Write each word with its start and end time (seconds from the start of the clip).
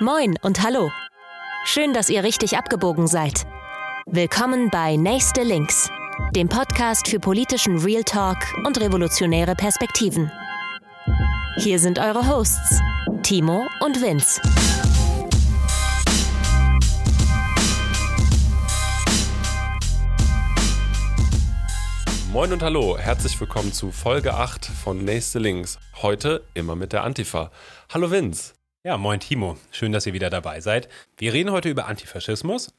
Moin 0.00 0.34
und 0.42 0.60
hallo. 0.60 0.90
Schön, 1.64 1.94
dass 1.94 2.08
ihr 2.08 2.24
richtig 2.24 2.58
abgebogen 2.58 3.06
seid. 3.06 3.46
Willkommen 4.06 4.68
bei 4.68 4.96
Nächste 4.96 5.44
Links, 5.44 5.88
dem 6.34 6.48
Podcast 6.48 7.06
für 7.06 7.20
politischen 7.20 7.78
Real 7.78 8.02
Talk 8.02 8.38
und 8.66 8.80
revolutionäre 8.80 9.54
Perspektiven. 9.54 10.32
Hier 11.58 11.78
sind 11.78 12.00
eure 12.00 12.26
Hosts, 12.26 12.80
Timo 13.22 13.68
und 13.78 14.02
Vince. 14.02 14.40
Moin 22.32 22.52
und 22.52 22.64
hallo, 22.64 22.98
herzlich 22.98 23.38
willkommen 23.38 23.72
zu 23.72 23.92
Folge 23.92 24.34
8 24.34 24.66
von 24.66 25.04
Nächste 25.04 25.38
Links. 25.38 25.78
Heute 26.02 26.42
immer 26.54 26.74
mit 26.74 26.92
der 26.92 27.04
Antifa. 27.04 27.52
Hallo 27.92 28.10
Vince. 28.10 28.54
Ja, 28.86 28.98
moin 28.98 29.18
Timo. 29.18 29.56
Schön, 29.70 29.92
dass 29.92 30.04
ihr 30.04 30.12
wieder 30.12 30.28
dabei 30.28 30.60
seid. 30.60 30.90
Wir 31.16 31.32
reden 31.32 31.52
heute 31.52 31.70
über 31.70 31.86
Antifaschismus. 31.86 32.70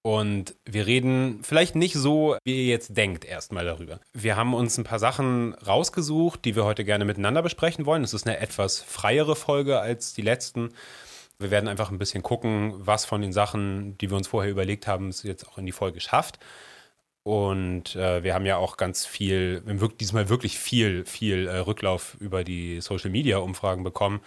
Und 0.00 0.54
wir 0.64 0.86
reden 0.86 1.40
vielleicht 1.42 1.74
nicht 1.74 1.92
so, 1.92 2.38
wie 2.44 2.56
ihr 2.56 2.70
jetzt 2.70 2.96
denkt, 2.96 3.26
erstmal 3.26 3.66
darüber. 3.66 4.00
Wir 4.14 4.36
haben 4.36 4.54
uns 4.54 4.78
ein 4.78 4.84
paar 4.84 4.98
Sachen 4.98 5.52
rausgesucht, 5.52 6.42
die 6.46 6.56
wir 6.56 6.64
heute 6.64 6.86
gerne 6.86 7.04
miteinander 7.04 7.42
besprechen 7.42 7.84
wollen. 7.84 8.02
Es 8.02 8.14
ist 8.14 8.26
eine 8.26 8.38
etwas 8.38 8.80
freiere 8.80 9.36
Folge 9.36 9.78
als 9.78 10.14
die 10.14 10.22
letzten. 10.22 10.70
Wir 11.38 11.50
werden 11.50 11.68
einfach 11.68 11.90
ein 11.90 11.98
bisschen 11.98 12.22
gucken, 12.22 12.72
was 12.78 13.04
von 13.04 13.20
den 13.20 13.34
Sachen, 13.34 13.98
die 13.98 14.08
wir 14.08 14.16
uns 14.16 14.28
vorher 14.28 14.50
überlegt 14.50 14.86
haben, 14.86 15.10
es 15.10 15.22
jetzt 15.22 15.46
auch 15.46 15.58
in 15.58 15.66
die 15.66 15.72
Folge 15.72 16.00
schafft. 16.00 16.38
Und 17.24 17.94
äh, 17.94 18.22
wir 18.22 18.32
haben 18.32 18.46
ja 18.46 18.56
auch 18.56 18.78
ganz 18.78 19.04
viel, 19.04 19.60
wir 19.66 19.78
haben 19.78 19.98
diesmal 19.98 20.30
wirklich 20.30 20.58
viel, 20.58 21.04
viel 21.04 21.46
äh, 21.46 21.58
Rücklauf 21.58 22.16
über 22.20 22.42
die 22.42 22.80
Social-Media-Umfragen 22.80 23.84
bekommen 23.84 24.22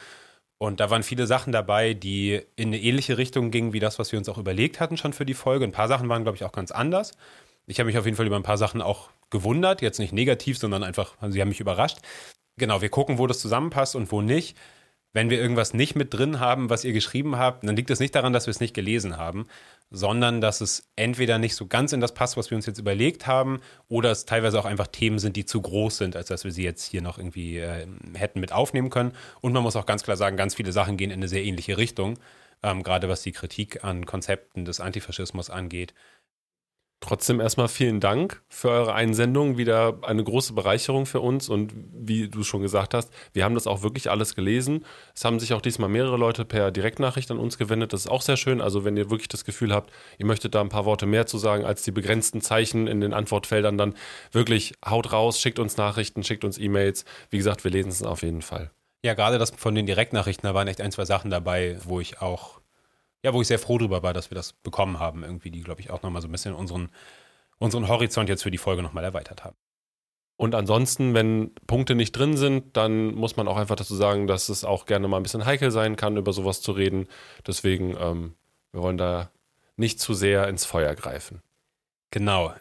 und 0.60 0.82
da 0.82 0.90
waren 0.90 1.04
viele 1.04 1.26
Sachen 1.26 1.54
dabei, 1.54 1.94
die 1.94 2.42
in 2.58 2.68
eine 2.68 2.80
ähnliche 2.80 3.18
Richtung 3.18 3.50
gingen 3.50 3.72
wie 3.72 3.80
das, 3.80 3.98
was 3.98 4.12
wir 4.12 4.20
uns 4.20 4.28
auch 4.28 4.38
überlegt 4.38 4.82
hatten 4.82 4.98
schon 4.98 5.14
für 5.14 5.26
die 5.26 5.34
Folge. 5.34 5.64
Ein 5.64 5.72
paar 5.72 5.88
Sachen 5.88 6.10
waren, 6.10 6.24
glaube 6.24 6.36
ich, 6.36 6.44
auch 6.44 6.52
ganz 6.52 6.72
anders. 6.72 7.14
Ich 7.66 7.80
habe 7.80 7.88
mich 7.88 7.98
auf 7.98 8.04
jeden 8.04 8.18
Fall 8.18 8.28
über 8.28 8.36
ein 8.36 8.44
paar 8.44 8.58
Sachen 8.58 8.82
auch 8.82 9.10
gewundert. 9.30 9.82
Jetzt 9.82 10.00
nicht 10.00 10.12
negativ, 10.12 10.58
sondern 10.58 10.84
einfach, 10.84 11.16
sie 11.30 11.40
haben 11.40 11.48
mich 11.48 11.62
überrascht. 11.62 12.00
Genau, 12.58 12.82
wir 12.82 12.90
gucken, 12.90 13.20
wo 13.20 13.26
das 13.26 13.40
zusammenpasst 13.40 13.96
und 13.96 14.12
wo 14.12 14.22
nicht. 14.22 14.58
Wenn 15.12 15.32
wir 15.32 15.40
irgendwas 15.40 15.74
nicht 15.74 15.96
mit 15.96 16.14
drin 16.14 16.40
haben, 16.40 16.70
was 16.70 16.86
ihr 16.86 16.94
geschrieben 16.94 17.38
habt, 17.38 17.64
dann 17.64 17.76
liegt 17.76 17.90
es 17.90 18.00
nicht 18.00 18.14
daran, 18.14 18.32
dass 18.32 18.46
wir 18.46 18.52
es 18.52 18.60
nicht 18.60 18.76
gelesen 18.76 19.18
haben, 19.18 19.48
sondern 19.90 20.40
dass 20.40 20.62
es 20.62 20.88
entweder 20.96 21.40
nicht 21.40 21.56
so 21.56 21.66
ganz 21.66 21.94
in 21.94 22.00
das 22.00 22.14
passt, 22.14 22.38
was 22.38 22.52
wir 22.52 22.56
uns 22.56 22.68
jetzt 22.68 22.78
überlegt 22.78 23.26
haben, 23.26 23.60
oder 23.88 24.12
es 24.12 24.26
teilweise 24.26 24.60
auch 24.60 24.66
einfach 24.66 24.88
Themen 24.88 25.18
sind, 25.18 25.36
die 25.36 25.46
zu 25.46 25.62
groß 25.62 25.98
sind, 25.98 26.16
als 26.16 26.28
dass 26.28 26.44
wir 26.44 26.52
sie 26.52 26.64
jetzt 26.64 26.86
hier 26.86 27.02
noch 27.02 27.18
irgendwie 27.18 27.58
äh, 27.58 27.88
hätten 28.14 28.40
mit 28.40 28.52
aufnehmen 28.52 28.92
können. 28.92 29.14
Und 29.42 29.54
man 29.54 29.64
muss 29.64 29.76
auch 29.76 29.88
ganz 29.88 30.04
klar 30.04 30.18
sagen, 30.18 30.38
ganz 30.38 30.54
viele 30.54 30.72
Sachen 30.72 30.96
gehen 30.96 31.10
in 31.10 31.20
eine 31.20 31.28
sehr 31.28 31.44
ähnliche 31.44 31.78
Richtung, 31.78 32.20
ähm, 32.62 32.84
gerade 32.84 33.10
was 33.10 33.24
die 33.24 33.32
Kritik 33.32 33.84
an 33.84 34.06
Konzepten 34.06 34.64
des 34.64 34.80
Antifaschismus 34.80 35.50
angeht. 35.50 35.96
Trotzdem 37.02 37.40
erstmal 37.40 37.70
vielen 37.70 38.02
Dank 38.02 38.42
für 38.50 38.70
eure 38.70 38.94
Einsendung. 38.94 39.58
Wieder 39.58 40.00
eine 40.02 40.22
große 40.22 40.52
Bereicherung 40.52 41.06
für 41.06 41.22
uns. 41.22 41.48
Und 41.48 41.72
wie 41.94 42.28
du 42.28 42.44
schon 42.44 42.62
gesagt 42.62 42.94
hast, 42.94 43.10
wir 43.32 43.46
haben 43.46 43.56
das 43.56 43.68
auch 43.68 43.84
wirklich 43.84 44.10
alles 44.12 44.36
gelesen. 44.36 44.86
Es 45.16 45.24
haben 45.24 45.40
sich 45.40 45.54
auch 45.54 45.62
diesmal 45.62 45.88
mehrere 45.88 46.18
Leute 46.18 46.44
per 46.44 46.72
Direktnachricht 46.72 47.32
an 47.32 47.40
uns 47.40 47.58
gewendet. 47.58 47.94
Das 47.94 48.02
ist 48.02 48.12
auch 48.12 48.22
sehr 48.22 48.36
schön. 48.36 48.60
Also, 48.60 48.84
wenn 48.84 48.98
ihr 48.98 49.10
wirklich 49.10 49.30
das 49.30 49.46
Gefühl 49.46 49.74
habt, 49.74 49.94
ihr 50.18 50.26
möchtet 50.26 50.56
da 50.56 50.62
ein 50.62 50.70
paar 50.70 50.84
Worte 50.84 51.06
mehr 51.06 51.26
zu 51.26 51.38
sagen 51.38 51.64
als 51.64 51.84
die 51.84 51.92
begrenzten 51.92 52.42
Zeichen 52.42 52.88
in 52.88 53.00
den 53.00 53.14
Antwortfeldern, 53.14 53.78
dann 53.78 53.96
wirklich 54.34 54.74
haut 54.86 55.14
raus, 55.14 55.40
schickt 55.40 55.60
uns 55.60 55.78
Nachrichten, 55.78 56.24
schickt 56.24 56.44
uns 56.44 56.58
E-Mails. 56.58 57.06
Wie 57.30 57.38
gesagt, 57.38 57.64
wir 57.64 57.72
lesen 57.72 57.90
es 57.90 58.04
auf 58.04 58.24
jeden 58.24 58.42
Fall. 58.42 58.72
Ja, 59.06 59.14
gerade 59.14 59.38
das 59.38 59.52
von 59.52 59.74
den 59.74 59.86
Direktnachrichten, 59.86 60.46
da 60.46 60.54
waren 60.54 60.68
echt 60.68 60.82
ein, 60.82 60.92
zwei 60.92 61.06
Sachen 61.06 61.32
dabei, 61.32 61.78
wo 61.86 62.02
ich 62.02 62.22
auch 62.22 62.59
ja, 63.24 63.34
wo 63.34 63.42
ich 63.42 63.48
sehr 63.48 63.60
froh 63.60 63.78
drüber 63.78 64.04
war, 64.04 64.14
dass 64.14 64.32
wir 64.32 64.36
das 64.36 64.54
bekommen 64.54 65.00
haben, 65.00 65.24
irgendwie, 65.24 65.52
die, 65.52 65.62
glaube 65.62 65.82
ich, 65.82 65.90
auch 65.90 66.02
nochmal 66.02 66.22
so 66.22 66.28
ein 66.28 66.32
bisschen 66.32 66.54
unseren, 66.54 66.90
unseren 67.58 67.88
Horizont 67.88 68.30
jetzt 68.30 68.44
für 68.44 68.52
die 68.52 68.58
Folge 68.58 68.82
nochmal 68.82 69.04
erweitert 69.04 69.44
haben. 69.44 69.58
Und 70.38 70.56
ansonsten, 70.56 71.14
wenn 71.14 71.54
Punkte 71.68 71.96
nicht 71.96 72.14
drin 72.14 72.38
sind, 72.38 72.78
dann 72.78 73.14
muss 73.14 73.36
man 73.36 73.50
auch 73.50 73.58
einfach 73.58 73.76
dazu 73.76 73.94
sagen, 73.94 74.26
dass 74.26 74.48
es 74.48 74.64
auch 74.64 74.86
gerne 74.86 75.10
mal 75.10 75.18
ein 75.18 75.24
bisschen 75.24 75.46
heikel 75.46 75.70
sein 75.70 75.98
kann, 75.98 76.16
über 76.16 76.32
sowas 76.32 76.62
zu 76.62 76.72
reden. 76.72 77.08
Deswegen, 77.46 77.98
ähm, 78.00 78.36
wir 78.72 78.82
wollen 78.82 78.98
da 78.98 79.32
nicht 79.76 80.00
zu 80.00 80.14
sehr 80.14 80.48
ins 80.48 80.64
Feuer 80.64 80.96
greifen. 80.96 81.42
Genau. 82.12 82.54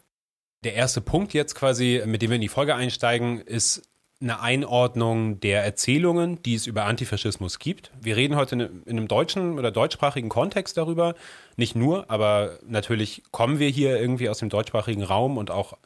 Der 0.64 0.74
erste 0.74 1.00
Punkt 1.00 1.34
jetzt 1.34 1.54
quasi, 1.54 2.02
mit 2.04 2.20
dem 2.20 2.30
wir 2.30 2.34
in 2.34 2.40
die 2.42 2.48
Folge 2.48 2.74
einsteigen, 2.74 3.40
ist 3.40 3.88
eine 4.20 4.40
Einordnung 4.40 5.38
der 5.40 5.62
Erzählungen, 5.62 6.42
die 6.42 6.54
es 6.54 6.66
über 6.66 6.84
Antifaschismus 6.86 7.60
gibt. 7.60 7.92
Wir 8.00 8.16
reden 8.16 8.34
heute 8.34 8.56
in 8.56 8.82
einem 8.88 9.06
deutschen 9.06 9.58
oder 9.58 9.70
deutschsprachigen 9.70 10.28
Kontext 10.28 10.76
darüber. 10.76 11.14
Nicht 11.56 11.76
nur, 11.76 12.10
aber 12.10 12.58
natürlich 12.66 13.22
kommen 13.30 13.60
wir 13.60 13.68
hier 13.68 13.98
irgendwie 14.00 14.28
aus 14.28 14.38
dem 14.38 14.48
deutschsprachigen 14.48 15.04
Raum 15.04 15.36
und 15.36 15.50
auch 15.50 15.78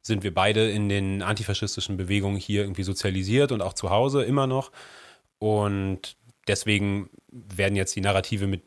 sind 0.00 0.22
wir 0.22 0.34
beide 0.34 0.70
in 0.70 0.88
den 0.88 1.22
antifaschistischen 1.22 1.96
Bewegungen 1.96 2.36
hier 2.36 2.62
irgendwie 2.62 2.82
sozialisiert 2.82 3.50
und 3.50 3.62
auch 3.62 3.72
zu 3.72 3.90
Hause 3.90 4.22
immer 4.22 4.46
noch. 4.46 4.70
Und 5.38 6.16
deswegen 6.46 7.10
werden 7.30 7.74
jetzt 7.76 7.96
die 7.96 8.00
Narrative 8.00 8.46
mit, 8.46 8.62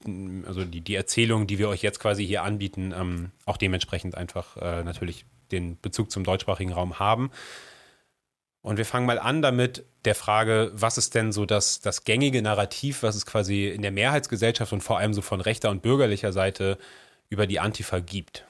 also 0.46 0.66
die, 0.66 0.82
die 0.82 0.96
Erzählungen, 0.96 1.48
die 1.48 1.58
wir 1.58 1.70
euch 1.70 1.82
jetzt 1.82 2.00
quasi 2.00 2.26
hier 2.26 2.44
anbieten, 2.44 2.94
ähm, 2.98 3.32
auch 3.46 3.58
dementsprechend 3.58 4.16
einfach 4.16 4.58
äh, 4.58 4.84
natürlich 4.84 5.26
den 5.52 5.80
Bezug 5.80 6.12
zum 6.12 6.24
deutschsprachigen 6.24 6.74
Raum 6.74 7.00
haben. 7.00 7.32
Und 8.66 8.78
wir 8.78 8.86
fangen 8.86 9.06
mal 9.06 9.20
an 9.20 9.44
damit 9.44 9.86
der 10.06 10.16
Frage, 10.16 10.72
was 10.74 10.98
ist 10.98 11.14
denn 11.14 11.32
so 11.32 11.46
das, 11.46 11.82
das 11.82 12.04
gängige 12.04 12.42
Narrativ, 12.42 13.04
was 13.04 13.16
es 13.16 13.28
quasi 13.28 13.68
in 13.68 13.84
der 13.84 13.92
Mehrheitsgesellschaft 13.92 14.74
und 14.74 14.82
vor 14.82 14.98
allem 14.98 15.14
so 15.14 15.22
von 15.22 15.40
rechter 15.40 15.70
und 15.70 15.84
bürgerlicher 15.84 16.34
Seite 16.34 16.80
über 17.30 17.46
die 17.46 17.60
Antifa 17.60 18.00
gibt. 18.00 18.48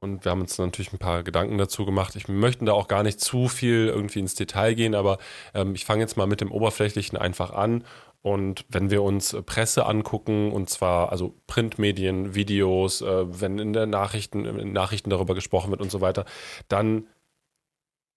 Und 0.00 0.26
wir 0.26 0.32
haben 0.32 0.42
uns 0.42 0.58
natürlich 0.58 0.92
ein 0.92 0.98
paar 0.98 1.22
Gedanken 1.22 1.56
dazu 1.56 1.86
gemacht. 1.86 2.16
Ich 2.16 2.28
möchte 2.28 2.66
da 2.66 2.74
auch 2.74 2.86
gar 2.86 3.02
nicht 3.02 3.18
zu 3.18 3.48
viel 3.48 3.86
irgendwie 3.86 4.18
ins 4.18 4.34
Detail 4.34 4.74
gehen, 4.74 4.94
aber 4.94 5.16
ähm, 5.54 5.74
ich 5.74 5.86
fange 5.86 6.02
jetzt 6.02 6.18
mal 6.18 6.26
mit 6.26 6.42
dem 6.42 6.52
Oberflächlichen 6.52 7.16
einfach 7.16 7.50
an. 7.50 7.82
Und 8.20 8.66
wenn 8.68 8.90
wir 8.90 9.02
uns 9.02 9.34
Presse 9.46 9.86
angucken, 9.86 10.52
und 10.52 10.68
zwar 10.68 11.12
also 11.12 11.34
Printmedien, 11.46 12.34
Videos, 12.34 13.00
äh, 13.00 13.40
wenn 13.40 13.58
in 13.58 13.72
der 13.72 13.86
Nachrichten, 13.86 14.70
Nachrichten 14.74 15.08
darüber 15.08 15.34
gesprochen 15.34 15.70
wird 15.70 15.80
und 15.80 15.90
so 15.90 16.02
weiter, 16.02 16.26
dann 16.68 17.06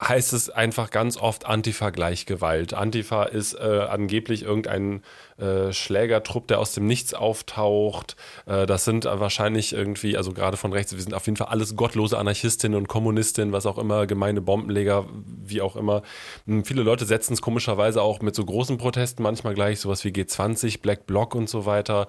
heißt 0.01 0.31
es 0.31 0.49
einfach 0.49 0.91
ganz 0.91 1.17
oft 1.17 1.45
Antifa 1.45 1.89
gleich 1.89 2.25
Gewalt. 2.25 2.73
Antifa 2.73 3.23
ist 3.23 3.53
äh, 3.53 3.85
angeblich 3.89 4.43
irgendein 4.43 5.03
äh, 5.37 5.73
Schlägertrupp, 5.73 6.47
der 6.47 6.59
aus 6.59 6.73
dem 6.73 6.87
Nichts 6.87 7.13
auftaucht. 7.13 8.15
Äh, 8.45 8.65
das 8.65 8.85
sind 8.85 9.03
wahrscheinlich 9.03 9.73
irgendwie, 9.73 10.15
also 10.15 10.31
gerade 10.31 10.55
von 10.55 10.71
rechts, 10.71 10.93
wir 10.93 11.01
sind 11.01 11.13
auf 11.13 11.25
jeden 11.25 11.35
Fall 11.35 11.47
alles 11.47 11.75
gottlose 11.75 12.17
Anarchistinnen 12.17 12.77
und 12.77 12.88
Kommunistinnen, 12.88 13.51
was 13.51 13.65
auch 13.65 13.77
immer, 13.77 14.07
gemeine 14.07 14.39
Bombenleger, 14.39 15.05
wie 15.25 15.61
auch 15.61 15.75
immer. 15.75 16.01
Hm, 16.45 16.63
viele 16.63 16.83
Leute 16.83 17.05
setzen 17.05 17.33
es 17.33 17.41
komischerweise 17.41 18.01
auch 18.01 18.21
mit 18.21 18.35
so 18.35 18.45
großen 18.45 18.77
Protesten 18.77 19.21
manchmal 19.21 19.53
gleich, 19.53 19.81
sowas 19.81 20.05
wie 20.05 20.09
G20, 20.09 20.81
Black 20.81 21.07
Bloc 21.07 21.35
und 21.35 21.49
so 21.49 21.65
weiter. 21.65 22.07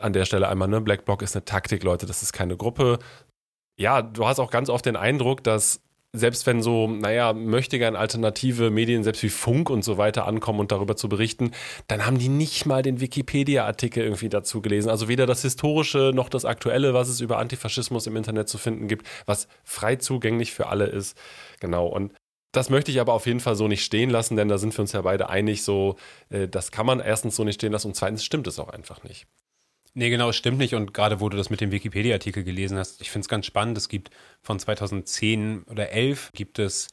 An 0.00 0.14
der 0.14 0.24
Stelle 0.24 0.48
einmal, 0.48 0.68
ne, 0.68 0.80
Black 0.80 1.04
Bloc 1.04 1.20
ist 1.20 1.36
eine 1.36 1.44
Taktik, 1.44 1.82
Leute, 1.82 2.06
das 2.06 2.22
ist 2.22 2.32
keine 2.32 2.56
Gruppe. 2.56 2.98
Ja, 3.76 4.00
du 4.00 4.26
hast 4.26 4.40
auch 4.40 4.50
ganz 4.50 4.70
oft 4.70 4.86
den 4.86 4.96
Eindruck, 4.96 5.44
dass 5.44 5.82
selbst 6.12 6.46
wenn 6.46 6.62
so, 6.62 6.86
naja, 6.86 7.32
möchte 7.34 7.78
gern 7.78 7.94
alternative 7.94 8.70
Medien, 8.70 9.04
selbst 9.04 9.22
wie 9.22 9.28
Funk 9.28 9.68
und 9.68 9.84
so 9.84 9.98
weiter 9.98 10.26
ankommen 10.26 10.60
und 10.60 10.72
darüber 10.72 10.96
zu 10.96 11.08
berichten, 11.08 11.50
dann 11.86 12.06
haben 12.06 12.18
die 12.18 12.28
nicht 12.28 12.64
mal 12.66 12.82
den 12.82 13.00
Wikipedia-Artikel 13.00 14.02
irgendwie 14.02 14.30
dazu 14.30 14.62
gelesen. 14.62 14.88
Also 14.88 15.08
weder 15.08 15.26
das 15.26 15.42
Historische 15.42 16.12
noch 16.14 16.28
das 16.30 16.44
Aktuelle, 16.44 16.94
was 16.94 17.08
es 17.08 17.20
über 17.20 17.38
Antifaschismus 17.38 18.06
im 18.06 18.16
Internet 18.16 18.48
zu 18.48 18.56
finden 18.56 18.88
gibt, 18.88 19.06
was 19.26 19.48
frei 19.64 19.96
zugänglich 19.96 20.52
für 20.52 20.68
alle 20.68 20.86
ist. 20.86 21.16
Genau. 21.60 21.86
Und 21.86 22.14
das 22.52 22.70
möchte 22.70 22.90
ich 22.90 23.00
aber 23.00 23.12
auf 23.12 23.26
jeden 23.26 23.40
Fall 23.40 23.56
so 23.56 23.68
nicht 23.68 23.84
stehen 23.84 24.08
lassen, 24.08 24.36
denn 24.36 24.48
da 24.48 24.56
sind 24.56 24.76
wir 24.76 24.80
uns 24.80 24.92
ja 24.92 25.02
beide 25.02 25.28
einig, 25.28 25.62
so, 25.62 25.96
äh, 26.30 26.48
das 26.48 26.72
kann 26.72 26.86
man 26.86 27.00
erstens 27.00 27.36
so 27.36 27.44
nicht 27.44 27.56
stehen 27.56 27.72
lassen 27.72 27.88
und 27.88 27.94
zweitens 27.94 28.24
stimmt 28.24 28.46
es 28.46 28.58
auch 28.58 28.70
einfach 28.70 29.02
nicht. 29.04 29.26
Nee, 29.98 30.10
genau, 30.10 30.30
stimmt 30.30 30.58
nicht. 30.58 30.76
Und 30.76 30.94
gerade 30.94 31.18
wo 31.18 31.28
du 31.28 31.36
das 31.36 31.50
mit 31.50 31.60
dem 31.60 31.72
Wikipedia-Artikel 31.72 32.44
gelesen 32.44 32.78
hast, 32.78 33.00
ich 33.00 33.10
finde 33.10 33.24
es 33.24 33.28
ganz 33.28 33.46
spannend. 33.46 33.76
Es 33.76 33.88
gibt 33.88 34.10
von 34.42 34.56
2010 34.56 35.64
oder 35.64 35.90
11 35.90 36.30
gibt 36.34 36.60
es 36.60 36.86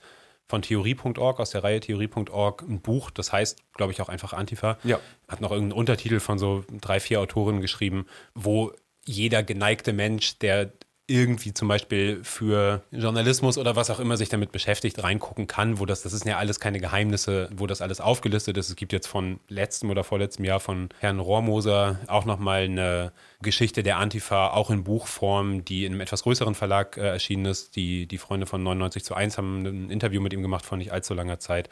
von 0.48 0.64
Theorie.org, 0.64 1.40
aus 1.40 1.52
der 1.52 1.64
Reihe 1.64 1.80
Theorie.org, 1.82 2.64
ein 2.64 2.82
Buch, 2.82 3.12
das 3.12 3.32
heißt, 3.32 3.60
glaube 3.74 3.92
ich, 3.94 4.02
auch 4.02 4.10
einfach 4.10 4.34
Antifa. 4.34 4.80
Ja. 4.84 5.00
Hat 5.28 5.40
noch 5.40 5.52
irgendeinen 5.52 5.78
Untertitel 5.78 6.20
von 6.20 6.40
so 6.40 6.66
drei, 6.82 7.00
vier 7.00 7.22
Autorinnen 7.22 7.62
geschrieben, 7.62 8.08
wo 8.34 8.72
jeder 9.06 9.44
geneigte 9.44 9.94
Mensch, 9.94 10.40
der 10.40 10.72
irgendwie 11.08 11.54
zum 11.54 11.68
Beispiel 11.68 12.24
für 12.24 12.82
Journalismus 12.90 13.60
oder 13.60 13.76
was 13.76 13.92
auch 13.92 14.00
immer 14.00 14.18
sich 14.18 14.30
damit 14.30 14.52
beschäftigt, 14.52 15.04
reingucken 15.04 15.46
kann, 15.46 15.80
wo 15.80 15.86
das, 15.86 16.02
das 16.02 16.12
sind 16.14 16.28
ja 16.28 16.38
alles 16.38 16.60
keine 16.60 16.80
Geheimnisse, 16.80 17.50
wo 17.56 17.68
das 17.68 17.82
alles 17.82 18.02
aufgelistet 18.02 18.58
ist. 18.58 18.70
Es 18.70 18.76
gibt 18.76 18.92
jetzt 18.92 19.08
von 19.08 19.40
letztem 19.48 19.92
oder 19.92 20.04
vorletztem 20.04 20.46
Jahr 20.46 20.60
von 20.60 20.90
Herrn 21.00 21.20
Rohrmoser 21.20 22.00
auch 22.08 22.26
nochmal 22.26 22.64
eine 22.64 23.12
Geschichte 23.42 23.84
der 23.84 23.98
Antifa, 23.98 24.50
auch 24.50 24.72
in 24.72 24.84
Buchform, 24.84 25.64
die 25.64 25.86
in 25.86 25.94
einem 25.94 26.02
etwas 26.02 26.24
größeren 26.24 26.56
Verlag 26.56 26.98
äh, 26.98 27.02
erschienen 27.02 27.46
ist. 27.46 27.76
Die, 27.76 28.08
die 28.08 28.18
Freunde 28.18 28.48
von 28.48 28.64
99 28.64 29.04
zu 29.04 29.14
1 29.14 29.38
haben 29.38 29.64
ein 29.64 29.90
Interview 29.92 30.22
mit 30.22 30.34
ihm 30.34 30.42
gemacht 30.42 30.66
vor 30.66 30.80
nicht 30.80 30.92
allzu 30.92 31.14
langer 31.14 31.40
Zeit. 31.40 31.70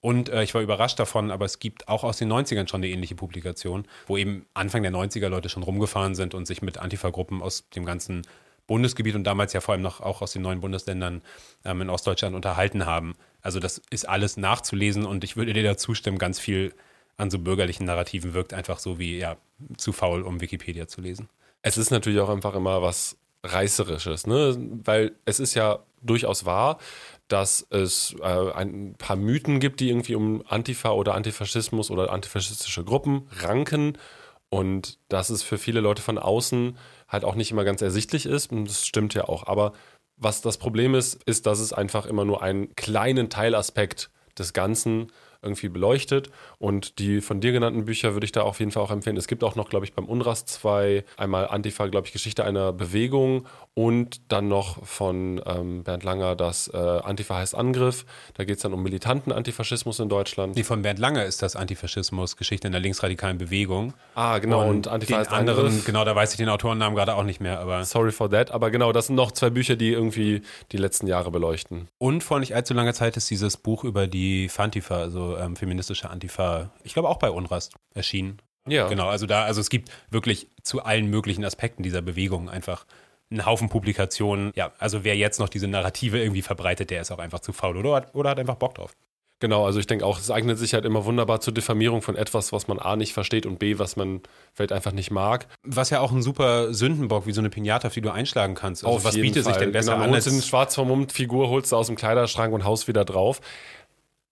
Und 0.00 0.28
äh, 0.28 0.42
ich 0.42 0.52
war 0.52 0.60
überrascht 0.60 0.98
davon, 0.98 1.30
aber 1.30 1.44
es 1.44 1.60
gibt 1.60 1.88
auch 1.88 2.02
aus 2.02 2.18
den 2.18 2.30
90ern 2.30 2.68
schon 2.68 2.82
eine 2.82 2.88
ähnliche 2.88 3.14
Publikation, 3.14 3.86
wo 4.06 4.16
eben 4.16 4.44
Anfang 4.52 4.82
der 4.82 4.92
90er 4.92 5.28
Leute 5.28 5.48
schon 5.48 5.62
rumgefahren 5.62 6.14
sind 6.14 6.34
und 6.34 6.46
sich 6.46 6.60
mit 6.60 6.76
Antifa-Gruppen 6.76 7.40
aus 7.40 7.70
dem 7.70 7.86
ganzen 7.86 8.26
Bundesgebiet 8.66 9.14
und 9.14 9.24
damals 9.24 9.52
ja 9.52 9.60
vor 9.60 9.74
allem 9.74 9.82
noch 9.82 10.00
auch 10.00 10.22
aus 10.22 10.32
den 10.32 10.42
neuen 10.42 10.60
Bundesländern 10.60 11.22
ähm, 11.64 11.82
in 11.82 11.90
Ostdeutschland 11.90 12.34
unterhalten 12.34 12.86
haben. 12.86 13.14
Also 13.42 13.60
das 13.60 13.82
ist 13.90 14.08
alles 14.08 14.36
nachzulesen 14.36 15.04
und 15.04 15.24
ich 15.24 15.36
würde 15.36 15.52
dir 15.52 15.62
da 15.62 15.76
zustimmen, 15.76 16.18
ganz 16.18 16.40
viel 16.40 16.74
an 17.16 17.30
so 17.30 17.38
bürgerlichen 17.38 17.86
Narrativen 17.86 18.34
wirkt 18.34 18.54
einfach 18.54 18.78
so 18.78 18.98
wie, 18.98 19.18
ja, 19.18 19.36
zu 19.76 19.92
faul, 19.92 20.22
um 20.22 20.40
Wikipedia 20.40 20.88
zu 20.88 21.00
lesen. 21.00 21.28
Es 21.62 21.78
ist 21.78 21.90
natürlich 21.90 22.20
auch 22.20 22.28
einfach 22.28 22.54
immer 22.54 22.82
was 22.82 23.16
Reißerisches, 23.44 24.26
ne? 24.26 24.56
Weil 24.84 25.12
es 25.26 25.38
ist 25.38 25.54
ja 25.54 25.80
durchaus 26.00 26.46
wahr, 26.46 26.78
dass 27.28 27.66
es 27.70 28.16
äh, 28.20 28.52
ein 28.52 28.94
paar 28.96 29.16
Mythen 29.16 29.60
gibt, 29.60 29.80
die 29.80 29.90
irgendwie 29.90 30.14
um 30.14 30.42
Antifa 30.46 30.90
oder 30.92 31.14
Antifaschismus 31.14 31.90
oder 31.90 32.10
antifaschistische 32.10 32.84
Gruppen 32.84 33.28
ranken 33.30 33.98
und 34.50 34.98
dass 35.08 35.30
es 35.30 35.42
für 35.42 35.58
viele 35.58 35.80
Leute 35.80 36.02
von 36.02 36.18
außen 36.18 36.76
halt 37.08 37.24
auch 37.24 37.34
nicht 37.34 37.50
immer 37.50 37.64
ganz 37.64 37.82
ersichtlich 37.82 38.26
ist. 38.26 38.52
Und 38.52 38.66
das 38.66 38.86
stimmt 38.86 39.14
ja 39.14 39.28
auch. 39.28 39.46
Aber 39.46 39.72
was 40.16 40.42
das 40.42 40.58
Problem 40.58 40.94
ist, 40.94 41.22
ist, 41.24 41.46
dass 41.46 41.58
es 41.58 41.72
einfach 41.72 42.06
immer 42.06 42.24
nur 42.24 42.42
einen 42.42 42.74
kleinen 42.76 43.30
Teilaspekt 43.30 44.10
des 44.38 44.52
Ganzen 44.52 45.12
irgendwie 45.42 45.68
beleuchtet. 45.68 46.30
Und 46.58 46.98
die 46.98 47.20
von 47.20 47.40
dir 47.40 47.52
genannten 47.52 47.84
Bücher 47.84 48.14
würde 48.14 48.24
ich 48.24 48.32
da 48.32 48.42
auf 48.42 48.58
jeden 48.58 48.70
Fall 48.70 48.82
auch 48.82 48.90
empfehlen. 48.90 49.16
Es 49.16 49.28
gibt 49.28 49.44
auch 49.44 49.56
noch, 49.56 49.68
glaube 49.68 49.84
ich, 49.84 49.92
beim 49.92 50.06
Unrast 50.06 50.48
zwei, 50.48 51.04
einmal 51.16 51.48
Antifa, 51.48 51.86
glaube 51.86 52.06
ich, 52.06 52.12
Geschichte 52.12 52.44
einer 52.44 52.72
Bewegung 52.72 53.46
und 53.74 54.20
dann 54.30 54.46
noch 54.46 54.86
von 54.86 55.40
ähm, 55.46 55.82
Bernd 55.82 56.04
Langer 56.04 56.36
das 56.36 56.68
äh, 56.68 56.76
Antifa 56.76 57.36
heißt 57.36 57.56
Angriff. 57.56 58.06
Da 58.34 58.44
geht 58.44 58.56
es 58.56 58.62
dann 58.62 58.72
um 58.72 58.82
militanten 58.82 59.32
Antifaschismus 59.32 59.98
in 59.98 60.08
Deutschland. 60.08 60.54
Nee, 60.54 60.62
von 60.62 60.82
Bernd 60.82 61.00
Langer 61.00 61.24
ist 61.24 61.42
das 61.42 61.56
Antifaschismus, 61.56 62.36
Geschichte 62.36 62.68
in 62.68 62.72
der 62.72 62.80
linksradikalen 62.80 63.36
Bewegung. 63.36 63.92
Ah, 64.14 64.38
genau. 64.38 64.62
Und, 64.62 64.68
und 64.68 64.88
Antifa 64.88 65.18
heißt 65.18 65.32
anderen, 65.32 65.66
Angriff. 65.66 65.84
Genau, 65.84 66.04
da 66.04 66.14
weiß 66.14 66.30
ich 66.30 66.36
den 66.36 66.48
Autorennamen 66.48 66.94
gerade 66.94 67.16
auch 67.16 67.24
nicht 67.24 67.40
mehr. 67.40 67.58
Aber 67.58 67.84
Sorry 67.84 68.12
for 68.12 68.30
that. 68.30 68.52
Aber 68.52 68.70
genau, 68.70 68.92
das 68.92 69.08
sind 69.08 69.16
noch 69.16 69.32
zwei 69.32 69.50
Bücher, 69.50 69.74
die 69.74 69.90
irgendwie 69.90 70.42
die 70.70 70.76
letzten 70.76 71.08
Jahre 71.08 71.32
beleuchten. 71.32 71.88
Und 71.98 72.22
vor 72.22 72.38
nicht 72.38 72.54
allzu 72.54 72.74
langer 72.74 72.94
Zeit 72.94 73.16
ist 73.16 73.28
dieses 73.28 73.56
Buch 73.56 73.82
über 73.82 74.06
die 74.06 74.48
Fantifa, 74.48 74.98
also 74.98 75.36
ähm, 75.36 75.56
feministische 75.56 76.10
Antifa, 76.10 76.70
ich 76.84 76.94
glaube 76.94 77.08
auch 77.08 77.18
bei 77.18 77.30
Unrast 77.30 77.74
erschienen. 77.92 78.38
Ja. 78.68 78.88
Genau, 78.88 79.08
also 79.08 79.26
da, 79.26 79.44
also 79.44 79.60
es 79.60 79.68
gibt 79.68 79.90
wirklich 80.10 80.48
zu 80.62 80.82
allen 80.82 81.06
möglichen 81.06 81.44
Aspekten 81.44 81.82
dieser 81.82 82.00
Bewegung 82.00 82.48
einfach 82.48 82.86
einen 83.30 83.46
Haufen 83.46 83.68
Publikationen. 83.68 84.52
Ja, 84.54 84.72
also 84.78 85.04
wer 85.04 85.16
jetzt 85.16 85.40
noch 85.40 85.48
diese 85.48 85.68
Narrative 85.68 86.20
irgendwie 86.20 86.42
verbreitet, 86.42 86.90
der 86.90 87.00
ist 87.00 87.10
auch 87.10 87.18
einfach 87.18 87.40
zu 87.40 87.52
faul 87.52 87.76
oder 87.76 87.94
hat, 87.94 88.14
oder 88.14 88.30
hat 88.30 88.38
einfach 88.38 88.56
Bock 88.56 88.74
drauf. 88.74 88.94
Genau, 89.40 89.66
also 89.66 89.78
ich 89.78 89.86
denke 89.86 90.06
auch, 90.06 90.18
es 90.18 90.30
eignet 90.30 90.58
sich 90.58 90.74
halt 90.74 90.84
immer 90.84 91.04
wunderbar 91.04 91.40
zur 91.40 91.52
Diffamierung 91.52 92.02
von 92.02 92.16
etwas, 92.16 92.52
was 92.52 92.68
man 92.68 92.78
A 92.78 92.96
nicht 92.96 93.12
versteht 93.12 93.46
und 93.46 93.58
B, 93.58 93.78
was 93.78 93.96
man 93.96 94.22
vielleicht 94.54 94.72
einfach 94.72 94.92
nicht 94.92 95.10
mag. 95.10 95.48
Was 95.64 95.90
ja 95.90 96.00
auch 96.00 96.12
ein 96.12 96.22
super 96.22 96.72
Sündenbock, 96.72 97.26
wie 97.26 97.32
so 97.32 97.40
eine 97.40 97.50
Pinata, 97.50 97.88
auf 97.88 97.94
die 97.94 98.00
du 98.00 98.10
einschlagen 98.10 98.54
kannst. 98.54 98.84
Also 98.84 98.96
Auf 98.96 99.04
was 99.04 99.14
bietet 99.14 99.44
Fall. 99.44 99.52
sich 99.52 99.60
denn 99.60 99.72
besser 99.72 99.94
genau, 99.94 100.04
an? 100.04 100.14
Als 100.14 100.28
eine 100.28 100.40
schwarz 100.40 100.74
vermummt 100.76 101.12
Figur 101.12 101.48
holst 101.48 101.72
du 101.72 101.76
aus 101.76 101.88
dem 101.88 101.96
Kleiderschrank 101.96 102.54
und 102.54 102.64
haust 102.64 102.86
wieder 102.88 103.04
drauf. 103.04 103.40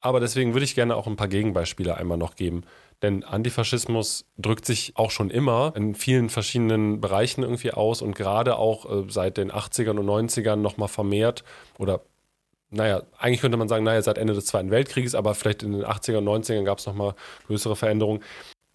Aber 0.00 0.18
deswegen 0.18 0.54
würde 0.54 0.64
ich 0.64 0.74
gerne 0.74 0.96
auch 0.96 1.06
ein 1.06 1.16
paar 1.16 1.28
Gegenbeispiele 1.28 1.96
einmal 1.96 2.16
noch 2.16 2.34
geben. 2.34 2.62
Denn 3.02 3.24
Antifaschismus 3.24 4.24
drückt 4.38 4.64
sich 4.64 4.92
auch 4.96 5.10
schon 5.10 5.28
immer 5.28 5.72
in 5.76 5.94
vielen 5.94 6.30
verschiedenen 6.30 7.00
Bereichen 7.00 7.42
irgendwie 7.42 7.72
aus 7.72 8.00
und 8.00 8.14
gerade 8.14 8.56
auch 8.56 8.88
äh, 8.90 9.04
seit 9.08 9.36
den 9.36 9.50
80ern 9.50 9.98
und 9.98 10.06
90ern 10.06 10.56
nochmal 10.56 10.88
vermehrt 10.88 11.44
oder 11.78 12.02
naja, 12.74 13.02
eigentlich 13.18 13.42
könnte 13.42 13.58
man 13.58 13.68
sagen, 13.68 13.84
naja, 13.84 14.00
seit 14.00 14.16
Ende 14.16 14.32
des 14.32 14.46
Zweiten 14.46 14.70
Weltkrieges, 14.70 15.14
aber 15.14 15.34
vielleicht 15.34 15.62
in 15.62 15.72
den 15.72 15.84
80ern 15.84 16.26
und 16.26 16.44
90ern 16.44 16.64
gab 16.64 16.78
es 16.78 16.86
nochmal 16.86 17.14
größere 17.46 17.76
Veränderungen 17.76 18.22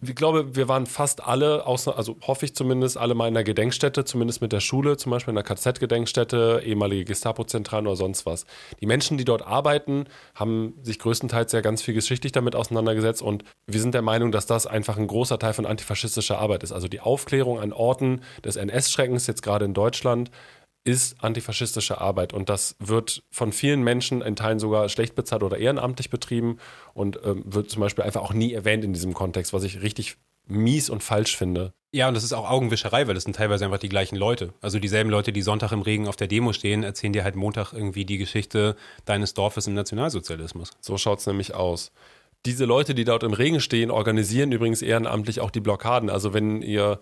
ich 0.00 0.14
glaube, 0.14 0.54
wir 0.54 0.68
waren 0.68 0.86
fast 0.86 1.24
alle, 1.24 1.66
also 1.66 2.16
hoffe 2.22 2.44
ich 2.44 2.54
zumindest, 2.54 2.96
alle 2.96 3.14
mal 3.16 3.26
in 3.26 3.36
einer 3.36 3.42
Gedenkstätte, 3.42 4.04
zumindest 4.04 4.40
mit 4.40 4.52
der 4.52 4.60
Schule, 4.60 4.96
zum 4.96 5.10
Beispiel 5.10 5.32
in 5.32 5.38
einer 5.38 5.44
KZ-Gedenkstätte, 5.44 6.62
ehemalige 6.64 7.04
Gestapo-Zentralen 7.06 7.88
oder 7.88 7.96
sonst 7.96 8.24
was. 8.24 8.46
Die 8.80 8.86
Menschen, 8.86 9.18
die 9.18 9.24
dort 9.24 9.42
arbeiten, 9.44 10.04
haben 10.36 10.74
sich 10.82 11.00
größtenteils 11.00 11.50
ja 11.50 11.62
ganz 11.62 11.82
viel 11.82 11.94
geschichtlich 11.94 12.30
damit 12.30 12.54
auseinandergesetzt 12.54 13.22
und 13.22 13.42
wir 13.66 13.80
sind 13.80 13.92
der 13.92 14.02
Meinung, 14.02 14.30
dass 14.30 14.46
das 14.46 14.68
einfach 14.68 14.98
ein 14.98 15.08
großer 15.08 15.38
Teil 15.40 15.52
von 15.52 15.66
antifaschistischer 15.66 16.38
Arbeit 16.38 16.62
ist. 16.62 16.70
Also 16.70 16.86
die 16.86 17.00
Aufklärung 17.00 17.58
an 17.58 17.72
Orten 17.72 18.20
des 18.44 18.54
NS-Schreckens, 18.54 19.26
jetzt 19.26 19.42
gerade 19.42 19.64
in 19.64 19.74
Deutschland, 19.74 20.30
ist 20.88 21.22
antifaschistische 21.22 22.00
Arbeit 22.00 22.32
und 22.32 22.48
das 22.48 22.74
wird 22.78 23.22
von 23.30 23.52
vielen 23.52 23.82
Menschen 23.82 24.22
in 24.22 24.36
Teilen 24.36 24.58
sogar 24.58 24.88
schlecht 24.88 25.14
bezahlt 25.14 25.42
oder 25.42 25.58
ehrenamtlich 25.58 26.08
betrieben 26.08 26.56
und 26.94 27.20
ähm, 27.24 27.42
wird 27.44 27.68
zum 27.68 27.80
Beispiel 27.80 28.04
einfach 28.04 28.22
auch 28.22 28.32
nie 28.32 28.54
erwähnt 28.54 28.84
in 28.84 28.94
diesem 28.94 29.12
Kontext, 29.12 29.52
was 29.52 29.64
ich 29.64 29.82
richtig 29.82 30.16
mies 30.46 30.88
und 30.88 31.02
falsch 31.02 31.36
finde. 31.36 31.74
Ja, 31.92 32.08
und 32.08 32.14
das 32.14 32.24
ist 32.24 32.32
auch 32.32 32.48
Augenwischerei, 32.48 33.06
weil 33.06 33.14
das 33.14 33.24
sind 33.24 33.36
teilweise 33.36 33.66
einfach 33.66 33.78
die 33.78 33.90
gleichen 33.90 34.16
Leute. 34.16 34.54
Also 34.62 34.78
dieselben 34.78 35.10
Leute, 35.10 35.30
die 35.30 35.42
Sonntag 35.42 35.72
im 35.72 35.82
Regen 35.82 36.08
auf 36.08 36.16
der 36.16 36.26
Demo 36.26 36.54
stehen, 36.54 36.84
erzählen 36.84 37.12
dir 37.12 37.22
halt 37.22 37.36
Montag 37.36 37.74
irgendwie 37.74 38.06
die 38.06 38.16
Geschichte 38.16 38.74
deines 39.04 39.34
Dorfes 39.34 39.66
im 39.66 39.74
Nationalsozialismus. 39.74 40.70
So 40.80 40.96
schaut 40.96 41.18
es 41.18 41.26
nämlich 41.26 41.54
aus. 41.54 41.92
Diese 42.46 42.64
Leute, 42.64 42.94
die 42.94 43.04
dort 43.04 43.24
im 43.24 43.34
Regen 43.34 43.60
stehen, 43.60 43.90
organisieren 43.90 44.52
übrigens 44.52 44.80
ehrenamtlich 44.80 45.40
auch 45.40 45.50
die 45.50 45.60
Blockaden. 45.60 46.08
Also 46.08 46.32
wenn 46.32 46.62
ihr 46.62 46.98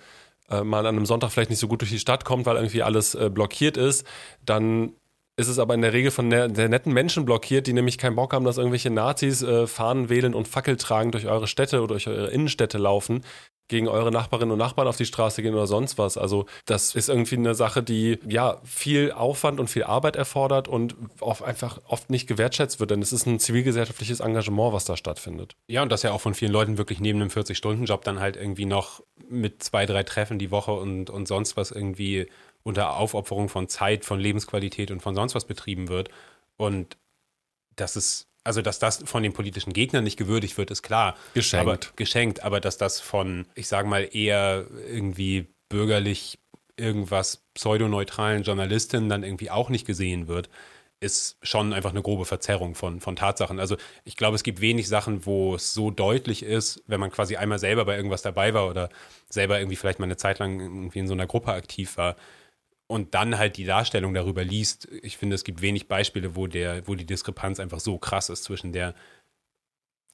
äh, 0.50 0.62
mal 0.62 0.86
an 0.86 0.96
einem 0.96 1.06
Sonntag 1.06 1.30
vielleicht 1.30 1.50
nicht 1.50 1.58
so 1.58 1.68
gut 1.68 1.80
durch 1.80 1.90
die 1.90 1.98
Stadt 1.98 2.24
kommt, 2.24 2.46
weil 2.46 2.56
irgendwie 2.56 2.82
alles 2.82 3.14
äh, 3.14 3.30
blockiert 3.30 3.76
ist, 3.76 4.06
dann 4.44 4.92
ist 5.36 5.48
es 5.48 5.58
aber 5.58 5.74
in 5.74 5.82
der 5.82 5.92
Regel 5.92 6.10
von 6.10 6.30
der, 6.30 6.48
der, 6.48 6.68
netten 6.68 6.92
Menschen 6.92 7.26
blockiert, 7.26 7.66
die 7.66 7.74
nämlich 7.74 7.98
keinen 7.98 8.16
Bock 8.16 8.32
haben, 8.32 8.46
dass 8.46 8.56
irgendwelche 8.56 8.90
Nazis 8.90 9.42
äh, 9.42 9.66
Fahnen 9.66 10.08
wählen 10.08 10.34
und 10.34 10.48
Fackel 10.48 10.76
tragen 10.76 11.12
durch 11.12 11.26
eure 11.26 11.46
Städte 11.46 11.78
oder 11.78 11.94
durch 11.94 12.08
eure 12.08 12.28
Innenstädte 12.28 12.78
laufen, 12.78 13.22
gegen 13.68 13.88
eure 13.88 14.12
Nachbarinnen 14.12 14.52
und 14.52 14.58
Nachbarn 14.58 14.88
auf 14.88 14.96
die 14.96 15.06
Straße 15.06 15.42
gehen 15.42 15.54
oder 15.54 15.66
sonst 15.66 15.98
was. 15.98 16.16
Also 16.16 16.46
das 16.66 16.94
ist 16.94 17.08
irgendwie 17.08 17.36
eine 17.36 17.54
Sache, 17.54 17.82
die 17.82 18.18
ja 18.26 18.60
viel 18.64 19.12
Aufwand 19.12 19.58
und 19.58 19.68
viel 19.68 19.84
Arbeit 19.84 20.16
erfordert 20.16 20.68
und 20.68 20.94
auch 21.20 21.40
einfach 21.40 21.80
oft 21.86 22.10
nicht 22.10 22.26
gewertschätzt 22.26 22.78
wird, 22.78 22.90
denn 22.92 23.02
es 23.02 23.12
ist 23.12 23.26
ein 23.26 23.38
zivilgesellschaftliches 23.38 24.20
Engagement, 24.20 24.72
was 24.72 24.84
da 24.84 24.96
stattfindet. 24.96 25.56
Ja, 25.68 25.82
und 25.82 25.90
das 25.90 26.02
ja 26.02 26.12
auch 26.12 26.20
von 26.20 26.34
vielen 26.34 26.52
Leuten 26.52 26.78
wirklich 26.78 27.00
neben 27.00 27.20
einem 27.20 27.30
40-Stunden-Job 27.30 28.04
dann 28.04 28.20
halt 28.20 28.36
irgendwie 28.36 28.66
noch 28.66 29.02
mit 29.28 29.62
zwei, 29.62 29.86
drei 29.86 30.04
Treffen 30.04 30.38
die 30.38 30.50
Woche 30.50 30.72
und, 30.72 31.10
und 31.10 31.26
sonst 31.26 31.56
was 31.56 31.70
irgendwie 31.70 32.28
unter 32.62 32.96
Aufopferung 32.96 33.48
von 33.48 33.68
Zeit, 33.68 34.04
von 34.04 34.18
Lebensqualität 34.18 34.90
und 34.90 35.00
von 35.00 35.14
sonst 35.14 35.34
was 35.34 35.44
betrieben 35.44 35.88
wird. 35.88 36.08
Und 36.56 36.96
das 37.76 37.96
ist, 37.96 38.28
also 38.46 38.62
dass 38.62 38.78
das 38.78 39.02
von 39.04 39.22
den 39.22 39.32
politischen 39.32 39.72
Gegnern 39.72 40.04
nicht 40.04 40.16
gewürdigt 40.16 40.56
wird, 40.56 40.70
ist 40.70 40.82
klar. 40.82 41.16
Geschenkt. 41.34 41.66
Aber, 41.66 41.78
geschenkt, 41.96 42.42
aber 42.44 42.60
dass 42.60 42.78
das 42.78 43.00
von, 43.00 43.46
ich 43.54 43.66
sage 43.66 43.88
mal, 43.88 44.08
eher 44.12 44.66
irgendwie 44.88 45.48
bürgerlich 45.68 46.38
irgendwas 46.76 47.42
pseudoneutralen 47.54 48.44
Journalistinnen 48.44 49.08
dann 49.08 49.24
irgendwie 49.24 49.50
auch 49.50 49.68
nicht 49.68 49.86
gesehen 49.86 50.28
wird, 50.28 50.48
ist 51.00 51.36
schon 51.42 51.72
einfach 51.72 51.90
eine 51.90 52.02
grobe 52.02 52.24
Verzerrung 52.24 52.74
von, 52.74 53.00
von 53.00 53.16
Tatsachen. 53.16 53.58
Also 53.58 53.76
ich 54.04 54.16
glaube, 54.16 54.36
es 54.36 54.42
gibt 54.42 54.60
wenig 54.60 54.88
Sachen, 54.88 55.26
wo 55.26 55.56
es 55.56 55.74
so 55.74 55.90
deutlich 55.90 56.42
ist, 56.42 56.82
wenn 56.86 57.00
man 57.00 57.10
quasi 57.10 57.36
einmal 57.36 57.58
selber 57.58 57.84
bei 57.84 57.96
irgendwas 57.96 58.22
dabei 58.22 58.54
war 58.54 58.68
oder 58.68 58.88
selber 59.28 59.58
irgendwie 59.58 59.76
vielleicht 59.76 59.98
mal 59.98 60.06
eine 60.06 60.16
Zeit 60.16 60.38
lang 60.38 60.60
irgendwie 60.60 61.00
in 61.00 61.08
so 61.08 61.14
einer 61.14 61.26
Gruppe 61.26 61.52
aktiv 61.52 61.96
war, 61.96 62.16
und 62.86 63.14
dann 63.14 63.38
halt 63.38 63.56
die 63.56 63.64
Darstellung 63.64 64.14
darüber 64.14 64.44
liest, 64.44 64.88
ich 65.02 65.16
finde, 65.16 65.34
es 65.34 65.44
gibt 65.44 65.60
wenig 65.62 65.88
Beispiele, 65.88 66.36
wo 66.36 66.46
der, 66.46 66.86
wo 66.86 66.94
die 66.94 67.06
Diskrepanz 67.06 67.60
einfach 67.60 67.80
so 67.80 67.98
krass 67.98 68.28
ist 68.28 68.44
zwischen 68.44 68.72
der 68.72 68.94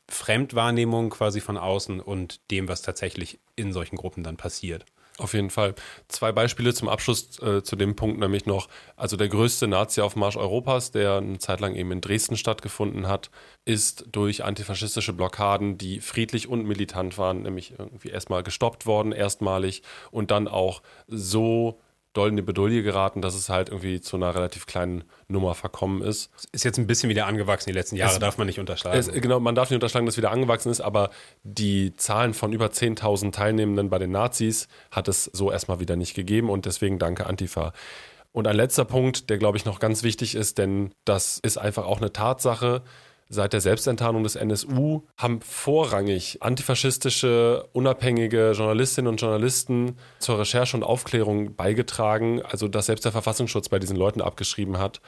Fremdwahrnehmung 0.09 1.11
quasi 1.11 1.41
von 1.41 1.57
außen 1.57 2.01
und 2.01 2.51
dem, 2.51 2.69
was 2.69 2.83
tatsächlich 2.83 3.41
in 3.57 3.73
solchen 3.73 3.97
Gruppen 3.97 4.23
dann 4.23 4.37
passiert. 4.37 4.85
Auf 5.19 5.35
jeden 5.35 5.51
Fall. 5.51 5.75
Zwei 6.09 6.33
Beispiele 6.33 6.73
zum 6.73 6.89
Abschluss 6.89 7.39
äh, 7.41 7.63
zu 7.63 7.77
dem 7.77 7.97
Punkt, 7.97 8.19
nämlich 8.19 8.47
noch, 8.47 8.69
also 8.97 9.17
der 9.17 9.29
größte 9.29 9.69
Nazi-Aufmarsch 9.69 10.37
Europas, 10.37 10.91
der 10.91 11.19
eine 11.19 11.39
Zeit 11.39 11.61
lang 11.61 11.75
eben 11.75 11.93
in 11.93 12.01
Dresden 12.01 12.37
stattgefunden 12.37 13.07
hat, 13.07 13.31
ist 13.67 14.07
durch 14.11 14.43
antifaschistische 14.43 15.13
Blockaden, 15.13 15.77
die 15.77 16.01
friedlich 16.01 16.49
und 16.49 16.65
militant 16.65 17.19
waren, 17.19 17.43
nämlich 17.43 17.75
irgendwie 17.79 18.09
erstmal 18.09 18.43
gestoppt 18.43 18.87
worden, 18.87 19.13
erstmalig 19.13 19.83
und 20.11 20.31
dann 20.31 20.49
auch 20.49 20.83
so 21.07 21.79
doll 22.13 22.29
in 22.29 22.37
die 22.37 22.43
Bedulie 22.43 22.83
geraten, 22.83 23.23
dass 23.23 23.35
es 23.35 23.49
halt 23.49 23.69
irgendwie 23.69 24.01
zu 24.01 24.17
einer 24.17 24.35
relativ 24.35 24.67
kleinen 24.67 25.05
Nummer 25.29 25.55
verkommen 25.55 26.03
ist. 26.03 26.31
Ist 26.53 26.65
jetzt 26.65 26.79
ein 26.79 26.87
bisschen 26.87 27.09
wieder 27.09 27.27
angewachsen 27.27 27.71
die 27.71 27.75
letzten 27.75 27.97
Jahre, 27.97 28.13
es, 28.13 28.19
darf 28.19 28.39
man 28.39 28.47
nicht 28.47 28.59
unterschlagen. 28.59 28.99
Es, 28.99 29.11
genau, 29.11 29.41
man 29.41 29.55
darf 29.55 29.71
nicht 29.71 29.77
unterschlagen, 29.77 30.07
dass 30.07 30.15
es 30.15 30.19
wieder 30.19 30.31
angewachsen 30.31 30.71
ist, 30.71 30.81
aber 30.81 31.11
die 31.43 31.97
Zahlen 31.97 32.35
von 32.35 32.53
über 32.53 32.67
10.000 32.67 33.33
Teilnehmenden 33.33 33.91
bei 33.91 33.99
den 33.99 34.11
Nazis 34.11 34.69
hat 34.91 35.09
es 35.09 35.25
so 35.25 35.51
erstmal 35.51 35.81
wieder 35.81 35.97
nicht 35.97 36.15
gegeben 36.15 36.51
und 36.51 36.67
deswegen 36.67 36.99
danke 36.99 37.27
Antifa. 37.27 37.73
Und 38.33 38.47
ein 38.47 38.57
letzter 38.57 38.85
Punkt, 38.85 39.29
der 39.29 39.39
glaube 39.39 39.59
ich 39.59 39.65
noch 39.65 39.79
ganz 39.79 40.03
wichtig 40.03 40.35
ist, 40.35 40.59
denn 40.59 40.95
das 41.05 41.39
ist 41.39 41.59
einfach 41.59 41.85
auch 41.85 41.99
eine 41.99 42.13
Tatsache, 42.13 42.83
seit 43.33 43.55
der 43.55 43.63
Selbstenttarnung 43.63 44.23
des 44.23 44.37
NSU 44.37 45.03
haben 45.17 45.41
vorrangig 45.41 46.43
antifaschistische, 46.43 47.67
unabhängige 47.73 48.53
Journalistinnen 48.53 49.09
und 49.09 49.21
Journalisten 49.21 49.97
zur 50.19 50.39
Recherche 50.39 50.77
und 50.77 50.83
Aufklärung 50.83 51.57
beigetragen, 51.57 52.43
also 52.43 52.69
dass 52.69 52.87
selbst 52.87 53.07
der 53.07 53.13
Verfassungsschutz 53.13 53.71
bei 53.71 53.79
diesen 53.79 53.97
Leuten 53.97 54.21
abgeschrieben 54.21 54.79
hat. 54.79 55.01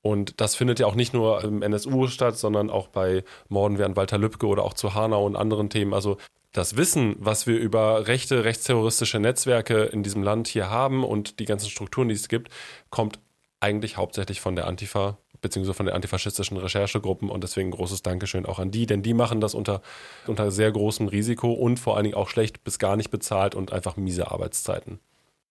Und 0.00 0.40
das 0.40 0.56
findet 0.56 0.80
ja 0.80 0.86
auch 0.86 0.94
nicht 0.94 1.12
nur 1.12 1.44
im 1.44 1.62
NSU 1.62 2.06
statt, 2.06 2.38
sondern 2.38 2.70
auch 2.70 2.88
bei 2.88 3.24
Morden 3.48 3.78
wie 3.78 3.82
an 3.82 3.94
Walter 3.94 4.16
Lübcke 4.16 4.46
oder 4.46 4.64
auch 4.64 4.74
zu 4.74 4.94
Hanau 4.94 5.26
und 5.26 5.36
anderen 5.36 5.68
Themen. 5.68 5.92
Also 5.92 6.16
das 6.52 6.78
Wissen, 6.78 7.16
was 7.18 7.46
wir 7.46 7.58
über 7.58 8.06
rechte, 8.06 8.44
rechtsterroristische 8.44 9.20
Netzwerke 9.20 9.84
in 9.84 10.02
diesem 10.02 10.22
Land 10.22 10.48
hier 10.48 10.70
haben 10.70 11.04
und 11.04 11.40
die 11.40 11.44
ganzen 11.44 11.68
Strukturen, 11.68 12.08
die 12.08 12.14
es 12.14 12.28
gibt, 12.28 12.50
kommt 12.88 13.18
eigentlich 13.60 13.96
hauptsächlich 13.96 14.40
von 14.40 14.56
der 14.56 14.66
Antifa 14.66 15.18
beziehungsweise 15.40 15.74
von 15.74 15.86
den 15.86 15.94
antifaschistischen 15.94 16.56
Recherchegruppen 16.56 17.30
und 17.30 17.42
deswegen 17.42 17.70
großes 17.70 18.02
Dankeschön 18.02 18.46
auch 18.46 18.58
an 18.58 18.70
die, 18.70 18.86
denn 18.86 19.02
die 19.02 19.14
machen 19.14 19.40
das 19.40 19.54
unter, 19.54 19.82
unter 20.26 20.50
sehr 20.50 20.72
großem 20.72 21.08
Risiko 21.08 21.52
und 21.52 21.78
vor 21.78 21.96
allen 21.96 22.04
Dingen 22.04 22.16
auch 22.16 22.28
schlecht 22.28 22.64
bis 22.64 22.78
gar 22.78 22.96
nicht 22.96 23.10
bezahlt 23.10 23.54
und 23.54 23.72
einfach 23.72 23.96
miese 23.96 24.30
Arbeitszeiten. 24.30 24.98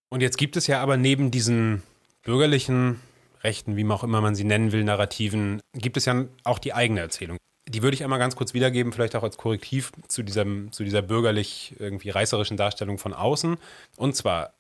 Und 0.10 0.22
jetzt 0.22 0.38
gibt 0.38 0.58
es 0.58 0.68
ja 0.68 0.82
aber 0.82 0.98
neben 0.98 1.32
diesen 1.32 1.84
bürgerlichen 2.24 3.00
Rechten, 3.44 3.76
wie 3.76 3.88
auch 3.88 4.04
immer 4.04 4.22
man 4.22 4.36
sie 4.36 4.44
nennen 4.44 4.72
will, 4.72 4.84
Narrativen, 4.84 5.62
gibt 5.74 5.98
es 5.98 6.06
ja 6.06 6.26
auch 6.44 6.60
die 6.60 6.74
eigene 6.74 7.02
Erzählung. 7.02 7.38
Die 7.68 7.82
würde 7.82 7.96
ich 7.96 8.04
einmal 8.04 8.20
ganz 8.20 8.36
kurz 8.36 8.54
wiedergeben, 8.54 8.92
vielleicht 8.92 9.16
auch 9.16 9.24
als 9.24 9.38
Korrektiv 9.38 9.92
zu, 10.08 10.24
diesem, 10.24 10.72
zu 10.72 10.84
dieser 10.84 11.02
bürgerlich 11.02 11.76
irgendwie 11.80 12.12
reißerischen 12.12 12.58
Darstellung 12.58 12.98
von 12.98 13.14
außen. 13.14 13.58
Und 13.98 14.16
zwar 14.16 14.54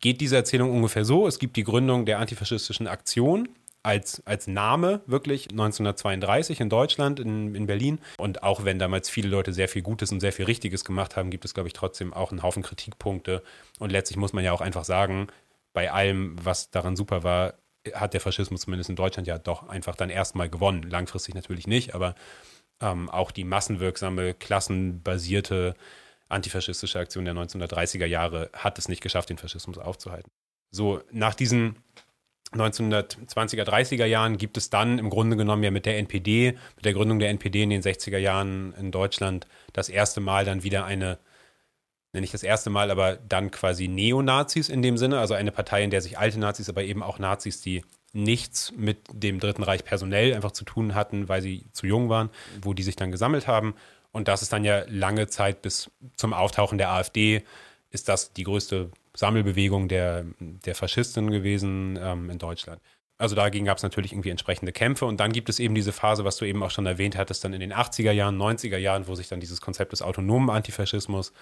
geht 0.00 0.20
diese 0.20 0.36
Erzählung 0.36 0.70
ungefähr 0.70 1.04
so: 1.04 1.26
Es 1.26 1.38
gibt 1.38 1.56
die 1.56 1.64
Gründung 1.64 2.06
der 2.06 2.18
antifaschistischen 2.18 2.86
Aktion, 2.86 3.48
als, 3.82 4.22
als 4.26 4.46
Name 4.46 5.00
wirklich 5.06 5.50
1932 5.50 6.60
in 6.60 6.68
Deutschland, 6.68 7.20
in, 7.20 7.54
in 7.54 7.66
Berlin. 7.66 8.00
Und 8.18 8.42
auch 8.42 8.64
wenn 8.64 8.78
damals 8.78 9.08
viele 9.08 9.28
Leute 9.28 9.52
sehr 9.52 9.68
viel 9.68 9.82
Gutes 9.82 10.12
und 10.12 10.20
sehr 10.20 10.32
viel 10.32 10.46
Richtiges 10.46 10.84
gemacht 10.84 11.16
haben, 11.16 11.30
gibt 11.30 11.44
es, 11.44 11.54
glaube 11.54 11.68
ich, 11.68 11.72
trotzdem 11.72 12.12
auch 12.12 12.30
einen 12.30 12.42
Haufen 12.42 12.62
Kritikpunkte. 12.62 13.42
Und 13.78 13.90
letztlich 13.90 14.16
muss 14.16 14.32
man 14.32 14.44
ja 14.44 14.52
auch 14.52 14.60
einfach 14.60 14.84
sagen, 14.84 15.28
bei 15.72 15.92
allem, 15.92 16.36
was 16.42 16.70
daran 16.70 16.96
super 16.96 17.22
war, 17.22 17.54
hat 17.94 18.12
der 18.12 18.20
Faschismus 18.20 18.62
zumindest 18.62 18.90
in 18.90 18.96
Deutschland 18.96 19.26
ja 19.26 19.38
doch 19.38 19.68
einfach 19.68 19.96
dann 19.96 20.10
erstmal 20.10 20.50
gewonnen. 20.50 20.82
Langfristig 20.82 21.34
natürlich 21.34 21.66
nicht, 21.66 21.94
aber 21.94 22.14
ähm, 22.80 23.08
auch 23.08 23.30
die 23.30 23.44
massenwirksame, 23.44 24.34
klassenbasierte 24.34 25.74
antifaschistische 26.28 26.98
Aktion 26.98 27.24
der 27.24 27.34
1930er 27.34 28.06
Jahre 28.06 28.50
hat 28.52 28.78
es 28.78 28.88
nicht 28.88 29.02
geschafft, 29.02 29.30
den 29.30 29.38
Faschismus 29.38 29.78
aufzuhalten. 29.78 30.30
So, 30.70 31.00
nach 31.10 31.34
diesen 31.34 31.76
1920er, 32.52 33.64
30er 33.64 34.06
Jahren 34.06 34.38
gibt 34.38 34.56
es 34.56 34.70
dann 34.70 34.98
im 34.98 35.10
Grunde 35.10 35.36
genommen 35.36 35.62
ja 35.62 35.70
mit 35.70 35.86
der 35.86 35.98
NPD, 35.98 36.56
mit 36.76 36.84
der 36.84 36.94
Gründung 36.94 37.18
der 37.18 37.30
NPD 37.30 37.62
in 37.62 37.70
den 37.70 37.82
60er 37.82 38.18
Jahren 38.18 38.72
in 38.74 38.90
Deutschland 38.90 39.46
das 39.72 39.88
erste 39.88 40.20
Mal 40.20 40.44
dann 40.44 40.62
wieder 40.62 40.84
eine, 40.86 41.18
nenne 42.12 42.24
ich 42.24 42.32
das 42.32 42.42
erste 42.42 42.70
Mal, 42.70 42.90
aber 42.90 43.16
dann 43.16 43.50
quasi 43.50 43.86
Neonazis 43.86 44.70
in 44.70 44.80
dem 44.80 44.96
Sinne, 44.96 45.18
also 45.18 45.34
eine 45.34 45.52
Partei, 45.52 45.84
in 45.84 45.90
der 45.90 46.00
sich 46.00 46.18
alte 46.18 46.38
Nazis, 46.38 46.70
aber 46.70 46.82
eben 46.84 47.02
auch 47.02 47.18
Nazis, 47.18 47.60
die 47.60 47.82
nichts 48.14 48.72
mit 48.74 49.00
dem 49.12 49.38
Dritten 49.40 49.62
Reich 49.62 49.84
personell 49.84 50.34
einfach 50.34 50.52
zu 50.52 50.64
tun 50.64 50.94
hatten, 50.94 51.28
weil 51.28 51.42
sie 51.42 51.66
zu 51.72 51.86
jung 51.86 52.08
waren, 52.08 52.30
wo 52.62 52.72
die 52.72 52.82
sich 52.82 52.96
dann 52.96 53.12
gesammelt 53.12 53.46
haben. 53.46 53.74
Und 54.18 54.26
das 54.26 54.42
ist 54.42 54.52
dann 54.52 54.64
ja 54.64 54.82
lange 54.88 55.28
Zeit 55.28 55.62
bis 55.62 55.92
zum 56.16 56.34
Auftauchen 56.34 56.76
der 56.76 56.90
AfD, 56.90 57.44
ist 57.90 58.08
das 58.08 58.32
die 58.32 58.42
größte 58.42 58.90
Sammelbewegung 59.14 59.86
der, 59.86 60.26
der 60.40 60.74
Faschisten 60.74 61.30
gewesen 61.30 61.96
ähm, 62.02 62.28
in 62.28 62.38
Deutschland. 62.38 62.82
Also 63.16 63.36
dagegen 63.36 63.64
gab 63.64 63.76
es 63.76 63.84
natürlich 63.84 64.12
irgendwie 64.12 64.30
entsprechende 64.30 64.72
Kämpfe. 64.72 65.06
Und 65.06 65.20
dann 65.20 65.32
gibt 65.32 65.48
es 65.48 65.60
eben 65.60 65.76
diese 65.76 65.92
Phase, 65.92 66.24
was 66.24 66.36
du 66.36 66.44
eben 66.44 66.64
auch 66.64 66.72
schon 66.72 66.84
erwähnt 66.86 67.16
hattest, 67.16 67.44
dann 67.44 67.52
in 67.52 67.60
den 67.60 67.72
80er 67.72 68.10
Jahren, 68.10 68.36
90er 68.36 68.76
Jahren, 68.76 69.06
wo 69.06 69.14
sich 69.14 69.28
dann 69.28 69.38
dieses 69.38 69.60
Konzept 69.60 69.92
des 69.92 70.02
autonomen 70.02 70.50
Antifaschismus 70.50 71.32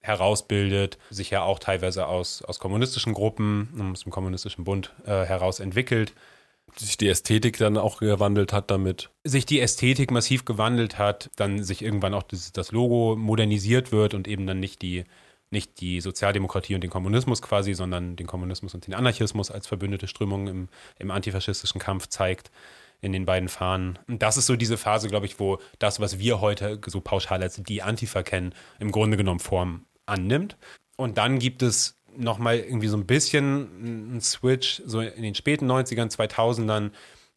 herausbildet, 0.00 0.96
sich 1.10 1.28
ja 1.28 1.42
auch 1.42 1.58
teilweise 1.58 2.06
aus, 2.06 2.40
aus 2.40 2.58
kommunistischen 2.58 3.12
Gruppen, 3.12 3.92
aus 3.92 4.04
dem 4.04 4.10
kommunistischen 4.10 4.64
Bund 4.64 4.90
äh, 5.04 5.24
heraus 5.24 5.60
entwickelt. 5.60 6.14
Sich 6.76 6.96
die 6.96 7.08
Ästhetik 7.08 7.58
dann 7.58 7.76
auch 7.76 7.98
gewandelt 7.98 8.52
hat 8.52 8.70
damit. 8.70 9.10
Sich 9.24 9.46
die 9.46 9.60
Ästhetik 9.60 10.10
massiv 10.10 10.44
gewandelt 10.44 10.98
hat, 10.98 11.30
dann 11.36 11.62
sich 11.62 11.82
irgendwann 11.82 12.14
auch 12.14 12.22
das, 12.22 12.52
das 12.52 12.72
Logo 12.72 13.16
modernisiert 13.16 13.92
wird 13.92 14.14
und 14.14 14.26
eben 14.26 14.46
dann 14.46 14.60
nicht 14.60 14.82
die, 14.82 15.04
nicht 15.50 15.80
die 15.80 16.00
Sozialdemokratie 16.00 16.74
und 16.74 16.82
den 16.82 16.90
Kommunismus 16.90 17.42
quasi, 17.42 17.74
sondern 17.74 18.16
den 18.16 18.26
Kommunismus 18.26 18.74
und 18.74 18.86
den 18.86 18.94
Anarchismus 18.94 19.50
als 19.50 19.66
verbündete 19.66 20.08
Strömung 20.08 20.48
im, 20.48 20.68
im 20.98 21.10
antifaschistischen 21.10 21.80
Kampf 21.80 22.08
zeigt 22.08 22.50
in 23.02 23.12
den 23.12 23.26
beiden 23.26 23.48
Fahnen. 23.48 23.98
Und 24.06 24.22
das 24.22 24.36
ist 24.36 24.46
so 24.46 24.56
diese 24.56 24.78
Phase, 24.78 25.08
glaube 25.08 25.26
ich, 25.26 25.38
wo 25.38 25.58
das, 25.78 26.00
was 26.00 26.18
wir 26.18 26.40
heute 26.40 26.80
so 26.86 27.00
pauschal 27.00 27.42
als 27.42 27.56
die 27.62 27.82
Antifa 27.82 28.22
kennen, 28.22 28.54
im 28.78 28.92
Grunde 28.92 29.16
genommen 29.16 29.40
Form 29.40 29.84
annimmt. 30.06 30.56
Und 30.96 31.18
dann 31.18 31.38
gibt 31.38 31.62
es 31.62 31.96
nochmal 32.16 32.58
irgendwie 32.58 32.88
so 32.88 32.96
ein 32.96 33.06
bisschen 33.06 34.10
einen 34.10 34.20
Switch, 34.20 34.82
so 34.86 35.00
in 35.00 35.22
den 35.22 35.34
späten 35.34 35.70
90ern, 35.70 36.10
2000ern, 36.10 36.90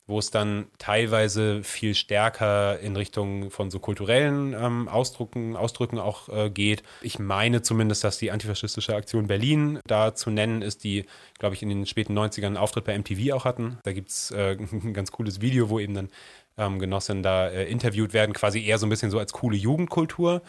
wo 0.08 0.20
es 0.20 0.29
dann 0.29 0.67
teilweise 0.77 1.63
viel 1.63 1.96
stärker 1.96 2.79
in 2.79 2.96
Richtung 2.96 3.50
von 3.50 3.72
so 3.72 3.79
kulturellen 3.79 4.53
ähm, 4.53 4.88
Ausdrücken, 4.88 5.55
Ausdrücken 5.55 5.98
auch 5.98 6.29
äh, 6.29 6.50
geht. 6.51 6.84
Ich 7.01 7.17
meine 7.17 7.63
zumindest, 7.63 8.03
dass 8.03 8.20
die 8.20 8.29
antifaschistische 8.29 8.96
Aktion 8.96 9.27
Berlin 9.27 9.79
da 9.88 10.13
zu 10.13 10.29
nennen 10.29 10.62
ist, 10.62 10.84
die, 10.84 11.05
glaube 11.39 11.55
ich, 11.55 11.63
in 11.63 11.70
den 11.70 11.88
späten 11.88 12.17
90ern 12.17 12.46
einen 12.46 12.58
Auftritt 12.58 12.86
bei 12.86 12.98
MTV 12.98 13.34
auch 13.34 13.46
hatten. 13.46 13.79
Da 13.84 13.94
gibt 13.94 14.10
es 14.10 14.29
äh, 14.32 14.58
ein 14.72 14.94
ganz 14.94 15.12
cooles 15.12 15.41
Video, 15.41 15.70
wo 15.70 15.79
eben 15.79 15.96
dann 15.96 16.10
ähm, 16.58 16.77
Genossinnen 16.77 17.24
da 17.24 17.48
äh, 17.48 17.65
interviewt 17.65 18.13
werden, 18.13 18.34
quasi 18.34 18.63
eher 18.63 18.77
so 18.77 18.86
ein 18.86 18.89
bisschen 18.89 19.12
so 19.12 19.17
als 19.17 19.34
coole 19.34 19.58
Jugendkultur. 19.58 20.44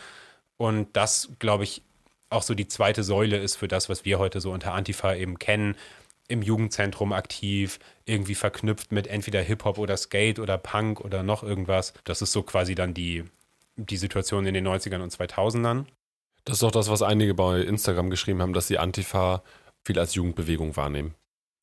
Und 0.58 0.94
das, 0.94 1.30
glaube 1.38 1.64
ich, 1.64 1.82
auch 2.30 2.42
so 2.42 2.54
die 2.54 2.68
zweite 2.68 3.02
Säule 3.02 3.38
ist 3.38 3.56
für 3.56 3.68
das, 3.68 3.88
was 3.88 4.04
wir 4.04 4.18
heute 4.18 4.40
so 4.40 4.52
unter 4.52 4.74
Antifa 4.74 5.14
eben 5.14 5.38
kennen 5.38 5.76
im 6.28 6.42
Jugendzentrum 6.42 7.12
aktiv, 7.12 7.78
irgendwie 8.04 8.34
verknüpft 8.34 8.92
mit 8.92 9.06
entweder 9.06 9.40
Hip-Hop 9.42 9.78
oder 9.78 9.96
Skate 9.96 10.38
oder 10.38 10.58
Punk 10.58 11.00
oder 11.00 11.22
noch 11.22 11.42
irgendwas. 11.42 11.92
Das 12.04 12.22
ist 12.22 12.32
so 12.32 12.42
quasi 12.42 12.74
dann 12.74 12.94
die, 12.94 13.24
die 13.76 13.96
Situation 13.96 14.46
in 14.46 14.54
den 14.54 14.66
90ern 14.66 15.02
und 15.02 15.12
2000ern. 15.12 15.84
Das 16.44 16.58
ist 16.58 16.64
auch 16.64 16.72
das, 16.72 16.90
was 16.90 17.02
einige 17.02 17.34
bei 17.34 17.60
Instagram 17.60 18.10
geschrieben 18.10 18.42
haben, 18.42 18.52
dass 18.52 18.68
sie 18.68 18.78
Antifa 18.78 19.42
viel 19.84 19.98
als 19.98 20.14
Jugendbewegung 20.14 20.76
wahrnehmen. 20.76 21.14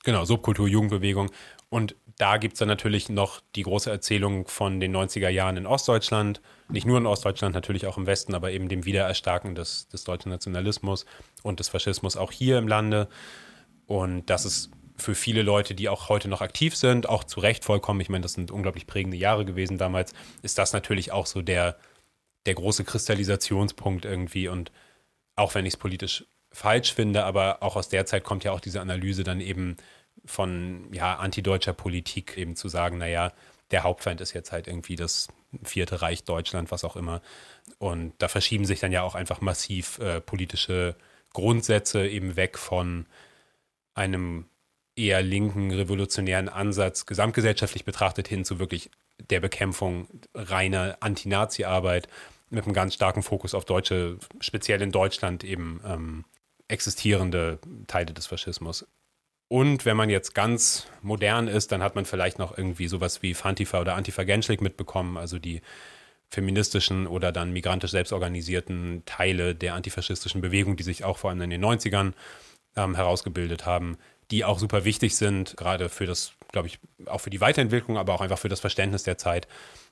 Genau, 0.04 0.26
Subkultur, 0.26 0.68
Jugendbewegung. 0.68 1.32
Und 1.74 1.96
da 2.20 2.38
gibt 2.38 2.54
es 2.54 2.60
dann 2.60 2.68
natürlich 2.68 3.10
noch 3.10 3.42
die 3.56 3.64
große 3.64 3.90
Erzählung 3.90 4.48
von 4.48 4.80
den 4.80 4.96
90er 4.96 5.30
Jahren 5.30 5.58
in 5.58 5.66
Ostdeutschland. 5.66 6.40
Nicht 6.70 6.86
nur 6.86 7.00
in 7.00 7.08
Ostdeutschland, 7.08 7.56
natürlich 7.56 7.88
auch 7.88 7.98
im 7.98 8.06
Westen, 8.06 8.36
aber 8.36 8.52
eben 8.52 8.70
dem 8.70 8.86
Wiedererstarken 8.86 9.56
des, 9.56 9.88
des 9.88 10.04
deutschen 10.04 10.30
Nationalismus 10.30 11.08
und 11.42 11.60
des 11.60 11.70
Faschismus 11.70 12.16
auch 12.16 12.32
hier 12.32 12.60
im 12.60 12.68
Lande. 12.68 13.08
Und 13.88 14.30
das 14.30 14.46
ist 14.46 14.70
für 14.98 15.16
viele 15.16 15.42
Leute, 15.42 15.74
die 15.74 15.90
auch 15.90 16.10
heute 16.10 16.28
noch 16.28 16.42
aktiv 16.42 16.76
sind, 16.76 17.10
auch 17.10 17.24
zu 17.24 17.40
Recht 17.40 17.66
vollkommen, 17.66 18.02
ich 18.02 18.10
meine, 18.10 18.22
das 18.22 18.34
sind 18.34 18.52
unglaublich 18.52 18.86
prägende 18.86 19.18
Jahre 19.18 19.44
gewesen 19.44 19.80
damals, 19.80 20.14
ist 20.44 20.60
das 20.60 20.74
natürlich 20.74 21.12
auch 21.12 21.26
so 21.26 21.42
der, 21.42 21.78
der 22.46 22.54
große 22.54 22.84
Kristallisationspunkt 22.84 24.06
irgendwie. 24.06 24.48
Und 24.48 24.72
auch 25.36 25.56
wenn 25.56 25.66
ich 25.66 25.74
es 25.74 25.80
politisch 25.80 26.24
falsch 26.52 26.94
finde, 26.94 27.24
aber 27.24 27.64
auch 27.64 27.76
aus 27.76 27.90
der 27.90 28.06
Zeit 28.06 28.24
kommt 28.24 28.44
ja 28.44 28.52
auch 28.52 28.60
diese 28.60 28.80
Analyse 28.80 29.24
dann 29.24 29.42
eben 29.42 29.76
von 30.26 30.88
ja, 30.94 31.16
antideutscher 31.16 31.74
Politik 31.74 32.38
eben 32.38 32.56
zu 32.56 32.68
sagen, 32.70 32.98
naja, 32.98 33.34
der 33.72 33.84
Hauptfeind 33.84 34.22
ist 34.22 34.34
jetzt 34.34 34.52
halt 34.52 34.68
irgendwie 34.68 34.96
das 34.96 35.28
Vierte 35.64 36.02
Reich 36.02 36.24
Deutschland, 36.24 36.72
was 36.72 36.84
auch 36.84 36.96
immer. 36.96 37.22
Und 37.78 38.14
da 38.20 38.28
verschieben 38.28 38.66
sich 38.66 38.80
dann 38.80 38.92
ja 38.92 39.04
auch 39.04 39.16
einfach 39.16 39.42
massiv 39.42 40.00
äh, 40.00 40.22
politische 40.22 40.96
Grundsätze 41.34 42.08
eben 42.08 42.36
weg 42.36 42.58
von 42.58 43.06
einem 43.94 44.46
eher 44.96 45.22
linken, 45.22 45.72
revolutionären 45.72 46.50
Ansatz 46.50 47.06
gesamtgesellschaftlich 47.06 47.86
betrachtet 47.86 48.28
hin 48.28 48.46
zu 48.46 48.60
wirklich 48.60 48.92
der 49.30 49.40
Bekämpfung 49.40 50.08
reiner 50.34 50.98
Anti-Nazi-Arbeit 51.00 52.08
mit 52.50 52.66
einem 52.66 52.74
ganz 52.74 52.94
starken 52.94 53.24
Fokus 53.24 53.56
auf 53.56 53.66
deutsche, 53.66 54.18
speziell 54.40 54.82
in 54.82 54.92
Deutschland 54.92 55.44
eben 55.44 55.82
ähm, 55.86 56.26
existierende 56.68 57.60
Teile 57.88 58.14
des 58.14 58.28
Faschismus. 58.28 58.86
Und 59.54 59.86
wenn 59.86 59.96
man 59.96 60.10
jetzt 60.10 60.34
ganz 60.34 60.88
modern 61.04 61.48
ist, 61.48 61.72
dann 61.72 61.84
hat 61.84 61.94
man 61.94 62.06
vielleicht 62.06 62.40
noch 62.40 62.58
irgendwie 62.58 62.88
sowas 62.88 63.22
wie 63.22 63.36
Fantifa 63.36 63.80
oder 63.82 63.94
Antifa 63.94 64.24
Genschlik 64.24 64.62
mitbekommen, 64.62 65.16
also 65.16 65.38
die 65.38 65.62
feministischen 66.28 67.06
oder 67.06 67.32
dann 67.32 67.54
migrantisch 67.54 67.92
selbstorganisierten 67.92 69.04
Teile 69.06 69.54
der 69.54 69.76
antifaschistischen 69.76 70.42
Bewegung, 70.42 70.76
die 70.76 70.82
sich 70.82 71.04
auch 71.04 71.20
vor 71.20 71.30
allem 71.30 71.42
in 71.42 71.52
den 71.52 71.64
90ern 71.64 72.14
ähm, 72.76 72.96
herausgebildet 72.96 73.64
haben, 73.64 74.00
die 74.32 74.44
auch 74.44 74.58
super 74.58 74.86
wichtig 74.86 75.16
sind, 75.16 75.56
gerade 75.56 75.88
für 75.88 76.08
das, 76.08 76.34
glaube 76.52 76.68
ich, 76.68 76.80
auch 77.06 77.22
für 77.22 77.30
die 77.30 77.40
Weiterentwicklung, 77.40 78.00
aber 78.00 78.16
auch 78.16 78.22
einfach 78.22 78.40
für 78.40 78.50
das 78.50 78.60
Verständnis 78.60 79.04
der 79.04 79.20
Zeit. 79.20 79.48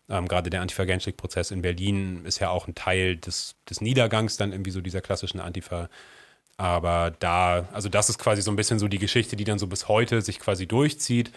Ähm, 0.09 0.27
gerade 0.27 0.49
der 0.49 0.61
Antifa-Genschlik-Prozess 0.61 1.51
in 1.51 1.61
Berlin 1.61 2.25
ist 2.25 2.39
ja 2.39 2.49
auch 2.49 2.67
ein 2.67 2.73
Teil 2.73 3.15
des, 3.15 3.57
des 3.69 3.79
Niedergangs 3.79 4.37
dann 4.37 4.53
irgendwie 4.53 4.71
so 4.71 4.81
dieser 4.81 5.01
klassischen 5.01 5.39
Antifa- 5.39 5.87
aber 6.61 7.11
da, 7.17 7.67
also 7.73 7.89
das 7.89 8.09
ist 8.09 8.19
quasi 8.19 8.43
so 8.43 8.51
ein 8.51 8.55
bisschen 8.55 8.77
so 8.77 8.87
die 8.87 8.99
Geschichte, 8.99 9.35
die 9.35 9.45
dann 9.45 9.57
so 9.57 9.65
bis 9.65 9.87
heute 9.87 10.21
sich 10.21 10.39
quasi 10.39 10.67
durchzieht. 10.67 11.31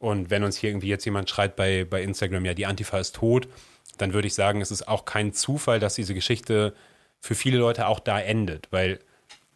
Und 0.00 0.30
wenn 0.30 0.42
uns 0.42 0.56
hier 0.56 0.70
irgendwie 0.70 0.88
jetzt 0.88 1.04
jemand 1.04 1.30
schreibt 1.30 1.54
bei, 1.54 1.84
bei 1.88 2.02
Instagram, 2.02 2.44
ja, 2.44 2.54
die 2.54 2.66
Antifa 2.66 2.98
ist 2.98 3.14
tot, 3.14 3.46
dann 3.98 4.12
würde 4.12 4.26
ich 4.26 4.34
sagen, 4.34 4.60
es 4.60 4.72
ist 4.72 4.88
auch 4.88 5.04
kein 5.04 5.32
Zufall, 5.32 5.78
dass 5.78 5.94
diese 5.94 6.12
Geschichte 6.12 6.74
für 7.20 7.36
viele 7.36 7.58
Leute 7.58 7.86
auch 7.86 8.00
da 8.00 8.18
endet, 8.18 8.66
weil 8.72 8.98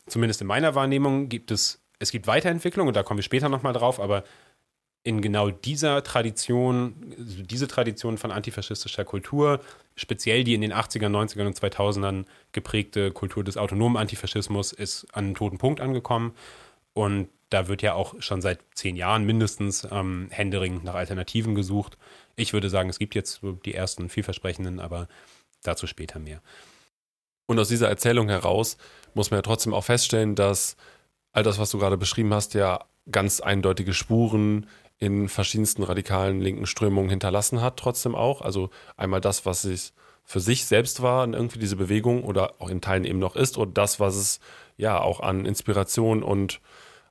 zumindest 0.06 0.40
in 0.40 0.46
meiner 0.46 0.76
Wahrnehmung 0.76 1.28
gibt 1.28 1.50
es, 1.50 1.80
es 1.98 2.12
gibt 2.12 2.28
Weiterentwicklung 2.28 2.86
und 2.86 2.94
da 2.94 3.02
kommen 3.02 3.18
wir 3.18 3.24
später 3.24 3.48
nochmal 3.48 3.72
drauf, 3.72 3.98
aber 3.98 4.22
in 5.08 5.22
genau 5.22 5.48
dieser 5.48 6.02
Tradition, 6.02 7.14
also 7.18 7.42
diese 7.42 7.66
Tradition 7.66 8.18
von 8.18 8.30
antifaschistischer 8.30 9.06
Kultur, 9.06 9.60
speziell 9.96 10.44
die 10.44 10.52
in 10.52 10.60
den 10.60 10.74
80ern, 10.74 11.08
90ern 11.08 11.46
und 11.46 11.58
2000ern 11.58 12.26
geprägte 12.52 13.10
Kultur 13.10 13.42
des 13.42 13.56
autonomen 13.56 13.96
Antifaschismus, 13.96 14.72
ist 14.72 15.06
an 15.14 15.24
einen 15.24 15.34
toten 15.34 15.56
Punkt 15.56 15.80
angekommen. 15.80 16.34
Und 16.92 17.28
da 17.48 17.68
wird 17.68 17.80
ja 17.80 17.94
auch 17.94 18.20
schon 18.20 18.42
seit 18.42 18.60
zehn 18.74 18.96
Jahren 18.96 19.24
mindestens 19.24 19.88
ähm, 19.90 20.28
händeringend 20.30 20.84
nach 20.84 20.94
Alternativen 20.94 21.54
gesucht. 21.54 21.96
Ich 22.36 22.52
würde 22.52 22.68
sagen, 22.68 22.90
es 22.90 22.98
gibt 22.98 23.14
jetzt 23.14 23.40
die 23.64 23.72
ersten 23.72 24.10
vielversprechenden, 24.10 24.78
aber 24.78 25.08
dazu 25.62 25.86
später 25.86 26.18
mehr. 26.18 26.42
Und 27.46 27.58
aus 27.58 27.68
dieser 27.68 27.88
Erzählung 27.88 28.28
heraus 28.28 28.76
muss 29.14 29.30
man 29.30 29.38
ja 29.38 29.42
trotzdem 29.42 29.72
auch 29.72 29.84
feststellen, 29.84 30.34
dass 30.34 30.76
all 31.32 31.44
das, 31.44 31.58
was 31.58 31.70
du 31.70 31.78
gerade 31.78 31.96
beschrieben 31.96 32.34
hast, 32.34 32.52
ja 32.52 32.84
ganz 33.10 33.40
eindeutige 33.40 33.94
Spuren 33.94 34.66
in 34.98 35.28
verschiedensten 35.28 35.82
radikalen 35.82 36.40
linken 36.40 36.66
Strömungen 36.66 37.10
hinterlassen 37.10 37.60
hat, 37.60 37.76
trotzdem 37.76 38.14
auch. 38.14 38.42
Also 38.42 38.70
einmal 38.96 39.20
das, 39.20 39.46
was 39.46 39.64
es 39.64 39.92
für 40.24 40.40
sich 40.40 40.66
selbst 40.66 41.00
war, 41.00 41.26
irgendwie 41.26 41.58
diese 41.58 41.76
Bewegung 41.76 42.24
oder 42.24 42.54
auch 42.58 42.68
in 42.68 42.80
Teilen 42.80 43.04
eben 43.04 43.18
noch 43.18 43.36
ist, 43.36 43.56
und 43.56 43.78
das, 43.78 44.00
was 44.00 44.16
es 44.16 44.40
ja 44.76 45.00
auch 45.00 45.20
an 45.20 45.46
Inspiration 45.46 46.22
und 46.22 46.60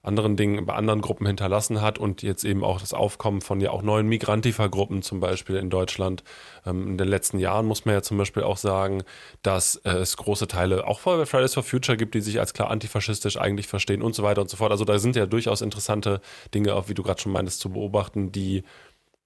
anderen 0.03 0.37
Dingen 0.37 0.65
bei 0.65 0.73
anderen 0.73 1.01
Gruppen 1.01 1.25
hinterlassen 1.27 1.81
hat 1.81 1.97
und 1.97 2.21
jetzt 2.21 2.43
eben 2.43 2.63
auch 2.63 2.79
das 2.79 2.93
Aufkommen 2.93 3.41
von 3.41 3.59
ja 3.59 3.71
auch 3.71 3.81
neuen 3.81 4.07
Migrantifa-Gruppen 4.07 5.01
zum 5.01 5.19
Beispiel 5.19 5.57
in 5.57 5.69
Deutschland. 5.69 6.23
Ähm, 6.65 6.87
in 6.87 6.97
den 6.97 7.07
letzten 7.07 7.39
Jahren 7.39 7.65
muss 7.65 7.85
man 7.85 7.95
ja 7.95 8.01
zum 8.01 8.17
Beispiel 8.17 8.43
auch 8.43 8.57
sagen, 8.57 9.03
dass 9.41 9.75
äh, 9.77 9.91
es 9.91 10.17
große 10.17 10.47
Teile 10.47 10.87
auch 10.87 11.01
bei 11.01 11.25
Fridays 11.25 11.53
for 11.53 11.63
Future 11.63 11.97
gibt, 11.97 12.15
die 12.15 12.21
sich 12.21 12.39
als 12.39 12.53
klar 12.53 12.69
antifaschistisch 12.69 13.37
eigentlich 13.37 13.67
verstehen 13.67 14.01
und 14.01 14.15
so 14.15 14.23
weiter 14.23 14.41
und 14.41 14.49
so 14.49 14.57
fort. 14.57 14.71
Also 14.71 14.85
da 14.85 14.99
sind 14.99 15.15
ja 15.15 15.25
durchaus 15.25 15.61
interessante 15.61 16.21
Dinge, 16.53 16.75
auch 16.75 16.89
wie 16.89 16.93
du 16.93 17.03
gerade 17.03 17.21
schon 17.21 17.31
meintest, 17.31 17.59
zu 17.59 17.69
beobachten, 17.69 18.31
die, 18.31 18.63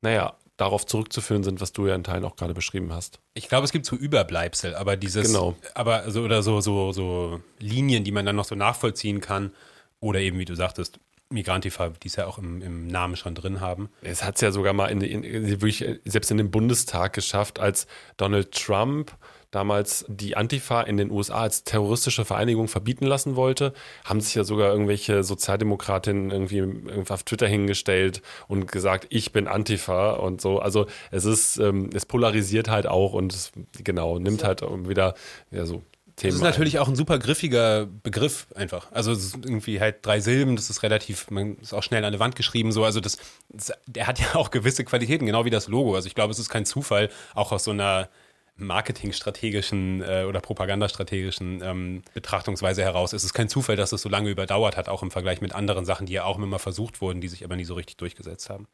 naja, 0.02 0.36
darauf 0.62 0.86
zurückzuführen 0.86 1.44
sind, 1.44 1.60
was 1.60 1.74
du 1.74 1.88
ja 1.88 1.96
in 1.96 2.04
Teilen 2.04 2.24
auch 2.24 2.36
gerade 2.36 2.54
beschrieben 2.54 2.94
hast. 2.94 3.20
Ich 3.34 3.50
glaube, 3.50 3.66
es 3.66 3.72
gibt 3.72 3.86
so 3.86 3.96
Überbleibsel, 3.96 4.76
aber 4.76 4.96
dieses, 4.96 5.28
genau. 5.28 5.56
aber 5.74 6.12
so 6.12 6.22
oder 6.22 6.44
so, 6.44 6.62
so, 6.62 6.92
so 6.92 7.42
Linien, 7.60 8.04
die 8.04 8.12
man 8.12 8.26
dann 8.26 8.36
noch 8.36 8.46
so 8.46 8.54
nachvollziehen 8.54 9.22
kann, 9.22 9.54
oder 10.02 10.20
eben, 10.20 10.38
wie 10.38 10.46
du 10.46 10.56
sagtest, 10.56 11.00
Migrantifa, 11.32 11.90
die 12.04 12.10
es 12.10 12.18
ja 12.18 12.28
auch 12.28 12.38
im, 12.38 12.62
im, 12.62 12.88
Namen 12.88 13.16
schon 13.16 13.36
drin 13.36 13.62
haben. 13.62 13.90
Es 14.02 14.24
hat 14.24 14.36
es 14.36 14.42
ja 14.42 14.52
sogar 14.52 14.74
mal 14.74 14.88
in, 14.88 15.00
in, 15.00 15.24
wirklich 15.24 15.86
selbst 16.04 16.30
in 16.30 16.38
den 16.38 16.52
Bundestag 16.52 17.14
geschafft, 17.14 17.58
als 17.60 17.88
Donald 18.18 18.52
Trump 18.52 19.16
damals 19.52 20.06
die 20.08 20.38
Antifa 20.38 20.82
in 20.82 20.96
den 20.96 21.12
USA 21.12 21.42
als 21.42 21.66
terroristische 21.66 22.24
Vereinigung 22.24 22.70
verbieten 22.70 23.06
lassen 23.06 23.36
wollte, 23.36 23.74
haben 24.06 24.22
sich 24.22 24.34
ja 24.34 24.46
sogar 24.46 24.72
irgendwelche 24.72 25.24
Sozialdemokratinnen 25.24 26.32
irgendwie 26.32 26.64
auf 27.10 27.24
Twitter 27.24 27.48
hingestellt 27.48 28.22
und 28.48 28.72
gesagt, 28.72 29.08
ich 29.10 29.34
bin 29.34 29.48
Antifa 29.48 30.14
und 30.14 30.40
so. 30.40 30.60
Also 30.60 30.88
es 31.12 31.26
ist, 31.26 31.58
ähm, 31.58 31.90
es 31.94 32.06
polarisiert 32.06 32.70
halt 32.70 32.88
auch 32.88 33.12
und 33.12 33.34
es, 33.34 33.52
genau, 33.84 34.20
nimmt 34.20 34.44
halt 34.46 34.62
wieder 34.62 35.16
ja 35.52 35.66
so 35.66 35.84
Thema. 36.22 36.32
Das 36.32 36.36
ist 36.36 36.44
natürlich 36.44 36.80
auch 36.80 36.88
ein 36.88 36.96
super 36.96 37.20
griffiger 37.20 37.86
Begriff 37.86 38.48
einfach. 38.56 38.92
Also 38.92 39.12
irgendwie 39.12 39.80
halt 39.80 40.06
drei 40.06 40.20
Silben, 40.20 40.56
das 40.56 40.70
ist 40.70 40.84
relativ, 40.84 41.30
man 41.32 41.58
ist 41.58 41.74
auch 41.74 41.84
schnell 41.84 42.06
an 42.06 42.12
der 42.12 42.20
Wand 42.20 42.36
geschrieben 42.36 42.72
so. 42.72 42.84
Also 42.84 43.00
das, 43.00 43.18
das, 43.50 43.74
der 43.88 44.08
hat 44.08 44.20
ja 44.20 44.36
auch 44.36 44.52
gewisse 44.52 44.84
Qualitäten, 44.86 45.26
genau 45.26 45.46
wie 45.46 45.50
das 45.50 45.68
Logo. 45.68 45.96
Also 45.96 46.08
ich 46.08 46.16
glaube, 46.16 46.32
es 46.32 46.40
ist 46.40 46.50
kein 46.50 46.66
Zufall, 46.66 47.10
auch 47.34 47.52
aus 47.52 47.64
so 47.64 47.72
einer 47.72 48.10
marketingstrategischen 48.56 50.02
äh, 50.02 50.26
oder 50.28 50.40
propagandastrategischen 50.40 51.62
ähm, 51.64 52.04
Betrachtungsweise 52.14 52.84
heraus. 52.84 53.14
Es 53.14 53.24
ist 53.24 53.34
kein 53.34 53.50
Zufall, 53.50 53.76
dass 53.76 53.92
es 53.92 54.02
so 54.02 54.10
lange 54.10 54.30
überdauert 54.30 54.78
hat, 54.78 54.88
auch 54.88 55.02
im 55.02 55.12
Vergleich 55.12 55.42
mit 55.42 55.56
anderen 55.56 55.86
Sachen, 55.86 56.06
die 56.06 56.14
ja 56.14 56.26
auch 56.26 56.38
immer 56.38 56.60
versucht 56.60 57.02
wurden, 57.02 57.22
die 57.22 57.28
sich 57.28 57.44
aber 57.44 57.56
nie 57.56 57.66
so 57.66 57.74
richtig 57.74 57.98
durchgesetzt 57.98 58.50
haben. 58.50 58.68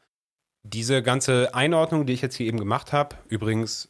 Diese 0.62 1.02
ganze 1.02 1.54
Einordnung, 1.54 2.04
die 2.04 2.12
ich 2.12 2.20
jetzt 2.20 2.36
hier 2.36 2.46
eben 2.46 2.58
gemacht 2.58 2.92
habe, 2.92 3.16
übrigens 3.28 3.88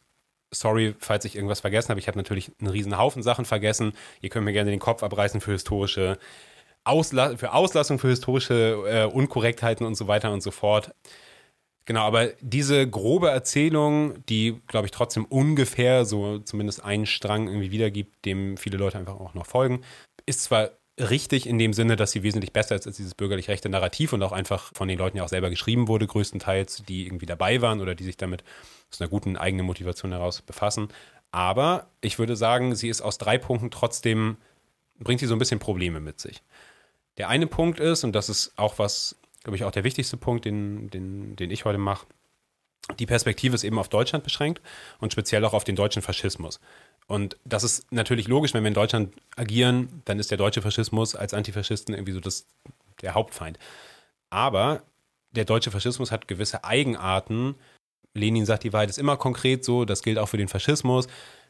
sorry, 0.51 0.95
falls 0.99 1.25
ich 1.25 1.35
irgendwas 1.35 1.61
vergessen 1.61 1.89
habe. 1.89 1.99
Ich 1.99 2.07
habe 2.07 2.17
natürlich 2.17 2.51
einen 2.59 2.69
riesen 2.69 2.97
Haufen 2.97 3.23
Sachen 3.23 3.45
vergessen. 3.45 3.93
Ihr 4.21 4.29
könnt 4.29 4.45
mir 4.45 4.53
gerne 4.53 4.71
den 4.71 4.79
Kopf 4.79 5.03
abreißen 5.03 5.41
für 5.41 5.51
historische 5.51 6.17
Ausla 6.85 7.35
für 7.37 7.53
Auslassung, 7.53 7.99
für 7.99 8.09
historische 8.09 8.83
äh, 8.87 9.03
Unkorrektheiten 9.05 9.85
und 9.85 9.95
so 9.95 10.07
weiter 10.07 10.31
und 10.31 10.41
so 10.41 10.51
fort. 10.51 10.91
Genau, 11.85 12.01
aber 12.01 12.27
diese 12.41 12.87
grobe 12.87 13.29
Erzählung, 13.29 14.23
die, 14.27 14.61
glaube 14.67 14.85
ich, 14.85 14.91
trotzdem 14.91 15.25
ungefähr 15.25 16.05
so 16.05 16.39
zumindest 16.39 16.83
einen 16.83 17.05
Strang 17.05 17.47
irgendwie 17.47 17.71
wiedergibt, 17.71 18.25
dem 18.25 18.57
viele 18.57 18.77
Leute 18.77 18.97
einfach 18.99 19.19
auch 19.19 19.33
noch 19.33 19.47
folgen, 19.47 19.81
ist 20.25 20.43
zwar 20.43 20.69
richtig 20.99 21.47
in 21.47 21.57
dem 21.57 21.73
Sinne, 21.73 21.95
dass 21.95 22.11
sie 22.11 22.23
wesentlich 22.23 22.53
besser 22.53 22.75
ist 22.75 22.87
als 22.87 22.97
dieses 22.97 23.15
bürgerlich-rechte 23.15 23.69
Narrativ 23.69 24.13
und 24.13 24.21
auch 24.23 24.31
einfach 24.31 24.71
von 24.73 24.87
den 24.87 24.97
Leuten 24.97 25.17
ja 25.17 25.23
auch 25.23 25.29
selber 25.29 25.49
geschrieben 25.49 25.87
wurde, 25.87 26.07
größtenteils, 26.07 26.83
die 26.87 27.05
irgendwie 27.05 27.25
dabei 27.25 27.61
waren 27.61 27.81
oder 27.81 27.95
die 27.95 28.03
sich 28.03 28.17
damit 28.17 28.43
aus 28.91 29.01
einer 29.01 29.09
guten 29.09 29.37
eigenen 29.37 29.65
Motivation 29.65 30.11
heraus 30.11 30.41
befassen. 30.41 30.89
Aber 31.31 31.87
ich 32.01 32.19
würde 32.19 32.35
sagen, 32.35 32.75
sie 32.75 32.89
ist 32.89 33.01
aus 33.01 33.17
drei 33.17 33.37
Punkten 33.37 33.71
trotzdem, 33.71 34.37
bringt 34.99 35.19
sie 35.19 35.27
so 35.27 35.35
ein 35.35 35.39
bisschen 35.39 35.59
Probleme 35.59 35.99
mit 35.99 36.19
sich. 36.19 36.41
Der 37.17 37.29
eine 37.29 37.47
Punkt 37.47 37.79
ist, 37.79 38.03
und 38.03 38.13
das 38.13 38.29
ist 38.29 38.53
auch 38.57 38.79
was, 38.79 39.17
glaube 39.43 39.55
ich, 39.55 39.63
auch 39.63 39.71
der 39.71 39.83
wichtigste 39.83 40.17
Punkt, 40.17 40.45
den, 40.45 40.89
den, 40.89 41.35
den 41.35 41.51
ich 41.51 41.65
heute 41.65 41.77
mache, 41.77 42.07
die 42.97 43.05
Perspektive 43.05 43.55
ist 43.55 43.63
eben 43.63 43.77
auf 43.77 43.89
Deutschland 43.89 44.23
beschränkt 44.23 44.61
und 44.99 45.11
speziell 45.11 45.45
auch 45.45 45.53
auf 45.53 45.63
den 45.63 45.75
deutschen 45.75 46.01
Faschismus. 46.01 46.59
Und 47.09 47.37
das 47.43 47.63
ist 47.63 47.91
natürlich 47.91 48.27
logisch, 48.27 48.53
wenn 48.53 48.63
wir 48.63 48.67
in 48.67 48.75
Deutschland 48.75 49.15
agieren, 49.35 50.03
dann 50.05 50.19
ist 50.19 50.29
der 50.29 50.37
deutsche 50.37 50.61
Faschismus 50.61 51.15
als 51.15 51.33
Antifaschisten 51.33 51.95
irgendwie 51.95 52.11
so 52.11 52.19
das, 52.19 52.45
der 53.01 53.15
Hauptfeind. 53.15 53.57
Aber 54.29 54.83
der 55.31 55.43
deutsche 55.43 55.71
Faschismus 55.71 56.11
hat 56.11 56.27
gewisse 56.27 56.63
Eigenarten. 56.63 57.55
Lenin 58.13 58.45
sagt, 58.45 58.63
die 58.63 58.73
Wahrheit 58.73 58.91
ist 58.91 58.99
immer 58.99 59.17
konkret 59.17 59.65
so, 59.65 59.85
das 59.85 60.03
gilt 60.03 60.19
auch 60.19 60.27
für 60.27 60.37
den 60.37 60.47
Faschismus. 60.47 61.07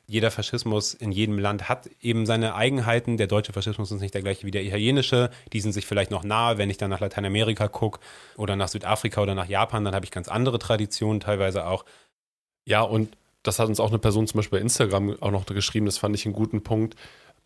Jeder 0.08 0.32
Faschismus 0.32 0.94
in 0.94 1.12
jedem 1.12 1.38
Land 1.38 1.68
hat 1.68 1.90
eben 2.00 2.26
seine 2.26 2.56
Eigenheiten. 2.56 3.18
Der 3.18 3.28
deutsche 3.28 3.52
Faschismus 3.52 3.92
ist 3.92 4.00
nicht 4.00 4.14
der 4.14 4.22
gleiche 4.22 4.48
wie 4.48 4.52
der 4.52 4.64
italienische. 4.64 5.30
Die 5.52 5.60
sind 5.60 5.74
sich 5.74 5.86
vielleicht 5.86 6.10
noch 6.10 6.24
nahe. 6.24 6.58
Wenn 6.58 6.70
ich 6.70 6.78
dann 6.78 6.90
nach 6.90 7.02
Lateinamerika 7.02 7.68
gucke 7.68 8.00
oder 8.38 8.56
nach 8.56 8.70
Südafrika 8.70 9.22
oder 9.22 9.36
nach 9.36 9.50
Japan, 9.50 9.84
dann 9.84 9.94
habe 9.94 10.06
ich 10.06 10.12
ganz 10.12 10.30
andere 10.30 10.58
Traditionen 10.58 11.20
teilweise 11.20 11.66
auch. 11.66 11.84
Ja, 12.66 12.82
und 12.82 13.18
das 13.44 13.60
hat 13.60 13.68
uns 13.68 13.80
auch 13.80 13.90
eine 13.90 14.00
Person 14.00 14.28
zum 14.28 14.40
Beispiel 14.40 14.60
bei 14.60 14.64
Instagram 14.64 15.18
auch 15.22 15.32
noch 15.32 15.46
geschrieben, 15.46 15.86
das 15.86 15.98
fand 15.98 16.16
ich 16.16 16.26
einen 16.26 16.36
guten 16.36 16.64
Punkt, 16.64 16.96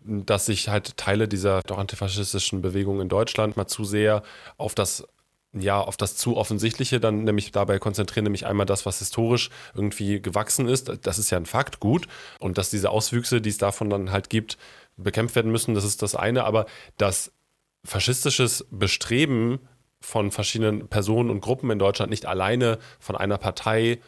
dass 0.05 0.47
sich 0.47 0.69
halt 0.69 0.97
Teile 0.97 1.27
dieser 1.27 1.61
doch 1.61 1.77
antifaschistischen 1.77 2.61
Bewegung 2.61 2.99
in 2.99 3.09
Deutschland 3.09 3.55
mal 3.57 3.67
zu 3.67 3.85
sehr 3.85 4.23
auf 4.57 4.75
das 4.75 5.07
ja, 5.55 5.79
auf 5.79 5.97
das 5.97 6.15
zu 6.15 6.35
offensichtliche 6.35 6.99
dann 6.99 7.23
nämlich 7.25 7.51
dabei 7.51 7.77
konzentrieren, 7.77 8.23
nämlich 8.23 8.45
einmal 8.47 8.65
das, 8.65 8.85
was 8.85 8.99
historisch 8.99 9.51
irgendwie 9.75 10.19
gewachsen 10.19 10.67
ist. 10.67 10.91
Das 11.03 11.19
ist 11.19 11.29
ja 11.29 11.37
ein 11.37 11.45
Fakt, 11.45 11.79
gut. 11.79 12.07
Und 12.39 12.57
dass 12.57 12.71
diese 12.71 12.89
Auswüchse, 12.89 13.39
die 13.39 13.51
es 13.51 13.59
davon 13.59 13.89
dann 13.89 14.11
halt 14.11 14.31
gibt, 14.31 14.57
bekämpft 14.97 15.35
werden 15.35 15.51
müssen, 15.51 15.75
das 15.75 15.83
ist 15.83 16.01
das 16.01 16.15
eine. 16.15 16.45
Aber 16.45 16.65
das 16.97 17.31
faschistisches 17.85 18.65
Bestreben 18.71 19.59
von 19.99 20.31
verschiedenen 20.31 20.87
Personen 20.87 21.29
und 21.29 21.41
Gruppen 21.41 21.69
in 21.69 21.79
Deutschland 21.79 22.09
nicht 22.09 22.25
alleine 22.25 22.79
von 22.99 23.15
einer 23.15 23.37
Partei 23.37 23.99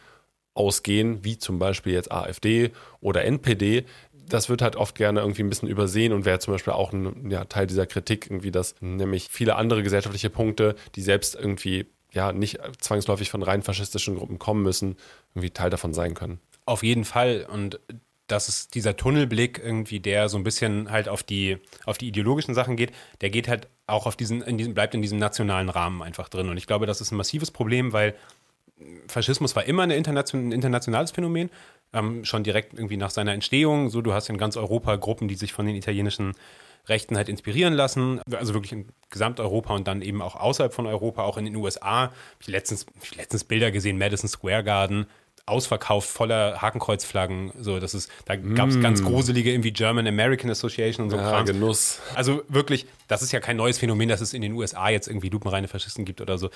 ausgehen, 0.56 1.24
wie 1.24 1.38
zum 1.38 1.58
Beispiel 1.58 1.92
jetzt 1.92 2.10
AfD 2.10 2.72
oder 3.00 3.24
NPD, 3.24 3.84
das 4.28 4.48
wird 4.48 4.62
halt 4.62 4.76
oft 4.76 4.96
gerne 4.96 5.20
irgendwie 5.20 5.42
ein 5.42 5.48
bisschen 5.48 5.68
übersehen 5.68 6.12
und 6.12 6.24
wäre 6.24 6.38
zum 6.38 6.54
Beispiel 6.54 6.72
auch 6.72 6.92
ein 6.92 7.30
ja, 7.30 7.44
Teil 7.44 7.66
dieser 7.66 7.86
Kritik, 7.86 8.26
irgendwie, 8.26 8.50
dass 8.50 8.74
nämlich 8.80 9.28
viele 9.30 9.56
andere 9.56 9.82
gesellschaftliche 9.82 10.30
Punkte, 10.30 10.74
die 10.96 11.02
selbst 11.02 11.34
irgendwie 11.34 11.86
ja 12.12 12.32
nicht 12.32 12.58
zwangsläufig 12.80 13.30
von 13.30 13.42
rein 13.42 13.62
faschistischen 13.62 14.16
Gruppen 14.16 14.38
kommen 14.38 14.62
müssen, 14.62 14.96
irgendwie 15.34 15.50
Teil 15.50 15.70
davon 15.70 15.94
sein 15.94 16.14
können. 16.14 16.40
Auf 16.64 16.82
jeden 16.82 17.04
Fall. 17.04 17.46
Und 17.50 17.78
das 18.26 18.48
ist 18.48 18.74
dieser 18.74 18.96
Tunnelblick 18.96 19.60
irgendwie, 19.62 20.00
der 20.00 20.28
so 20.28 20.36
ein 20.36 20.44
bisschen 20.44 20.90
halt 20.90 21.08
auf 21.08 21.22
die, 21.22 21.58
auf 21.84 21.98
die 21.98 22.08
ideologischen 22.08 22.54
Sachen 22.54 22.76
geht, 22.76 22.92
der 23.20 23.30
geht 23.30 23.46
halt 23.46 23.68
auch 23.86 24.06
auf 24.06 24.16
diesen, 24.16 24.42
in 24.42 24.58
diesem, 24.58 24.74
bleibt 24.74 24.94
in 24.94 25.02
diesem 25.02 25.18
nationalen 25.18 25.68
Rahmen 25.68 26.02
einfach 26.02 26.28
drin. 26.28 26.48
Und 26.48 26.56
ich 26.56 26.66
glaube, 26.66 26.86
das 26.86 27.00
ist 27.00 27.12
ein 27.12 27.16
massives 27.16 27.52
Problem, 27.52 27.92
weil 27.92 28.16
Faschismus 29.08 29.56
war 29.56 29.64
immer 29.64 29.84
ein, 29.84 29.90
internation, 29.90 30.48
ein 30.48 30.52
internationales 30.52 31.10
Phänomen, 31.10 31.50
ähm, 31.92 32.24
schon 32.24 32.44
direkt 32.44 32.74
irgendwie 32.74 32.96
nach 32.96 33.10
seiner 33.10 33.32
Entstehung. 33.32 33.88
So, 33.88 34.02
du 34.02 34.12
hast 34.12 34.28
in 34.28 34.38
ganz 34.38 34.56
Europa 34.56 34.96
Gruppen, 34.96 35.28
die 35.28 35.34
sich 35.34 35.52
von 35.52 35.66
den 35.66 35.76
italienischen 35.76 36.34
Rechten 36.88 37.16
halt 37.16 37.28
inspirieren 37.28 37.74
lassen, 37.74 38.20
also 38.30 38.54
wirklich 38.54 38.72
in 38.72 38.88
Gesamteuropa 39.10 39.74
und 39.74 39.88
dann 39.88 40.02
eben 40.02 40.22
auch 40.22 40.36
außerhalb 40.36 40.72
von 40.72 40.86
Europa, 40.86 41.22
auch 41.22 41.36
in 41.36 41.44
den 41.44 41.56
USA. 41.56 42.12
Ich 42.38 42.46
letztens, 42.46 42.86
letztens 43.16 43.44
Bilder 43.44 43.72
gesehen, 43.72 43.98
Madison 43.98 44.28
Square 44.28 44.62
Garden, 44.62 45.06
ausverkauft, 45.46 46.08
voller 46.08 46.60
Hakenkreuzflaggen. 46.60 47.52
So, 47.60 47.78
das 47.78 47.94
ist, 47.94 48.10
da 48.24 48.34
gab 48.34 48.68
es 48.68 48.76
mm. 48.76 48.82
ganz 48.82 49.04
gruselige 49.04 49.52
irgendwie 49.52 49.72
German 49.72 50.06
American 50.06 50.50
Association 50.50 51.04
und 51.04 51.10
so 51.10 51.16
ja, 51.16 51.30
Krams. 51.30 51.50
Genuss. 51.50 52.00
Also 52.16 52.42
wirklich, 52.48 52.86
das 53.06 53.22
ist 53.22 53.30
ja 53.30 53.38
kein 53.38 53.56
neues 53.56 53.78
Phänomen, 53.78 54.08
dass 54.08 54.20
es 54.20 54.34
in 54.34 54.42
den 54.42 54.54
USA 54.54 54.88
jetzt 54.88 55.06
irgendwie 55.06 55.28
lupenreine 55.28 55.68
Faschisten 55.68 56.04
gibt 56.04 56.20
oder 56.20 56.36
so. 56.36 56.50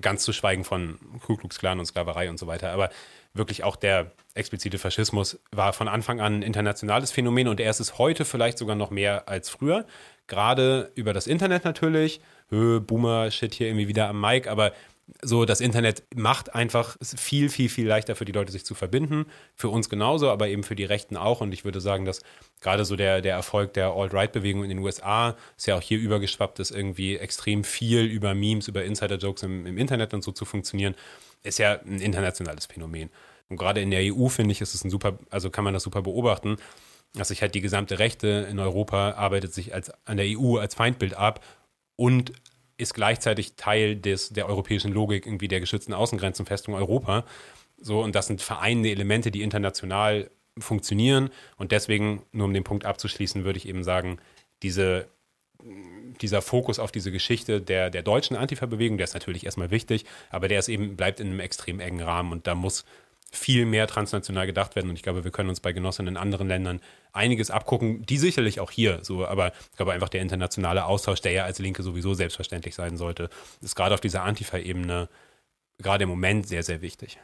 Ganz 0.00 0.24
zu 0.24 0.34
schweigen 0.34 0.64
von 0.64 0.98
Ku 1.24 1.36
Klux 1.36 1.58
Klan 1.58 1.78
und 1.78 1.86
Sklaverei 1.86 2.28
und 2.28 2.38
so 2.38 2.46
weiter. 2.46 2.70
Aber 2.70 2.90
wirklich 3.32 3.64
auch 3.64 3.76
der 3.76 4.12
explizite 4.34 4.78
Faschismus 4.78 5.40
war 5.50 5.72
von 5.72 5.88
Anfang 5.88 6.20
an 6.20 6.40
ein 6.40 6.42
internationales 6.42 7.12
Phänomen 7.12 7.48
und 7.48 7.60
er 7.60 7.70
ist 7.70 7.80
es 7.80 7.98
heute 7.98 8.26
vielleicht 8.26 8.58
sogar 8.58 8.76
noch 8.76 8.90
mehr 8.90 9.26
als 9.26 9.48
früher. 9.48 9.86
Gerade 10.26 10.92
über 10.94 11.12
das 11.12 11.26
Internet 11.26 11.64
natürlich. 11.64 12.20
Boomer-Shit 12.50 13.54
hier 13.54 13.68
irgendwie 13.68 13.88
wieder 13.88 14.08
am 14.08 14.20
Mic, 14.20 14.48
aber 14.48 14.72
So, 15.22 15.44
das 15.44 15.60
Internet 15.60 16.02
macht 16.14 16.54
einfach 16.54 16.96
viel, 17.02 17.50
viel, 17.50 17.68
viel 17.68 17.86
leichter 17.86 18.16
für 18.16 18.24
die 18.24 18.32
Leute, 18.32 18.52
sich 18.52 18.64
zu 18.64 18.74
verbinden. 18.74 19.26
Für 19.54 19.68
uns 19.68 19.90
genauso, 19.90 20.30
aber 20.30 20.48
eben 20.48 20.62
für 20.62 20.76
die 20.76 20.84
Rechten 20.84 21.16
auch. 21.16 21.40
Und 21.40 21.52
ich 21.52 21.64
würde 21.64 21.80
sagen, 21.80 22.04
dass 22.04 22.22
gerade 22.60 22.84
so 22.84 22.96
der, 22.96 23.20
der 23.20 23.34
Erfolg 23.34 23.74
der 23.74 23.88
Alt-Right-Bewegung 23.88 24.62
in 24.62 24.70
den 24.70 24.78
USA 24.78 25.36
ist 25.56 25.66
ja 25.66 25.76
auch 25.76 25.82
hier 25.82 25.98
übergeschwappt 25.98 26.58
ist, 26.58 26.70
irgendwie 26.70 27.16
extrem 27.16 27.64
viel 27.64 28.04
über 28.04 28.34
Memes, 28.34 28.68
über 28.68 28.84
Insider-Jokes 28.84 29.42
im, 29.42 29.66
im 29.66 29.76
Internet 29.76 30.14
und 30.14 30.24
so 30.24 30.32
zu 30.32 30.46
funktionieren, 30.46 30.94
ist 31.42 31.58
ja 31.58 31.80
ein 31.82 32.00
internationales 32.00 32.66
Phänomen. 32.66 33.10
Und 33.48 33.58
gerade 33.58 33.82
in 33.82 33.90
der 33.90 34.00
EU, 34.14 34.28
finde 34.28 34.52
ich, 34.52 34.62
ist 34.62 34.74
es 34.74 34.84
ein 34.84 34.90
super, 34.90 35.18
also 35.28 35.50
kann 35.50 35.64
man 35.64 35.74
das 35.74 35.82
super 35.82 36.02
beobachten, 36.02 36.56
dass 37.14 37.28
sich 37.28 37.42
halt 37.42 37.54
die 37.54 37.60
gesamte 37.60 37.98
Rechte 37.98 38.48
in 38.50 38.58
Europa 38.58 39.12
arbeitet 39.12 39.54
sich 39.54 39.74
als, 39.74 39.92
an 40.06 40.16
der 40.16 40.26
EU 40.28 40.56
als 40.56 40.74
Feindbild 40.74 41.14
ab 41.14 41.44
und 41.96 42.32
ist 42.76 42.94
gleichzeitig 42.94 43.54
Teil 43.56 43.96
des, 43.96 44.30
der 44.30 44.46
europäischen 44.46 44.92
Logik 44.92 45.26
irgendwie 45.26 45.48
der 45.48 45.60
geschützten 45.60 45.94
Außengrenzen 45.94 46.46
Festung 46.46 46.74
Europa. 46.74 47.24
So, 47.78 48.02
und 48.02 48.14
das 48.14 48.26
sind 48.26 48.42
vereinende 48.42 48.90
Elemente, 48.90 49.30
die 49.30 49.42
international 49.42 50.30
funktionieren. 50.58 51.30
Und 51.56 51.72
deswegen, 51.72 52.22
nur 52.32 52.46
um 52.46 52.54
den 52.54 52.64
Punkt 52.64 52.84
abzuschließen, 52.84 53.44
würde 53.44 53.58
ich 53.58 53.68
eben 53.68 53.84
sagen, 53.84 54.18
diese, 54.62 55.08
dieser 56.20 56.42
Fokus 56.42 56.78
auf 56.78 56.92
diese 56.92 57.10
Geschichte 57.10 57.60
der, 57.60 57.90
der 57.90 58.02
deutschen 58.02 58.36
Antifa-Bewegung, 58.36 58.98
der 58.98 59.04
ist 59.04 59.14
natürlich 59.14 59.44
erstmal 59.44 59.70
wichtig, 59.70 60.04
aber 60.30 60.48
der 60.48 60.58
ist 60.58 60.68
eben, 60.68 60.96
bleibt 60.96 61.20
in 61.20 61.28
einem 61.28 61.40
extrem 61.40 61.80
engen 61.80 62.00
Rahmen 62.00 62.32
und 62.32 62.46
da 62.46 62.54
muss 62.54 62.84
viel 63.36 63.66
mehr 63.66 63.86
transnational 63.86 64.46
gedacht 64.46 64.76
werden. 64.76 64.90
Und 64.90 64.96
ich 64.96 65.02
glaube, 65.02 65.24
wir 65.24 65.30
können 65.30 65.48
uns 65.48 65.60
bei 65.60 65.72
Genossen 65.72 66.06
in 66.06 66.16
anderen 66.16 66.48
Ländern 66.48 66.80
einiges 67.12 67.50
abgucken, 67.50 68.04
die 68.06 68.18
sicherlich 68.18 68.60
auch 68.60 68.70
hier 68.70 69.00
so, 69.02 69.26
aber 69.26 69.52
ich 69.70 69.76
glaube 69.76 69.92
einfach 69.92 70.08
der 70.08 70.22
internationale 70.22 70.84
Austausch, 70.84 71.20
der 71.20 71.32
ja 71.32 71.44
als 71.44 71.58
Linke 71.58 71.82
sowieso 71.82 72.14
selbstverständlich 72.14 72.74
sein 72.74 72.96
sollte, 72.96 73.28
ist 73.60 73.76
gerade 73.76 73.94
auf 73.94 74.00
dieser 74.00 74.22
Antifa-Ebene 74.22 75.08
gerade 75.78 76.04
im 76.04 76.10
Moment 76.10 76.46
sehr, 76.46 76.62
sehr 76.62 76.82
wichtig. 76.82 77.18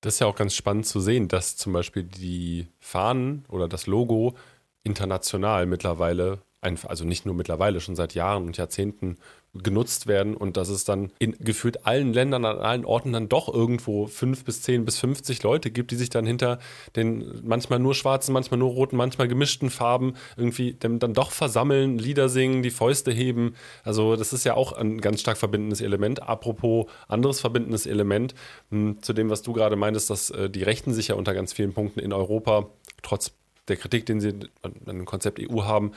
Das 0.00 0.14
ist 0.14 0.20
ja 0.20 0.26
auch 0.26 0.36
ganz 0.36 0.54
spannend 0.54 0.86
zu 0.86 1.00
sehen, 1.00 1.28
dass 1.28 1.56
zum 1.56 1.72
Beispiel 1.72 2.04
die 2.04 2.68
Fahnen 2.78 3.44
oder 3.48 3.68
das 3.68 3.86
Logo 3.86 4.36
international 4.84 5.66
mittlerweile, 5.66 6.40
also 6.60 7.04
nicht 7.04 7.24
nur 7.24 7.34
mittlerweile, 7.34 7.80
schon 7.80 7.96
seit 7.96 8.14
Jahren 8.14 8.46
und 8.46 8.56
Jahrzehnten 8.56 9.18
genutzt 9.54 10.06
werden 10.06 10.36
und 10.36 10.56
dass 10.56 10.68
es 10.68 10.84
dann 10.84 11.10
in 11.18 11.32
gefühlt 11.38 11.86
allen 11.86 12.12
Ländern, 12.12 12.44
an 12.44 12.58
allen 12.58 12.84
Orten 12.84 13.12
dann 13.12 13.28
doch 13.28 13.52
irgendwo 13.52 14.06
fünf 14.06 14.44
bis 14.44 14.62
zehn 14.62 14.84
bis 14.84 14.98
50 14.98 15.42
Leute 15.42 15.70
gibt, 15.70 15.90
die 15.90 15.96
sich 15.96 16.10
dann 16.10 16.26
hinter 16.26 16.58
den 16.96 17.40
manchmal 17.44 17.78
nur 17.78 17.94
schwarzen, 17.94 18.32
manchmal 18.32 18.58
nur 18.58 18.70
roten, 18.70 18.96
manchmal 18.96 19.26
gemischten 19.26 19.70
Farben 19.70 20.14
irgendwie 20.36 20.74
dann 20.78 21.14
doch 21.14 21.30
versammeln, 21.30 21.98
Lieder 21.98 22.28
singen, 22.28 22.62
die 22.62 22.70
Fäuste 22.70 23.10
heben. 23.10 23.54
Also 23.84 24.16
das 24.16 24.32
ist 24.32 24.44
ja 24.44 24.54
auch 24.54 24.72
ein 24.72 25.00
ganz 25.00 25.20
stark 25.20 25.38
verbindendes 25.38 25.80
Element. 25.80 26.22
Apropos 26.22 26.86
anderes 27.08 27.40
verbindendes 27.40 27.86
Element, 27.86 28.34
hm, 28.70 29.02
zu 29.02 29.12
dem, 29.12 29.30
was 29.30 29.42
du 29.42 29.52
gerade 29.52 29.76
meintest, 29.76 30.10
dass 30.10 30.30
äh, 30.30 30.50
die 30.50 30.62
Rechten 30.62 30.92
sich 30.92 31.08
ja 31.08 31.14
unter 31.14 31.34
ganz 31.34 31.52
vielen 31.52 31.72
Punkten 31.72 32.00
in 32.00 32.12
Europa 32.12 32.68
trotz 33.02 33.32
der 33.68 33.76
Kritik, 33.76 34.06
den 34.06 34.20
sie 34.20 34.34
an 34.62 34.72
dem 34.86 35.04
Konzept 35.04 35.40
EU 35.40 35.64
haben, 35.64 35.92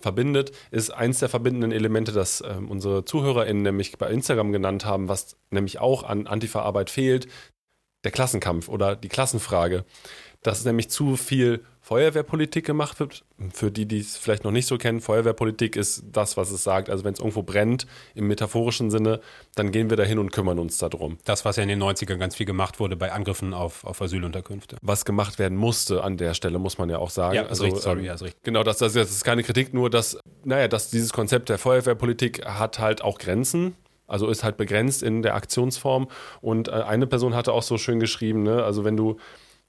verbindet, 0.00 0.52
ist 0.70 0.90
eins 0.90 1.18
der 1.18 1.28
verbindenden 1.28 1.72
Elemente, 1.72 2.12
das 2.12 2.42
ähm, 2.46 2.70
unsere 2.70 3.04
ZuhörerInnen 3.04 3.62
nämlich 3.62 3.96
bei 3.98 4.10
Instagram 4.10 4.52
genannt 4.52 4.84
haben, 4.84 5.08
was 5.08 5.36
nämlich 5.50 5.78
auch 5.80 6.02
an 6.02 6.26
Antifa-Arbeit 6.26 6.90
fehlt, 6.90 7.28
der 8.04 8.10
Klassenkampf 8.10 8.68
oder 8.68 8.96
die 8.96 9.08
Klassenfrage. 9.08 9.84
Dass 10.42 10.64
nämlich 10.64 10.90
zu 10.90 11.16
viel 11.16 11.64
Feuerwehrpolitik 11.84 12.64
gemacht 12.64 13.00
wird. 13.00 13.24
Für 13.52 13.72
die, 13.72 13.86
die 13.86 13.98
es 13.98 14.16
vielleicht 14.16 14.44
noch 14.44 14.52
nicht 14.52 14.66
so 14.66 14.78
kennen, 14.78 15.00
Feuerwehrpolitik 15.00 15.74
ist 15.74 16.04
das, 16.12 16.36
was 16.36 16.52
es 16.52 16.62
sagt. 16.62 16.88
Also 16.88 17.02
wenn 17.02 17.12
es 17.12 17.18
irgendwo 17.18 17.42
brennt, 17.42 17.88
im 18.14 18.28
metaphorischen 18.28 18.88
Sinne, 18.92 19.20
dann 19.56 19.72
gehen 19.72 19.90
wir 19.90 19.96
dahin 19.96 20.20
und 20.20 20.30
kümmern 20.30 20.60
uns 20.60 20.78
darum. 20.78 21.18
Das, 21.24 21.44
was 21.44 21.56
ja 21.56 21.64
in 21.64 21.68
den 21.68 21.82
90ern 21.82 22.18
ganz 22.18 22.36
viel 22.36 22.46
gemacht 22.46 22.78
wurde 22.78 22.94
bei 22.94 23.10
Angriffen 23.10 23.52
auf, 23.52 23.84
auf 23.84 24.00
Asylunterkünfte. 24.00 24.76
Was 24.80 25.04
gemacht 25.04 25.40
werden 25.40 25.58
musste 25.58 26.04
an 26.04 26.16
der 26.16 26.34
Stelle, 26.34 26.60
muss 26.60 26.78
man 26.78 26.88
ja 26.88 26.98
auch 26.98 27.10
sagen. 27.10 27.34
Ja, 27.34 27.46
also, 27.46 27.64
richtig, 27.64 27.82
sorry, 27.82 27.98
ähm, 27.98 28.04
ja, 28.06 28.14
ist 28.14 28.22
richtig. 28.22 28.44
Genau, 28.44 28.62
das, 28.62 28.78
das, 28.78 28.92
das 28.92 29.10
ist 29.10 29.24
keine 29.24 29.42
Kritik, 29.42 29.74
nur 29.74 29.90
dass, 29.90 30.18
naja, 30.44 30.68
dass 30.68 30.88
dieses 30.88 31.12
Konzept 31.12 31.48
der 31.48 31.58
Feuerwehrpolitik 31.58 32.46
hat 32.46 32.78
halt 32.78 33.02
auch 33.02 33.18
Grenzen. 33.18 33.74
Also 34.06 34.28
ist 34.28 34.44
halt 34.44 34.56
begrenzt 34.56 35.02
in 35.02 35.22
der 35.22 35.34
Aktionsform. 35.34 36.06
Und 36.40 36.68
äh, 36.68 36.72
eine 36.72 37.06
Person 37.06 37.34
hatte 37.34 37.52
auch 37.52 37.62
so 37.62 37.76
schön 37.78 37.98
geschrieben, 37.98 38.42
ne? 38.42 38.62
also 38.62 38.84
wenn 38.84 38.96
du 38.96 39.16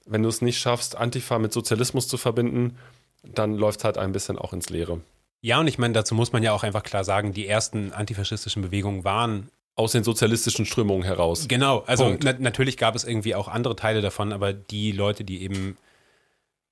wenn 0.06 0.22
du 0.22 0.28
es 0.28 0.42
nicht 0.42 0.58
schaffst, 0.58 0.96
Antifa 0.96 1.38
mit 1.38 1.52
Sozialismus 1.52 2.08
zu 2.08 2.16
verbinden, 2.16 2.76
dann 3.22 3.54
läuft 3.54 3.80
es 3.80 3.84
halt 3.84 3.98
ein 3.98 4.12
bisschen 4.12 4.38
auch 4.38 4.52
ins 4.52 4.70
Leere. 4.70 5.00
Ja, 5.40 5.60
und 5.60 5.66
ich 5.66 5.78
meine, 5.78 5.94
dazu 5.94 6.14
muss 6.14 6.32
man 6.32 6.42
ja 6.42 6.52
auch 6.52 6.62
einfach 6.62 6.82
klar 6.82 7.04
sagen, 7.04 7.32
die 7.32 7.46
ersten 7.46 7.92
antifaschistischen 7.92 8.62
Bewegungen 8.62 9.04
waren 9.04 9.50
aus 9.76 9.92
den 9.92 10.04
sozialistischen 10.04 10.66
Strömungen 10.66 11.02
heraus. 11.02 11.48
Genau, 11.48 11.80
also 11.86 12.16
na 12.22 12.32
natürlich 12.38 12.76
gab 12.76 12.94
es 12.94 13.04
irgendwie 13.04 13.34
auch 13.34 13.48
andere 13.48 13.76
Teile 13.76 14.00
davon, 14.00 14.32
aber 14.32 14.52
die 14.52 14.92
Leute, 14.92 15.24
die 15.24 15.42
eben 15.42 15.76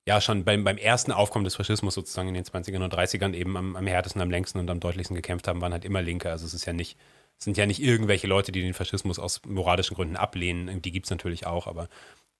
ja 0.07 0.21
schon 0.21 0.45
beim, 0.45 0.65
beim 0.65 0.79
ersten 0.79 1.13
Aufkommen 1.13 1.45
des 1.45 1.57
Faschismus 1.57 1.95
sozusagen 1.95 2.29
in 2.29 2.35
den 2.35 2.45
20ern 2.45 2.83
und 2.83 2.95
30ern 2.95 3.35
eben 3.35 3.57
am, 3.57 3.77
am 3.77 3.87
härtesten, 3.87 4.23
am 4.23 4.31
längsten 4.31 4.59
und 4.59 4.71
am 4.71 4.81
deutlichsten 4.81 5.15
gekämpft 5.15 5.49
haben, 5.49 5.61
waren 5.61 5.73
halt 5.73 5.85
immer 5.85 6.03
Linke. 6.03 6.31
Also 6.31 6.47
es 6.47 6.55
ist 6.55 6.65
ja 6.65 6.73
nicht, 6.73 6.97
es 7.39 7.45
sind 7.45 7.57
ja 7.57 7.67
nicht 7.67 7.83
irgendwelche 7.83 8.27
Leute, 8.27 8.53
die 8.53 8.63
den 8.63 8.75
Faschismus 8.75 9.19
aus 9.19 9.43
moralischen 9.47 9.95
Gründen 9.95 10.17
ablehnen. 10.17 10.83
Die 10.83 10.93
gibt 10.93 11.07
es 11.07 11.11
natürlich 11.11 11.47
auch, 11.47 11.67
aber 11.67 11.89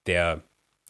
der 0.07 0.43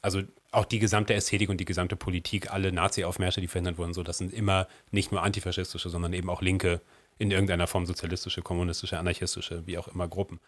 also 0.04 0.22
auch 0.52 0.66
die 0.66 0.80
gesamte 0.80 1.16
Ästhetik 1.16 1.50
und 1.50 1.58
die 1.58 1.66
gesamte 1.66 1.96
Politik, 1.96 2.52
alle 2.52 2.72
Nazi-Aufmärsche, 2.72 3.42
die 3.42 3.48
verhindert 3.48 3.78
wurden, 3.78 3.94
so, 3.94 4.04
das 4.04 4.20
sind 4.20 4.34
immer 4.34 4.68
nicht 4.92 5.12
nur 5.12 5.24
antifaschistische, 5.24 5.90
sondern 5.90 6.14
eben 6.14 6.30
auch 6.30 6.42
linke, 6.42 6.82
in 7.18 7.32
irgendeiner 7.32 7.68
Form 7.68 7.86
sozialistische, 7.86 8.42
kommunistische, 8.42 8.98
anarchistische, 9.00 9.66
wie 9.66 9.78
auch 9.78 9.88
immer 9.88 10.08
Gruppen. 10.08 10.40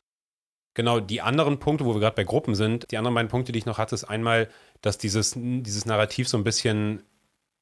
Genau, 0.74 1.00
die 1.00 1.22
anderen 1.22 1.60
Punkte, 1.60 1.86
wo 1.86 1.94
wir 1.94 2.02
gerade 2.02 2.16
bei 2.16 2.26
Gruppen 2.26 2.54
sind, 2.54 2.92
die 2.92 2.98
anderen 2.98 3.16
beiden 3.16 3.30
Punkte, 3.30 3.52
die 3.52 3.60
ich 3.60 3.66
noch 3.66 3.78
hatte, 3.78 3.96
ist 3.96 4.04
einmal, 4.04 4.50
dass 4.82 4.98
dieses, 4.98 5.34
dieses 5.38 5.86
Narrativ 5.86 6.28
so 6.28 6.38
ein 6.38 6.44
bisschen 6.44 7.04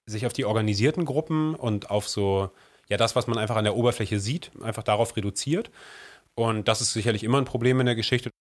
sich 0.05 0.25
auf 0.25 0.33
die 0.33 0.45
organisierten 0.45 1.05
Gruppen 1.05 1.53
und 1.53 1.91
auf 1.91 2.09
so, 2.09 2.49
ja, 2.89 2.97
das, 2.97 3.15
was 3.15 3.27
man 3.27 3.37
einfach 3.37 3.55
an 3.55 3.65
der 3.65 3.75
Oberfläche 3.75 4.19
sieht, 4.19 4.51
einfach 4.61 4.83
darauf 4.83 5.15
reduziert. 5.15 5.69
Und 6.35 6.67
das 6.67 6.81
ist 6.81 6.93
sicherlich 6.93 7.23
immer 7.23 7.37
ein 7.37 7.45
Problem 7.45 7.79
in 7.79 7.85
der 7.85 7.95
Geschichte. 7.95 8.31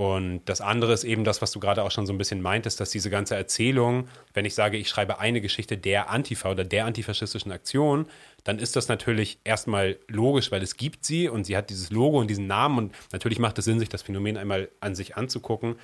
Und 0.00 0.40
das 0.46 0.62
andere 0.62 0.94
ist 0.94 1.04
eben 1.04 1.24
das, 1.24 1.42
was 1.42 1.52
du 1.52 1.60
gerade 1.60 1.82
auch 1.82 1.90
schon 1.90 2.06
so 2.06 2.14
ein 2.14 2.16
bisschen 2.16 2.40
meintest, 2.40 2.80
dass 2.80 2.88
diese 2.88 3.10
ganze 3.10 3.36
Erzählung, 3.36 4.08
wenn 4.32 4.46
ich 4.46 4.54
sage, 4.54 4.78
ich 4.78 4.88
schreibe 4.88 5.18
eine 5.18 5.42
Geschichte 5.42 5.76
der 5.76 6.08
Antifa 6.08 6.50
oder 6.50 6.64
der 6.64 6.86
antifaschistischen 6.86 7.52
Aktion, 7.52 8.06
dann 8.44 8.58
ist 8.58 8.76
das 8.76 8.88
natürlich 8.88 9.40
erstmal 9.44 9.98
logisch, 10.08 10.50
weil 10.52 10.62
es 10.62 10.78
gibt 10.78 11.04
sie 11.04 11.28
und 11.28 11.44
sie 11.44 11.54
hat 11.54 11.68
dieses 11.68 11.90
Logo 11.90 12.18
und 12.18 12.28
diesen 12.30 12.46
Namen 12.46 12.78
und 12.78 12.94
natürlich 13.12 13.38
macht 13.38 13.58
es 13.58 13.66
Sinn, 13.66 13.78
sich 13.78 13.90
das 13.90 14.00
Phänomen 14.00 14.38
einmal 14.38 14.70
an 14.80 14.94
sich 14.94 15.18
anzugucken. 15.18 15.76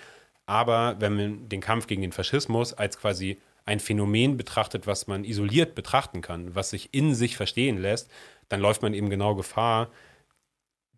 Aber 0.46 0.96
wenn 0.98 1.14
man 1.14 1.48
den 1.50 1.60
Kampf 1.60 1.86
gegen 1.86 2.00
den 2.00 2.12
Faschismus 2.12 2.72
als 2.72 2.98
quasi 2.98 3.36
ein 3.66 3.80
Phänomen 3.80 4.38
betrachtet, 4.38 4.86
was 4.86 5.08
man 5.08 5.24
isoliert 5.24 5.74
betrachten 5.74 6.22
kann, 6.22 6.54
was 6.54 6.70
sich 6.70 6.94
in 6.94 7.14
sich 7.14 7.36
verstehen 7.36 7.76
lässt, 7.76 8.10
dann 8.48 8.60
läuft 8.60 8.80
man 8.80 8.94
eben 8.94 9.10
genau 9.10 9.34
Gefahr, 9.34 9.90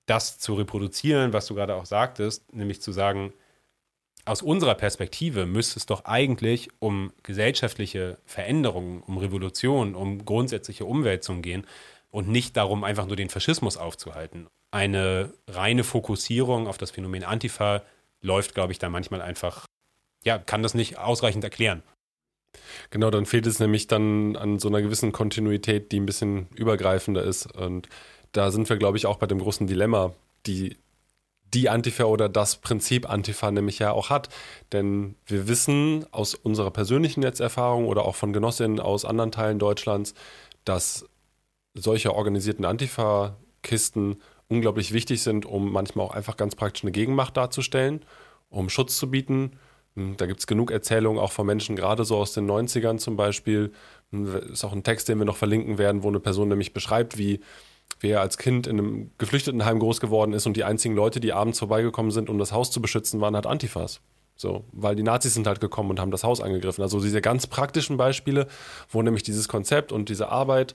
das 0.09 0.39
zu 0.39 0.55
reproduzieren, 0.55 1.33
was 1.33 1.47
du 1.47 1.55
gerade 1.55 1.75
auch 1.75 1.87
sagtest, 1.87 2.53
nämlich 2.53 2.81
zu 2.81 2.93
sagen, 2.93 3.33
aus 4.25 4.43
unserer 4.43 4.75
Perspektive 4.75 5.47
müsste 5.47 5.79
es 5.79 5.87
doch 5.87 6.05
eigentlich 6.05 6.69
um 6.81 7.13
gesellschaftliche 7.23 8.19
Veränderungen, 8.27 9.03
um 9.03 9.17
Revolution, 9.17 9.95
um 9.95 10.25
grundsätzliche 10.25 10.85
Umwälzungen 10.85 11.41
gehen 11.41 11.67
und 12.11 12.29
nicht 12.29 12.57
darum, 12.57 12.85
einfach 12.85 13.07
nur 13.07 13.17
den 13.17 13.31
Faschismus 13.31 13.77
aufzuhalten. 13.77 14.47
Eine 14.71 15.33
reine 15.49 15.83
Fokussierung 15.83 16.67
auf 16.67 16.77
das 16.77 16.91
Phänomen 16.91 17.25
Antifa 17.25 17.83
läuft, 18.21 18.55
glaube 18.55 18.73
ich, 18.73 18.79
da 18.79 18.91
manchmal 18.91 19.23
einfach, 19.23 19.67
ja, 20.25 20.39
kann 20.39 20.63
das 20.63 20.75
nicht 20.75 20.99
ausreichend 20.99 21.45
erklären. 21.45 21.83
Genau, 22.91 23.11
dann 23.11 23.27
fehlt 23.27 23.47
es 23.47 23.61
nämlich 23.61 23.87
dann 23.87 24.37
an 24.37 24.59
so 24.59 24.69
einer 24.69 24.83
gewissen 24.83 25.13
Kontinuität, 25.13 25.93
die 25.93 26.01
ein 26.01 26.07
bisschen 26.07 26.49
übergreifender 26.55 27.23
ist 27.23 27.55
und 27.55 27.89
da 28.33 28.51
sind 28.51 28.69
wir, 28.69 28.77
glaube 28.77 28.97
ich, 28.97 29.07
auch 29.07 29.17
bei 29.17 29.27
dem 29.27 29.39
großen 29.39 29.67
Dilemma, 29.67 30.13
die 30.47 30.77
die 31.55 31.69
Antifa 31.69 32.05
oder 32.05 32.29
das 32.29 32.57
Prinzip 32.57 33.09
Antifa 33.09 33.51
nämlich 33.51 33.79
ja 33.79 33.93
auch 33.93 34.11
hat. 34.11 34.29
Denn 34.73 35.15
wir 35.27 35.49
wissen 35.49 36.05
aus 36.11 36.35
unserer 36.35 36.71
persönlichen 36.71 37.21
Netzerfahrung 37.21 37.87
oder 37.87 38.05
auch 38.05 38.17
von 38.17 38.33
Genossinnen 38.33 38.81
aus 38.81 39.05
anderen 39.05 39.33
Teilen 39.33 39.59
Deutschlands, 39.59 40.15
dass 40.65 41.07
solche 41.75 42.15
organisierten 42.15 42.65
Antifa-Kisten 42.65 44.17
unglaublich 44.49 44.93
wichtig 44.93 45.23
sind, 45.23 45.47
um 45.47 45.73
manchmal 45.73 46.07
auch 46.07 46.15
einfach 46.15 46.37
ganz 46.37 46.55
praktisch 46.55 46.85
eine 46.85 46.93
Gegenmacht 46.93 47.37
darzustellen, 47.37 48.05
um 48.51 48.69
Schutz 48.69 48.97
zu 48.97 49.11
bieten. 49.11 49.53
Da 49.95 50.27
gibt 50.27 50.41
es 50.41 50.47
genug 50.47 50.71
Erzählungen 50.71 51.21
auch 51.21 51.33
von 51.33 51.47
Menschen, 51.47 51.77
gerade 51.77 52.05
so 52.05 52.17
aus 52.17 52.33
den 52.33 52.49
90ern 52.49 52.99
zum 52.99 53.17
Beispiel. 53.17 53.73
Das 54.11 54.45
ist 54.45 54.65
auch 54.65 54.73
ein 54.73 54.85
Text, 54.85 55.09
den 55.09 55.19
wir 55.19 55.25
noch 55.25 55.37
verlinken 55.37 55.77
werden, 55.77 56.03
wo 56.03 56.09
eine 56.09 56.21
Person 56.21 56.49
nämlich 56.49 56.73
beschreibt, 56.73 57.19
wie 57.19 57.41
wer 58.01 58.21
als 58.21 58.39
Kind 58.39 58.67
in 58.67 58.79
einem 58.79 59.11
Geflüchtetenheim 59.19 59.79
groß 59.79 60.01
geworden 60.01 60.33
ist 60.33 60.47
und 60.47 60.57
die 60.57 60.65
einzigen 60.65 60.95
Leute, 60.95 61.21
die 61.21 61.33
abends 61.33 61.59
vorbeigekommen 61.59 62.13
sind, 62.13 62.31
um 62.31 62.39
das 62.39 62.53
Haus 62.53 62.71
zu 62.71 62.81
beschützen, 62.81 63.21
waren 63.21 63.35
halt 63.35 63.47
Antifas. 63.47 64.01
So, 64.37 64.65
weil 64.73 64.95
die 64.95 65.03
Nazis 65.03 65.35
sind 65.35 65.49
halt 65.49 65.61
gekommen 65.61 65.91
und 65.91 66.01
haben 66.01 66.13
das 66.13 66.23
Haus 66.23 66.41
angegriffen. 66.41 66.83
Also 66.83 67.01
diese 67.01 67.21
ganz 67.21 67.49
praktischen 67.49 67.97
Beispiele, 67.97 68.47
wo 68.89 69.03
nämlich 69.03 69.25
dieses 69.25 69.49
Konzept 69.49 69.91
und 69.91 70.09
diese 70.09 70.29
Arbeit 70.29 70.75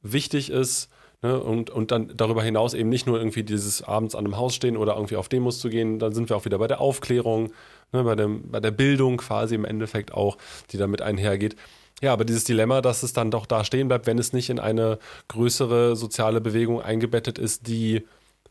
wichtig 0.00 0.48
ist, 0.48 0.88
Ne? 1.22 1.40
Und, 1.40 1.70
und 1.70 1.90
dann 1.90 2.12
darüber 2.16 2.42
hinaus 2.42 2.74
eben 2.74 2.88
nicht 2.88 3.06
nur 3.06 3.18
irgendwie 3.18 3.42
dieses 3.42 3.82
abends 3.82 4.14
an 4.14 4.24
einem 4.24 4.36
Haus 4.36 4.54
stehen 4.54 4.76
oder 4.76 4.94
irgendwie 4.94 5.16
auf 5.16 5.28
Demos 5.28 5.58
zu 5.58 5.68
gehen, 5.68 5.98
dann 5.98 6.12
sind 6.12 6.28
wir 6.28 6.36
auch 6.36 6.44
wieder 6.44 6.58
bei 6.58 6.68
der 6.68 6.80
Aufklärung, 6.80 7.52
ne? 7.92 8.04
bei, 8.04 8.14
dem, 8.14 8.50
bei 8.50 8.60
der 8.60 8.70
Bildung 8.70 9.16
quasi 9.16 9.56
im 9.56 9.64
Endeffekt 9.64 10.14
auch, 10.14 10.38
die 10.70 10.76
damit 10.76 11.02
einhergeht. 11.02 11.56
Ja, 12.00 12.12
aber 12.12 12.24
dieses 12.24 12.44
Dilemma, 12.44 12.80
dass 12.80 13.02
es 13.02 13.12
dann 13.12 13.30
doch 13.30 13.46
da 13.46 13.64
stehen 13.64 13.88
bleibt, 13.88 14.06
wenn 14.06 14.18
es 14.18 14.32
nicht 14.32 14.50
in 14.50 14.60
eine 14.60 14.98
größere 15.28 15.96
soziale 15.96 16.40
Bewegung 16.40 16.80
eingebettet 16.80 17.38
ist, 17.38 17.66
die 17.66 18.06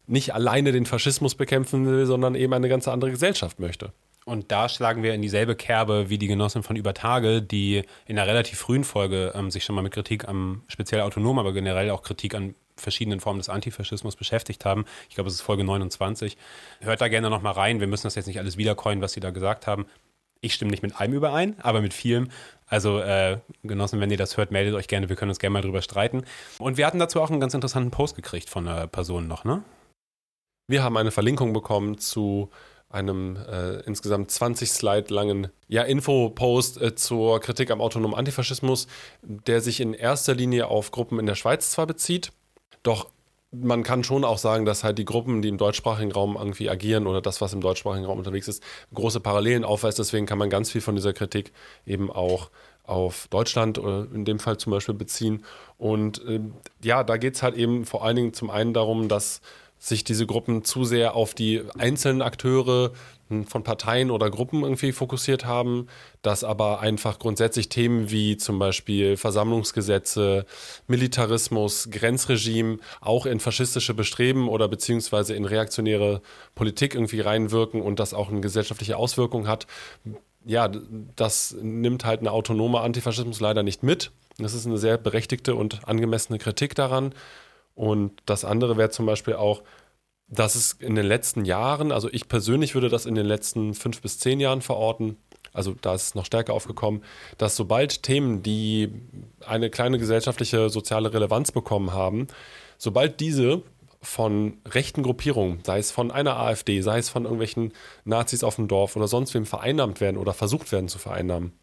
nicht 0.06 0.34
alleine 0.34 0.72
den 0.72 0.86
Faschismus 0.86 1.36
bekämpfen 1.36 1.86
will, 1.86 2.06
sondern 2.06 2.36
eben 2.36 2.54
eine 2.54 2.70
ganz 2.70 2.88
andere 2.88 3.12
Gesellschaft 3.12 3.60
möchte. 3.60 3.94
Und 4.26 4.52
da 4.52 4.68
schlagen 4.68 5.04
wir 5.04 5.14
in 5.14 5.22
dieselbe 5.22 5.56
Kerbe 5.56 6.10
wie 6.10 6.18
die 6.18 6.28
Genossen 6.28 6.62
von 6.62 6.76
Übertage, 6.76 7.42
die 7.42 7.84
in 8.06 8.20
einer 8.20 8.28
relativ 8.28 8.60
frühen 8.60 8.84
Folge 8.84 9.32
ähm, 9.34 9.52
sich 9.52 9.64
schon 9.64 9.76
mal 9.76 9.82
mit 9.82 9.94
Kritik 9.94 10.28
am 10.28 10.64
speziell 10.68 11.00
autonom, 11.00 11.40
aber 11.40 11.54
generell 11.54 11.90
auch 11.92 12.04
Kritik 12.04 12.36
an 12.36 12.54
verschiedenen 12.76 13.22
Formen 13.22 13.40
des 13.40 13.48
Antifaschismus 13.48 14.18
beschäftigt 14.18 14.66
haben. 14.66 14.84
Ich 15.08 15.16
glaube, 15.16 15.30
es 15.30 15.36
ist 15.36 15.42
Folge 15.42 15.64
29. 15.64 16.38
Hört 16.82 17.00
da 17.00 17.08
gerne 17.08 17.30
nochmal 17.30 17.54
rein. 17.54 17.80
Wir 17.80 17.88
müssen 17.88 18.04
das 18.04 18.16
jetzt 18.16 18.28
nicht 18.28 18.40
alles 18.40 18.58
wiedercoin, 18.58 19.02
was 19.02 19.14
sie 19.14 19.22
da 19.22 19.30
gesagt 19.32 19.66
haben. 19.66 19.86
Ich 20.42 20.54
stimme 20.54 20.72
nicht 20.72 20.84
mit 20.84 21.00
allem 21.00 21.14
überein, 21.14 21.56
aber 21.62 21.82
mit 21.82 21.94
vielem. 21.94 22.30
Also, 22.68 23.00
äh, 23.00 23.40
Genossen, 23.64 24.00
wenn 24.00 24.12
ihr 24.12 24.18
das 24.18 24.38
hört, 24.38 24.52
meldet 24.52 24.76
euch 24.76 24.88
gerne. 24.88 25.10
Wir 25.10 25.16
können 25.16 25.32
uns 25.32 25.40
gerne 25.40 25.54
mal 25.54 25.62
drüber 25.62 25.82
streiten. 25.82 26.24
Und 26.60 26.78
wir 26.78 26.86
hatten 26.86 27.00
dazu 27.00 27.22
auch 27.22 27.30
einen 27.30 27.40
ganz 27.40 27.54
interessanten 27.54 27.92
Post 27.92 28.16
gekriegt 28.16 28.50
von 28.50 28.68
einer 28.68 28.88
Person 28.88 29.28
noch, 29.28 29.46
ne? 29.46 29.64
Wir 30.70 30.84
haben 30.84 30.98
eine 30.98 31.12
Verlinkung 31.12 31.54
bekommen 31.54 31.98
zu 31.98 32.50
einem 32.90 33.38
äh, 33.38 33.80
insgesamt 33.82 34.32
20 34.32 34.70
Slide 34.70 35.14
langen 35.14 35.48
ja, 35.68 35.84
Info-Post 35.84 36.82
äh, 36.82 36.96
zur 36.96 37.40
Kritik 37.40 37.72
am 37.72 37.82
autonomen 37.82 38.16
Antifaschismus, 38.16 38.88
der 39.22 39.62
sich 39.62 39.80
in 39.80 39.94
erster 39.94 40.36
Linie 40.36 40.68
auf 40.68 40.92
Gruppen 40.92 41.20
in 41.20 41.26
der 41.26 41.36
Schweiz 41.36 41.72
zwar 41.72 41.88
bezieht, 41.88 42.32
doch 42.84 43.10
man 43.62 43.84
kann 43.84 44.04
schon 44.04 44.24
auch 44.24 44.38
sagen, 44.38 44.66
dass 44.66 44.84
halt 44.84 44.98
die 44.98 45.06
Gruppen, 45.06 45.42
die 45.42 45.50
im 45.50 45.58
deutschsprachigen 45.58 46.12
Raum 46.12 46.36
irgendwie 46.38 46.70
agieren 46.70 47.08
oder 47.08 47.22
das, 47.22 47.42
was 47.42 47.54
im 47.54 47.62
deutschsprachigen 47.62 48.06
Raum 48.06 48.18
unterwegs 48.18 48.48
ist, 48.48 48.64
große 48.94 49.20
Parallelen 49.20 49.64
aufweist. 49.64 50.00
Deswegen 50.00 50.26
kann 50.26 50.38
man 50.38 50.50
ganz 50.50 50.72
viel 50.72 50.82
von 50.82 50.96
dieser 50.96 51.14
Kritik 51.14 51.52
eben 51.86 52.12
auch 52.12 52.50
auf 52.84 53.28
Deutschland 53.28 53.78
oder 53.78 54.08
in 54.14 54.26
dem 54.26 54.40
Fall 54.40 54.58
zum 54.58 54.72
Beispiel 54.72 54.96
beziehen. 54.96 55.44
Und 55.78 56.24
äh, 56.26 56.40
ja, 56.84 57.04
da 57.04 57.18
geht 57.18 57.36
es 57.36 57.44
halt 57.44 57.56
eben 57.56 57.86
vor 57.86 58.04
allen 58.04 58.16
Dingen 58.16 58.34
zum 58.34 58.50
einen 58.50 58.74
darum, 58.74 59.10
dass 59.10 59.42
sich 59.80 60.04
diese 60.04 60.26
Gruppen 60.26 60.64
zu 60.64 60.84
sehr 60.86 61.16
auf 61.16 61.34
die 61.34 61.62
einzelnen 61.78 62.22
Akteure 62.22 62.92
hm, 63.30 63.46
von 63.46 63.64
Parteien 63.64 64.10
oder 64.10 64.30
Gruppen 64.30 64.64
irgendwie 64.64 64.92
fokussiert 64.92 65.46
haben, 65.46 65.88
dass 66.22 66.44
aber 66.44 66.80
einfach 66.80 67.20
grundsätzlich 67.20 67.70
Themen 67.70 68.10
wie 68.10 68.38
zum 68.38 68.58
Beispiel 68.60 69.18
Versammlungsgesetze, 69.18 70.46
Militarismus, 70.88 71.90
Grenzregime 71.92 72.80
auch 73.02 73.26
in 73.26 73.40
faschistische 73.40 73.94
Bestreben 73.94 74.50
oder 74.50 74.68
beziehungsweise 74.68 75.36
in 75.36 75.46
reaktionäre 75.46 76.22
Politik 76.56 76.96
irgendwie 76.96 77.22
reinwirken 77.22 77.82
und 77.82 78.00
das 78.00 78.14
auch 78.14 78.30
eine 78.30 78.42
gesellschaftliche 78.42 78.98
Auswirkung 78.98 79.48
hat. 79.48 79.68
Ja, 80.46 80.72
das 81.16 81.56
nimmt 81.62 82.06
halt 82.06 82.22
eine 82.22 82.32
autonome 82.32 82.80
Antifaschismus 82.80 83.42
leider 83.42 83.64
nicht 83.64 83.84
mit. 83.84 84.12
Das 84.38 84.54
ist 84.54 84.66
eine 84.66 84.78
sehr 84.78 84.98
berechtigte 84.98 85.56
und 85.56 85.88
angemessene 85.88 86.38
Kritik 86.38 86.76
daran. 86.76 87.14
Und 87.78 88.24
das 88.26 88.44
andere 88.44 88.76
wäre 88.76 88.90
zum 88.90 89.06
Beispiel 89.06 89.36
auch, 89.36 89.62
dass 90.28 90.56
es 90.56 90.74
in 90.74 90.96
den 90.96 91.06
letzten 91.06 91.46
Jahren, 91.46 91.92
also 91.92 92.10
ich 92.12 92.28
persönlich 92.28 92.74
würde 92.74 92.90
das 92.90 93.06
in 93.06 93.14
den 93.14 93.28
letzten 93.28 93.76
fünf 93.76 94.02
bis 94.02 94.18
zehn 94.18 94.40
Jahren 94.40 94.64
verorten, 94.64 95.18
also 95.54 95.76
da 95.80 95.94
ist 95.94 96.04
es 96.04 96.16
noch 96.16 96.26
stärker 96.26 96.54
aufgekommen, 96.54 97.04
dass 97.38 97.56
sobald 97.56 98.02
Themen, 98.02 98.42
die 98.42 98.92
eine 99.46 99.70
kleine 99.70 100.00
gesellschaftliche 100.00 100.72
soziale 100.72 101.14
Relevanz 101.14 101.52
bekommen 101.52 101.94
haben, 101.94 102.28
sobald 102.80 103.20
diese 103.20 103.62
von 104.02 104.58
rechten 104.68 105.04
Gruppierungen, 105.04 105.60
sei 105.64 105.78
es 105.78 105.92
von 105.92 106.10
einer 106.10 106.36
AfD, 106.36 106.82
sei 106.82 106.98
es 106.98 107.10
von 107.10 107.26
irgendwelchen 107.26 107.74
Nazis 108.06 108.44
auf 108.44 108.56
dem 108.56 108.68
Dorf 108.68 108.96
oder 108.96 109.08
sonst 109.08 109.36
wem 109.36 109.46
vereinnahmt 109.46 110.02
werden 110.02 110.18
oder 110.18 110.34
versucht 110.34 110.72
werden 110.72 110.90
zu 110.90 110.98
vereinnahmen, 110.98 111.54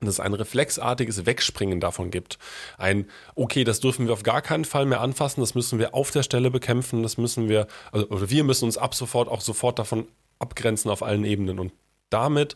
dass 0.00 0.14
es 0.14 0.20
ein 0.20 0.34
reflexartiges 0.34 1.26
Wegspringen 1.26 1.80
davon 1.80 2.10
gibt. 2.10 2.38
Ein, 2.76 3.06
okay, 3.34 3.64
das 3.64 3.80
dürfen 3.80 4.06
wir 4.06 4.12
auf 4.12 4.22
gar 4.22 4.42
keinen 4.42 4.64
Fall 4.64 4.86
mehr 4.86 5.00
anfassen, 5.00 5.40
das 5.40 5.54
müssen 5.54 5.78
wir 5.78 5.94
auf 5.94 6.10
der 6.10 6.22
Stelle 6.22 6.50
bekämpfen, 6.50 7.02
das 7.02 7.18
müssen 7.18 7.48
wir, 7.48 7.66
also, 7.90 8.08
oder 8.08 8.30
wir 8.30 8.44
müssen 8.44 8.66
uns 8.66 8.78
ab 8.78 8.94
sofort 8.94 9.28
auch 9.28 9.40
sofort 9.40 9.78
davon 9.78 10.06
abgrenzen 10.38 10.90
auf 10.90 11.02
allen 11.02 11.24
Ebenen. 11.24 11.58
Und 11.58 11.72
damit 12.10 12.54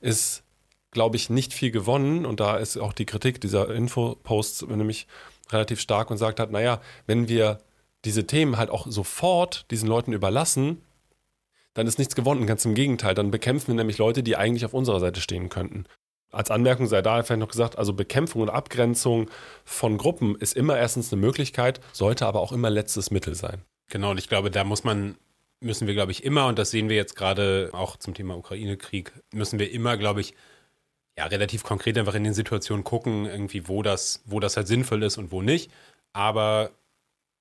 ist, 0.00 0.42
glaube 0.90 1.16
ich, 1.16 1.30
nicht 1.30 1.54
viel 1.54 1.70
gewonnen. 1.70 2.26
Und 2.26 2.40
da 2.40 2.58
ist 2.58 2.76
auch 2.76 2.92
die 2.92 3.06
Kritik 3.06 3.40
dieser 3.40 3.70
Infoposts 3.74 4.62
nämlich 4.62 5.06
relativ 5.50 5.80
stark 5.80 6.10
und 6.10 6.18
sagt 6.18 6.40
hat, 6.40 6.50
naja, 6.50 6.80
wenn 7.06 7.28
wir 7.28 7.58
diese 8.04 8.26
Themen 8.26 8.58
halt 8.58 8.68
auch 8.68 8.86
sofort 8.88 9.70
diesen 9.70 9.88
Leuten 9.88 10.12
überlassen, 10.12 10.82
dann 11.72 11.86
ist 11.86 11.98
nichts 11.98 12.14
gewonnen. 12.14 12.46
Ganz 12.46 12.66
im 12.66 12.74
Gegenteil, 12.74 13.14
dann 13.14 13.30
bekämpfen 13.30 13.68
wir 13.68 13.76
nämlich 13.76 13.96
Leute, 13.96 14.22
die 14.22 14.36
eigentlich 14.36 14.66
auf 14.66 14.74
unserer 14.74 15.00
Seite 15.00 15.22
stehen 15.22 15.48
könnten 15.48 15.86
als 16.32 16.50
Anmerkung 16.50 16.86
sei 16.86 17.02
da 17.02 17.22
vielleicht 17.22 17.40
noch 17.40 17.48
gesagt, 17.48 17.78
also 17.78 17.92
Bekämpfung 17.92 18.42
und 18.42 18.48
Abgrenzung 18.48 19.30
von 19.64 19.98
Gruppen 19.98 20.34
ist 20.36 20.56
immer 20.56 20.76
erstens 20.76 21.12
eine 21.12 21.20
Möglichkeit, 21.20 21.80
sollte 21.92 22.26
aber 22.26 22.40
auch 22.40 22.52
immer 22.52 22.70
letztes 22.70 23.10
Mittel 23.10 23.34
sein. 23.34 23.62
Genau, 23.88 24.10
und 24.10 24.18
ich 24.18 24.28
glaube, 24.28 24.50
da 24.50 24.64
muss 24.64 24.82
man, 24.82 25.16
müssen 25.60 25.86
wir, 25.86 25.94
glaube 25.94 26.10
ich, 26.10 26.24
immer, 26.24 26.46
und 26.46 26.58
das 26.58 26.70
sehen 26.70 26.88
wir 26.88 26.96
jetzt 26.96 27.14
gerade 27.14 27.68
auch 27.72 27.96
zum 27.96 28.14
Thema 28.14 28.36
Ukraine-Krieg, 28.36 29.12
müssen 29.32 29.58
wir 29.58 29.70
immer, 29.70 29.98
glaube 29.98 30.22
ich, 30.22 30.34
ja, 31.18 31.26
relativ 31.26 31.62
konkret 31.62 31.98
einfach 31.98 32.14
in 32.14 32.24
den 32.24 32.32
Situationen 32.32 32.84
gucken, 32.84 33.26
irgendwie, 33.26 33.68
wo 33.68 33.82
das, 33.82 34.22
wo 34.24 34.40
das 34.40 34.56
halt 34.56 34.66
sinnvoll 34.66 35.02
ist 35.02 35.18
und 35.18 35.30
wo 35.30 35.42
nicht. 35.42 35.70
Aber 36.14 36.70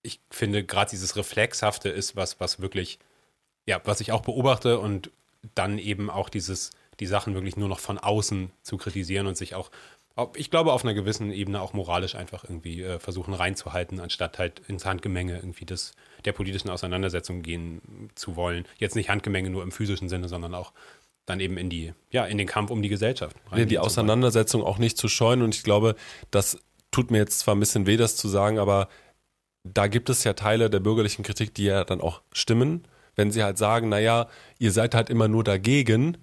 ich 0.04 0.20
finde, 0.30 0.66
gerade 0.66 0.92
dieses 0.92 1.16
Reflexhafte 1.16 1.88
ist 1.88 2.18
was, 2.18 2.42
was 2.42 2.60
wirklich, 2.60 3.00
ja, 3.66 3.80
was 3.86 4.02
ich 4.02 4.12
auch 4.12 4.22
beobachte 4.22 4.80
und 4.80 5.10
dann 5.56 5.78
eben 5.78 6.10
auch 6.10 6.28
dieses, 6.28 6.72
die 7.02 7.08
Sachen 7.08 7.34
wirklich 7.34 7.58
nur 7.58 7.68
noch 7.68 7.80
von 7.80 7.98
außen 7.98 8.52
zu 8.62 8.78
kritisieren 8.78 9.26
und 9.26 9.36
sich 9.36 9.56
auch, 9.56 9.72
ich 10.36 10.52
glaube, 10.52 10.72
auf 10.72 10.84
einer 10.84 10.94
gewissen 10.94 11.32
Ebene 11.32 11.60
auch 11.60 11.74
moralisch 11.74 12.14
einfach 12.14 12.44
irgendwie 12.44 12.84
äh, 12.84 13.00
versuchen 13.00 13.34
reinzuhalten, 13.34 14.00
anstatt 14.00 14.38
halt 14.38 14.62
ins 14.68 14.86
Handgemenge 14.86 15.36
irgendwie 15.38 15.66
des, 15.66 15.94
der 16.26 16.32
politischen 16.32 16.70
Auseinandersetzung 16.70 17.42
gehen 17.42 18.12
zu 18.14 18.36
wollen. 18.36 18.66
Jetzt 18.78 18.96
nicht 18.96 19.10
Handgemenge 19.10 19.50
nur 19.50 19.64
im 19.64 19.72
physischen 19.72 20.10
Sinne, 20.10 20.30
sondern 20.30 20.54
auch 20.54 20.74
dann 21.26 21.40
eben 21.40 21.58
in 21.58 21.72
die, 21.72 21.94
ja, 22.12 22.26
in 22.26 22.38
den 22.38 22.46
Kampf 22.46 22.70
um 22.70 22.84
die 22.84 22.90
Gesellschaft. 22.90 23.36
Ja, 23.56 23.66
die 23.66 23.80
Auseinandersetzung 23.80 24.64
auch 24.64 24.78
nicht 24.78 24.98
zu 24.98 25.08
scheuen 25.08 25.42
und 25.42 25.56
ich 25.56 25.64
glaube, 25.64 25.96
das 26.30 26.60
tut 26.92 27.10
mir 27.10 27.18
jetzt 27.18 27.40
zwar 27.40 27.56
ein 27.56 27.60
bisschen 27.60 27.88
weh, 27.88 27.98
das 27.98 28.16
zu 28.16 28.28
sagen, 28.28 28.60
aber 28.60 28.90
da 29.64 29.88
gibt 29.88 30.10
es 30.12 30.24
ja 30.24 30.34
Teile 30.34 30.70
der 30.70 30.82
bürgerlichen 30.82 31.24
Kritik, 31.24 31.56
die 31.56 31.66
ja 31.66 31.84
dann 31.84 32.00
auch 32.00 32.22
stimmen, 32.32 32.86
wenn 33.16 33.32
sie 33.32 33.44
halt 33.44 33.58
sagen, 33.58 33.90
naja, 33.90 34.28
ihr 34.60 34.72
seid 34.72 34.94
halt 34.94 35.10
immer 35.10 35.28
nur 35.28 35.44
dagegen, 35.44 36.18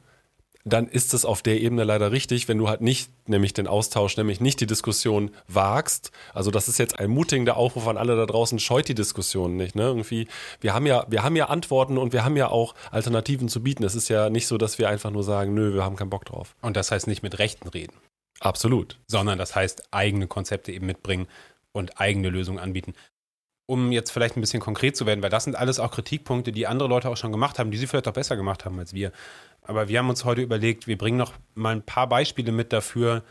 dann 0.64 0.88
ist 0.88 1.14
es 1.14 1.24
auf 1.24 1.42
der 1.42 1.60
Ebene 1.60 1.84
leider 1.84 2.12
richtig, 2.12 2.48
wenn 2.48 2.58
du 2.58 2.68
halt 2.68 2.80
nicht 2.80 3.10
nämlich 3.28 3.54
den 3.54 3.66
Austausch, 3.66 4.16
nämlich 4.16 4.40
nicht 4.40 4.60
die 4.60 4.66
Diskussion 4.66 5.30
wagst. 5.46 6.10
Also 6.34 6.50
das 6.50 6.68
ist 6.68 6.78
jetzt 6.78 6.98
ein 6.98 7.10
mutigender 7.10 7.56
Aufruf 7.56 7.86
an 7.86 7.96
alle 7.96 8.16
da 8.16 8.26
draußen, 8.26 8.58
scheut 8.58 8.88
die 8.88 8.94
Diskussion 8.94 9.56
nicht. 9.56 9.74
Ne? 9.74 9.82
Irgendwie, 9.82 10.28
wir 10.60 10.74
haben 10.74 10.86
ja, 10.86 11.06
wir 11.08 11.22
haben 11.22 11.36
ja 11.36 11.46
Antworten 11.46 11.98
und 11.98 12.12
wir 12.12 12.24
haben 12.24 12.36
ja 12.36 12.48
auch 12.48 12.74
Alternativen 12.90 13.48
zu 13.48 13.62
bieten. 13.62 13.84
Es 13.84 13.94
ist 13.94 14.08
ja 14.08 14.30
nicht 14.30 14.46
so, 14.46 14.58
dass 14.58 14.78
wir 14.78 14.88
einfach 14.88 15.10
nur 15.10 15.24
sagen, 15.24 15.54
nö, 15.54 15.74
wir 15.74 15.84
haben 15.84 15.96
keinen 15.96 16.10
Bock 16.10 16.24
drauf. 16.24 16.56
Und 16.60 16.76
das 16.76 16.90
heißt 16.90 17.06
nicht 17.06 17.22
mit 17.22 17.38
Rechten 17.38 17.68
reden. 17.68 17.96
Absolut. 18.40 18.98
Sondern 19.06 19.38
das 19.38 19.54
heißt 19.54 19.88
eigene 19.92 20.26
Konzepte 20.26 20.72
eben 20.72 20.86
mitbringen 20.86 21.26
und 21.72 22.00
eigene 22.00 22.28
Lösungen 22.28 22.58
anbieten 22.58 22.94
um 23.70 23.92
jetzt 23.92 24.10
vielleicht 24.10 24.36
ein 24.36 24.40
bisschen 24.40 24.60
konkret 24.60 24.96
zu 24.96 25.04
werden, 25.04 25.22
weil 25.22 25.28
das 25.28 25.44
sind 25.44 25.54
alles 25.54 25.78
auch 25.78 25.90
Kritikpunkte, 25.90 26.52
die 26.52 26.66
andere 26.66 26.88
Leute 26.88 27.10
auch 27.10 27.18
schon 27.18 27.32
gemacht 27.32 27.58
haben, 27.58 27.70
die 27.70 27.76
sie 27.76 27.86
vielleicht 27.86 28.08
auch 28.08 28.14
besser 28.14 28.34
gemacht 28.34 28.64
haben 28.64 28.78
als 28.78 28.94
wir. 28.94 29.12
Aber 29.68 29.88
wir 29.88 29.98
haben 29.98 30.08
uns 30.08 30.24
heute 30.24 30.40
überlegt, 30.40 30.86
wir 30.86 30.96
bringen 30.96 31.18
noch 31.18 31.34
mal 31.54 31.76
ein 31.76 31.82
paar 31.82 32.08
Beispiele 32.08 32.52
mit 32.52 32.72
dafür, 32.72 33.22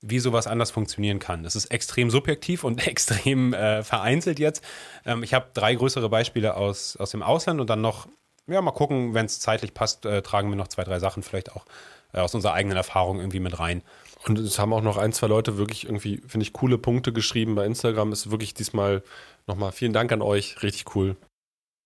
wie 0.00 0.20
sowas 0.20 0.46
anders 0.46 0.70
funktionieren 0.70 1.18
kann. 1.18 1.42
Das 1.42 1.54
ist 1.54 1.66
extrem 1.66 2.10
subjektiv 2.10 2.64
und 2.64 2.84
extrem 2.86 3.52
äh, 3.52 3.82
vereinzelt 3.82 4.38
jetzt. 4.38 4.64
Ähm, 5.04 5.22
ich 5.22 5.34
habe 5.34 5.50
drei 5.52 5.74
größere 5.74 6.08
Beispiele 6.08 6.56
aus, 6.56 6.96
aus 6.96 7.10
dem 7.10 7.22
Ausland 7.22 7.60
und 7.60 7.68
dann 7.68 7.82
noch, 7.82 8.08
ja, 8.46 8.62
mal 8.62 8.72
gucken, 8.72 9.12
wenn 9.12 9.26
es 9.26 9.38
zeitlich 9.38 9.74
passt, 9.74 10.06
äh, 10.06 10.22
tragen 10.22 10.48
wir 10.48 10.56
noch 10.56 10.68
zwei, 10.68 10.82
drei 10.82 10.98
Sachen 10.98 11.22
vielleicht 11.22 11.52
auch 11.52 11.66
äh, 12.14 12.20
aus 12.20 12.34
unserer 12.34 12.54
eigenen 12.54 12.78
Erfahrung 12.78 13.18
irgendwie 13.18 13.40
mit 13.40 13.58
rein. 13.58 13.82
Und 14.26 14.38
es 14.38 14.58
haben 14.58 14.72
auch 14.72 14.80
noch 14.80 14.96
ein, 14.96 15.12
zwei 15.12 15.26
Leute 15.26 15.58
wirklich 15.58 15.84
irgendwie, 15.84 16.22
finde 16.26 16.44
ich, 16.44 16.54
coole 16.54 16.78
Punkte 16.78 17.12
geschrieben 17.12 17.54
bei 17.54 17.66
Instagram. 17.66 18.12
Ist 18.12 18.30
wirklich 18.30 18.54
diesmal 18.54 19.02
nochmal 19.46 19.72
vielen 19.72 19.92
Dank 19.92 20.10
an 20.10 20.22
euch. 20.22 20.62
Richtig 20.62 20.96
cool. 20.96 21.16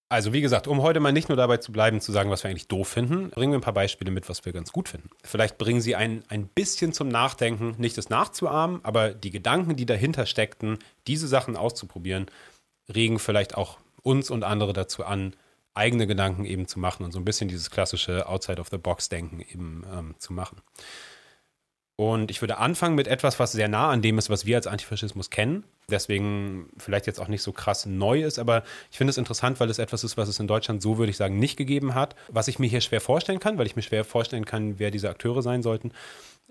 Also 0.09 0.33
wie 0.33 0.41
gesagt, 0.41 0.69
um 0.69 0.83
heute 0.83 1.01
mal 1.01 1.13
nicht 1.13 1.29
nur 1.29 1.37
dabei 1.37 1.57
zu 1.57 1.73
bleiben, 1.73 2.01
zu 2.01 2.13
sagen, 2.13 2.31
was 2.31 2.45
wir 2.45 2.51
eigentlich 2.51 2.69
doof 2.69 2.87
finden, 2.87 3.31
bringen 3.31 3.53
wir 3.53 3.59
ein 3.59 3.63
paar 3.63 3.73
Beispiele 3.73 4.13
mit, 4.13 4.29
was 4.29 4.45
wir 4.45 4.53
ganz 4.53 4.71
gut 4.71 4.89
finden. 4.89 5.11
Vielleicht 5.25 5.59
bringen 5.59 5.81
sie 5.81 5.97
einen 5.97 6.23
ein 6.29 6.47
bisschen 6.47 6.93
zum 6.93 7.09
Nachdenken, 7.09 7.75
nicht 7.79 7.99
das 7.99 8.09
nachzuahmen, 8.09 8.81
aber 8.85 9.11
die 9.15 9.31
Gedanken, 9.31 9.75
die 9.75 9.85
dahinter 9.85 10.27
steckten, 10.27 10.79
diese 11.09 11.27
Sachen 11.27 11.57
auszuprobieren, 11.57 12.27
regen 12.95 13.19
vielleicht 13.19 13.57
auch 13.57 13.79
uns 14.03 14.31
und 14.31 14.45
andere 14.45 14.73
dazu 14.73 15.05
an, 15.05 15.35
eigene 15.75 16.07
Gedanken 16.07 16.45
eben 16.45 16.69
zu 16.69 16.79
machen 16.79 17.05
und 17.05 17.11
so 17.11 17.19
ein 17.19 17.25
bisschen 17.25 17.49
dieses 17.49 17.71
klassische 17.71 18.29
Outside 18.29 18.61
of 18.61 18.69
the 18.71 18.79
Box 18.79 19.09
Denken 19.09 19.41
eben 19.41 19.85
ähm, 19.93 20.15
zu 20.19 20.33
machen. 20.33 20.63
Und 21.99 22.31
ich 22.31 22.43
würde 22.43 22.59
anfangen 22.59 22.95
mit 22.95 23.09
etwas, 23.09 23.41
was 23.41 23.53
sehr 23.53 23.69
nah 23.69 23.89
an 23.89 24.03
dem 24.03 24.19
ist, 24.19 24.29
was 24.29 24.45
wir 24.45 24.57
als 24.57 24.67
Antifaschismus 24.67 25.31
kennen. 25.31 25.65
Deswegen 25.89 26.69
vielleicht 26.77 27.07
jetzt 27.07 27.19
auch 27.19 27.29
nicht 27.29 27.43
so 27.43 27.53
krass 27.53 27.87
neu 27.87 28.23
ist, 28.23 28.39
aber 28.39 28.65
ich 28.91 28.99
finde 28.99 29.13
es 29.13 29.17
interessant, 29.17 29.61
weil 29.61 29.71
es 29.71 29.79
etwas 29.79 30.05
ist, 30.05 30.19
was 30.19 30.29
es 30.29 30.39
in 30.39 30.47
Deutschland 30.47 30.83
so, 30.83 30.99
würde 30.99 31.09
ich 31.11 31.17
sagen, 31.17 31.39
nicht 31.39 31.57
gegeben 31.57 31.95
hat. 31.95 32.15
Was 32.29 32.49
ich 32.49 32.59
mir 32.59 32.67
hier 32.67 32.83
schwer 32.83 33.01
vorstellen 33.01 33.41
kann, 33.41 33.57
weil 33.57 33.67
ich 33.67 33.77
mir 33.77 33.83
schwer 33.83 34.05
vorstellen 34.05 34.45
kann, 34.45 34.79
wer 34.79 34.91
diese 34.91 35.09
Akteure 35.09 35.43
sein 35.43 35.63
sollten. 35.63 35.93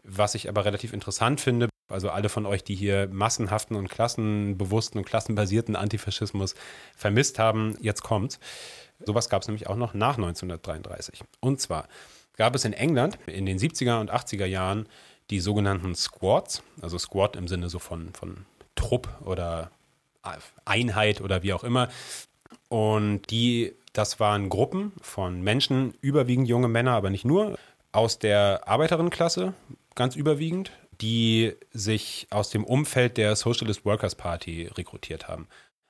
Was 0.03 0.33
ich 0.33 0.49
aber 0.49 0.65
relativ 0.65 0.93
interessant 0.93 1.39
finde, 1.41 1.69
also 1.89 2.09
alle 2.09 2.29
von 2.29 2.47
euch, 2.47 2.63
die 2.63 2.75
hier 2.75 3.07
massenhaften 3.11 3.75
und 3.75 3.87
klassenbewussten 3.87 4.97
und 4.97 5.05
klassenbasierten 5.05 5.75
Antifaschismus 5.75 6.55
vermisst 6.95 7.37
haben, 7.37 7.75
jetzt 7.79 8.01
kommt. 8.01 8.39
Sowas 9.05 9.29
gab 9.29 9.43
es 9.43 9.47
nämlich 9.47 9.67
auch 9.67 9.75
noch 9.75 9.93
nach 9.93 10.17
1933. 10.17 11.21
Und 11.39 11.61
zwar 11.61 11.87
gab 12.37 12.55
es 12.55 12.65
in 12.65 12.73
England 12.73 13.19
in 13.27 13.45
den 13.45 13.59
70er 13.59 13.99
und 13.99 14.11
80er 14.11 14.45
Jahren 14.45 14.87
die 15.29 15.39
sogenannten 15.39 15.95
Squads, 15.95 16.63
also 16.81 16.97
Squad 16.97 17.35
im 17.35 17.47
Sinne 17.47 17.69
so 17.69 17.79
von, 17.79 18.13
von 18.13 18.45
Trupp 18.75 19.09
oder 19.23 19.71
Einheit 20.65 21.21
oder 21.21 21.43
wie 21.43 21.53
auch 21.53 21.63
immer. 21.63 21.89
Und 22.69 23.29
die, 23.29 23.73
das 23.93 24.19
waren 24.19 24.49
Gruppen 24.49 24.93
von 25.01 25.41
Menschen, 25.41 25.93
überwiegend 26.01 26.47
junge 26.47 26.67
Männer, 26.67 26.91
aber 26.93 27.09
nicht 27.09 27.25
nur, 27.25 27.57
aus 27.91 28.19
der 28.19 28.67
Arbeiterinnenklasse, 28.67 29.53
ganz 29.95 30.15
überwiegend, 30.15 30.71
die 31.01 31.53
sich 31.71 32.27
aus 32.29 32.49
dem 32.49 32.63
Umfeld 32.63 33.17
der 33.17 33.35
Socialist 33.35 33.85
Workers 33.85 34.15
Party 34.15 34.69
rekrutiert 34.75 35.27
haben. 35.27 35.47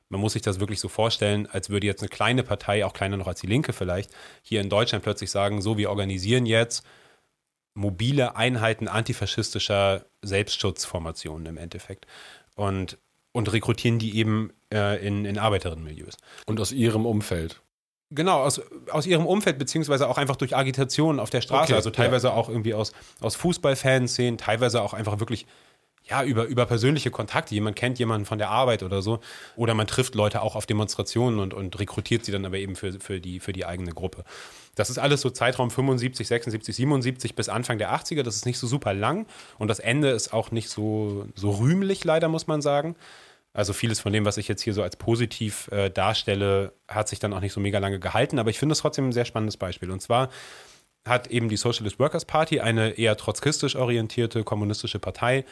Man 0.09 0.21
muss 0.21 0.33
sich 0.33 0.43
das 0.43 0.59
wirklich 0.59 0.79
so 0.79 0.87
vorstellen, 0.87 1.47
als 1.47 1.69
würde 1.69 1.87
jetzt 1.87 2.01
eine 2.01 2.09
kleine 2.09 2.43
Partei, 2.43 2.85
auch 2.85 2.93
kleiner 2.93 3.17
noch 3.17 3.27
als 3.27 3.41
die 3.41 3.47
Linke 3.47 3.73
vielleicht, 3.73 4.11
hier 4.43 4.61
in 4.61 4.69
Deutschland 4.69 5.03
plötzlich 5.03 5.31
sagen, 5.31 5.61
so, 5.61 5.77
wir 5.77 5.89
organisieren 5.89 6.45
jetzt 6.45 6.85
mobile 7.75 8.35
Einheiten 8.35 8.87
antifaschistischer 8.87 10.05
Selbstschutzformationen 10.23 11.45
im 11.45 11.57
Endeffekt. 11.57 12.07
Und, 12.55 12.97
und 13.31 13.51
rekrutieren 13.51 13.99
die 13.99 14.17
eben 14.17 14.51
äh, 14.73 15.05
in, 15.05 15.25
in 15.25 15.37
Arbeiterinnenmilieus. 15.37 16.17
Und 16.47 16.59
aus 16.59 16.71
ihrem 16.71 17.05
Umfeld. 17.05 17.61
Genau, 18.11 18.41
aus, 18.41 18.61
aus 18.89 19.05
ihrem 19.05 19.25
Umfeld, 19.25 19.59
beziehungsweise 19.59 20.07
auch 20.07 20.17
einfach 20.17 20.37
durch 20.37 20.55
Agitation 20.55 21.19
auf 21.19 21.29
der 21.29 21.41
Straße. 21.41 21.63
Okay, 21.63 21.73
also 21.73 21.89
teilweise 21.89 22.27
ja. 22.27 22.33
auch 22.33 22.49
irgendwie 22.49 22.73
aus, 22.73 22.93
aus 23.19 23.35
Fußballfanszenen, 23.35 24.37
teilweise 24.37 24.81
auch 24.81 24.93
einfach 24.93 25.19
wirklich 25.19 25.45
ja, 26.07 26.23
über, 26.23 26.45
über 26.45 26.65
persönliche 26.65 27.09
Kontakte. 27.09 27.55
Jemand 27.55 27.75
kennt 27.75 27.97
jemanden 27.99 28.25
von 28.25 28.37
der 28.37 28.49
Arbeit 28.49 28.83
oder 28.83 29.01
so. 29.01 29.19
Oder 29.55 29.73
man 29.73 29.87
trifft 29.87 30.15
Leute 30.15 30.41
auch 30.41 30.55
auf 30.55 30.65
Demonstrationen 30.65 31.39
und, 31.39 31.53
und 31.53 31.79
rekrutiert 31.79 32.25
sie 32.25 32.31
dann 32.31 32.45
aber 32.45 32.57
eben 32.57 32.75
für, 32.75 32.93
für, 32.99 33.19
die, 33.19 33.39
für 33.39 33.53
die 33.53 33.65
eigene 33.65 33.91
Gruppe. 33.91 34.23
Das 34.75 34.89
ist 34.89 34.97
alles 34.97 35.21
so 35.21 35.29
Zeitraum 35.29 35.71
75, 35.71 36.27
76, 36.27 36.75
77 36.75 37.35
bis 37.35 37.49
Anfang 37.49 37.77
der 37.77 37.93
80er. 37.93 38.23
Das 38.23 38.35
ist 38.35 38.45
nicht 38.45 38.59
so 38.59 38.67
super 38.67 38.93
lang 38.93 39.25
und 39.57 39.69
das 39.69 39.79
Ende 39.79 40.09
ist 40.09 40.33
auch 40.33 40.51
nicht 40.51 40.69
so, 40.69 41.27
so 41.33 41.51
rühmlich, 41.51 42.03
leider, 42.03 42.27
muss 42.27 42.47
man 42.47 42.61
sagen. 42.61 42.95
Also 43.53 43.71
vieles 43.71 44.01
von 44.01 44.11
dem, 44.11 44.25
was 44.25 44.37
ich 44.37 44.49
jetzt 44.49 44.61
hier 44.61 44.73
so 44.73 44.83
als 44.83 44.97
positiv 44.97 45.69
äh, 45.71 45.89
darstelle, 45.89 46.73
hat 46.89 47.07
sich 47.07 47.19
dann 47.19 47.31
auch 47.33 47.39
nicht 47.39 47.53
so 47.53 47.61
mega 47.61 47.79
lange 47.79 47.99
gehalten. 47.99 48.37
Aber 48.37 48.49
ich 48.49 48.59
finde 48.59 48.73
es 48.73 48.79
trotzdem 48.79 49.07
ein 49.07 49.13
sehr 49.13 49.23
spannendes 49.23 49.55
Beispiel. 49.55 49.91
Und 49.91 50.01
zwar 50.01 50.29
hat 51.05 51.27
eben 51.27 51.47
die 51.47 51.55
Socialist 51.55 51.97
Workers 51.97 52.25
Party, 52.25 52.59
eine 52.59 52.91
eher 52.91 53.15
trotzkistisch 53.15 53.77
orientierte 53.77 54.43
kommunistische 54.43 54.99
Partei, 54.99 55.45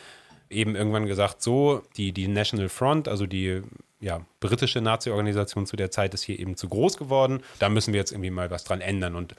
eben 0.53 0.75
irgendwann 0.75 1.05
gesagt, 1.05 1.41
so, 1.41 1.83
die, 1.97 2.11
die 2.11 2.27
National 2.27 2.69
Front, 2.69 3.07
also 3.07 3.25
die 3.25 3.61
ja, 3.99 4.25
britische 4.39 4.81
Nazi-Organisation 4.81 5.65
zu 5.65 5.75
der 5.75 5.89
Zeit 5.89 6.13
ist 6.13 6.23
hier 6.23 6.37
eben 6.37 6.57
zu 6.57 6.67
groß 6.67 6.97
geworden. 6.97 7.41
Da 7.59 7.69
müssen 7.69 7.93
wir 7.93 7.99
jetzt 7.99 8.11
irgendwie 8.11 8.29
mal 8.29 8.51
was 8.51 8.65
dran 8.65 8.81
ändern. 8.81 9.15
Und 9.15 9.35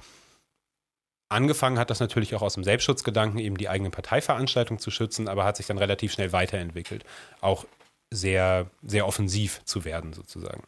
angefangen 1.29 1.79
hat 1.79 1.91
das 1.91 2.01
natürlich 2.01 2.35
auch 2.35 2.43
aus 2.43 2.55
dem 2.55 2.65
Selbstschutzgedanken, 2.65 3.39
eben 3.41 3.59
die 3.59 3.69
eigene 3.69 3.91
Parteiveranstaltung 3.91 4.79
zu 4.79 4.91
schützen, 4.91 5.29
aber 5.29 5.45
hat 5.45 5.57
sich 5.57 5.67
dann 5.67 5.79
relativ 5.79 6.13
schnell 6.13 6.33
weiterentwickelt. 6.33 7.05
Auch 7.41 7.67
sehr, 8.11 8.71
sehr 8.83 9.07
offensiv 9.07 9.61
zu 9.65 9.85
werden, 9.85 10.15
sozusagen. 10.15 10.63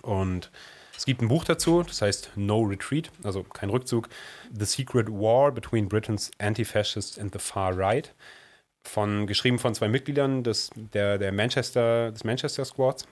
Und 0.00 0.50
es 0.96 1.04
gibt 1.04 1.20
ein 1.20 1.28
Buch 1.28 1.44
dazu, 1.44 1.82
das 1.82 2.00
heißt 2.00 2.30
No 2.36 2.62
Retreat, 2.62 3.10
also 3.24 3.42
kein 3.42 3.68
Rückzug. 3.68 4.08
The 4.56 4.64
Secret 4.64 5.08
War 5.08 5.52
Between 5.52 5.88
Britain's 5.88 6.30
Anti-Fascists 6.38 7.18
and 7.18 7.32
the 7.32 7.38
Far 7.38 7.76
Right 7.76 8.14
von, 8.84 9.26
geschrieben 9.26 9.58
von 9.58 9.74
zwei 9.74 9.88
Mitgliedern 9.88 10.42
des, 10.42 10.70
der, 10.74 11.18
der 11.18 11.32
Manchester, 11.32 12.12
des 12.12 12.24
Manchester 12.24 12.64
Squads, 12.64 13.06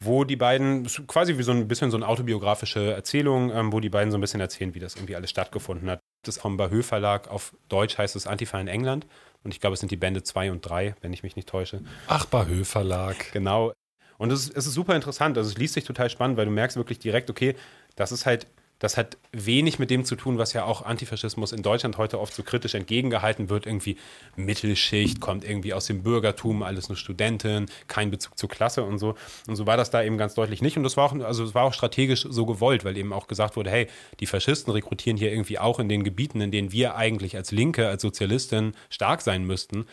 wo 0.00 0.24
die 0.24 0.36
beiden, 0.36 0.86
quasi 1.06 1.38
wie 1.38 1.42
so 1.42 1.52
ein 1.52 1.66
bisschen 1.66 1.90
so 1.90 1.96
eine 1.96 2.06
autobiografische 2.06 2.92
Erzählung, 2.92 3.50
ähm, 3.50 3.72
wo 3.72 3.80
die 3.80 3.88
beiden 3.88 4.10
so 4.10 4.18
ein 4.18 4.20
bisschen 4.20 4.40
erzählen, 4.40 4.74
wie 4.74 4.78
das 4.78 4.94
irgendwie 4.94 5.16
alles 5.16 5.30
stattgefunden 5.30 5.90
hat. 5.90 6.00
Das 6.24 6.36
ist 6.36 6.42
vom 6.42 6.56
Bahö 6.56 6.82
Verlag, 6.82 7.28
auf 7.28 7.54
Deutsch 7.68 7.98
heißt 7.98 8.14
es 8.16 8.26
Antifa 8.26 8.60
in 8.60 8.68
England. 8.68 9.06
Und 9.44 9.54
ich 9.54 9.60
glaube, 9.60 9.74
es 9.74 9.80
sind 9.80 9.90
die 9.90 9.96
Bände 9.96 10.22
2 10.22 10.50
und 10.50 10.60
3, 10.62 10.94
wenn 11.00 11.12
ich 11.12 11.22
mich 11.22 11.36
nicht 11.36 11.48
täusche. 11.48 11.80
Ach, 12.06 12.26
Bahö 12.26 12.64
Verlag. 12.64 13.32
Genau. 13.32 13.72
Und 14.18 14.32
es 14.32 14.46
ist, 14.46 14.56
es 14.56 14.66
ist 14.66 14.74
super 14.74 14.96
interessant. 14.96 15.38
Also 15.38 15.50
es 15.50 15.58
liest 15.58 15.74
sich 15.74 15.84
total 15.84 16.10
spannend, 16.10 16.36
weil 16.36 16.44
du 16.44 16.50
merkst 16.50 16.76
wirklich 16.76 16.98
direkt, 16.98 17.30
okay, 17.30 17.54
das 17.94 18.12
ist 18.12 18.26
halt 18.26 18.46
das 18.78 18.96
hat 18.96 19.16
wenig 19.32 19.78
mit 19.78 19.90
dem 19.90 20.04
zu 20.04 20.14
tun, 20.14 20.38
was 20.38 20.52
ja 20.52 20.64
auch 20.64 20.82
Antifaschismus 20.82 21.52
in 21.52 21.62
Deutschland 21.62 21.98
heute 21.98 22.20
oft 22.20 22.32
so 22.32 22.42
kritisch 22.42 22.74
entgegengehalten 22.74 23.50
wird. 23.50 23.66
Irgendwie 23.66 23.96
Mittelschicht, 24.36 25.20
kommt 25.20 25.44
irgendwie 25.44 25.74
aus 25.74 25.86
dem 25.86 26.02
Bürgertum, 26.02 26.62
alles 26.62 26.88
nur 26.88 26.96
Studenten, 26.96 27.66
kein 27.88 28.10
Bezug 28.10 28.38
zur 28.38 28.48
Klasse 28.48 28.84
und 28.84 28.98
so. 28.98 29.16
Und 29.46 29.56
so 29.56 29.66
war 29.66 29.76
das 29.76 29.90
da 29.90 30.02
eben 30.02 30.16
ganz 30.16 30.34
deutlich 30.34 30.62
nicht. 30.62 30.76
Und 30.76 30.84
das 30.84 30.96
war 30.96 31.06
auch, 31.06 31.20
also 31.20 31.44
es 31.44 31.54
war 31.54 31.64
auch 31.64 31.74
strategisch 31.74 32.26
so 32.28 32.46
gewollt, 32.46 32.84
weil 32.84 32.96
eben 32.96 33.12
auch 33.12 33.26
gesagt 33.26 33.56
wurde, 33.56 33.70
hey, 33.70 33.88
die 34.20 34.26
Faschisten 34.26 34.72
rekrutieren 34.72 35.16
hier 35.16 35.32
irgendwie 35.32 35.58
auch 35.58 35.80
in 35.80 35.88
den 35.88 36.04
Gebieten, 36.04 36.40
in 36.40 36.50
denen 36.50 36.72
wir 36.72 36.94
eigentlich 36.94 37.36
als 37.36 37.50
Linke, 37.50 37.88
als 37.88 38.02
Sozialistin 38.02 38.74
stark 38.90 39.22
sein 39.22 39.44
müssten. 39.44 39.86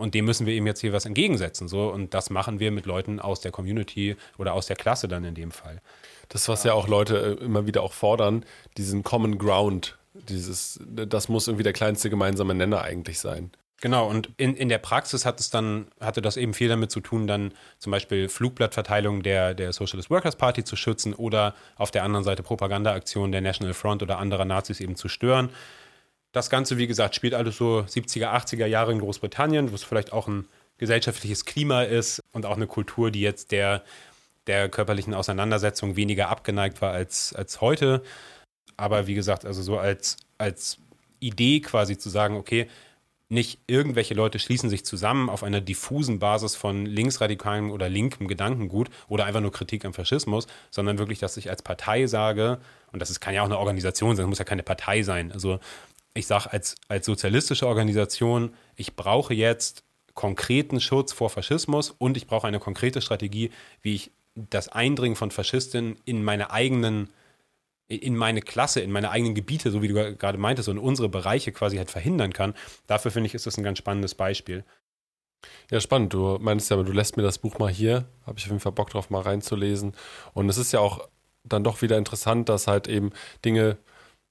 Und 0.00 0.14
dem 0.14 0.24
müssen 0.24 0.46
wir 0.46 0.54
eben 0.54 0.66
jetzt 0.66 0.80
hier 0.80 0.94
was 0.94 1.04
entgegensetzen. 1.04 1.68
So. 1.68 1.90
Und 1.90 2.14
das 2.14 2.30
machen 2.30 2.58
wir 2.58 2.70
mit 2.70 2.86
Leuten 2.86 3.20
aus 3.20 3.42
der 3.42 3.52
Community 3.52 4.16
oder 4.38 4.54
aus 4.54 4.64
der 4.64 4.76
Klasse 4.76 5.08
dann 5.08 5.24
in 5.24 5.34
dem 5.34 5.50
Fall. 5.50 5.82
Das, 6.30 6.48
was 6.48 6.64
ja 6.64 6.72
auch 6.72 6.88
Leute 6.88 7.38
äh, 7.40 7.44
immer 7.44 7.66
wieder 7.66 7.82
auch 7.82 7.92
fordern, 7.92 8.46
diesen 8.76 9.02
Common 9.02 9.36
Ground, 9.36 9.98
dieses, 10.14 10.80
das 10.86 11.28
muss 11.28 11.46
irgendwie 11.46 11.64
der 11.64 11.72
kleinste 11.72 12.08
gemeinsame 12.08 12.54
Nenner 12.54 12.82
eigentlich 12.82 13.18
sein. 13.18 13.50
Genau, 13.80 14.08
und 14.08 14.28
in, 14.36 14.56
in 14.56 14.68
der 14.68 14.78
Praxis 14.78 15.24
hat 15.24 15.40
es 15.40 15.48
dann, 15.48 15.86
hatte 16.00 16.20
das 16.20 16.36
eben 16.36 16.52
viel 16.52 16.68
damit 16.68 16.90
zu 16.90 17.00
tun, 17.00 17.26
dann 17.26 17.52
zum 17.78 17.90
Beispiel 17.90 18.28
Flugblattverteilung 18.28 19.22
der, 19.22 19.54
der 19.54 19.72
Socialist 19.72 20.10
Workers 20.10 20.36
Party 20.36 20.64
zu 20.64 20.76
schützen 20.76 21.14
oder 21.14 21.54
auf 21.76 21.90
der 21.90 22.04
anderen 22.04 22.24
Seite 22.24 22.42
Propagandaaktionen 22.42 23.32
der 23.32 23.40
National 23.40 23.72
Front 23.72 24.02
oder 24.02 24.18
anderer 24.18 24.44
Nazis 24.44 24.80
eben 24.80 24.96
zu 24.96 25.08
stören. 25.08 25.48
Das 26.32 26.50
Ganze, 26.50 26.76
wie 26.76 26.86
gesagt, 26.86 27.14
spielt 27.14 27.32
alles 27.32 27.56
so 27.56 27.80
70er, 27.88 28.26
80er 28.34 28.66
Jahre 28.66 28.92
in 28.92 28.98
Großbritannien, 28.98 29.70
wo 29.70 29.74
es 29.74 29.82
vielleicht 29.82 30.12
auch 30.12 30.28
ein 30.28 30.46
gesellschaftliches 30.76 31.46
Klima 31.46 31.82
ist 31.82 32.20
und 32.32 32.44
auch 32.44 32.56
eine 32.56 32.66
Kultur, 32.66 33.10
die 33.10 33.20
jetzt 33.20 33.50
der 33.50 33.82
der 34.46 34.68
körperlichen 34.68 35.14
Auseinandersetzung 35.14 35.96
weniger 35.96 36.28
abgeneigt 36.28 36.80
war 36.80 36.92
als, 36.92 37.34
als 37.34 37.60
heute. 37.60 38.02
Aber 38.76 39.06
wie 39.06 39.14
gesagt, 39.14 39.44
also 39.44 39.62
so 39.62 39.78
als, 39.78 40.16
als 40.38 40.78
Idee 41.20 41.60
quasi 41.60 41.98
zu 41.98 42.08
sagen, 42.08 42.36
okay, 42.36 42.68
nicht 43.30 43.60
irgendwelche 43.68 44.14
Leute 44.14 44.40
schließen 44.40 44.68
sich 44.68 44.84
zusammen 44.84 45.30
auf 45.30 45.44
einer 45.44 45.60
diffusen 45.60 46.18
Basis 46.18 46.56
von 46.56 46.84
linksradikalem 46.84 47.70
oder 47.70 47.88
linkem 47.88 48.26
Gedankengut 48.26 48.90
oder 49.08 49.24
einfach 49.24 49.40
nur 49.40 49.52
Kritik 49.52 49.84
am 49.84 49.94
Faschismus, 49.94 50.48
sondern 50.70 50.98
wirklich, 50.98 51.20
dass 51.20 51.36
ich 51.36 51.48
als 51.48 51.62
Partei 51.62 52.08
sage, 52.08 52.58
und 52.90 53.00
das 53.00 53.08
ist, 53.08 53.20
kann 53.20 53.32
ja 53.32 53.42
auch 53.42 53.46
eine 53.46 53.58
Organisation 53.58 54.16
sein, 54.16 54.24
das 54.24 54.28
muss 54.28 54.40
ja 54.40 54.44
keine 54.44 54.64
Partei 54.64 55.02
sein. 55.02 55.30
Also 55.30 55.60
ich 56.12 56.26
sage 56.26 56.52
als, 56.52 56.74
als 56.88 57.06
sozialistische 57.06 57.68
Organisation, 57.68 58.52
ich 58.74 58.96
brauche 58.96 59.32
jetzt 59.32 59.84
konkreten 60.14 60.80
Schutz 60.80 61.12
vor 61.12 61.30
Faschismus 61.30 61.90
und 61.90 62.16
ich 62.16 62.26
brauche 62.26 62.48
eine 62.48 62.58
konkrete 62.58 63.00
Strategie, 63.00 63.52
wie 63.80 63.94
ich 63.94 64.10
das 64.50 64.68
Eindringen 64.68 65.16
von 65.16 65.30
Faschisten 65.30 65.96
in 66.04 66.24
meine 66.24 66.50
eigenen, 66.50 67.10
in 67.88 68.16
meine 68.16 68.40
Klasse, 68.40 68.80
in 68.80 68.92
meine 68.92 69.10
eigenen 69.10 69.34
Gebiete, 69.34 69.70
so 69.70 69.82
wie 69.82 69.88
du 69.88 70.16
gerade 70.16 70.38
meintest, 70.38 70.68
und 70.68 70.78
unsere 70.78 71.08
Bereiche 71.08 71.52
quasi 71.52 71.76
halt 71.76 71.90
verhindern 71.90 72.32
kann. 72.32 72.54
Dafür 72.86 73.10
finde 73.10 73.26
ich, 73.26 73.34
ist 73.34 73.46
das 73.46 73.58
ein 73.58 73.64
ganz 73.64 73.78
spannendes 73.78 74.14
Beispiel. 74.14 74.64
Ja, 75.70 75.80
spannend. 75.80 76.12
Du 76.12 76.38
meinst 76.40 76.70
ja, 76.70 76.82
du 76.82 76.92
lässt 76.92 77.16
mir 77.16 77.22
das 77.22 77.38
Buch 77.38 77.58
mal 77.58 77.70
hier. 77.70 78.06
Habe 78.26 78.38
ich 78.38 78.44
auf 78.44 78.50
jeden 78.50 78.60
Fall 78.60 78.72
Bock 78.72 78.90
drauf, 78.90 79.10
mal 79.10 79.22
reinzulesen. 79.22 79.94
Und 80.34 80.48
es 80.48 80.58
ist 80.58 80.72
ja 80.72 80.80
auch 80.80 81.08
dann 81.44 81.64
doch 81.64 81.82
wieder 81.82 81.96
interessant, 81.96 82.48
dass 82.48 82.66
halt 82.66 82.88
eben 82.88 83.12
Dinge 83.44 83.78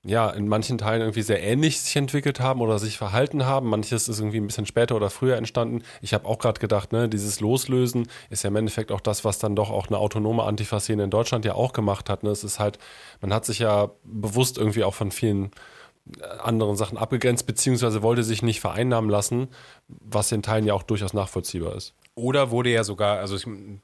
ja, 0.05 0.29
in 0.29 0.47
manchen 0.47 0.77
Teilen 0.77 1.01
irgendwie 1.01 1.21
sehr 1.21 1.43
ähnlich 1.43 1.81
sich 1.81 1.95
entwickelt 1.97 2.39
haben 2.39 2.61
oder 2.61 2.79
sich 2.79 2.97
verhalten 2.97 3.45
haben. 3.45 3.69
Manches 3.69 4.07
ist 4.07 4.19
irgendwie 4.19 4.39
ein 4.39 4.47
bisschen 4.47 4.65
später 4.65 4.95
oder 4.95 5.09
früher 5.09 5.35
entstanden. 5.35 5.83
Ich 6.01 6.13
habe 6.13 6.25
auch 6.25 6.39
gerade 6.39 6.59
gedacht, 6.59 6.93
ne, 6.93 7.09
dieses 7.09 7.41
Loslösen 7.41 8.07
ist 8.29 8.43
ja 8.43 8.47
im 8.47 8.55
Endeffekt 8.55 8.93
auch 8.93 9.01
das, 9.01 9.25
was 9.25 9.39
dann 9.39 9.57
doch 9.57 9.69
auch 9.69 9.87
eine 9.87 9.97
autonome 9.97 10.43
Antifa-Szene 10.43 11.03
in 11.03 11.09
Deutschland 11.09 11.43
ja 11.43 11.53
auch 11.53 11.73
gemacht 11.73 12.09
hat. 12.09 12.23
Ne? 12.23 12.29
Es 12.29 12.45
ist 12.45 12.59
halt, 12.59 12.79
man 13.19 13.33
hat 13.33 13.45
sich 13.45 13.59
ja 13.59 13.91
bewusst 14.03 14.57
irgendwie 14.57 14.85
auch 14.85 14.93
von 14.93 15.11
vielen 15.11 15.51
äh, 16.17 16.23
anderen 16.43 16.77
Sachen 16.77 16.97
abgegrenzt, 16.97 17.45
beziehungsweise 17.45 18.01
wollte 18.01 18.23
sich 18.23 18.41
nicht 18.41 18.61
vereinnahmen 18.61 19.09
lassen, 19.09 19.49
was 19.89 20.31
in 20.31 20.43
Teilen 20.43 20.65
ja 20.65 20.75
auch 20.75 20.83
durchaus 20.83 21.13
nachvollziehbar 21.13 21.75
ist. 21.75 21.93
Oder 22.15 22.51
wurde 22.51 22.69
ja 22.69 22.85
sogar, 22.85 23.19
also 23.19 23.37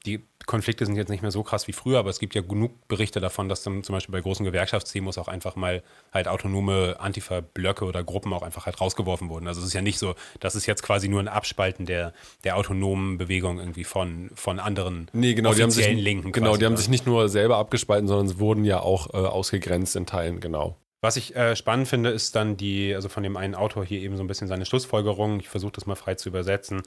die 0.05 0.23
Konflikte 0.45 0.85
sind 0.85 0.95
jetzt 0.95 1.09
nicht 1.09 1.21
mehr 1.21 1.31
so 1.31 1.43
krass 1.43 1.67
wie 1.67 1.73
früher, 1.73 1.99
aber 1.99 2.09
es 2.09 2.19
gibt 2.19 2.35
ja 2.35 2.41
genug 2.41 2.87
Berichte 2.87 3.19
davon, 3.19 3.49
dass 3.49 3.63
dann 3.63 3.83
zum 3.83 3.93
Beispiel 3.93 4.13
bei 4.13 4.21
großen 4.21 4.45
Gewerkschaftsdemos 4.45 5.17
auch 5.17 5.27
einfach 5.27 5.55
mal 5.55 5.83
halt 6.13 6.27
autonome 6.27 6.99
Antifa-Blöcke 6.99 7.85
oder 7.85 8.03
Gruppen 8.03 8.33
auch 8.33 8.43
einfach 8.43 8.65
halt 8.65 8.79
rausgeworfen 8.79 9.29
wurden. 9.29 9.47
Also 9.47 9.61
es 9.61 9.67
ist 9.67 9.73
ja 9.73 9.81
nicht 9.81 9.99
so, 9.99 10.15
dass 10.39 10.55
es 10.55 10.65
jetzt 10.65 10.83
quasi 10.83 11.07
nur 11.07 11.19
ein 11.19 11.27
Abspalten 11.27 11.85
der, 11.85 12.13
der 12.43 12.57
autonomen 12.57 13.17
Bewegung 13.17 13.59
irgendwie 13.59 13.83
von, 13.83 14.29
von 14.35 14.59
anderen 14.59 15.07
nee, 15.13 15.33
genau, 15.33 15.53
die 15.53 15.63
haben 15.63 15.71
sich, 15.71 15.87
Linken. 15.87 16.31
Genau, 16.31 16.49
quasi, 16.49 16.59
die 16.59 16.65
haben 16.65 16.77
sich 16.77 16.89
nicht 16.89 17.05
nur 17.05 17.29
selber 17.29 17.57
abgespalten, 17.57 18.07
sondern 18.07 18.27
es 18.27 18.39
wurden 18.39 18.65
ja 18.65 18.79
auch 18.79 19.13
äh, 19.13 19.17
ausgegrenzt 19.17 19.95
in 19.95 20.05
Teilen, 20.05 20.39
genau. 20.39 20.77
Was 21.01 21.17
ich 21.17 21.35
äh, 21.35 21.55
spannend 21.55 21.87
finde, 21.87 22.09
ist 22.09 22.35
dann 22.35 22.57
die, 22.57 22.93
also 22.95 23.09
von 23.09 23.21
dem 23.21 23.37
einen 23.37 23.53
Autor 23.53 23.85
hier 23.85 24.01
eben 24.01 24.17
so 24.17 24.23
ein 24.23 24.27
bisschen 24.27 24.47
seine 24.47 24.65
Schlussfolgerung. 24.65 25.39
Ich 25.39 25.49
versuche 25.49 25.73
das 25.73 25.85
mal 25.85 25.95
frei 25.95 26.15
zu 26.15 26.29
übersetzen. 26.29 26.81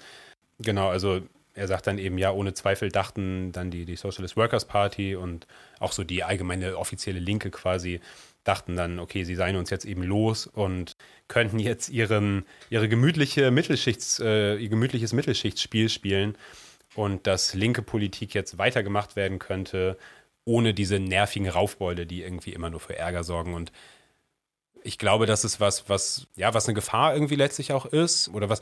Genau, 0.59 0.89
also 0.89 1.21
er 1.59 1.67
sagt 1.67 1.87
dann 1.87 1.99
eben, 1.99 2.17
ja, 2.19 2.31
ohne 2.31 2.55
Zweifel 2.55 2.91
dachten 2.91 3.53
dann 3.53 3.71
die, 3.71 3.85
die 3.85 3.97
Socialist 3.97 4.37
Workers 4.37 4.67
Party 4.67 5.17
und 5.17 5.47
auch 5.81 5.93
so 5.93 6.05
die 6.05 6.25
allgemeine 6.25 6.79
offizielle 6.79 7.19
Linke 7.19 7.51
quasi, 7.51 8.01
dachten 8.45 8.77
dann, 8.77 8.99
okay, 8.99 9.25
sie 9.25 9.35
seien 9.35 9.57
uns 9.57 9.69
jetzt 9.69 9.85
eben 9.85 10.03
los 10.03 10.47
und 10.47 10.97
könnten 11.27 11.59
jetzt 11.59 11.91
ihren, 11.91 12.47
ihre 12.71 12.89
gemütliche 12.89 13.51
Mittelschichts, 13.51 14.21
äh, 14.21 14.57
ihr 14.57 14.69
gemütliches 14.69 15.13
Mittelschichtsspiel 15.13 15.89
spielen 15.89 16.39
und 16.95 17.27
dass 17.27 17.55
linke 17.55 17.83
Politik 17.83 18.35
jetzt 18.35 18.57
weitergemacht 18.57 19.17
werden 19.17 19.39
könnte, 19.39 19.99
ohne 20.45 20.73
diese 20.73 20.99
nervigen 20.99 21.49
Raufbeule, 21.49 22.07
die 22.07 22.23
irgendwie 22.23 22.55
immer 22.55 22.71
nur 22.71 22.81
für 22.81 22.97
Ärger 22.97 23.23
sorgen 23.23 23.53
und 23.53 23.71
ich 24.83 24.99
glaube, 24.99 25.27
das 25.27 25.45
ist 25.45 25.61
was, 25.61 25.89
was, 25.89 26.27
ja, 26.37 26.55
was 26.55 26.67
eine 26.67 26.75
Gefahr 26.75 27.15
irgendwie 27.15 27.37
letztlich 27.37 27.73
auch 27.73 27.87
ist, 27.87 28.29
oder 28.29 28.49
was 28.49 28.61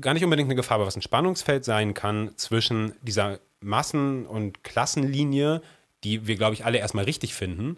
gar 0.00 0.14
nicht 0.14 0.24
unbedingt 0.24 0.48
eine 0.48 0.56
Gefahr, 0.56 0.76
aber 0.76 0.86
was 0.86 0.96
ein 0.96 1.02
Spannungsfeld 1.02 1.64
sein 1.64 1.94
kann 1.94 2.32
zwischen 2.36 2.94
dieser 3.02 3.40
Massen- 3.60 4.26
und 4.26 4.64
Klassenlinie, 4.64 5.62
die 6.04 6.26
wir, 6.26 6.36
glaube 6.36 6.54
ich, 6.54 6.64
alle 6.64 6.78
erstmal 6.78 7.04
richtig 7.04 7.34
finden, 7.34 7.76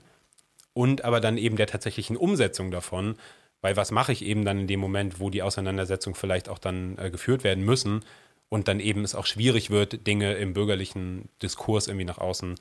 und 0.74 1.04
aber 1.04 1.20
dann 1.20 1.36
eben 1.36 1.56
der 1.56 1.66
tatsächlichen 1.66 2.16
Umsetzung 2.16 2.70
davon. 2.70 3.16
Weil 3.60 3.76
was 3.76 3.92
mache 3.92 4.12
ich 4.12 4.24
eben 4.24 4.44
dann 4.44 4.58
in 4.58 4.66
dem 4.66 4.80
Moment, 4.80 5.20
wo 5.20 5.30
die 5.30 5.42
Auseinandersetzungen 5.42 6.16
vielleicht 6.16 6.48
auch 6.48 6.58
dann 6.58 6.98
äh, 6.98 7.10
geführt 7.10 7.44
werden 7.44 7.64
müssen 7.64 8.04
und 8.48 8.66
dann 8.68 8.80
eben 8.80 9.04
es 9.04 9.14
auch 9.14 9.26
schwierig 9.26 9.70
wird, 9.70 10.06
Dinge 10.06 10.34
im 10.34 10.52
bürgerlichen 10.52 11.28
Diskurs 11.40 11.86
irgendwie 11.86 12.04
nach 12.04 12.18
außen 12.18 12.56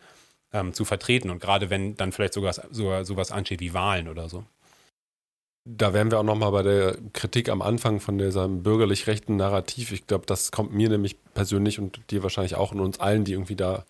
ähm, 0.53 0.73
zu 0.73 0.85
vertreten. 0.85 1.31
Und 1.31 1.39
gerade 1.39 1.69
wenn 1.69 1.97
dann 1.97 2.11
vielleicht 2.11 2.33
sogar, 2.33 2.53
sogar 2.69 3.03
sowas 3.03 3.31
ansteht 3.31 3.61
wie 3.61 3.73
Wahlen 3.73 4.07
oder 4.07 4.29
so. 4.29 4.45
Da 5.63 5.93
wären 5.93 6.09
wir 6.09 6.19
auch 6.19 6.23
nochmal 6.23 6.51
bei 6.51 6.63
der 6.63 6.97
Kritik 7.13 7.47
am 7.47 7.61
Anfang 7.61 7.99
von 7.99 8.17
diesem 8.17 8.63
bürgerlich-rechten 8.63 9.35
Narrativ. 9.35 9.91
Ich 9.91 10.07
glaube, 10.07 10.25
das 10.25 10.51
kommt 10.51 10.73
mir 10.73 10.89
nämlich 10.89 11.17
persönlich 11.33 11.77
und 11.77 11.99
dir 12.09 12.23
wahrscheinlich 12.23 12.55
auch 12.55 12.71
und 12.71 12.79
uns 12.79 12.99
allen, 12.99 13.25
die 13.25 13.33
irgendwie 13.33 13.55
da 13.55 13.85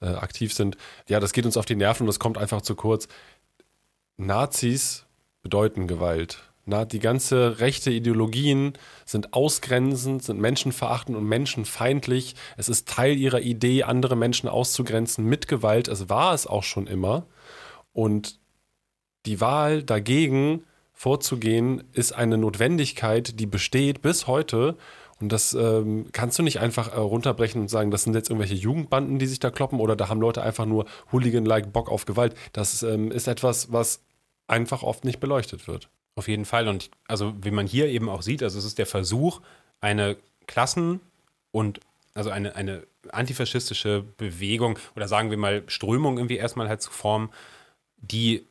äh, 0.00 0.06
aktiv 0.06 0.54
sind. 0.54 0.76
Ja, 1.08 1.18
das 1.18 1.32
geht 1.32 1.44
uns 1.44 1.56
auf 1.56 1.66
die 1.66 1.74
Nerven 1.74 2.04
und 2.04 2.06
das 2.06 2.20
kommt 2.20 2.38
einfach 2.38 2.62
zu 2.62 2.76
kurz. 2.76 3.08
Nazis 4.16 5.04
bedeuten 5.42 5.88
Gewalt. 5.88 6.42
Na, 6.64 6.84
die 6.84 6.98
ganze 6.98 7.60
rechte 7.60 7.90
Ideologien 7.90 8.72
sind 9.04 9.34
ausgrenzend, 9.34 10.24
sind 10.24 10.40
menschenverachtend 10.40 11.16
und 11.16 11.24
menschenfeindlich. 11.24 12.34
Es 12.56 12.68
ist 12.68 12.88
Teil 12.88 13.16
ihrer 13.16 13.40
Idee, 13.40 13.84
andere 13.84 14.16
Menschen 14.16 14.48
auszugrenzen 14.48 15.24
mit 15.24 15.46
Gewalt. 15.46 15.86
Es 15.86 16.08
war 16.08 16.34
es 16.34 16.46
auch 16.46 16.64
schon 16.64 16.88
immer. 16.88 17.26
Und 17.92 18.40
die 19.26 19.40
Wahl 19.40 19.84
dagegen 19.84 20.64
vorzugehen, 20.96 21.84
ist 21.92 22.12
eine 22.12 22.38
Notwendigkeit, 22.38 23.38
die 23.38 23.46
besteht 23.46 24.00
bis 24.00 24.26
heute. 24.26 24.76
Und 25.20 25.30
das 25.30 25.52
ähm, 25.52 26.06
kannst 26.12 26.38
du 26.38 26.42
nicht 26.42 26.58
einfach 26.60 26.92
äh, 26.92 26.96
runterbrechen 26.96 27.60
und 27.60 27.68
sagen, 27.68 27.90
das 27.90 28.02
sind 28.02 28.14
jetzt 28.14 28.30
irgendwelche 28.30 28.54
Jugendbanden, 28.54 29.18
die 29.18 29.26
sich 29.26 29.38
da 29.38 29.50
kloppen, 29.50 29.78
oder 29.78 29.94
da 29.94 30.08
haben 30.08 30.20
Leute 30.20 30.42
einfach 30.42 30.64
nur 30.64 30.86
Hooligan-like 31.12 31.72
Bock 31.72 31.90
auf 31.90 32.06
Gewalt. 32.06 32.34
Das 32.52 32.82
ähm, 32.82 33.12
ist 33.12 33.28
etwas, 33.28 33.70
was 33.72 34.00
einfach 34.46 34.82
oft 34.82 35.04
nicht 35.04 35.20
beleuchtet 35.20 35.68
wird. 35.68 35.90
Auf 36.16 36.28
jeden 36.28 36.46
Fall. 36.46 36.66
Und 36.66 36.90
also, 37.06 37.34
wie 37.42 37.50
man 37.50 37.66
hier 37.66 37.88
eben 37.88 38.08
auch 38.08 38.22
sieht, 38.22 38.42
also 38.42 38.58
es 38.58 38.64
ist 38.64 38.78
der 38.78 38.86
Versuch, 38.86 39.42
eine 39.80 40.16
Klassen- 40.46 41.00
und 41.52 41.80
also 42.14 42.30
eine, 42.30 42.56
eine 42.56 42.84
antifaschistische 43.10 44.02
Bewegung 44.16 44.78
oder 44.96 45.08
sagen 45.08 45.30
wir 45.30 45.36
mal 45.36 45.62
Strömung 45.66 46.16
irgendwie 46.16 46.36
erstmal 46.36 46.68
halt 46.68 46.80
zu 46.80 46.90
formen, 46.90 47.30
die 47.98 48.46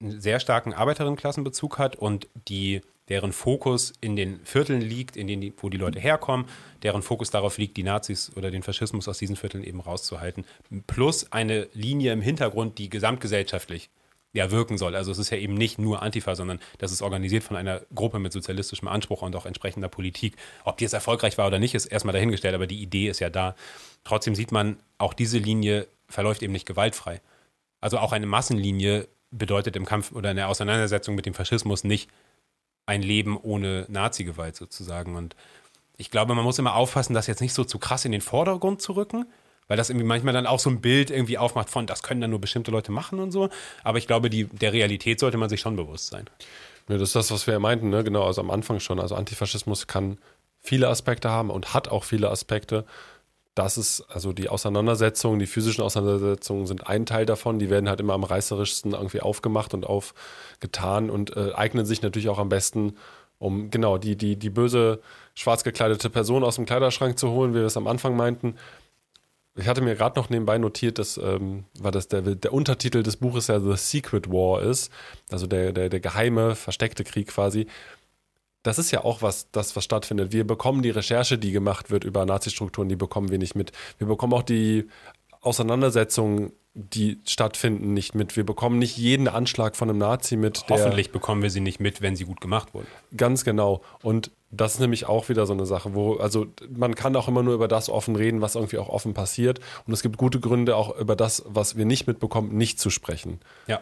einen 0.00 0.20
sehr 0.20 0.40
starken 0.40 0.74
Arbeiterinnenklassenbezug 0.74 1.78
hat 1.78 1.96
und 1.96 2.28
die 2.48 2.82
deren 3.08 3.32
Fokus 3.32 3.92
in 4.00 4.16
den 4.16 4.44
Vierteln 4.44 4.80
liegt, 4.80 5.16
in 5.16 5.26
denen 5.28 5.52
wo 5.58 5.68
die 5.68 5.76
Leute 5.76 6.00
herkommen, 6.00 6.46
deren 6.82 7.02
Fokus 7.02 7.30
darauf 7.30 7.56
liegt, 7.56 7.76
die 7.76 7.84
Nazis 7.84 8.32
oder 8.36 8.50
den 8.50 8.62
Faschismus 8.62 9.06
aus 9.08 9.18
diesen 9.18 9.36
Vierteln 9.36 9.62
eben 9.62 9.80
rauszuhalten, 9.80 10.44
plus 10.86 11.30
eine 11.32 11.68
Linie 11.72 12.12
im 12.12 12.20
Hintergrund, 12.20 12.78
die 12.78 12.90
gesamtgesellschaftlich 12.90 13.90
ja 14.32 14.50
wirken 14.50 14.76
soll. 14.76 14.94
Also 14.96 15.12
es 15.12 15.18
ist 15.18 15.30
ja 15.30 15.38
eben 15.38 15.54
nicht 15.54 15.78
nur 15.78 16.02
Antifa, 16.02 16.34
sondern 16.34 16.60
das 16.78 16.92
ist 16.92 17.00
organisiert 17.00 17.42
von 17.42 17.56
einer 17.56 17.80
Gruppe 17.94 18.18
mit 18.18 18.32
sozialistischem 18.32 18.88
Anspruch 18.88 19.22
und 19.22 19.34
auch 19.34 19.46
entsprechender 19.46 19.88
Politik. 19.88 20.36
Ob 20.64 20.76
die 20.76 20.84
jetzt 20.84 20.92
erfolgreich 20.92 21.38
war 21.38 21.46
oder 21.46 21.58
nicht, 21.58 21.74
ist 21.74 21.86
erstmal 21.86 22.12
dahingestellt, 22.12 22.54
aber 22.54 22.66
die 22.66 22.82
Idee 22.82 23.08
ist 23.08 23.20
ja 23.20 23.30
da. 23.30 23.54
Trotzdem 24.04 24.34
sieht 24.34 24.52
man, 24.52 24.78
auch 24.98 25.14
diese 25.14 25.38
Linie 25.38 25.86
verläuft 26.08 26.42
eben 26.42 26.52
nicht 26.52 26.66
gewaltfrei. 26.66 27.20
Also 27.80 27.98
auch 27.98 28.12
eine 28.12 28.26
Massenlinie 28.26 29.08
bedeutet 29.38 29.76
im 29.76 29.84
Kampf 29.84 30.12
oder 30.12 30.30
in 30.30 30.36
der 30.36 30.48
Auseinandersetzung 30.48 31.14
mit 31.14 31.26
dem 31.26 31.34
Faschismus 31.34 31.84
nicht 31.84 32.10
ein 32.86 33.02
Leben 33.02 33.36
ohne 33.36 33.86
Nazi-Gewalt 33.88 34.56
sozusagen. 34.56 35.16
Und 35.16 35.36
ich 35.96 36.10
glaube, 36.10 36.34
man 36.34 36.44
muss 36.44 36.58
immer 36.58 36.74
aufpassen, 36.74 37.14
das 37.14 37.26
jetzt 37.26 37.40
nicht 37.40 37.54
so 37.54 37.64
zu 37.64 37.78
krass 37.78 38.04
in 38.04 38.12
den 38.12 38.20
Vordergrund 38.20 38.80
zu 38.80 38.92
rücken, 38.92 39.26
weil 39.68 39.76
das 39.76 39.90
irgendwie 39.90 40.06
manchmal 40.06 40.34
dann 40.34 40.46
auch 40.46 40.60
so 40.60 40.70
ein 40.70 40.80
Bild 40.80 41.10
irgendwie 41.10 41.38
aufmacht 41.38 41.70
von, 41.70 41.86
das 41.86 42.02
können 42.02 42.20
dann 42.20 42.30
nur 42.30 42.40
bestimmte 42.40 42.70
Leute 42.70 42.92
machen 42.92 43.18
und 43.18 43.32
so. 43.32 43.48
Aber 43.82 43.98
ich 43.98 44.06
glaube, 44.06 44.30
die, 44.30 44.44
der 44.44 44.72
Realität 44.72 45.18
sollte 45.18 45.38
man 45.38 45.48
sich 45.48 45.60
schon 45.60 45.76
bewusst 45.76 46.08
sein. 46.08 46.26
Ja, 46.88 46.98
das 46.98 47.08
ist 47.08 47.16
das, 47.16 47.30
was 47.32 47.46
wir 47.48 47.54
ja 47.54 47.60
meinten, 47.60 47.90
ne? 47.90 48.04
genau, 48.04 48.24
also 48.24 48.40
am 48.40 48.50
Anfang 48.50 48.78
schon. 48.78 49.00
Also 49.00 49.16
Antifaschismus 49.16 49.88
kann 49.88 50.18
viele 50.60 50.88
Aspekte 50.88 51.30
haben 51.30 51.50
und 51.50 51.74
hat 51.74 51.88
auch 51.88 52.04
viele 52.04 52.30
Aspekte 52.30 52.84
das 53.56 53.78
ist, 53.78 54.02
also 54.10 54.34
die 54.34 54.50
Auseinandersetzungen, 54.50 55.38
die 55.38 55.46
physischen 55.46 55.82
Auseinandersetzungen 55.82 56.66
sind 56.66 56.86
ein 56.86 57.06
Teil 57.06 57.24
davon. 57.24 57.58
Die 57.58 57.70
werden 57.70 57.88
halt 57.88 58.00
immer 58.00 58.12
am 58.12 58.22
reißerischsten 58.22 58.92
irgendwie 58.92 59.22
aufgemacht 59.22 59.72
und 59.72 59.86
aufgetan 59.86 61.08
und 61.08 61.34
äh, 61.36 61.52
eignen 61.54 61.86
sich 61.86 62.02
natürlich 62.02 62.28
auch 62.28 62.38
am 62.38 62.50
besten, 62.50 62.96
um 63.38 63.70
genau 63.70 63.96
die, 63.96 64.14
die, 64.14 64.36
die 64.36 64.50
böse 64.50 65.00
schwarz 65.34 65.64
gekleidete 65.64 66.10
Person 66.10 66.44
aus 66.44 66.56
dem 66.56 66.66
Kleiderschrank 66.66 67.18
zu 67.18 67.30
holen, 67.30 67.54
wie 67.54 67.58
wir 67.58 67.64
es 67.64 67.78
am 67.78 67.86
Anfang 67.86 68.14
meinten. 68.14 68.56
Ich 69.54 69.68
hatte 69.68 69.80
mir 69.80 69.96
gerade 69.96 70.20
noch 70.20 70.28
nebenbei 70.28 70.58
notiert, 70.58 70.98
dass, 70.98 71.16
ähm, 71.16 71.64
weil 71.78 71.92
das 71.92 72.08
der, 72.08 72.20
der 72.20 72.52
Untertitel 72.52 73.02
des 73.02 73.16
Buches 73.16 73.46
ja 73.46 73.58
The 73.58 73.76
Secret 73.76 74.30
War 74.30 74.60
ist, 74.60 74.92
also 75.30 75.46
der, 75.46 75.72
der, 75.72 75.88
der 75.88 76.00
geheime, 76.00 76.56
versteckte 76.56 77.04
Krieg 77.04 77.28
quasi 77.28 77.66
das 78.66 78.78
ist 78.78 78.90
ja 78.90 79.04
auch 79.04 79.22
was, 79.22 79.48
das, 79.52 79.76
was 79.76 79.84
stattfindet. 79.84 80.32
Wir 80.32 80.44
bekommen 80.46 80.82
die 80.82 80.90
Recherche, 80.90 81.38
die 81.38 81.52
gemacht 81.52 81.90
wird 81.90 82.04
über 82.04 82.26
Nazi-Strukturen, 82.26 82.88
die 82.88 82.96
bekommen 82.96 83.30
wir 83.30 83.38
nicht 83.38 83.54
mit. 83.54 83.72
Wir 83.98 84.06
bekommen 84.06 84.32
auch 84.32 84.42
die 84.42 84.88
Auseinandersetzungen, 85.40 86.52
die 86.74 87.20
stattfinden, 87.24 87.94
nicht 87.94 88.14
mit. 88.14 88.36
Wir 88.36 88.44
bekommen 88.44 88.78
nicht 88.78 88.96
jeden 88.96 89.28
Anschlag 89.28 89.76
von 89.76 89.88
einem 89.88 89.98
Nazi 89.98 90.36
mit. 90.36 90.64
Hoffentlich 90.68 91.12
bekommen 91.12 91.42
wir 91.42 91.50
sie 91.50 91.60
nicht 91.60 91.80
mit, 91.80 92.02
wenn 92.02 92.16
sie 92.16 92.24
gut 92.24 92.40
gemacht 92.40 92.74
wurden. 92.74 92.88
Ganz 93.16 93.44
genau. 93.44 93.82
Und 94.02 94.30
das 94.50 94.74
ist 94.74 94.80
nämlich 94.80 95.06
auch 95.06 95.28
wieder 95.28 95.46
so 95.46 95.52
eine 95.52 95.64
Sache, 95.64 95.94
wo, 95.94 96.16
also 96.16 96.46
man 96.68 96.94
kann 96.94 97.14
auch 97.16 97.28
immer 97.28 97.42
nur 97.42 97.54
über 97.54 97.68
das 97.68 97.88
offen 97.88 98.16
reden, 98.16 98.40
was 98.40 98.56
irgendwie 98.56 98.78
auch 98.78 98.88
offen 98.88 99.14
passiert. 99.14 99.60
Und 99.86 99.92
es 99.92 100.02
gibt 100.02 100.16
gute 100.16 100.40
Gründe, 100.40 100.76
auch 100.76 100.98
über 100.98 101.16
das, 101.16 101.44
was 101.46 101.76
wir 101.76 101.84
nicht 101.84 102.06
mitbekommen, 102.06 102.56
nicht 102.56 102.80
zu 102.80 102.90
sprechen. 102.90 103.40
Ja. 103.68 103.80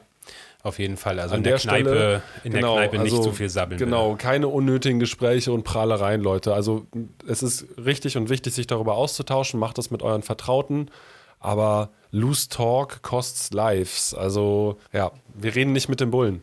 Auf 0.65 0.79
jeden 0.79 0.97
Fall. 0.97 1.21
Also 1.21 1.35
An 1.35 1.41
in 1.41 1.45
der, 1.45 1.59
der 1.59 1.61
Kneipe, 1.61 1.89
Stelle, 1.91 2.23
in 2.43 2.53
genau, 2.53 2.79
der 2.79 2.89
Kneipe 2.89 3.05
nicht 3.05 3.13
also, 3.13 3.25
zu 3.25 3.33
viel 3.33 3.51
sabbeln. 3.51 3.79
Genau, 3.79 4.13
bitte. 4.13 4.23
keine 4.23 4.49
unnötigen 4.49 4.99
Gespräche 4.99 5.53
und 5.53 5.63
Prahlereien, 5.63 6.23
Leute. 6.23 6.55
Also 6.55 6.87
es 7.29 7.43
ist 7.43 7.67
richtig 7.85 8.17
und 8.17 8.31
wichtig, 8.31 8.55
sich 8.55 8.67
darüber 8.67 8.95
auszutauschen. 8.95 9.61
Macht 9.61 9.77
das 9.77 9.91
mit 9.91 10.03
euren 10.03 10.23
Vertrauten. 10.23 10.91
Aber 11.39 11.91
Loose 12.11 12.49
Talk 12.49 13.03
costs 13.03 13.53
Lives. 13.53 14.15
Also 14.15 14.79
ja, 14.91 15.13
wir 15.35 15.55
reden 15.55 15.73
nicht 15.73 15.91
mit 15.91 16.01
den 16.01 16.11
Bullen 16.11 16.43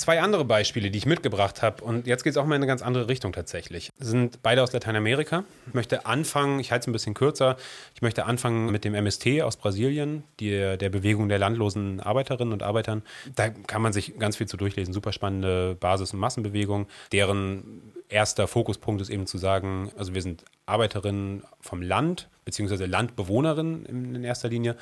zwei 0.00 0.20
andere 0.20 0.44
Beispiele, 0.44 0.90
die 0.90 0.98
ich 0.98 1.06
mitgebracht 1.06 1.62
habe. 1.62 1.84
Und 1.84 2.06
jetzt 2.06 2.24
geht 2.24 2.32
es 2.32 2.36
auch 2.36 2.46
mal 2.46 2.56
in 2.56 2.62
eine 2.62 2.66
ganz 2.66 2.82
andere 2.82 3.08
Richtung 3.08 3.32
tatsächlich. 3.32 3.90
Sind 3.98 4.42
beide 4.42 4.62
aus 4.62 4.72
Lateinamerika. 4.72 5.44
Ich 5.66 5.74
möchte 5.74 6.06
anfangen, 6.06 6.58
ich 6.58 6.72
halte 6.72 6.84
es 6.84 6.86
ein 6.88 6.92
bisschen 6.92 7.14
kürzer, 7.14 7.56
ich 7.94 8.02
möchte 8.02 8.24
anfangen 8.24 8.70
mit 8.72 8.84
dem 8.84 8.94
MST 8.94 9.42
aus 9.42 9.56
Brasilien, 9.56 10.24
die, 10.40 10.50
der 10.50 10.88
Bewegung 10.90 11.28
der 11.28 11.38
landlosen 11.38 12.00
Arbeiterinnen 12.00 12.52
und 12.52 12.62
Arbeitern. 12.62 13.02
Da 13.34 13.50
kann 13.50 13.82
man 13.82 13.92
sich 13.92 14.18
ganz 14.18 14.36
viel 14.36 14.48
zu 14.48 14.56
durchlesen. 14.56 14.94
Super 14.94 15.12
spannende 15.12 15.76
Basis- 15.78 16.12
und 16.12 16.18
Massenbewegung, 16.18 16.86
deren 17.12 17.92
erster 18.08 18.48
Fokuspunkt 18.48 19.00
ist 19.02 19.10
eben 19.10 19.26
zu 19.26 19.38
sagen, 19.38 19.92
also 19.96 20.14
wir 20.14 20.22
sind 20.22 20.44
Arbeiterinnen 20.66 21.44
vom 21.60 21.82
Land, 21.82 22.28
beziehungsweise 22.44 22.86
Landbewohnerinnen 22.86 24.14
in 24.14 24.24
erster 24.24 24.48
Linie 24.48 24.76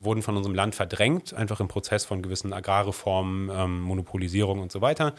wurden 0.00 0.22
von 0.22 0.36
unserem 0.36 0.54
Land 0.54 0.74
verdrängt, 0.74 1.34
einfach 1.34 1.60
im 1.60 1.68
Prozess 1.68 2.04
von 2.04 2.22
gewissen 2.22 2.52
Agrarreformen, 2.52 3.50
ähm, 3.52 3.80
Monopolisierung 3.82 4.60
und 4.60 4.72
so 4.72 4.80
weiter. 4.80 5.14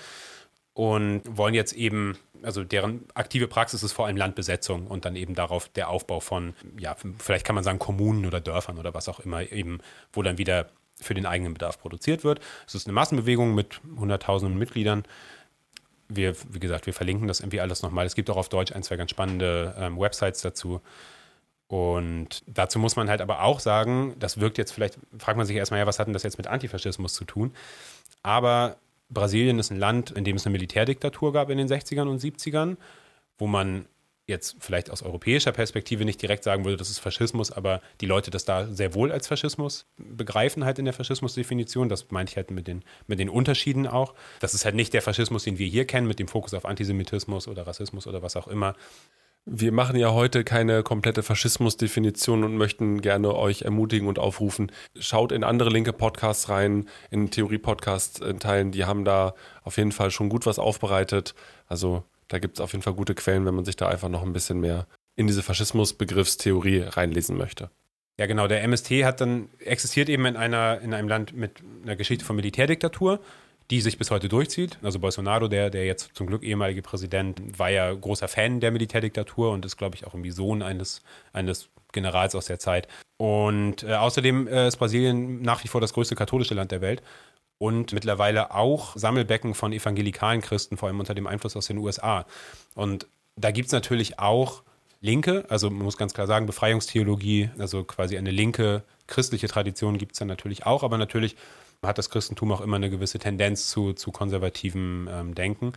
und 0.73 1.23
wollen 1.25 1.53
jetzt 1.53 1.73
eben, 1.73 2.17
also 2.43 2.63
deren 2.63 3.05
aktive 3.13 3.47
Praxis 3.47 3.83
ist 3.83 3.91
vor 3.91 4.07
allem 4.07 4.17
Landbesetzung 4.17 4.87
und 4.87 5.05
dann 5.05 5.15
eben 5.15 5.35
darauf 5.35 5.67
der 5.69 5.89
Aufbau 5.89 6.19
von, 6.21 6.53
ja, 6.77 6.95
vielleicht 7.17 7.45
kann 7.45 7.55
man 7.55 7.63
sagen 7.63 7.79
Kommunen 7.79 8.25
oder 8.25 8.39
Dörfern 8.39 8.77
oder 8.77 8.93
was 8.93 9.09
auch 9.09 9.19
immer, 9.19 9.51
eben, 9.51 9.79
wo 10.13 10.21
dann 10.21 10.37
wieder 10.37 10.69
für 10.95 11.13
den 11.13 11.25
eigenen 11.25 11.53
Bedarf 11.53 11.79
produziert 11.79 12.23
wird. 12.23 12.39
Es 12.67 12.75
ist 12.75 12.87
eine 12.87 12.93
Massenbewegung 12.93 13.53
mit 13.53 13.81
hunderttausenden 13.97 14.57
Mitgliedern. 14.57 15.03
Wir, 16.07 16.35
wie 16.49 16.59
gesagt, 16.59 16.85
wir 16.85 16.93
verlinken 16.93 17.27
das 17.27 17.39
irgendwie 17.39 17.61
alles 17.61 17.81
nochmal. 17.81 18.05
Es 18.05 18.15
gibt 18.15 18.29
auch 18.29 18.37
auf 18.37 18.49
Deutsch 18.49 18.71
ein, 18.71 18.83
zwei 18.83 18.97
ganz 18.97 19.11
spannende 19.11 19.75
ähm, 19.77 19.99
Websites 19.99 20.41
dazu. 20.41 20.81
Und 21.71 22.43
dazu 22.47 22.79
muss 22.79 22.97
man 22.97 23.09
halt 23.09 23.21
aber 23.21 23.43
auch 23.43 23.61
sagen, 23.61 24.13
das 24.19 24.41
wirkt 24.41 24.57
jetzt 24.57 24.73
vielleicht, 24.73 24.99
fragt 25.17 25.37
man 25.37 25.45
sich 25.45 25.55
erstmal, 25.55 25.79
ja, 25.79 25.87
was 25.87 25.99
hat 25.99 26.07
denn 26.07 26.13
das 26.13 26.23
jetzt 26.23 26.37
mit 26.37 26.47
Antifaschismus 26.47 27.13
zu 27.13 27.23
tun? 27.23 27.53
Aber 28.23 28.75
Brasilien 29.09 29.57
ist 29.57 29.71
ein 29.71 29.79
Land, 29.79 30.11
in 30.11 30.25
dem 30.25 30.35
es 30.35 30.45
eine 30.45 30.51
Militärdiktatur 30.51 31.31
gab 31.31 31.49
in 31.49 31.57
den 31.57 31.69
60ern 31.69 32.09
und 32.09 32.21
70ern, 32.21 32.75
wo 33.37 33.47
man 33.47 33.85
jetzt 34.27 34.57
vielleicht 34.59 34.89
aus 34.89 35.01
europäischer 35.01 35.53
Perspektive 35.53 36.03
nicht 36.03 36.21
direkt 36.21 36.43
sagen 36.43 36.65
würde, 36.65 36.75
das 36.75 36.89
ist 36.89 36.99
Faschismus, 36.99 37.53
aber 37.53 37.81
die 38.01 38.05
Leute 38.05 38.31
das 38.31 38.43
da 38.43 38.67
sehr 38.67 38.93
wohl 38.93 39.09
als 39.09 39.27
Faschismus 39.27 39.85
begreifen 39.95 40.65
halt 40.65 40.77
in 40.77 40.83
der 40.83 40.93
Faschismusdefinition. 40.93 41.87
Das 41.87 42.11
meinte 42.11 42.31
ich 42.31 42.35
halt 42.35 42.51
mit 42.51 42.67
den, 42.67 42.83
mit 43.07 43.17
den 43.17 43.29
Unterschieden 43.29 43.87
auch. 43.87 44.13
Das 44.41 44.53
ist 44.53 44.65
halt 44.65 44.75
nicht 44.75 44.93
der 44.93 45.01
Faschismus, 45.01 45.45
den 45.45 45.57
wir 45.57 45.67
hier 45.67 45.87
kennen, 45.87 46.07
mit 46.07 46.19
dem 46.19 46.27
Fokus 46.27 46.53
auf 46.53 46.65
Antisemitismus 46.65 47.47
oder 47.47 47.65
Rassismus 47.65 48.07
oder 48.07 48.21
was 48.21 48.35
auch 48.35 48.49
immer. 48.49 48.75
Wir 49.45 49.71
machen 49.71 49.95
ja 49.95 50.11
heute 50.11 50.43
keine 50.43 50.83
komplette 50.83 51.23
Faschismusdefinition 51.23 52.43
und 52.43 52.57
möchten 52.57 53.01
gerne 53.01 53.33
euch 53.35 53.63
ermutigen 53.63 54.07
und 54.07 54.19
aufrufen. 54.19 54.71
Schaut 54.99 55.31
in 55.31 55.43
andere 55.43 55.71
linke 55.71 55.93
Podcasts 55.93 56.47
rein, 56.49 56.87
in 57.09 57.31
Theorie-Podcast-Teilen, 57.31 58.71
die 58.71 58.85
haben 58.85 59.03
da 59.03 59.33
auf 59.63 59.77
jeden 59.77 59.91
Fall 59.91 60.11
schon 60.11 60.29
gut 60.29 60.45
was 60.45 60.59
aufbereitet. 60.59 61.33
Also 61.67 62.03
da 62.27 62.37
gibt 62.37 62.57
es 62.57 62.61
auf 62.61 62.73
jeden 62.73 62.83
Fall 62.83 62.93
gute 62.93 63.15
Quellen, 63.15 63.45
wenn 63.45 63.55
man 63.55 63.65
sich 63.65 63.75
da 63.75 63.87
einfach 63.87 64.09
noch 64.09 64.21
ein 64.21 64.31
bisschen 64.31 64.59
mehr 64.59 64.85
in 65.15 65.25
diese 65.25 65.41
Faschismusbegriffstheorie 65.41 66.81
reinlesen 66.81 67.35
möchte. 67.35 67.71
Ja, 68.19 68.27
genau. 68.27 68.47
Der 68.47 68.61
MST 68.63 68.91
hat 69.03 69.21
dann 69.21 69.49
existiert 69.57 70.07
eben 70.07 70.27
in 70.27 70.37
einer 70.37 70.79
in 70.81 70.93
einem 70.93 71.07
Land 71.07 71.33
mit 71.33 71.63
einer 71.81 71.95
Geschichte 71.95 72.23
von 72.23 72.35
Militärdiktatur, 72.35 73.19
die 73.71 73.81
sich 73.81 73.97
bis 73.97 74.11
heute 74.11 74.29
durchzieht. 74.29 74.77
Also 74.83 74.99
Bolsonaro, 74.99 75.47
der 75.47 75.69
der 75.69 75.85
jetzt 75.85 76.11
zum 76.13 76.27
Glück 76.27 76.43
ehemalige 76.43 76.81
Präsident, 76.81 77.57
war 77.57 77.69
ja 77.69 77.91
großer 77.93 78.27
Fan 78.27 78.59
der 78.59 78.71
Militärdiktatur 78.71 79.51
und 79.51 79.65
ist, 79.65 79.77
glaube 79.77 79.95
ich, 79.95 80.05
auch 80.05 80.13
irgendwie 80.13 80.31
Sohn 80.31 80.61
eines 80.61 81.01
eines 81.33 81.69
Generals 81.93 82.35
aus 82.35 82.45
der 82.45 82.59
Zeit. 82.59 82.87
Und 83.17 83.83
äh, 83.83 83.93
außerdem 83.93 84.47
äh, 84.47 84.67
ist 84.67 84.77
Brasilien 84.77 85.41
nach 85.41 85.63
wie 85.63 85.67
vor 85.67 85.81
das 85.81 85.93
größte 85.93 86.15
katholische 86.15 86.53
Land 86.53 86.71
der 86.71 86.81
Welt 86.81 87.01
und 87.57 87.93
mittlerweile 87.93 88.53
auch 88.53 88.95
Sammelbecken 88.95 89.53
von 89.53 89.71
evangelikalen 89.71 90.41
Christen, 90.41 90.77
vor 90.77 90.89
allem 90.89 90.99
unter 90.99 91.13
dem 91.13 91.27
Einfluss 91.27 91.55
aus 91.55 91.67
den 91.67 91.77
USA. 91.77 92.25
Und 92.75 93.07
da 93.35 93.51
gibt 93.51 93.67
es 93.67 93.71
natürlich 93.71 94.19
auch 94.19 94.63
Linke, 94.99 95.45
also 95.47 95.69
man 95.69 95.83
muss 95.83 95.97
ganz 95.97 96.13
klar 96.13 96.27
sagen, 96.27 96.45
Befreiungstheologie, 96.45 97.49
also 97.57 97.83
quasi 97.83 98.17
eine 98.17 98.31
linke 98.31 98.83
christliche 99.07 99.47
Tradition 99.47 99.97
gibt 99.97 100.13
es 100.13 100.19
dann 100.19 100.27
natürlich 100.27 100.65
auch, 100.65 100.83
aber 100.83 100.97
natürlich 100.97 101.35
hat 101.83 101.97
das 101.97 102.09
Christentum 102.09 102.51
auch 102.51 102.61
immer 102.61 102.75
eine 102.75 102.89
gewisse 102.89 103.19
Tendenz 103.19 103.67
zu, 103.67 103.93
zu 103.93 104.11
konservativem 104.11 105.09
ähm, 105.11 105.35
Denken. 105.35 105.73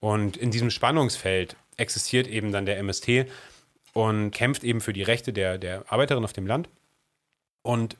Und 0.00 0.36
in 0.36 0.50
diesem 0.50 0.70
Spannungsfeld 0.70 1.56
existiert 1.76 2.26
eben 2.26 2.52
dann 2.52 2.66
der 2.66 2.78
MST 2.78 3.26
und 3.94 4.30
kämpft 4.30 4.64
eben 4.64 4.80
für 4.80 4.92
die 4.92 5.02
Rechte 5.02 5.32
der, 5.32 5.58
der 5.58 5.90
Arbeiterin 5.90 6.24
auf 6.24 6.32
dem 6.32 6.46
Land. 6.46 6.68
Und 7.62 7.96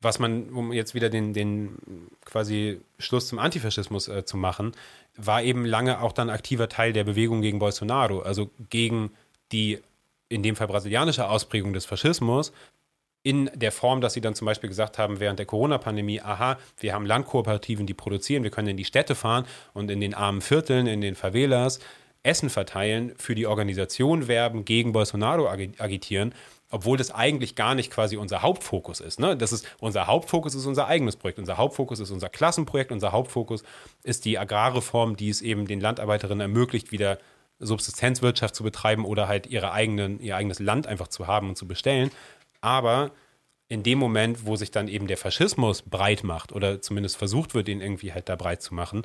was 0.00 0.18
man, 0.18 0.50
um 0.50 0.72
jetzt 0.72 0.94
wieder 0.94 1.10
den, 1.10 1.34
den 1.34 1.76
quasi 2.24 2.80
Schluss 2.98 3.28
zum 3.28 3.38
Antifaschismus 3.38 4.08
äh, 4.08 4.24
zu 4.24 4.36
machen, 4.36 4.72
war 5.16 5.42
eben 5.42 5.64
lange 5.64 6.00
auch 6.00 6.12
dann 6.12 6.30
aktiver 6.30 6.68
Teil 6.68 6.92
der 6.92 7.04
Bewegung 7.04 7.42
gegen 7.42 7.58
Bolsonaro, 7.58 8.20
also 8.20 8.50
gegen 8.70 9.10
die 9.50 9.80
in 10.28 10.42
dem 10.42 10.56
Fall 10.56 10.68
brasilianische 10.68 11.28
Ausprägung 11.28 11.72
des 11.72 11.86
Faschismus, 11.86 12.52
in 13.22 13.50
der 13.54 13.72
Form, 13.72 14.00
dass 14.00 14.12
sie 14.12 14.20
dann 14.20 14.34
zum 14.34 14.46
Beispiel 14.46 14.68
gesagt 14.68 14.98
haben, 14.98 15.20
während 15.20 15.38
der 15.38 15.46
Corona-Pandemie, 15.46 16.20
aha, 16.20 16.58
wir 16.78 16.94
haben 16.94 17.04
Landkooperativen, 17.04 17.86
die 17.86 17.94
produzieren, 17.94 18.42
wir 18.42 18.50
können 18.50 18.68
in 18.68 18.76
die 18.76 18.84
Städte 18.84 19.14
fahren 19.14 19.44
und 19.74 19.90
in 19.90 20.00
den 20.00 20.14
armen 20.14 20.40
Vierteln, 20.40 20.86
in 20.86 21.00
den 21.00 21.14
Favelas 21.14 21.80
Essen 22.22 22.50
verteilen, 22.50 23.12
für 23.16 23.34
die 23.34 23.46
Organisation 23.46 24.28
werben, 24.28 24.64
gegen 24.64 24.92
Bolsonaro 24.92 25.48
agitieren 25.48 26.34
obwohl 26.70 26.98
das 26.98 27.10
eigentlich 27.10 27.54
gar 27.54 27.74
nicht 27.74 27.90
quasi 27.90 28.16
unser 28.16 28.42
Hauptfokus 28.42 29.00
ist. 29.00 29.20
Ne? 29.20 29.36
Das 29.36 29.52
ist 29.52 29.66
unser 29.80 30.06
Hauptfokus 30.06 30.54
ist 30.54 30.66
unser 30.66 30.86
eigenes 30.86 31.16
Projekt. 31.16 31.38
Unser 31.38 31.56
Hauptfokus 31.56 31.98
ist 32.00 32.10
unser 32.10 32.28
Klassenprojekt. 32.28 32.92
Unser 32.92 33.12
Hauptfokus 33.12 33.62
ist 34.02 34.24
die 34.24 34.38
Agrarreform, 34.38 35.16
die 35.16 35.30
es 35.30 35.40
eben 35.40 35.66
den 35.66 35.80
Landarbeiterinnen 35.80 36.40
ermöglicht, 36.40 36.92
wieder 36.92 37.18
Subsistenzwirtschaft 37.58 38.54
zu 38.54 38.62
betreiben 38.62 39.04
oder 39.04 39.28
halt 39.28 39.46
ihre 39.46 39.72
eigenen, 39.72 40.20
ihr 40.20 40.36
eigenes 40.36 40.60
Land 40.60 40.86
einfach 40.86 41.08
zu 41.08 41.26
haben 41.26 41.48
und 41.48 41.56
zu 41.56 41.66
bestellen. 41.66 42.10
Aber 42.60 43.12
in 43.68 43.82
dem 43.82 43.98
Moment, 43.98 44.46
wo 44.46 44.56
sich 44.56 44.70
dann 44.70 44.88
eben 44.88 45.06
der 45.06 45.18
Faschismus 45.18 45.82
breit 45.82 46.24
macht 46.24 46.52
oder 46.52 46.80
zumindest 46.80 47.16
versucht 47.16 47.54
wird, 47.54 47.68
ihn 47.68 47.80
irgendwie 47.80 48.12
halt 48.12 48.28
da 48.28 48.36
breit 48.36 48.62
zu 48.62 48.74
machen, 48.74 49.02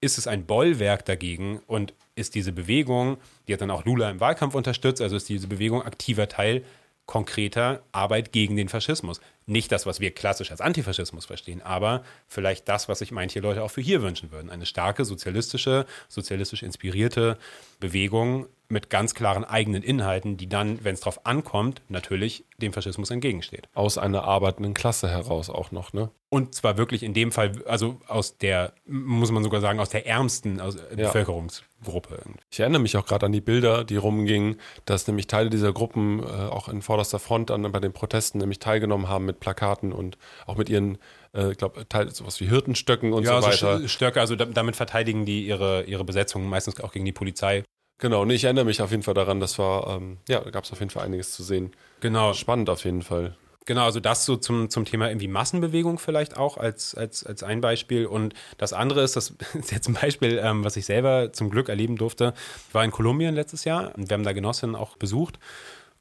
ist 0.00 0.18
es 0.18 0.26
ein 0.26 0.46
Bollwerk 0.46 1.04
dagegen 1.04 1.60
und 1.66 1.94
ist 2.14 2.34
diese 2.34 2.52
Bewegung, 2.52 3.18
die 3.46 3.52
hat 3.52 3.60
dann 3.60 3.70
auch 3.70 3.84
Lula 3.84 4.10
im 4.10 4.20
Wahlkampf 4.20 4.54
unterstützt, 4.54 5.02
also 5.02 5.16
ist 5.16 5.28
diese 5.28 5.48
Bewegung 5.48 5.82
aktiver 5.82 6.28
Teil 6.28 6.64
konkreter 7.06 7.82
Arbeit 7.92 8.32
gegen 8.32 8.56
den 8.56 8.68
Faschismus. 8.68 9.20
Nicht 9.46 9.70
das, 9.70 9.86
was 9.86 10.00
wir 10.00 10.10
klassisch 10.10 10.50
als 10.50 10.60
Antifaschismus 10.60 11.24
verstehen, 11.24 11.62
aber 11.62 12.02
vielleicht 12.26 12.68
das, 12.68 12.88
was 12.88 12.98
sich 12.98 13.12
manche 13.12 13.40
Leute 13.40 13.62
auch 13.62 13.70
für 13.70 13.80
hier 13.80 14.02
wünschen 14.02 14.32
würden. 14.32 14.50
Eine 14.50 14.66
starke 14.66 15.04
sozialistische, 15.04 15.86
sozialistisch 16.08 16.64
inspirierte 16.64 17.38
Bewegung 17.78 18.46
mit 18.68 18.90
ganz 18.90 19.14
klaren 19.14 19.44
eigenen 19.44 19.84
Inhalten, 19.84 20.36
die 20.36 20.48
dann, 20.48 20.82
wenn 20.84 20.94
es 20.94 21.00
darauf 21.00 21.24
ankommt, 21.24 21.82
natürlich 21.88 22.44
dem 22.58 22.72
Faschismus 22.72 23.10
entgegensteht. 23.10 23.68
Aus 23.74 23.98
einer 23.98 24.24
arbeitenden 24.24 24.74
Klasse 24.74 25.08
heraus 25.08 25.48
auch 25.48 25.70
noch, 25.70 25.92
ne? 25.92 26.10
Und 26.36 26.54
zwar 26.54 26.76
wirklich 26.76 27.02
in 27.02 27.14
dem 27.14 27.32
Fall, 27.32 27.52
also 27.64 27.98
aus 28.08 28.36
der, 28.36 28.74
muss 28.84 29.30
man 29.30 29.42
sogar 29.42 29.62
sagen, 29.62 29.80
aus 29.80 29.88
der 29.88 30.06
ärmsten 30.06 30.60
aus, 30.60 30.76
ja. 30.76 31.06
Bevölkerungsgruppe. 31.06 32.20
Ich 32.50 32.60
erinnere 32.60 32.82
mich 32.82 32.94
auch 32.98 33.06
gerade 33.06 33.24
an 33.24 33.32
die 33.32 33.40
Bilder, 33.40 33.84
die 33.84 33.96
rumgingen, 33.96 34.60
dass 34.84 35.06
nämlich 35.06 35.28
Teile 35.28 35.48
dieser 35.48 35.72
Gruppen 35.72 36.22
äh, 36.22 36.26
auch 36.26 36.68
in 36.68 36.82
vorderster 36.82 37.18
Front 37.18 37.48
dann 37.48 37.72
bei 37.72 37.80
den 37.80 37.94
Protesten 37.94 38.36
nämlich 38.36 38.58
teilgenommen 38.58 39.08
haben 39.08 39.24
mit 39.24 39.40
Plakaten 39.40 39.94
und 39.94 40.18
auch 40.44 40.58
mit 40.58 40.68
ihren 40.68 40.98
äh, 41.32 41.52
ich 41.52 41.56
glaube, 41.56 41.86
sowas 42.10 42.38
wie 42.42 42.48
Hirtenstöcken 42.50 43.14
und 43.14 43.24
ja, 43.24 43.40
so 43.40 43.48
weiter. 43.48 43.68
Also 43.68 43.88
Stöcke, 43.88 44.20
also 44.20 44.36
damit 44.36 44.76
verteidigen 44.76 45.24
die 45.24 45.46
ihre, 45.46 45.84
ihre 45.84 46.04
Besetzung 46.04 46.46
meistens 46.50 46.78
auch 46.82 46.92
gegen 46.92 47.06
die 47.06 47.12
Polizei. 47.12 47.64
Genau, 47.96 48.20
und 48.20 48.28
ich 48.28 48.44
erinnere 48.44 48.66
mich 48.66 48.82
auf 48.82 48.90
jeden 48.90 49.04
Fall 49.04 49.14
daran, 49.14 49.40
das 49.40 49.58
war, 49.58 49.96
ähm, 49.96 50.18
ja, 50.28 50.40
da 50.40 50.50
gab 50.50 50.64
es 50.64 50.72
auf 50.72 50.80
jeden 50.80 50.90
Fall 50.90 51.06
einiges 51.06 51.32
zu 51.32 51.42
sehen. 51.42 51.72
Genau. 52.00 52.34
Spannend 52.34 52.68
auf 52.68 52.84
jeden 52.84 53.00
Fall. 53.00 53.38
Genau, 53.66 53.84
also 53.84 53.98
das 53.98 54.24
so 54.24 54.36
zum, 54.36 54.70
zum 54.70 54.84
Thema 54.84 55.08
irgendwie 55.08 55.26
Massenbewegung 55.26 55.98
vielleicht 55.98 56.36
auch 56.36 56.56
als, 56.56 56.94
als, 56.94 57.26
als 57.26 57.42
ein 57.42 57.60
Beispiel. 57.60 58.06
Und 58.06 58.32
das 58.58 58.72
andere 58.72 59.02
ist, 59.02 59.16
das 59.16 59.34
ist 59.54 59.72
jetzt 59.72 59.88
ein 59.88 59.94
Beispiel, 59.94 60.40
ähm, 60.42 60.64
was 60.64 60.76
ich 60.76 60.86
selber 60.86 61.32
zum 61.32 61.50
Glück 61.50 61.68
erleben 61.68 61.96
durfte. 61.96 62.32
Ich 62.68 62.74
war 62.74 62.84
in 62.84 62.92
Kolumbien 62.92 63.34
letztes 63.34 63.64
Jahr 63.64 63.92
und 63.96 64.08
wir 64.08 64.14
haben 64.14 64.22
da 64.22 64.32
Genossinnen 64.32 64.76
auch 64.76 64.96
besucht. 64.96 65.40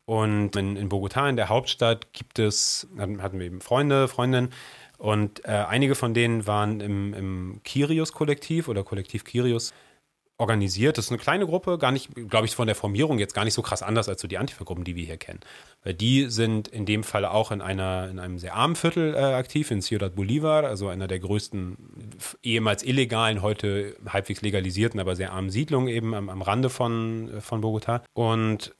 Und 0.06 0.56
in, 0.56 0.78
in 0.78 0.90
Bogotá, 0.90 1.28
in 1.28 1.36
der 1.36 1.50
Hauptstadt, 1.50 2.14
gibt 2.14 2.38
es, 2.38 2.88
hatten 3.00 3.40
wir 3.40 3.48
eben 3.48 3.62
Freunde, 3.62 4.08
Freundinnen. 4.08 4.52
Und 5.00 5.44
äh, 5.46 5.52
einige 5.52 5.96
von 5.96 6.14
denen 6.14 6.46
waren 6.46 6.80
im, 6.80 7.16
im 7.16 7.62
Kirius-Kollektiv 7.64 8.68
oder 8.68 8.84
Kollektiv 8.84 9.24
Kirius 9.24 9.74
organisiert. 10.38 10.98
Das 10.98 11.06
ist 11.06 11.12
eine 11.12 11.20
kleine 11.20 11.46
Gruppe, 11.46 11.78
gar 11.78 11.92
nicht, 11.92 12.10
glaube 12.30 12.46
ich, 12.46 12.56
von 12.56 12.68
der 12.68 12.76
Formierung 12.76 13.20
jetzt 13.20 13.34
gar 13.34 13.46
nicht 13.46 13.54
so 13.54 13.62
krass 13.62 13.82
anders 13.82 14.10
als 14.10 14.22
so 14.22 14.28
die 14.28 14.38
Antifa-Gruppen, 14.38 14.84
die 14.84 14.96
wir 14.96 15.06
hier 15.06 15.18
kennen. 15.18 15.40
Weil 15.84 15.94
die 15.94 16.30
sind 16.30 16.68
in 16.68 16.86
dem 16.86 17.04
Fall 17.04 17.26
auch 17.26 17.52
in 17.52 17.62
einer, 17.62 18.10
in 18.10 18.20
einem 18.20 18.38
sehr 18.38 18.56
armen 18.56 18.76
Viertel 18.76 19.14
äh, 19.14 19.18
aktiv, 19.18 19.72
in 19.72 19.82
Ciudad 19.82 20.16
Bolivar, 20.16 20.66
also 20.66 20.90
einer 20.90 21.08
der 21.08 21.20
größten, 21.20 21.78
ehemals 22.44 22.84
illegalen, 22.84 23.42
heute 23.42 23.96
halbwegs 24.08 24.42
legalisierten, 24.42 25.00
aber 25.00 25.16
sehr 25.16 25.32
armen 25.32 25.50
Siedlungen 25.50 25.88
eben 25.88 26.14
am, 26.14 26.30
am 26.30 26.42
Rande 26.42 26.70
von, 26.70 27.32
von 27.40 27.62
Bogota. 27.62 28.04
Und 28.14 28.76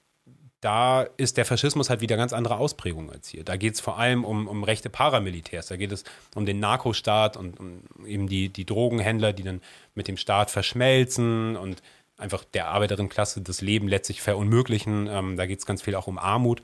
da 0.62 1.04
ist 1.18 1.38
der 1.38 1.46
Faschismus 1.46 1.90
halt 1.90 2.02
wieder 2.02 2.18
ganz 2.18 2.34
andere 2.34 2.58
Ausprägung 2.58 3.12
als 3.12 3.28
hier. 3.28 3.44
Da 3.44 3.56
geht 3.56 3.76
es 3.76 3.82
vor 3.82 4.00
allem 4.00 4.26
um, 4.26 4.48
um 4.48 4.64
rechte 4.64 4.90
Paramilitärs, 4.90 5.68
da 5.68 5.76
geht 5.76 5.92
es 5.92 6.04
um 6.34 6.46
den 6.46 6.60
Narkostaat 6.60 7.38
und 7.38 7.60
um 7.60 7.84
eben 8.06 8.28
die, 8.28 8.50
die 8.50 8.66
Drogenhändler, 8.66 9.34
die 9.34 9.44
dann 9.44 9.62
mit 9.94 10.08
dem 10.08 10.18
Staat 10.18 10.50
verschmelzen 10.50 11.56
und 11.56 11.82
einfach 12.18 12.44
der 12.44 12.70
Arbeiterinnenklasse 12.70 13.42
das 13.42 13.62
Leben 13.62 13.88
letztlich 13.88 14.22
verunmöglichen. 14.22 15.08
Ähm, 15.08 15.38
da 15.38 15.46
geht 15.46 15.60
es 15.60 15.66
ganz 15.66 15.82
viel 15.82 15.96
auch 15.96 16.08
um 16.08 16.18
Armut. 16.18 16.62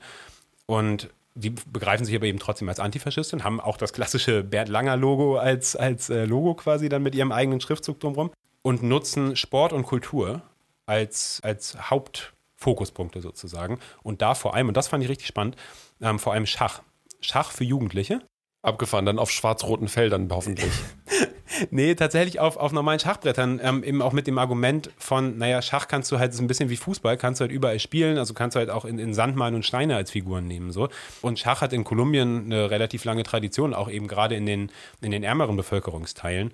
Und 0.66 1.10
die 1.34 1.50
begreifen 1.50 2.04
sich 2.04 2.14
aber 2.14 2.26
eben 2.26 2.38
trotzdem 2.38 2.68
als 2.68 2.80
Antifaschisten, 2.80 3.44
haben 3.44 3.60
auch 3.60 3.76
das 3.76 3.92
klassische 3.92 4.42
Bert 4.42 4.68
Langer-Logo 4.68 5.36
als, 5.36 5.76
als 5.76 6.10
äh, 6.10 6.24
Logo 6.24 6.54
quasi 6.54 6.88
dann 6.88 7.02
mit 7.02 7.14
ihrem 7.14 7.32
eigenen 7.32 7.60
Schriftzug 7.60 8.00
drumherum 8.00 8.30
und 8.62 8.82
nutzen 8.82 9.36
Sport 9.36 9.72
und 9.72 9.84
Kultur 9.84 10.42
als, 10.86 11.40
als 11.42 11.90
Haupt 11.90 12.34
Fokuspunkte 12.62 13.20
sozusagen. 13.20 13.78
Und 14.02 14.22
da 14.22 14.34
vor 14.34 14.54
allem, 14.54 14.68
und 14.68 14.76
das 14.76 14.88
fand 14.88 15.02
ich 15.04 15.10
richtig 15.10 15.26
spannend, 15.26 15.56
ähm, 16.00 16.18
vor 16.18 16.32
allem 16.32 16.46
Schach. 16.46 16.82
Schach 17.20 17.50
für 17.50 17.64
Jugendliche. 17.64 18.22
Abgefahren, 18.62 19.06
dann 19.06 19.18
auf 19.18 19.30
schwarz-roten 19.30 19.88
Feldern 19.88 20.28
hoffentlich. 20.30 20.72
Nee, 21.70 21.94
tatsächlich 21.94 22.40
auf, 22.40 22.56
auf 22.56 22.72
normalen 22.72 22.98
Schachbrettern, 22.98 23.60
ähm, 23.62 23.84
eben 23.84 24.02
auch 24.02 24.12
mit 24.12 24.26
dem 24.26 24.38
Argument 24.38 24.90
von, 24.98 25.38
naja, 25.38 25.60
Schach 25.62 25.88
kannst 25.88 26.10
du 26.10 26.18
halt, 26.18 26.30
das 26.30 26.36
ist 26.36 26.40
ein 26.40 26.46
bisschen 26.46 26.70
wie 26.70 26.76
Fußball, 26.76 27.16
kannst 27.16 27.40
du 27.40 27.42
halt 27.42 27.52
überall 27.52 27.78
spielen, 27.78 28.18
also 28.18 28.34
kannst 28.34 28.56
du 28.56 28.58
halt 28.58 28.70
auch 28.70 28.84
in, 28.84 28.98
in 28.98 29.14
Sand 29.14 29.36
malen 29.36 29.54
und 29.54 29.64
Steine 29.64 29.96
als 29.96 30.10
Figuren 30.10 30.46
nehmen, 30.46 30.72
so. 30.72 30.88
Und 31.20 31.38
Schach 31.38 31.60
hat 31.60 31.72
in 31.72 31.84
Kolumbien 31.84 32.46
eine 32.46 32.70
relativ 32.70 33.04
lange 33.04 33.22
Tradition, 33.22 33.74
auch 33.74 33.90
eben 33.90 34.08
gerade 34.08 34.34
in 34.34 34.46
den, 34.46 34.72
in 35.00 35.10
den 35.10 35.22
ärmeren 35.22 35.56
Bevölkerungsteilen. 35.56 36.52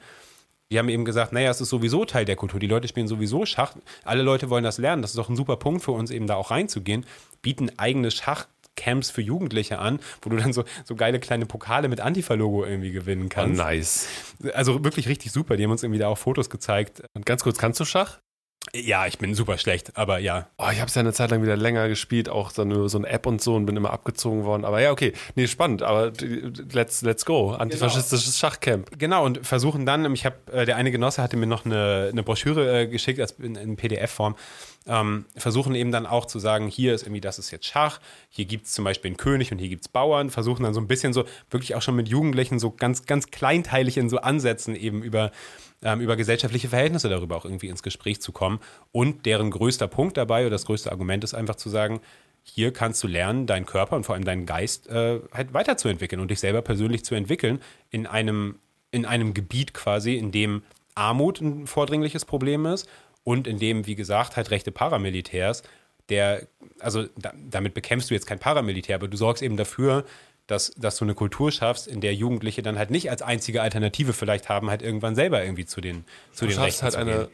Die 0.70 0.78
haben 0.78 0.90
eben 0.90 1.06
gesagt, 1.06 1.32
naja, 1.32 1.50
es 1.50 1.60
ist 1.62 1.70
sowieso 1.70 2.04
Teil 2.04 2.26
der 2.26 2.36
Kultur. 2.36 2.60
Die 2.60 2.66
Leute 2.66 2.88
spielen 2.88 3.08
sowieso 3.08 3.46
Schach. 3.46 3.74
Alle 4.04 4.22
Leute 4.22 4.50
wollen 4.50 4.64
das 4.64 4.76
lernen. 4.76 5.00
Das 5.00 5.12
ist 5.12 5.16
doch 5.16 5.30
ein 5.30 5.36
super 5.36 5.56
Punkt 5.56 5.82
für 5.82 5.92
uns, 5.92 6.10
eben 6.10 6.26
da 6.26 6.34
auch 6.34 6.50
reinzugehen. 6.50 7.06
Bieten 7.40 7.70
eigene 7.78 8.10
Schachcamps 8.10 9.10
für 9.10 9.22
Jugendliche 9.22 9.78
an, 9.78 9.98
wo 10.20 10.28
du 10.28 10.36
dann 10.36 10.52
so, 10.52 10.64
so 10.84 10.94
geile 10.94 11.20
kleine 11.20 11.46
Pokale 11.46 11.88
mit 11.88 12.00
Antifa-Logo 12.00 12.66
irgendwie 12.66 12.92
gewinnen 12.92 13.30
kannst. 13.30 13.58
Oh, 13.58 13.64
nice. 13.64 14.08
Also 14.52 14.84
wirklich 14.84 15.08
richtig 15.08 15.32
super. 15.32 15.56
Die 15.56 15.64
haben 15.64 15.70
uns 15.70 15.82
irgendwie 15.82 16.00
da 16.00 16.08
auch 16.08 16.18
Fotos 16.18 16.50
gezeigt. 16.50 17.02
Und 17.14 17.24
ganz 17.24 17.42
kurz, 17.42 17.56
kannst 17.56 17.80
du 17.80 17.86
Schach? 17.86 18.20
Ja, 18.74 19.06
ich 19.06 19.18
bin 19.18 19.34
super 19.34 19.56
schlecht, 19.56 19.96
aber 19.96 20.18
ja. 20.18 20.48
Oh, 20.58 20.68
ich 20.70 20.78
habe 20.78 20.88
es 20.88 20.94
ja 20.94 21.00
eine 21.00 21.12
Zeit 21.12 21.30
lang 21.30 21.42
wieder 21.42 21.56
länger 21.56 21.88
gespielt, 21.88 22.28
auch 22.28 22.50
so 22.50 22.62
eine, 22.62 22.88
so 22.88 22.98
eine 22.98 23.08
App 23.08 23.26
und 23.26 23.40
so 23.40 23.54
und 23.54 23.64
bin 23.64 23.76
immer 23.76 23.92
abgezogen 23.92 24.44
worden. 24.44 24.64
Aber 24.64 24.80
ja, 24.80 24.90
okay, 24.90 25.14
nee, 25.36 25.46
spannend, 25.46 25.82
aber 25.82 26.12
let's, 26.72 27.02
let's 27.02 27.24
go. 27.24 27.52
Antifaschistisches 27.52 28.26
genau. 28.26 28.52
Schachcamp. 28.52 28.98
Genau, 28.98 29.24
und 29.24 29.46
versuchen 29.46 29.86
dann, 29.86 30.12
ich 30.12 30.26
habe, 30.26 30.36
äh, 30.52 30.66
der 30.66 30.76
eine 30.76 30.90
Genosse 30.90 31.22
hatte 31.22 31.36
mir 31.36 31.46
noch 31.46 31.64
eine, 31.64 32.08
eine 32.12 32.22
Broschüre 32.22 32.82
äh, 32.82 32.86
geschickt 32.86 33.20
als 33.20 33.32
in, 33.32 33.54
in 33.54 33.76
PDF-Form. 33.76 34.36
Ähm, 34.86 35.26
versuchen 35.36 35.74
eben 35.74 35.92
dann 35.92 36.06
auch 36.06 36.26
zu 36.26 36.38
sagen, 36.38 36.68
hier 36.68 36.94
ist 36.94 37.02
irgendwie, 37.02 37.20
das 37.20 37.38
ist 37.38 37.50
jetzt 37.50 37.66
Schach, 37.66 38.00
hier 38.30 38.46
gibt 38.46 38.66
es 38.66 38.72
zum 38.72 38.84
Beispiel 38.84 39.10
einen 39.10 39.18
König 39.18 39.52
und 39.52 39.58
hier 39.58 39.68
gibt 39.68 39.82
es 39.82 39.88
Bauern, 39.88 40.30
versuchen 40.30 40.62
dann 40.62 40.72
so 40.72 40.80
ein 40.80 40.88
bisschen 40.88 41.12
so, 41.12 41.24
wirklich 41.50 41.74
auch 41.74 41.82
schon 41.82 41.94
mit 41.96 42.08
Jugendlichen 42.08 42.58
so 42.58 42.70
ganz, 42.70 43.04
ganz 43.04 43.30
kleinteilig 43.30 43.98
in 43.98 44.08
so 44.08 44.18
Ansätzen 44.18 44.74
eben 44.74 45.02
über 45.02 45.30
ähm, 45.82 46.00
über 46.00 46.16
gesellschaftliche 46.16 46.68
Verhältnisse 46.68 47.08
darüber 47.08 47.36
auch 47.36 47.44
irgendwie 47.44 47.68
ins 47.68 47.82
Gespräch 47.82 48.20
zu 48.20 48.32
kommen. 48.32 48.60
Und 48.92 49.26
deren 49.26 49.50
größter 49.50 49.88
Punkt 49.88 50.16
dabei 50.16 50.42
oder 50.42 50.50
das 50.50 50.66
größte 50.66 50.90
Argument 50.90 51.24
ist 51.24 51.34
einfach 51.34 51.56
zu 51.56 51.68
sagen, 51.68 52.00
hier 52.42 52.72
kannst 52.72 53.02
du 53.02 53.08
lernen, 53.08 53.46
deinen 53.46 53.66
Körper 53.66 53.96
und 53.96 54.04
vor 54.04 54.14
allem 54.14 54.24
deinen 54.24 54.46
Geist 54.46 54.88
äh, 54.88 55.20
halt 55.32 55.52
weiterzuentwickeln 55.52 56.20
und 56.20 56.30
dich 56.30 56.40
selber 56.40 56.62
persönlich 56.62 57.04
zu 57.04 57.14
entwickeln 57.14 57.60
in 57.90 58.06
einem, 58.06 58.58
in 58.90 59.04
einem 59.04 59.34
Gebiet 59.34 59.74
quasi, 59.74 60.16
in 60.16 60.32
dem 60.32 60.62
Armut 60.94 61.40
ein 61.40 61.66
vordringliches 61.66 62.24
Problem 62.24 62.66
ist 62.66 62.88
und 63.22 63.46
in 63.46 63.58
dem, 63.58 63.86
wie 63.86 63.94
gesagt, 63.94 64.36
halt 64.36 64.50
rechte 64.50 64.72
Paramilitärs, 64.72 65.62
der, 66.08 66.46
also 66.80 67.04
da, 67.16 67.32
damit 67.36 67.74
bekämpfst 67.74 68.10
du 68.10 68.14
jetzt 68.14 68.26
kein 68.26 68.38
Paramilitär, 68.38 68.96
aber 68.96 69.08
du 69.08 69.16
sorgst 69.16 69.42
eben 69.42 69.56
dafür, 69.56 70.04
dass, 70.48 70.72
dass 70.76 70.96
du 70.96 71.04
eine 71.04 71.14
Kultur 71.14 71.52
schaffst, 71.52 71.86
in 71.86 72.00
der 72.00 72.14
Jugendliche 72.14 72.62
dann 72.62 72.78
halt 72.78 72.90
nicht 72.90 73.10
als 73.10 73.22
einzige 73.22 73.62
Alternative 73.62 74.12
vielleicht 74.12 74.48
haben, 74.48 74.70
halt 74.70 74.82
irgendwann 74.82 75.14
selber 75.14 75.44
irgendwie 75.44 75.66
zu 75.66 75.80
den, 75.80 76.04
zu 76.32 76.46
du 76.46 76.52
den 76.52 76.60
Rechten 76.60 76.82
halt 76.82 76.94
zu 76.94 76.98
eine, 76.98 77.12
gehen. 77.12 77.28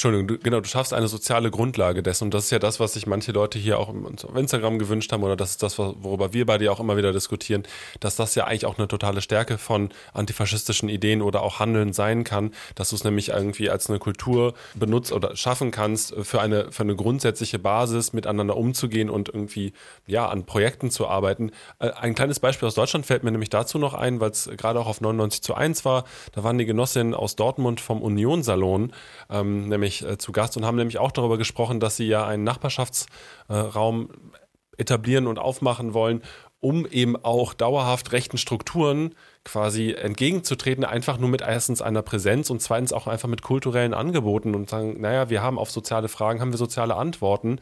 Entschuldigung, 0.00 0.28
du, 0.28 0.38
genau, 0.38 0.60
du 0.60 0.66
schaffst 0.66 0.94
eine 0.94 1.08
soziale 1.08 1.50
Grundlage 1.50 2.02
dessen. 2.02 2.24
Und 2.24 2.32
das 2.32 2.44
ist 2.44 2.50
ja 2.52 2.58
das, 2.58 2.80
was 2.80 2.94
sich 2.94 3.06
manche 3.06 3.32
Leute 3.32 3.58
hier 3.58 3.78
auch 3.78 3.90
auf 3.90 4.34
Instagram 4.34 4.78
gewünscht 4.78 5.12
haben, 5.12 5.22
oder 5.22 5.36
das 5.36 5.50
ist 5.50 5.62
das, 5.62 5.76
worüber 5.78 6.32
wir 6.32 6.46
beide 6.46 6.64
ja 6.64 6.70
auch 6.70 6.80
immer 6.80 6.96
wieder 6.96 7.12
diskutieren, 7.12 7.64
dass 8.00 8.16
das 8.16 8.34
ja 8.34 8.44
eigentlich 8.46 8.64
auch 8.64 8.78
eine 8.78 8.88
totale 8.88 9.20
Stärke 9.20 9.58
von 9.58 9.90
antifaschistischen 10.14 10.88
Ideen 10.88 11.20
oder 11.20 11.42
auch 11.42 11.60
Handeln 11.60 11.92
sein 11.92 12.24
kann, 12.24 12.54
dass 12.76 12.88
du 12.88 12.96
es 12.96 13.04
nämlich 13.04 13.28
irgendwie 13.28 13.68
als 13.68 13.90
eine 13.90 13.98
Kultur 13.98 14.54
benutzt 14.74 15.12
oder 15.12 15.36
schaffen 15.36 15.70
kannst, 15.70 16.14
für 16.22 16.40
eine, 16.40 16.72
für 16.72 16.84
eine 16.84 16.96
grundsätzliche 16.96 17.58
Basis 17.58 18.14
miteinander 18.14 18.56
umzugehen 18.56 19.10
und 19.10 19.28
irgendwie, 19.28 19.74
ja, 20.06 20.30
an 20.30 20.46
Projekten 20.46 20.90
zu 20.90 21.08
arbeiten. 21.08 21.52
Äh, 21.78 21.90
ein 21.90 22.14
kleines 22.14 22.40
Beispiel 22.40 22.66
aus 22.66 22.74
Deutschland 22.74 23.04
fällt 23.04 23.22
mir 23.22 23.32
nämlich 23.32 23.50
dazu 23.50 23.76
noch 23.76 23.92
ein, 23.92 24.18
weil 24.18 24.30
es 24.30 24.48
gerade 24.56 24.80
auch 24.80 24.86
auf 24.86 25.02
99 25.02 25.42
zu 25.42 25.54
1 25.54 25.84
war. 25.84 26.04
Da 26.32 26.42
waren 26.42 26.56
die 26.56 26.64
Genossinnen 26.64 27.12
aus 27.12 27.36
Dortmund 27.36 27.82
vom 27.82 28.00
Union-Salon, 28.00 28.94
ähm, 29.28 29.68
nämlich 29.68 29.89
äh, 30.02 30.18
zu 30.18 30.32
Gast 30.32 30.56
und 30.56 30.64
haben 30.64 30.76
nämlich 30.76 30.98
auch 30.98 31.12
darüber 31.12 31.38
gesprochen, 31.38 31.80
dass 31.80 31.96
sie 31.96 32.06
ja 32.06 32.26
einen 32.26 32.44
Nachbarschaftsraum 32.44 34.10
äh, 34.10 34.80
etablieren 34.80 35.26
und 35.26 35.38
aufmachen 35.38 35.92
wollen, 35.94 36.22
um 36.60 36.86
eben 36.86 37.16
auch 37.16 37.54
dauerhaft 37.54 38.12
rechten 38.12 38.36
Strukturen 38.36 39.14
quasi 39.44 39.92
entgegenzutreten, 39.92 40.84
einfach 40.84 41.18
nur 41.18 41.30
mit 41.30 41.40
erstens 41.40 41.80
einer 41.80 42.02
Präsenz 42.02 42.50
und 42.50 42.60
zweitens 42.60 42.92
auch 42.92 43.06
einfach 43.06 43.28
mit 43.28 43.42
kulturellen 43.42 43.94
Angeboten 43.94 44.54
und 44.54 44.68
sagen, 44.68 45.00
naja, 45.00 45.30
wir 45.30 45.42
haben 45.42 45.58
auf 45.58 45.70
soziale 45.70 46.08
Fragen, 46.08 46.40
haben 46.40 46.52
wir 46.52 46.58
soziale 46.58 46.96
Antworten. 46.96 47.58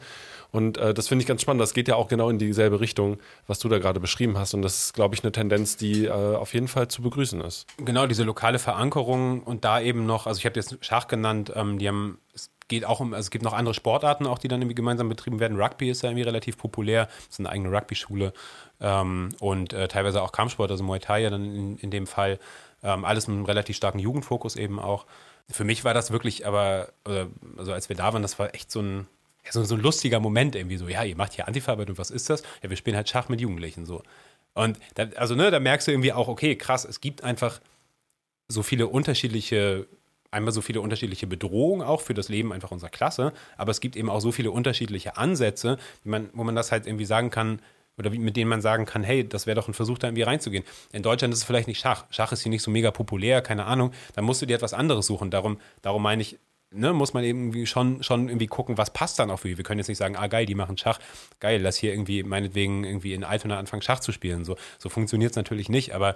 Und 0.51 0.77
äh, 0.77 0.93
das 0.93 1.07
finde 1.07 1.21
ich 1.21 1.27
ganz 1.27 1.41
spannend. 1.41 1.61
Das 1.61 1.73
geht 1.73 1.87
ja 1.87 1.95
auch 1.95 2.07
genau 2.07 2.29
in 2.29 2.39
dieselbe 2.39 2.79
Richtung, 2.79 3.17
was 3.47 3.59
du 3.59 3.69
da 3.69 3.77
gerade 3.77 3.99
beschrieben 3.99 4.37
hast. 4.37 4.53
Und 4.53 4.61
das 4.61 4.83
ist, 4.83 4.93
glaube 4.93 5.15
ich, 5.15 5.23
eine 5.23 5.31
Tendenz, 5.31 5.77
die 5.77 6.05
äh, 6.05 6.11
auf 6.11 6.53
jeden 6.53 6.67
Fall 6.67 6.87
zu 6.87 7.01
begrüßen 7.01 7.41
ist. 7.41 7.67
Genau, 7.77 8.07
diese 8.07 8.23
lokale 8.23 8.59
Verankerung 8.59 9.43
und 9.43 9.63
da 9.63 9.79
eben 9.79 10.05
noch, 10.05 10.25
also 10.27 10.39
ich 10.39 10.45
habe 10.45 10.55
jetzt 10.55 10.77
Schach 10.81 11.07
genannt, 11.07 11.51
ähm, 11.55 11.77
die 11.77 11.87
haben, 11.87 12.19
es 12.33 12.49
geht 12.67 12.85
auch 12.85 12.99
um, 12.99 13.13
also 13.13 13.27
es 13.27 13.31
gibt 13.31 13.43
noch 13.43 13.53
andere 13.53 13.73
Sportarten 13.73 14.25
auch, 14.25 14.39
die 14.39 14.47
dann 14.47 14.61
irgendwie 14.61 14.75
gemeinsam 14.75 15.09
betrieben 15.09 15.39
werden. 15.39 15.59
Rugby 15.59 15.89
ist 15.89 16.01
ja 16.01 16.09
irgendwie 16.09 16.23
relativ 16.23 16.57
populär, 16.57 17.05
das 17.05 17.27
ist 17.29 17.39
eine 17.39 17.49
eigene 17.49 17.71
Rugby-Schule 17.71 18.33
ähm, 18.81 19.29
und 19.39 19.73
äh, 19.73 19.87
teilweise 19.87 20.21
auch 20.21 20.31
Kampfsport, 20.31 20.71
also 20.71 20.83
Muay 20.83 20.99
Thai 20.99 21.21
ja 21.21 21.29
dann 21.29 21.43
in, 21.43 21.77
in 21.77 21.91
dem 21.91 22.07
Fall. 22.07 22.39
Ähm, 22.81 23.05
alles 23.05 23.27
mit 23.27 23.35
einem 23.35 23.45
relativ 23.45 23.75
starken 23.75 23.99
Jugendfokus 23.99 24.55
eben 24.55 24.79
auch. 24.79 25.05
Für 25.49 25.63
mich 25.63 25.83
war 25.83 25.93
das 25.93 26.11
wirklich 26.11 26.45
aber, 26.45 26.89
also 27.57 27.73
als 27.73 27.89
wir 27.89 27.95
da 27.95 28.13
waren, 28.13 28.21
das 28.21 28.37
war 28.37 28.53
echt 28.53 28.71
so 28.71 28.81
ein, 28.81 29.07
ja, 29.49 29.53
so, 29.53 29.63
so 29.63 29.75
ein 29.75 29.81
lustiger 29.81 30.19
Moment 30.19 30.55
irgendwie 30.55 30.77
so, 30.77 30.87
ja, 30.87 31.03
ihr 31.03 31.15
macht 31.15 31.33
hier 31.33 31.47
Antifa-Arbeit 31.47 31.89
und 31.89 31.97
was 31.97 32.11
ist 32.11 32.29
das? 32.29 32.43
Ja, 32.61 32.69
wir 32.69 32.77
spielen 32.77 32.95
halt 32.95 33.09
Schach 33.09 33.29
mit 33.29 33.41
Jugendlichen 33.41 33.85
so. 33.85 34.03
Und 34.53 34.77
da, 34.95 35.07
also, 35.15 35.35
ne, 35.35 35.51
da 35.51 35.59
merkst 35.59 35.87
du 35.87 35.91
irgendwie 35.91 36.13
auch, 36.13 36.27
okay, 36.27 36.55
krass, 36.55 36.85
es 36.85 37.01
gibt 37.01 37.23
einfach 37.23 37.59
so 38.47 38.63
viele 38.63 38.87
unterschiedliche, 38.87 39.87
einmal 40.31 40.53
so 40.53 40.61
viele 40.61 40.81
unterschiedliche 40.81 41.27
Bedrohungen 41.27 41.81
auch 41.81 42.01
für 42.01 42.13
das 42.13 42.29
Leben 42.29 42.53
einfach 42.53 42.71
unserer 42.71 42.89
Klasse, 42.89 43.33
aber 43.57 43.71
es 43.71 43.79
gibt 43.79 43.95
eben 43.95 44.09
auch 44.09 44.19
so 44.19 44.31
viele 44.31 44.51
unterschiedliche 44.51 45.17
Ansätze, 45.17 45.77
man, 46.03 46.29
wo 46.33 46.43
man 46.43 46.55
das 46.55 46.71
halt 46.71 46.87
irgendwie 46.87 47.05
sagen 47.05 47.29
kann, 47.29 47.61
oder 47.99 48.09
mit 48.11 48.37
denen 48.37 48.49
man 48.49 48.61
sagen 48.61 48.85
kann, 48.85 49.03
hey, 49.03 49.27
das 49.27 49.45
wäre 49.45 49.55
doch 49.55 49.67
ein 49.67 49.73
Versuch, 49.73 49.97
da 49.97 50.07
irgendwie 50.07 50.23
reinzugehen. 50.23 50.63
In 50.93 51.03
Deutschland 51.03 51.33
ist 51.33 51.41
es 51.41 51.45
vielleicht 51.45 51.67
nicht 51.67 51.81
Schach. 51.81 52.05
Schach 52.09 52.31
ist 52.31 52.41
hier 52.41 52.49
nicht 52.49 52.63
so 52.63 52.71
mega 52.71 52.91
populär, 52.91 53.41
keine 53.41 53.65
Ahnung. 53.65 53.91
Dann 54.13 54.23
musst 54.23 54.41
du 54.41 54.45
dir 54.45 54.55
etwas 54.55 54.73
anderes 54.73 55.05
suchen. 55.05 55.29
Darum, 55.29 55.59
darum 55.81 56.01
meine 56.01 56.21
ich, 56.21 56.39
ne, 56.71 56.93
muss 56.93 57.13
man 57.13 57.23
irgendwie 57.23 57.65
schon, 57.65 58.03
schon 58.03 58.27
irgendwie 58.27 58.47
gucken, 58.47 58.77
was 58.77 58.91
passt 58.91 59.19
dann 59.19 59.31
auch 59.31 59.39
für 59.39 59.47
die. 59.47 59.57
Wir 59.57 59.63
können 59.63 59.79
jetzt 59.79 59.87
nicht 59.87 59.97
sagen, 59.97 60.15
ah 60.15 60.27
geil, 60.27 60.45
die 60.45 60.55
machen 60.55 60.77
Schach, 60.77 60.99
geil, 61.39 61.61
lass 61.61 61.77
hier 61.77 61.91
irgendwie 61.93 62.23
meinetwegen 62.23 62.83
irgendwie 62.83 63.13
in 63.13 63.23
Altona 63.23 63.57
anfangen, 63.57 63.81
Schach 63.81 63.99
zu 63.99 64.11
spielen. 64.11 64.45
So, 64.45 64.55
so 64.77 64.89
funktioniert 64.89 65.31
es 65.31 65.35
natürlich 65.35 65.69
nicht, 65.69 65.93
aber 65.93 66.15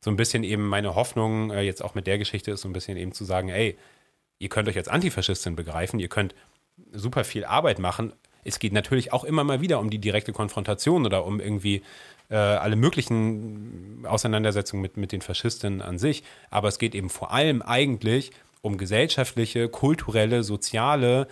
so 0.00 0.10
ein 0.10 0.16
bisschen 0.16 0.44
eben 0.44 0.66
meine 0.68 0.94
Hoffnung, 0.94 1.50
äh, 1.50 1.62
jetzt 1.62 1.82
auch 1.82 1.94
mit 1.94 2.06
der 2.06 2.18
Geschichte, 2.18 2.50
ist 2.50 2.60
so 2.60 2.68
ein 2.68 2.74
bisschen 2.74 2.96
eben 2.96 3.12
zu 3.12 3.24
sagen, 3.24 3.48
ey, 3.48 3.78
ihr 4.38 4.48
könnt 4.48 4.68
euch 4.68 4.76
als 4.76 4.88
Antifaschistin 4.88 5.56
begreifen, 5.56 5.98
ihr 5.98 6.08
könnt 6.08 6.34
super 6.92 7.24
viel 7.24 7.44
Arbeit 7.44 7.78
machen, 7.78 8.12
es 8.44 8.58
geht 8.58 8.72
natürlich 8.72 9.12
auch 9.12 9.24
immer 9.24 9.42
mal 9.42 9.60
wieder 9.60 9.80
um 9.80 9.90
die 9.90 9.98
direkte 9.98 10.32
Konfrontation 10.32 11.06
oder 11.06 11.24
um 11.24 11.40
irgendwie 11.40 11.82
äh, 12.28 12.36
alle 12.36 12.76
möglichen 12.76 14.04
Auseinandersetzungen 14.06 14.82
mit, 14.82 14.96
mit 14.96 15.12
den 15.12 15.22
Faschistinnen 15.22 15.82
an 15.82 15.98
sich. 15.98 16.22
Aber 16.50 16.68
es 16.68 16.78
geht 16.78 16.94
eben 16.94 17.10
vor 17.10 17.32
allem 17.32 17.62
eigentlich 17.62 18.32
um 18.64 18.78
gesellschaftliche, 18.78 19.68
kulturelle, 19.68 20.42
soziale, 20.42 21.28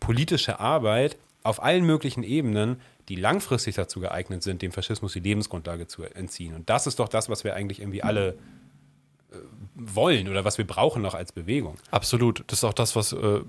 politische 0.00 0.58
Arbeit 0.58 1.16
auf 1.44 1.62
allen 1.62 1.84
möglichen 1.84 2.24
Ebenen, 2.24 2.80
die 3.08 3.14
langfristig 3.14 3.76
dazu 3.76 4.00
geeignet 4.00 4.42
sind, 4.42 4.60
dem 4.60 4.72
Faschismus 4.72 5.12
die 5.12 5.20
Lebensgrundlage 5.20 5.86
zu 5.86 6.02
entziehen. 6.02 6.52
Und 6.52 6.68
das 6.68 6.88
ist 6.88 6.98
doch 6.98 7.08
das, 7.08 7.28
was 7.28 7.44
wir 7.44 7.54
eigentlich 7.54 7.80
irgendwie 7.80 8.02
alle 8.02 8.30
äh, 9.30 9.36
wollen 9.76 10.26
oder 10.28 10.44
was 10.44 10.58
wir 10.58 10.66
brauchen 10.66 11.00
noch 11.00 11.14
als 11.14 11.30
Bewegung. 11.30 11.76
Absolut. 11.92 12.42
Das 12.48 12.58
ist 12.58 12.64
auch 12.64 12.74
das, 12.74 12.96
was 12.96 13.12
äh, 13.12 13.40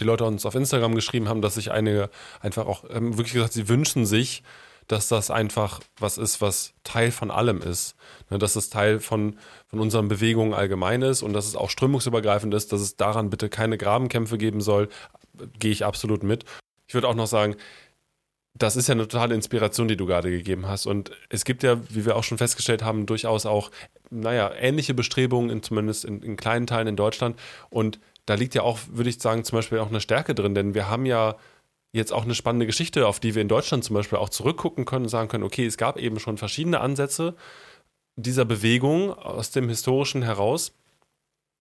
die 0.00 0.04
Leute 0.04 0.24
uns 0.24 0.46
auf 0.46 0.54
Instagram 0.54 0.94
geschrieben 0.94 1.28
haben, 1.28 1.42
dass 1.42 1.56
sich 1.56 1.70
einige 1.70 2.08
einfach 2.40 2.66
auch 2.66 2.84
ähm, 2.88 3.18
wirklich 3.18 3.34
gesagt, 3.34 3.52
sie 3.52 3.68
wünschen 3.68 4.06
sich, 4.06 4.42
dass 4.88 5.08
das 5.08 5.30
einfach 5.30 5.80
was 5.98 6.18
ist, 6.18 6.40
was 6.40 6.74
Teil 6.84 7.10
von 7.10 7.30
allem 7.30 7.62
ist. 7.62 7.96
Ne, 8.30 8.38
dass 8.38 8.56
es 8.56 8.70
Teil 8.70 9.00
von, 9.00 9.38
von 9.66 9.80
unseren 9.80 10.08
Bewegungen 10.08 10.54
allgemein 10.54 11.02
ist 11.02 11.22
und 11.22 11.32
dass 11.32 11.46
es 11.46 11.56
auch 11.56 11.70
strömungsübergreifend 11.70 12.52
ist, 12.54 12.72
dass 12.72 12.80
es 12.80 12.96
daran 12.96 13.30
bitte 13.30 13.48
keine 13.48 13.78
Grabenkämpfe 13.78 14.38
geben 14.38 14.60
soll, 14.60 14.88
gehe 15.58 15.72
ich 15.72 15.84
absolut 15.84 16.22
mit. 16.22 16.44
Ich 16.86 16.94
würde 16.94 17.08
auch 17.08 17.14
noch 17.14 17.26
sagen, 17.26 17.56
das 18.56 18.76
ist 18.76 18.88
ja 18.88 18.92
eine 18.92 19.08
totale 19.08 19.34
Inspiration, 19.34 19.88
die 19.88 19.96
du 19.96 20.06
gerade 20.06 20.30
gegeben 20.30 20.66
hast. 20.66 20.86
Und 20.86 21.10
es 21.28 21.44
gibt 21.44 21.62
ja, 21.64 21.80
wie 21.90 22.06
wir 22.06 22.16
auch 22.16 22.22
schon 22.22 22.38
festgestellt 22.38 22.84
haben, 22.84 23.04
durchaus 23.04 23.46
auch, 23.46 23.70
naja, 24.10 24.52
ähnliche 24.54 24.94
Bestrebungen, 24.94 25.50
in, 25.50 25.62
zumindest 25.62 26.04
in, 26.04 26.22
in 26.22 26.36
kleinen 26.36 26.66
Teilen 26.66 26.86
in 26.86 26.96
Deutschland. 26.96 27.38
Und 27.68 27.98
da 28.26 28.34
liegt 28.34 28.54
ja 28.54 28.62
auch, 28.62 28.78
würde 28.90 29.10
ich 29.10 29.20
sagen, 29.20 29.42
zum 29.44 29.58
Beispiel 29.58 29.80
auch 29.80 29.88
eine 29.88 30.00
Stärke 30.00 30.34
drin, 30.34 30.54
denn 30.54 30.74
wir 30.74 30.88
haben 30.88 31.04
ja 31.04 31.36
jetzt 31.94 32.12
auch 32.12 32.24
eine 32.24 32.34
spannende 32.34 32.66
Geschichte, 32.66 33.06
auf 33.06 33.20
die 33.20 33.34
wir 33.34 33.42
in 33.42 33.48
Deutschland 33.48 33.84
zum 33.84 33.94
Beispiel 33.94 34.18
auch 34.18 34.28
zurückgucken 34.28 34.84
können 34.84 35.04
und 35.04 35.10
sagen 35.10 35.28
können, 35.28 35.44
okay, 35.44 35.64
es 35.64 35.76
gab 35.76 35.96
eben 35.96 36.18
schon 36.18 36.36
verschiedene 36.36 36.80
Ansätze 36.80 37.36
dieser 38.16 38.44
Bewegung 38.44 39.12
aus 39.12 39.52
dem 39.52 39.68
Historischen 39.68 40.22
heraus. 40.22 40.72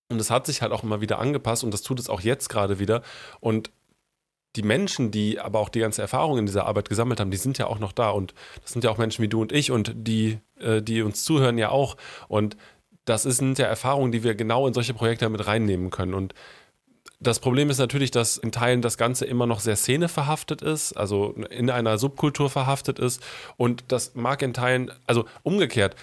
Und 0.09 0.19
es 0.19 0.31
hat 0.31 0.47
sich 0.47 0.61
halt 0.61 0.71
auch 0.71 0.83
immer 0.83 1.01
wieder 1.01 1.19
angepasst 1.19 1.63
und 1.63 1.71
das 1.71 1.83
tut 1.83 1.99
es 1.99 2.09
auch 2.09 2.19
jetzt 2.19 2.49
gerade 2.49 2.79
wieder. 2.79 3.03
Und 3.39 3.71
die 4.55 4.63
Menschen, 4.63 5.11
die 5.11 5.39
aber 5.39 5.59
auch 5.59 5.69
die 5.69 5.79
ganze 5.79 6.01
Erfahrung 6.01 6.39
in 6.39 6.45
dieser 6.45 6.65
Arbeit 6.65 6.89
gesammelt 6.89 7.19
haben, 7.19 7.31
die 7.31 7.37
sind 7.37 7.59
ja 7.59 7.67
auch 7.67 7.79
noch 7.79 7.91
da. 7.91 8.09
Und 8.09 8.33
das 8.61 8.73
sind 8.73 8.83
ja 8.83 8.89
auch 8.89 8.97
Menschen 8.97 9.21
wie 9.21 9.27
du 9.27 9.39
und 9.39 9.51
ich 9.51 9.71
und 9.71 9.93
die, 9.95 10.39
äh, 10.59 10.81
die 10.81 11.03
uns 11.03 11.23
zuhören, 11.23 11.59
ja 11.59 11.69
auch. 11.69 11.95
Und 12.27 12.57
das 13.05 13.23
sind 13.23 13.59
ja 13.59 13.67
Erfahrungen, 13.67 14.11
die 14.11 14.23
wir 14.23 14.33
genau 14.33 14.67
in 14.67 14.73
solche 14.73 14.93
Projekte 14.93 15.29
mit 15.29 15.45
reinnehmen 15.45 15.91
können. 15.91 16.13
Und 16.13 16.33
das 17.23 17.39
Problem 17.39 17.69
ist 17.69 17.77
natürlich, 17.77 18.11
dass 18.11 18.37
in 18.37 18.51
Teilen 18.51 18.81
das 18.81 18.97
Ganze 18.97 19.25
immer 19.25 19.45
noch 19.45 19.59
sehr 19.59 19.75
szeneverhaftet 19.75 20.61
ist, 20.61 20.93
also 20.93 21.33
in 21.49 21.69
einer 21.69 21.97
Subkultur 21.97 22.49
verhaftet 22.49 22.99
ist. 22.99 23.21
Und 23.57 23.85
das 23.87 24.15
mag 24.15 24.41
in 24.41 24.53
Teilen, 24.53 24.91
also 25.07 25.25
umgekehrt, 25.43 25.95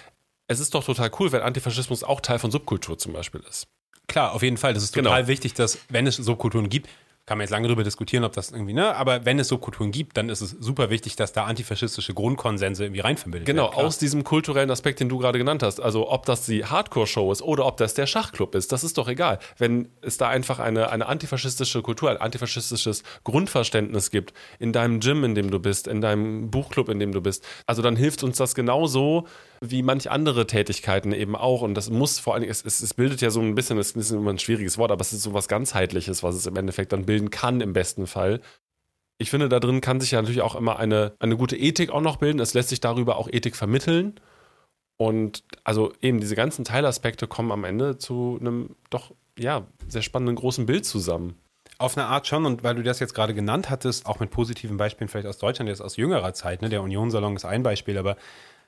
es 0.47 0.59
ist 0.59 0.73
doch 0.75 0.83
total 0.83 1.11
cool, 1.19 1.31
wenn 1.31 1.41
Antifaschismus 1.41 2.03
auch 2.03 2.19
Teil 2.19 2.39
von 2.39 2.51
Subkultur 2.51 2.97
zum 2.97 3.13
Beispiel 3.13 3.41
ist. 3.47 3.67
Klar, 4.07 4.33
auf 4.33 4.41
jeden 4.41 4.57
Fall. 4.57 4.73
Das 4.73 4.83
ist 4.83 4.93
total 4.93 5.21
genau. 5.21 5.27
wichtig, 5.29 5.53
dass, 5.53 5.77
wenn 5.87 6.05
es 6.05 6.17
Subkulturen 6.17 6.67
gibt, 6.67 6.89
kann 7.31 7.37
man 7.37 7.45
jetzt 7.45 7.51
lange 7.51 7.69
darüber 7.69 7.85
diskutieren, 7.85 8.25
ob 8.25 8.33
das 8.33 8.51
irgendwie, 8.51 8.73
ne, 8.73 8.93
aber 8.93 9.23
wenn 9.23 9.39
es 9.39 9.47
Subkulturen 9.47 9.91
gibt, 9.91 10.17
dann 10.17 10.27
ist 10.27 10.41
es 10.41 10.49
super 10.49 10.89
wichtig, 10.89 11.15
dass 11.15 11.31
da 11.31 11.45
antifaschistische 11.45 12.13
Grundkonsense 12.13 12.83
irgendwie 12.83 12.99
reinverbildet 12.99 13.45
genau, 13.45 13.63
werden. 13.63 13.75
Genau, 13.77 13.87
aus 13.87 13.97
diesem 13.97 14.25
kulturellen 14.25 14.69
Aspekt, 14.69 14.99
den 14.99 15.07
du 15.07 15.17
gerade 15.17 15.37
genannt 15.37 15.63
hast. 15.63 15.79
Also 15.79 16.11
ob 16.11 16.25
das 16.25 16.45
die 16.45 16.65
Hardcore-Show 16.65 17.31
ist 17.31 17.41
oder 17.41 17.65
ob 17.67 17.77
das 17.77 17.93
der 17.93 18.05
Schachclub 18.05 18.53
ist, 18.53 18.73
das 18.73 18.83
ist 18.83 18.97
doch 18.97 19.07
egal. 19.07 19.39
Wenn 19.57 19.87
es 20.01 20.17
da 20.17 20.27
einfach 20.27 20.59
eine, 20.59 20.89
eine 20.89 21.05
antifaschistische 21.05 21.81
Kultur, 21.81 22.09
ein 22.09 22.17
antifaschistisches 22.17 23.03
Grundverständnis 23.23 24.11
gibt, 24.11 24.33
in 24.59 24.73
deinem 24.73 24.99
Gym, 24.99 25.23
in 25.23 25.33
dem 25.33 25.51
du 25.51 25.59
bist, 25.59 25.87
in 25.87 26.01
deinem 26.01 26.51
Buchclub, 26.51 26.89
in 26.89 26.99
dem 26.99 27.13
du 27.13 27.21
bist, 27.21 27.47
also 27.65 27.81
dann 27.81 27.95
hilft 27.95 28.25
uns 28.25 28.35
das 28.35 28.55
genauso, 28.55 29.25
wie 29.63 29.83
manch 29.83 30.09
andere 30.09 30.47
Tätigkeiten 30.47 31.13
eben 31.13 31.35
auch. 31.35 31.61
Und 31.61 31.75
das 31.75 31.89
muss 31.89 32.19
vor 32.19 32.33
allen 32.33 32.41
Dingen, 32.41 32.51
es, 32.51 32.65
es, 32.65 32.81
es 32.81 32.95
bildet 32.95 33.21
ja 33.21 33.29
so 33.29 33.41
ein 33.41 33.55
bisschen, 33.55 33.77
es 33.77 33.91
ist 33.91 34.11
immer 34.11 34.31
ein 34.31 34.39
schwieriges 34.39 34.77
Wort, 34.77 34.91
aber 34.91 35.01
es 35.01 35.13
ist 35.13 35.21
so 35.21 35.33
was 35.33 35.47
ganzheitliches, 35.47 36.23
was 36.23 36.35
es 36.35 36.47
im 36.47 36.55
Endeffekt 36.55 36.91
dann 36.91 37.05
bilden 37.05 37.29
kann 37.29 37.61
im 37.61 37.71
besten 37.71 38.07
Fall. 38.07 38.41
Ich 39.19 39.29
finde, 39.29 39.49
da 39.49 39.59
drin 39.59 39.79
kann 39.79 40.01
sich 40.01 40.11
ja 40.11 40.19
natürlich 40.19 40.41
auch 40.41 40.55
immer 40.55 40.79
eine, 40.79 41.13
eine 41.19 41.37
gute 41.37 41.55
Ethik 41.55 41.91
auch 41.91 42.01
noch 42.01 42.17
bilden. 42.17 42.39
Es 42.39 42.55
lässt 42.55 42.69
sich 42.69 42.79
darüber 42.79 43.17
auch 43.17 43.29
Ethik 43.31 43.55
vermitteln. 43.55 44.19
Und 44.97 45.43
also 45.63 45.93
eben 46.01 46.19
diese 46.19 46.35
ganzen 46.35 46.65
Teilaspekte 46.65 47.27
kommen 47.27 47.51
am 47.51 47.63
Ende 47.63 47.99
zu 47.99 48.37
einem 48.39 48.75
doch, 48.89 49.11
ja, 49.37 49.67
sehr 49.87 50.01
spannenden 50.01 50.35
großen 50.35 50.65
Bild 50.65 50.85
zusammen. 50.85 51.37
Auf 51.77 51.97
eine 51.97 52.07
Art 52.07 52.27
schon, 52.27 52.45
und 52.45 52.63
weil 52.63 52.75
du 52.75 52.83
das 52.83 52.99
jetzt 52.99 53.13
gerade 53.13 53.33
genannt 53.33 53.69
hattest, 53.69 54.07
auch 54.07 54.19
mit 54.19 54.31
positiven 54.31 54.77
Beispielen 54.77 55.07
vielleicht 55.07 55.27
aus 55.27 55.37
Deutschland, 55.37 55.69
jetzt 55.69 55.81
aus 55.81 55.97
jüngerer 55.97 56.33
Zeit, 56.33 56.61
ne? 56.63 56.69
der 56.69 56.81
Union-Salon 56.81 57.35
ist 57.35 57.45
ein 57.45 57.63
Beispiel, 57.63 57.97
aber 57.97 58.17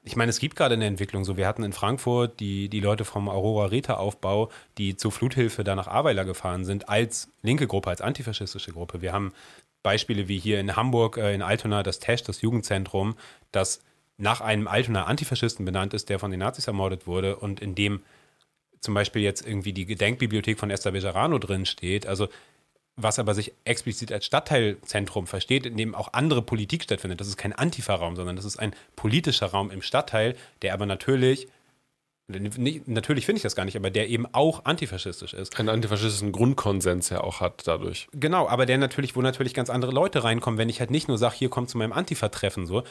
ich 0.06 0.16
meine, 0.16 0.30
es 0.30 0.40
gibt 0.40 0.56
gerade 0.56 0.76
eine 0.76 0.86
Entwicklung 0.86 1.24
so. 1.24 1.38
Wir 1.38 1.48
hatten 1.48 1.64
in 1.64 1.72
Frankfurt 1.72 2.40
die, 2.40 2.68
die 2.68 2.82
Leute 2.82 3.06
vom 3.06 3.30
Aurora 3.30 3.68
Reta 3.68 3.96
Aufbau, 3.96 4.52
die 4.78 4.98
zur 4.98 5.12
Fluthilfe 5.12 5.64
da 5.64 5.76
nach 5.76 5.88
Aweiler 5.88 6.26
gefahren 6.26 6.66
sind, 6.66 6.90
als 6.90 7.30
linke 7.42 7.68
Gruppe, 7.68 7.90
als 7.90 8.02
antifaschistische 8.02 8.74
Gruppe. 8.74 9.02
Wir 9.02 9.14
haben 9.14 9.34
Beispiele 9.82 10.28
wie 10.28 10.40
hier 10.40 10.60
in 10.60 10.76
Hamburg, 10.76 11.18
äh, 11.18 11.34
in 11.34 11.42
Altona, 11.42 11.84
das 11.84 12.00
TESCH, 12.00 12.26
das 12.28 12.42
Jugendzentrum, 12.42 13.16
das 13.52 13.82
nach 14.18 14.42
einem 14.42 14.68
Altona 14.68 15.06
Antifaschisten 15.06 15.66
benannt 15.66 15.94
ist, 15.94 16.10
der 16.10 16.20
von 16.20 16.32
den 16.32 16.42
Nazis 16.42 16.68
ermordet 16.68 17.08
wurde 17.08 17.38
und 17.38 17.62
in 17.62 17.76
dem 17.76 18.02
zum 18.82 18.94
Beispiel 18.94 19.22
jetzt 19.22 19.48
irgendwie 19.48 19.72
die 19.72 19.86
Gedenkbibliothek 19.86 20.60
von 20.60 20.70
Esther 20.70 20.92
Bejarano 20.92 21.40
drin 21.40 21.66
steht. 21.66 22.06
Also 22.06 22.28
was 22.96 23.18
aber 23.18 23.34
sich 23.34 23.54
explizit 23.66 24.12
als 24.12 24.26
Stadtteilzentrum 24.26 25.26
versteht, 25.26 25.66
in 25.66 25.78
dem 25.78 25.96
auch 25.96 26.14
andere 26.14 26.42
Politik 26.42 26.84
stattfindet. 26.84 27.20
Das 27.20 27.28
ist 27.28 27.38
kein 27.38 27.54
Antifa-Raum, 27.54 28.16
sondern 28.16 28.36
das 28.36 28.46
ist 28.46 28.58
ein 28.58 28.76
politischer 28.96 29.48
Raum 29.48 29.72
im 29.72 29.82
Stadtteil, 29.82 30.36
der 30.62 30.74
aber 30.74 30.86
natürlich, 30.86 31.48
natürlich 32.28 33.26
finde 33.26 33.38
ich 33.38 33.44
das 33.44 33.56
gar 33.56 33.66
nicht, 33.66 33.76
aber 33.76 33.90
der 33.90 34.10
eben 34.10 34.28
auch 34.32 34.66
antifaschistisch 34.66 35.34
ist. 35.34 35.60
Einen 35.60 35.70
antifaschistischen 35.70 36.32
Grundkonsens 36.32 37.10
ja 37.10 37.22
auch 37.22 37.42
hat 37.42 37.68
dadurch. 37.68 38.08
Genau, 38.14 38.48
aber 38.48 38.66
der 38.66 38.78
natürlich, 38.78 39.16
wo 39.16 39.22
natürlich 39.22 39.54
ganz 39.56 39.70
andere 39.72 39.92
Leute 39.92 40.24
reinkommen, 40.24 40.60
wenn 40.60 40.70
ich 40.70 40.80
halt 40.80 40.92
nicht 40.92 41.08
nur 41.08 41.18
sage, 41.18 41.36
hier 41.36 41.50
kommt 41.50 41.70
zu 41.70 41.80
meinem 41.80 41.94
Antifa-Treffen 41.94 42.68
so, 42.68 42.84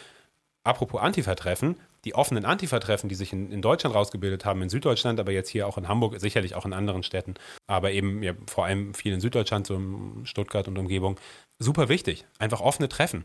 apropos 0.64 1.00
Antifa-Treffen, 1.00 1.76
die 2.04 2.14
offenen 2.14 2.44
Antifa-Treffen, 2.44 3.08
die 3.08 3.14
sich 3.14 3.32
in, 3.32 3.50
in, 3.52 3.62
Deutschland 3.62 3.94
rausgebildet 3.94 4.44
haben, 4.44 4.62
in 4.62 4.68
Süddeutschland, 4.68 5.20
aber 5.20 5.32
jetzt 5.32 5.48
hier 5.48 5.66
auch 5.66 5.78
in 5.78 5.88
Hamburg, 5.88 6.18
sicherlich 6.20 6.54
auch 6.54 6.66
in 6.66 6.72
anderen 6.72 7.02
Städten, 7.02 7.34
aber 7.66 7.92
eben 7.92 8.22
ja, 8.22 8.32
vor 8.46 8.64
allem 8.64 8.94
viel 8.94 9.12
in 9.12 9.20
Süddeutschland, 9.20 9.66
so 9.66 9.74
in 9.74 10.22
Stuttgart 10.24 10.66
und 10.68 10.78
Umgebung, 10.78 11.18
super 11.58 11.88
wichtig. 11.88 12.24
Einfach 12.38 12.60
offene 12.60 12.88
Treffen. 12.88 13.24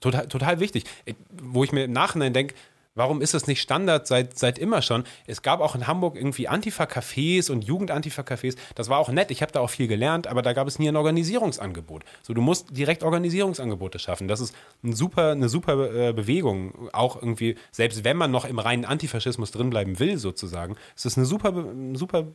Total, 0.00 0.26
total 0.26 0.60
wichtig. 0.60 0.84
Wo 1.30 1.62
ich 1.62 1.72
mir 1.72 1.84
im 1.84 1.92
Nachhinein 1.92 2.32
denke, 2.32 2.54
Warum 2.94 3.22
ist 3.22 3.32
das 3.32 3.46
nicht 3.46 3.62
Standard 3.62 4.06
seit, 4.06 4.38
seit 4.38 4.58
immer 4.58 4.82
schon? 4.82 5.04
Es 5.26 5.40
gab 5.40 5.60
auch 5.60 5.74
in 5.74 5.86
Hamburg 5.86 6.16
irgendwie 6.16 6.48
Antifa-Cafés 6.48 7.50
und 7.50 7.64
Jugend-Antifa-Cafés. 7.64 8.56
Das 8.74 8.90
war 8.90 8.98
auch 8.98 9.08
nett. 9.08 9.30
Ich 9.30 9.40
habe 9.40 9.50
da 9.50 9.60
auch 9.60 9.70
viel 9.70 9.88
gelernt, 9.88 10.26
aber 10.26 10.42
da 10.42 10.52
gab 10.52 10.68
es 10.68 10.78
nie 10.78 10.88
ein 10.88 10.96
Organisierungsangebot. 10.96 12.04
So, 12.22 12.34
du 12.34 12.42
musst 12.42 12.76
direkt 12.76 13.02
Organisierungsangebote 13.02 13.98
schaffen. 13.98 14.28
Das 14.28 14.40
ist 14.40 14.54
ein 14.84 14.92
super, 14.92 15.32
eine 15.32 15.48
super 15.48 16.08
äh, 16.08 16.12
Bewegung. 16.12 16.90
Auch 16.92 17.16
irgendwie, 17.16 17.56
selbst 17.70 18.04
wenn 18.04 18.18
man 18.18 18.30
noch 18.30 18.44
im 18.44 18.58
reinen 18.58 18.84
Antifaschismus 18.84 19.52
drinbleiben 19.52 19.98
will, 19.98 20.18
sozusagen, 20.18 20.76
ist 20.94 21.06
das 21.06 21.16
eine 21.16 21.24
super, 21.24 21.64
super 21.94 22.26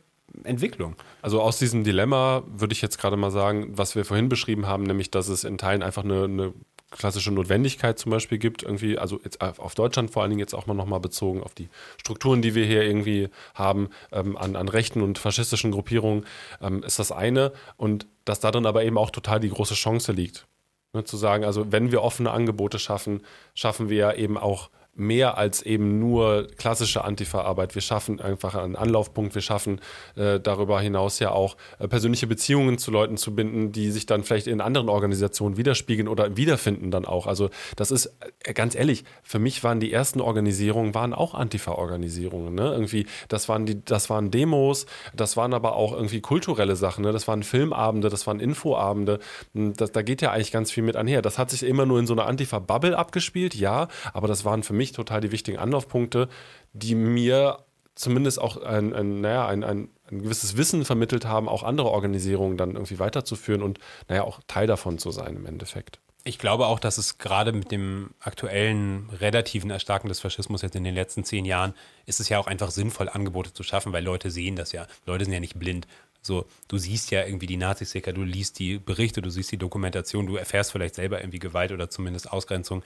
Entwicklung. 0.44 0.96
Also 1.22 1.40
aus 1.40 1.58
diesem 1.58 1.84
Dilemma 1.84 2.42
würde 2.46 2.72
ich 2.72 2.82
jetzt 2.82 2.98
gerade 2.98 3.16
mal 3.16 3.30
sagen, 3.30 3.78
was 3.78 3.94
wir 3.96 4.04
vorhin 4.04 4.28
beschrieben 4.28 4.66
haben, 4.66 4.82
nämlich, 4.82 5.10
dass 5.10 5.28
es 5.28 5.44
in 5.44 5.56
Teilen 5.56 5.82
einfach 5.82 6.04
eine, 6.04 6.24
eine 6.24 6.52
klassische 6.90 7.30
Notwendigkeit 7.30 7.98
zum 7.98 8.10
Beispiel 8.10 8.38
gibt, 8.38 8.62
irgendwie, 8.62 8.98
also 8.98 9.20
jetzt 9.22 9.40
auf 9.40 9.74
Deutschland 9.74 10.10
vor 10.10 10.22
allen 10.22 10.30
Dingen 10.30 10.40
jetzt 10.40 10.54
auch 10.54 10.66
mal 10.66 10.74
nochmal 10.74 11.00
bezogen 11.00 11.42
auf 11.42 11.54
die 11.54 11.68
Strukturen, 11.98 12.40
die 12.40 12.54
wir 12.54 12.64
hier 12.64 12.82
irgendwie 12.82 13.28
haben, 13.54 13.90
ähm, 14.10 14.36
an, 14.36 14.56
an 14.56 14.68
rechten 14.68 15.02
und 15.02 15.18
faschistischen 15.18 15.70
Gruppierungen, 15.70 16.24
ähm, 16.62 16.82
ist 16.82 16.98
das 16.98 17.12
eine. 17.12 17.52
Und 17.76 18.06
dass 18.24 18.40
darin 18.40 18.66
aber 18.66 18.84
eben 18.84 18.98
auch 18.98 19.10
total 19.10 19.40
die 19.40 19.50
große 19.50 19.74
Chance 19.74 20.12
liegt. 20.12 20.46
Ne, 20.94 21.04
zu 21.04 21.18
sagen, 21.18 21.44
also 21.44 21.70
wenn 21.70 21.92
wir 21.92 22.02
offene 22.02 22.30
Angebote 22.30 22.78
schaffen, 22.78 23.22
schaffen 23.54 23.90
wir 23.90 23.96
ja 23.98 24.12
eben 24.14 24.38
auch 24.38 24.70
mehr 24.98 25.38
als 25.38 25.62
eben 25.62 25.98
nur 25.98 26.48
klassische 26.56 27.04
Antifa-Arbeit. 27.04 27.74
Wir 27.74 27.82
schaffen 27.82 28.20
einfach 28.20 28.54
einen 28.54 28.76
Anlaufpunkt, 28.76 29.34
wir 29.34 29.42
schaffen 29.42 29.80
äh, 30.16 30.40
darüber 30.40 30.80
hinaus 30.80 31.18
ja 31.18 31.30
auch 31.30 31.56
äh, 31.78 31.88
persönliche 31.88 32.26
Beziehungen 32.26 32.78
zu 32.78 32.90
Leuten 32.90 33.16
zu 33.16 33.34
binden, 33.34 33.72
die 33.72 33.90
sich 33.90 34.06
dann 34.06 34.24
vielleicht 34.24 34.46
in 34.46 34.60
anderen 34.60 34.88
Organisationen 34.88 35.56
widerspiegeln 35.56 36.08
oder 36.08 36.36
wiederfinden 36.36 36.90
dann 36.90 37.04
auch. 37.04 37.26
Also 37.26 37.50
das 37.76 37.90
ist 37.90 38.12
äh, 38.44 38.52
ganz 38.52 38.74
ehrlich, 38.74 39.04
für 39.22 39.38
mich 39.38 39.62
waren 39.64 39.80
die 39.80 39.92
ersten 39.92 40.20
Organisierungen 40.20 40.94
waren 40.94 41.14
auch 41.14 41.34
Antifa-Organisierungen. 41.34 42.54
Ne? 42.54 42.72
Irgendwie, 42.72 43.06
das 43.28 43.48
waren 43.48 43.66
die, 43.66 43.84
das 43.84 44.10
waren 44.10 44.30
Demos, 44.30 44.86
das 45.14 45.36
waren 45.36 45.54
aber 45.54 45.76
auch 45.76 45.92
irgendwie 45.92 46.20
kulturelle 46.20 46.76
Sachen. 46.76 47.04
Ne? 47.04 47.12
Das 47.12 47.28
waren 47.28 47.42
Filmabende, 47.42 48.08
das 48.08 48.26
waren 48.26 48.40
Infoabende. 48.40 49.20
Hm, 49.54 49.74
das, 49.74 49.92
da 49.92 50.02
geht 50.02 50.22
ja 50.22 50.32
eigentlich 50.32 50.52
ganz 50.52 50.70
viel 50.70 50.82
mit 50.82 50.96
einher. 50.96 51.22
Das 51.22 51.38
hat 51.38 51.50
sich 51.50 51.62
immer 51.62 51.86
nur 51.86 51.98
in 51.98 52.06
so 52.06 52.14
einer 52.14 52.26
Antifa-Bubble 52.26 52.96
abgespielt, 52.98 53.54
ja, 53.54 53.88
aber 54.12 54.28
das 54.28 54.44
waren 54.44 54.62
für 54.62 54.72
mich 54.72 54.87
mich 54.88 54.96
total 54.96 55.20
die 55.20 55.32
wichtigen 55.32 55.58
Anlaufpunkte, 55.58 56.28
die 56.72 56.94
mir 56.94 57.58
zumindest 57.94 58.40
auch 58.40 58.56
ein, 58.62 58.94
ein, 58.94 59.20
naja, 59.20 59.46
ein, 59.46 59.64
ein, 59.64 59.88
ein 60.10 60.22
gewisses 60.22 60.56
Wissen 60.56 60.84
vermittelt 60.84 61.26
haben, 61.26 61.48
auch 61.48 61.62
andere 61.62 61.90
Organisierungen 61.90 62.56
dann 62.56 62.72
irgendwie 62.72 62.98
weiterzuführen 62.98 63.62
und 63.62 63.78
naja, 64.08 64.22
auch 64.22 64.40
Teil 64.46 64.66
davon 64.66 64.98
zu 64.98 65.10
sein 65.10 65.36
im 65.36 65.46
Endeffekt. 65.46 65.98
Ich 66.24 66.38
glaube 66.38 66.66
auch, 66.66 66.78
dass 66.78 66.98
es 66.98 67.18
gerade 67.18 67.52
mit 67.52 67.70
dem 67.70 68.10
aktuellen 68.20 69.08
relativen 69.10 69.70
Erstarken 69.70 70.08
des 70.08 70.20
Faschismus 70.20 70.62
jetzt 70.62 70.76
in 70.76 70.84
den 70.84 70.94
letzten 70.94 71.24
zehn 71.24 71.44
Jahren 71.44 71.74
ist 72.06 72.20
es 72.20 72.28
ja 72.28 72.38
auch 72.38 72.46
einfach 72.46 72.70
sinnvoll, 72.70 73.08
Angebote 73.08 73.52
zu 73.52 73.62
schaffen, 73.62 73.92
weil 73.92 74.04
Leute 74.04 74.30
sehen 74.30 74.56
das 74.56 74.72
ja. 74.72 74.86
Leute 75.06 75.24
sind 75.24 75.32
ja 75.32 75.40
nicht 75.40 75.58
blind. 75.58 75.86
So, 76.20 76.46
du 76.66 76.76
siehst 76.76 77.10
ja 77.10 77.24
irgendwie 77.24 77.46
die 77.46 77.56
Nazisticker, 77.56 78.12
du 78.12 78.22
liest 78.22 78.58
die 78.58 78.78
Berichte, 78.78 79.22
du 79.22 79.30
siehst 79.30 79.52
die 79.52 79.56
Dokumentation, 79.56 80.26
du 80.26 80.36
erfährst 80.36 80.72
vielleicht 80.72 80.96
selber 80.96 81.20
irgendwie 81.20 81.38
Gewalt 81.38 81.72
oder 81.72 81.88
zumindest 81.88 82.30
Ausgrenzung 82.30 82.82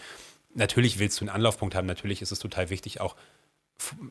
natürlich 0.54 0.98
willst 0.98 1.20
du 1.20 1.24
einen 1.24 1.34
Anlaufpunkt 1.34 1.74
haben, 1.74 1.86
natürlich 1.86 2.22
ist 2.22 2.32
es 2.32 2.38
total 2.38 2.70
wichtig, 2.70 3.00
auch 3.00 3.16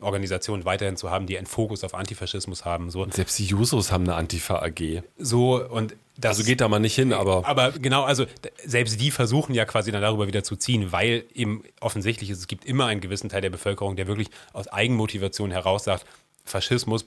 Organisationen 0.02 0.66
weiterhin 0.66 0.98
zu 0.98 1.12
haben, 1.12 1.28
die 1.28 1.38
einen 1.38 1.48
Fokus 1.48 1.84
auf 1.84 1.94
Antifaschismus 1.96 2.66
haben. 2.66 2.90
So. 2.90 3.04
Und 3.04 3.14
selbst 3.14 3.38
die 3.40 3.46
Jusos 3.46 3.92
haben 3.92 4.04
eine 4.04 4.16
Antifa-AG. 4.16 5.04
So, 5.18 5.66
und 5.66 5.96
das. 6.18 6.38
Also 6.38 6.44
geht 6.44 6.62
da 6.62 6.68
mal 6.68 6.80
nicht 6.80 6.96
hin, 6.96 7.14
aber. 7.14 7.48
Aber 7.48 7.72
genau, 7.72 8.04
also 8.04 8.26
selbst 8.66 9.00
die 9.00 9.12
versuchen 9.12 9.54
ja 9.54 9.66
quasi 9.66 9.92
dann 9.92 10.02
darüber 10.02 10.28
wieder 10.28 10.44
zu 10.44 10.56
ziehen, 10.56 10.92
weil 10.92 11.26
eben 11.34 11.64
offensichtlich 11.80 12.30
ist, 12.30 12.40
es 12.40 12.48
gibt 12.48 12.66
immer 12.66 12.86
einen 12.88 13.02
gewissen 13.02 13.30
Teil 13.30 13.42
der 13.42 13.50
Bevölkerung, 13.50 13.96
der 13.96 14.08
wirklich 14.08 14.30
aus 14.54 14.68
Eigenmotivation 14.68 15.52
heraus 15.52 15.86
sagt, 15.86 16.06
Faschismus 16.44 17.06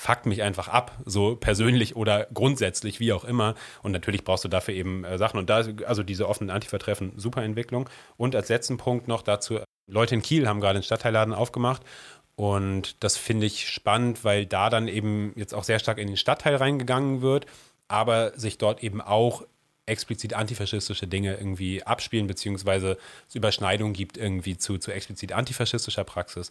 fuckt 0.00 0.24
mich 0.24 0.42
einfach 0.42 0.68
ab, 0.68 0.96
so 1.04 1.36
persönlich 1.36 1.94
oder 1.94 2.26
grundsätzlich, 2.32 3.00
wie 3.00 3.12
auch 3.12 3.22
immer. 3.22 3.54
Und 3.82 3.92
natürlich 3.92 4.24
brauchst 4.24 4.44
du 4.44 4.48
dafür 4.48 4.72
eben 4.72 5.04
äh, 5.04 5.18
Sachen. 5.18 5.38
Und 5.38 5.50
da, 5.50 5.62
also 5.86 6.02
diese 6.02 6.26
offenen 6.26 6.48
Antifa-Treffen, 6.48 7.12
super 7.16 7.42
Entwicklung. 7.42 7.86
Und 8.16 8.34
als 8.34 8.48
letzten 8.48 8.78
Punkt 8.78 9.08
noch 9.08 9.20
dazu, 9.20 9.60
Leute 9.86 10.14
in 10.14 10.22
Kiel 10.22 10.48
haben 10.48 10.60
gerade 10.60 10.76
einen 10.76 10.84
Stadtteilladen 10.84 11.34
aufgemacht. 11.34 11.82
Und 12.34 13.04
das 13.04 13.18
finde 13.18 13.44
ich 13.44 13.68
spannend, 13.68 14.24
weil 14.24 14.46
da 14.46 14.70
dann 14.70 14.88
eben 14.88 15.34
jetzt 15.36 15.54
auch 15.54 15.64
sehr 15.64 15.78
stark 15.78 15.98
in 15.98 16.06
den 16.06 16.16
Stadtteil 16.16 16.56
reingegangen 16.56 17.20
wird, 17.20 17.44
aber 17.86 18.32
sich 18.38 18.56
dort 18.56 18.82
eben 18.82 19.02
auch 19.02 19.44
explizit 19.84 20.32
antifaschistische 20.32 21.06
Dinge 21.08 21.34
irgendwie 21.34 21.82
abspielen, 21.82 22.26
beziehungsweise 22.26 22.96
es 23.28 23.34
Überschneidungen 23.34 23.92
gibt 23.92 24.16
irgendwie 24.16 24.56
zu, 24.56 24.78
zu 24.78 24.92
explizit 24.92 25.32
antifaschistischer 25.32 26.04
Praxis. 26.04 26.48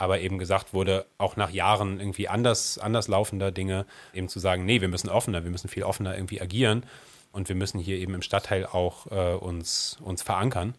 Aber 0.00 0.20
eben 0.20 0.38
gesagt 0.38 0.72
wurde, 0.72 1.04
auch 1.18 1.36
nach 1.36 1.50
Jahren 1.50 2.00
irgendwie 2.00 2.26
anders, 2.26 2.78
anders 2.78 3.06
laufender 3.06 3.52
Dinge, 3.52 3.84
eben 4.14 4.30
zu 4.30 4.38
sagen, 4.38 4.64
nee, 4.64 4.80
wir 4.80 4.88
müssen 4.88 5.10
offener, 5.10 5.44
wir 5.44 5.50
müssen 5.50 5.68
viel 5.68 5.82
offener 5.82 6.14
irgendwie 6.16 6.40
agieren 6.40 6.84
und 7.32 7.50
wir 7.50 7.54
müssen 7.54 7.78
hier 7.78 7.98
eben 7.98 8.14
im 8.14 8.22
Stadtteil 8.22 8.64
auch 8.64 9.06
äh, 9.10 9.34
uns, 9.34 9.98
uns 10.02 10.22
verankern. 10.22 10.74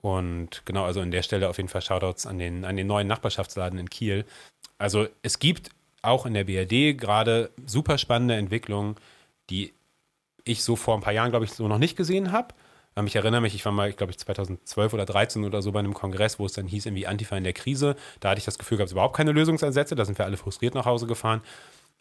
Und 0.00 0.62
genau, 0.64 0.84
also 0.84 1.02
an 1.02 1.10
der 1.10 1.22
Stelle 1.22 1.50
auf 1.50 1.58
jeden 1.58 1.68
Fall 1.68 1.82
Shoutouts 1.82 2.26
an 2.26 2.38
den, 2.38 2.64
an 2.64 2.76
den 2.76 2.86
neuen 2.86 3.06
Nachbarschaftsladen 3.06 3.78
in 3.78 3.90
Kiel. 3.90 4.24
Also 4.78 5.08
es 5.20 5.38
gibt 5.38 5.68
auch 6.00 6.24
in 6.24 6.32
der 6.32 6.44
BRD 6.44 6.98
gerade 6.98 7.50
super 7.66 7.98
spannende 7.98 8.36
Entwicklungen, 8.36 8.96
die 9.50 9.74
ich 10.44 10.62
so 10.64 10.74
vor 10.74 10.94
ein 10.94 11.02
paar 11.02 11.12
Jahren, 11.12 11.30
glaube 11.30 11.44
ich, 11.44 11.52
so 11.52 11.68
noch 11.68 11.78
nicht 11.78 11.96
gesehen 11.96 12.32
habe. 12.32 12.54
Ähm, 12.96 13.06
ich 13.06 13.16
erinnere 13.16 13.40
mich, 13.40 13.54
ich 13.54 13.64
war 13.64 13.72
mal, 13.72 13.88
ich 13.88 13.96
glaube 13.96 14.12
ich, 14.12 14.18
2012 14.18 14.92
oder 14.92 15.06
2013 15.06 15.44
oder 15.44 15.62
so 15.62 15.72
bei 15.72 15.80
einem 15.80 15.94
Kongress, 15.94 16.38
wo 16.38 16.46
es 16.46 16.52
dann 16.52 16.66
hieß, 16.66 16.86
irgendwie 16.86 17.06
Antifa 17.06 17.36
in 17.36 17.44
der 17.44 17.52
Krise. 17.52 17.96
Da 18.20 18.30
hatte 18.30 18.38
ich 18.38 18.44
das 18.44 18.58
Gefühl, 18.58 18.78
gab 18.78 18.86
es 18.86 18.92
überhaupt 18.92 19.16
keine 19.16 19.32
Lösungsansätze. 19.32 19.94
Da 19.94 20.04
sind 20.04 20.18
wir 20.18 20.24
alle 20.24 20.36
frustriert 20.36 20.74
nach 20.74 20.86
Hause 20.86 21.06
gefahren. 21.06 21.42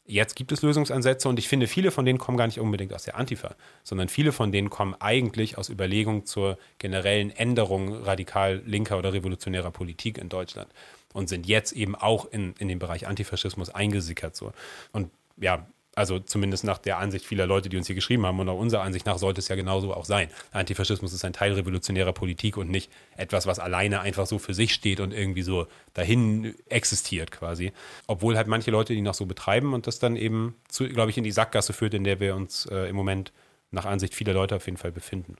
Jetzt 0.06 0.36
gibt 0.36 0.52
es 0.52 0.62
Lösungsansätze 0.62 1.30
und 1.30 1.40
ich 1.40 1.48
finde, 1.48 1.66
viele 1.66 1.90
von 1.90 2.04
denen 2.04 2.20
kommen 2.20 2.38
gar 2.38 2.48
nicht 2.48 2.60
unbedingt 2.60 2.94
aus 2.94 3.04
der 3.04 3.16
Antifa, 3.16 3.56
sondern 3.84 4.10
viele 4.10 4.34
von 4.34 4.52
denen 4.52 4.70
kommen 4.70 4.96
eigentlich 5.00 5.58
aus 5.58 5.70
Überlegungen 5.70 6.26
zur 6.26 6.58
generellen 6.78 7.30
Änderung 7.32 7.94
radikal 8.04 8.62
linker 8.66 8.98
oder 8.98 9.14
revolutionärer 9.14 9.72
Politik 9.72 10.18
in 10.18 10.28
Deutschland 10.28 10.68
und 11.14 11.30
sind 11.30 11.48
jetzt 11.48 11.72
eben 11.72 11.96
auch 11.96 12.26
in, 12.26 12.54
in 12.60 12.68
den 12.68 12.80
Bereich 12.80 13.08
Antifaschismus 13.08 13.70
eingesickert. 13.70 14.36
So. 14.36 14.52
Und 14.92 15.10
ja, 15.38 15.66
also 15.96 16.20
zumindest 16.20 16.64
nach 16.64 16.78
der 16.78 16.98
Ansicht 16.98 17.26
vieler 17.26 17.46
Leute, 17.46 17.70
die 17.70 17.78
uns 17.78 17.88
hier 17.88 17.96
geschrieben 17.96 18.26
haben 18.26 18.40
und 18.40 18.50
auch 18.50 18.58
unserer 18.58 18.82
Ansicht 18.82 19.06
nach 19.06 19.18
sollte 19.18 19.40
es 19.40 19.48
ja 19.48 19.56
genauso 19.56 19.94
auch 19.94 20.06
sein. 20.06 20.30
Antifaschismus 20.52 21.14
ist 21.14 21.24
ein 21.26 21.34
Teil 21.34 21.54
revolutionärer 21.54 22.14
Politik 22.14 22.58
und 22.58 22.70
nicht 22.70 22.92
etwas, 23.16 23.46
was 23.46 23.60
alleine 23.60 24.02
einfach 24.02 24.26
so 24.26 24.40
für 24.40 24.54
sich 24.54 24.74
steht 24.74 25.00
und 25.00 25.14
irgendwie 25.14 25.44
so 25.44 25.68
dahin 25.94 26.56
existiert 26.68 27.32
quasi. 27.32 27.74
Obwohl 28.08 28.38
halt 28.38 28.48
manche 28.48 28.72
Leute 28.72 28.94
die 28.94 29.02
noch 29.02 29.14
so 29.14 29.26
betreiben 29.26 29.74
und 29.74 29.88
das 29.88 30.00
dann 30.00 30.16
eben, 30.16 30.56
glaube 30.78 31.12
ich, 31.12 31.18
in 31.18 31.24
die 31.24 31.32
Sackgasse 31.32 31.74
führt, 31.74 31.94
in 31.94 32.04
der 32.04 32.20
wir 32.20 32.36
uns 32.36 32.66
äh, 32.66 32.90
im 32.90 32.96
Moment 32.96 33.32
nach 33.72 33.86
Ansicht 33.86 34.16
vieler 34.16 34.34
Leute 34.34 34.56
auf 34.56 34.66
jeden 34.66 34.78
Fall 34.78 34.92
befinden. 34.92 35.36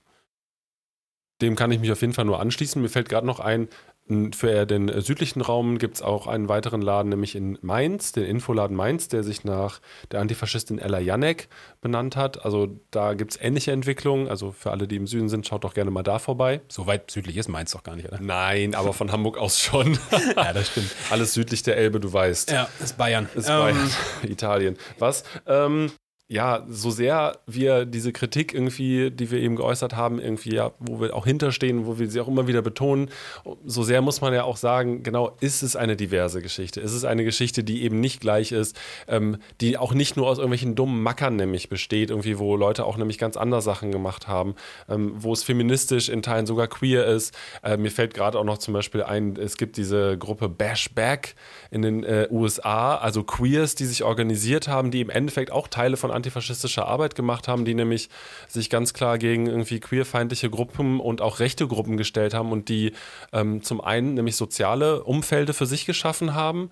Dem 1.42 1.56
kann 1.56 1.72
ich 1.72 1.80
mich 1.80 1.92
auf 1.92 2.02
jeden 2.02 2.14
Fall 2.14 2.26
nur 2.26 2.40
anschließen. 2.40 2.82
Mir 2.82 2.90
fällt 2.90 3.10
gerade 3.10 3.28
noch 3.28 3.40
ein, 3.40 3.68
für 4.08 4.66
den 4.66 5.02
südlichen 5.02 5.42
Raum 5.42 5.78
gibt 5.78 5.96
es 5.96 6.02
auch 6.02 6.28
einen 6.28 6.50
weiteren 6.50 6.82
Laden, 6.82 7.10
nämlich 7.10 7.36
in 7.36 7.58
Mainz, 7.62 8.12
den 8.12 8.26
Infoladen 8.26 8.76
Mainz, 8.76 9.08
der 9.08 9.24
sich 9.24 9.46
nach 9.46 9.80
der 10.12 10.20
Antifaschistin 10.20 10.78
Ella 10.78 11.00
Janek 11.00 11.48
benannt 11.80 12.18
hat. 12.18 12.44
Also 12.44 12.80
da 12.92 13.14
gibt 13.14 13.32
es 13.32 13.42
ähnliche 13.42 13.72
Entwicklungen. 13.72 14.28
Also 14.28 14.52
für 14.52 14.72
alle, 14.72 14.88
die 14.88 14.98
im 14.98 15.08
Süden 15.08 15.30
sind, 15.30 15.48
schaut 15.48 15.64
doch 15.64 15.74
gerne 15.74 15.90
mal 15.90 16.04
da 16.04 16.20
vorbei. 16.20 16.62
So 16.68 16.86
weit 16.86 17.12
südlich 17.12 17.38
ist 17.38 17.48
Mainz 17.48 17.72
doch 17.72 17.84
gar 17.84 17.96
nicht, 17.96 18.08
oder? 18.08 18.20
Nein, 18.22 18.76
aber 18.76 18.92
von 18.92 19.12
Hamburg 19.12 19.38
aus 19.38 19.60
schon. 19.60 19.98
ja, 20.36 20.52
das 20.52 20.68
stimmt. 20.68 20.94
Alles 21.10 21.34
südlich 21.34 21.64
der 21.64 21.78
Elbe, 21.78 22.02
du 22.02 22.12
weißt. 22.12 22.52
Ja, 22.52 22.68
ist 22.82 22.98
Bayern. 22.98 23.30
Ist 23.36 23.48
ähm. 23.48 23.60
Bayern. 23.60 23.92
Italien. 24.24 24.78
Was? 25.00 25.24
Ähm, 25.48 25.92
ja, 26.30 26.66
so 26.70 26.90
sehr 26.90 27.38
wir 27.46 27.86
diese 27.86 28.14
Kritik 28.14 28.54
irgendwie, 28.54 29.12
die 29.12 29.30
wir 29.30 29.40
eben 29.40 29.58
geäußert 29.58 29.96
haben, 29.96 30.20
irgendwie, 30.20 30.56
ja, 30.56 30.72
wo 30.80 31.02
wir 31.02 31.16
auch 31.16 31.26
hinterstehen, 31.26 31.86
wo 31.86 32.00
wir 32.00 32.10
sie 32.10 32.22
auch 32.22 32.30
immer 32.30 32.48
wieder 32.48 32.62
betonen, 32.62 33.10
so 33.66 33.84
sehr 33.84 34.02
muss 34.02 34.22
man 34.22 34.34
ja 34.34 34.44
auch 34.44 34.56
sagen, 34.56 35.04
genau, 35.04 35.36
ist 35.42 35.64
es 35.64 35.76
eine 35.76 35.98
diverse 35.98 36.42
Geschichte? 36.42 36.80
Ist 36.80 36.94
es 36.94 37.04
eine 37.04 37.26
Geschichte, 37.26 37.64
die 37.64 37.84
eben 37.84 38.00
nicht 38.00 38.22
gleich 38.22 38.54
ist, 38.54 38.80
ähm, 39.08 39.38
die 39.60 39.78
auch 39.78 39.94
nicht 39.94 40.16
nur 40.16 40.28
aus 40.28 40.38
irgendwelchen 40.38 40.76
dummen 40.76 41.04
Mackern 41.04 41.36
nämlich 41.36 41.68
besteht, 41.68 42.10
irgendwie, 42.10 42.40
wo 42.40 42.56
Leute 42.56 42.86
auch 42.86 42.98
nämlich 42.98 43.18
ganz 43.18 43.36
andere 43.36 43.62
Sachen 43.62 43.92
gemacht 43.92 44.28
haben, 44.28 44.56
ähm, 44.90 45.14
wo 45.18 45.34
es 45.34 45.44
feministisch 45.44 46.08
in 46.08 46.22
Teilen 46.22 46.46
sogar 46.46 46.68
queer 46.68 47.06
ist. 47.06 47.36
Äh, 47.64 47.76
mir 47.76 47.92
fällt 47.92 48.14
gerade 48.14 48.40
auch 48.40 48.46
noch 48.46 48.60
zum 48.60 48.74
Beispiel 48.74 49.04
ein, 49.04 49.36
es 49.36 49.58
gibt 49.58 49.76
diese 49.76 50.18
Gruppe 50.18 50.48
Bashback 50.48 51.36
in 51.70 51.82
den 51.82 52.04
äh, 52.06 52.28
USA, 52.32 52.96
also 52.96 53.24
Queers, 53.24 53.76
die 53.76 53.86
sich 53.86 54.04
organisiert 54.04 54.70
haben, 54.70 54.90
die 54.90 55.02
im 55.02 55.10
Endeffekt 55.10 55.52
auch 55.52 55.68
Teile 55.68 55.98
von 55.98 56.14
antifaschistischer 56.24 56.88
Arbeit 56.88 57.16
gemacht 57.16 57.48
haben, 57.48 57.66
die 57.66 57.74
nämlich 57.74 58.10
sich 58.48 58.70
ganz 58.70 58.94
klar 58.94 59.18
gegen 59.18 59.48
irgendwie 59.48 59.80
queerfeindliche 59.80 60.50
Gruppen 60.50 61.00
und 61.00 61.22
auch 61.22 61.40
rechte 61.40 61.68
Gruppen 61.68 61.98
gestellt 61.98 62.34
haben 62.34 62.52
und 62.52 62.70
die 62.70 62.94
ähm, 63.34 63.62
zum 63.62 63.82
einen 63.82 64.14
nämlich 64.14 64.38
soziale 64.38 65.04
Umfelde 65.04 65.54
für 65.54 65.66
sich 65.66 65.86
geschaffen 65.86 66.34
haben, 66.34 66.70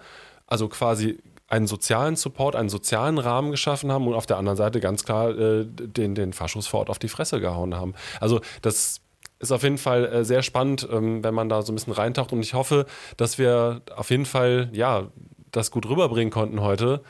also 0.47 0.70
quasi 0.70 1.18
einen 1.47 1.68
sozialen 1.68 2.16
Support, 2.16 2.56
einen 2.56 2.70
sozialen 2.70 3.18
Rahmen 3.18 3.52
geschaffen 3.52 3.91
haben 3.91 4.08
und 4.08 4.14
auf 4.14 4.26
der 4.26 4.38
anderen 4.38 4.58
Seite 4.58 4.80
ganz 4.80 5.04
klar 5.04 5.38
äh, 5.38 5.66
den, 5.66 6.16
den 6.16 6.32
Faschos 6.32 6.68
vor 6.68 6.80
Ort 6.80 6.89
auf 6.89 6.99
die 6.99 7.10
Fresse 7.10 7.41
gehauen 7.41 7.76
haben. 7.76 7.93
Also 8.22 8.39
das 8.62 9.02
ist 9.39 9.52
auf 9.52 9.64
jeden 9.64 9.78
Fall 9.78 10.06
äh, 10.06 10.24
sehr 10.24 10.43
spannend, 10.43 10.88
ähm, 10.89 11.24
wenn 11.26 11.34
man 11.34 11.49
da 11.49 11.62
so 11.62 11.74
ein 11.74 11.76
bisschen 11.76 11.93
reintaucht 11.93 12.32
und 12.32 12.39
ich 12.39 12.54
hoffe, 12.54 12.86
dass 13.18 13.38
wir 13.38 13.82
auf 13.93 14.12
jeden 14.12 14.26
Fall, 14.26 14.70
ja, 14.72 15.08
das 15.52 15.72
gut 15.72 15.89
rüberbringen 15.89 16.32
konnten 16.32 16.62
heute, 16.62 17.02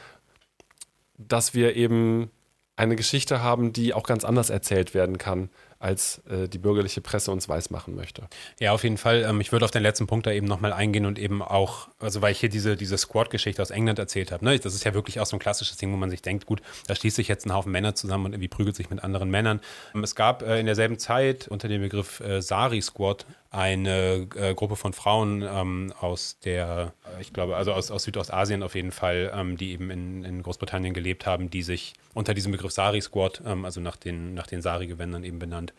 dass 1.27 1.53
wir 1.53 1.75
eben 1.75 2.31
eine 2.75 2.95
Geschichte 2.95 3.43
haben, 3.43 3.73
die 3.73 3.93
auch 3.93 4.03
ganz 4.03 4.23
anders 4.23 4.49
erzählt 4.49 4.93
werden 4.93 5.17
kann, 5.17 5.49
als 5.81 6.21
äh, 6.29 6.47
die 6.47 6.59
bürgerliche 6.59 7.01
Presse 7.01 7.31
uns 7.31 7.49
weismachen 7.49 7.95
möchte. 7.95 8.27
Ja, 8.59 8.71
auf 8.71 8.83
jeden 8.83 8.97
Fall. 8.97 9.25
Ähm, 9.27 9.41
ich 9.41 9.51
würde 9.51 9.65
auf 9.65 9.71
den 9.71 9.81
letzten 9.81 10.07
Punkt 10.07 10.27
da 10.27 10.31
eben 10.31 10.47
nochmal 10.47 10.73
eingehen 10.73 11.05
und 11.05 11.17
eben 11.17 11.41
auch, 11.41 11.87
also 11.99 12.21
weil 12.21 12.31
ich 12.31 12.39
hier 12.39 12.49
diese, 12.49 12.77
diese 12.77 12.97
Squad-Geschichte 12.97 13.61
aus 13.61 13.71
England 13.71 13.97
erzählt 13.97 14.31
habe. 14.31 14.45
Ne? 14.45 14.57
Das 14.59 14.75
ist 14.75 14.83
ja 14.83 14.93
wirklich 14.93 15.19
auch 15.19 15.25
so 15.25 15.35
ein 15.35 15.39
klassisches 15.39 15.77
Ding, 15.77 15.91
wo 15.91 15.97
man 15.97 16.09
sich 16.09 16.21
denkt, 16.21 16.45
gut, 16.45 16.61
da 16.87 16.95
schließt 16.95 17.15
sich 17.15 17.27
jetzt 17.27 17.45
ein 17.45 17.53
Haufen 17.53 17.71
Männer 17.71 17.95
zusammen 17.95 18.27
und 18.27 18.33
irgendwie 18.33 18.47
prügelt 18.47 18.75
sich 18.75 18.89
mit 18.89 19.03
anderen 19.03 19.31
Männern. 19.31 19.59
Ähm, 19.95 20.03
es 20.03 20.15
gab 20.15 20.43
äh, 20.43 20.59
in 20.59 20.67
derselben 20.67 20.99
Zeit 20.99 21.47
unter 21.47 21.67
dem 21.67 21.81
Begriff 21.81 22.19
äh, 22.19 22.41
Sari 22.41 22.81
Squad 22.81 23.25
eine 23.51 24.29
äh, 24.35 24.53
Gruppe 24.53 24.77
von 24.77 24.93
Frauen 24.93 25.41
ähm, 25.41 25.93
aus 25.99 26.39
der, 26.45 26.93
äh, 27.17 27.21
ich 27.21 27.33
glaube, 27.33 27.57
also 27.57 27.73
aus, 27.73 27.91
aus 27.91 28.03
Südostasien 28.03 28.63
auf 28.63 28.75
jeden 28.75 28.93
Fall, 28.93 29.29
ähm, 29.35 29.57
die 29.57 29.73
eben 29.73 29.89
in, 29.89 30.23
in 30.23 30.41
Großbritannien 30.41 30.93
gelebt 30.93 31.25
haben, 31.25 31.49
die 31.49 31.61
sich 31.61 31.93
unter 32.13 32.33
diesem 32.33 32.53
Begriff 32.53 32.71
Sari 32.71 33.01
Squad, 33.01 33.41
ähm, 33.45 33.65
also 33.65 33.81
nach 33.81 33.97
den, 33.97 34.33
nach 34.33 34.47
den 34.47 34.61
Sari-Gewändern 34.61 35.25
eben 35.25 35.37
benannt, 35.37 35.70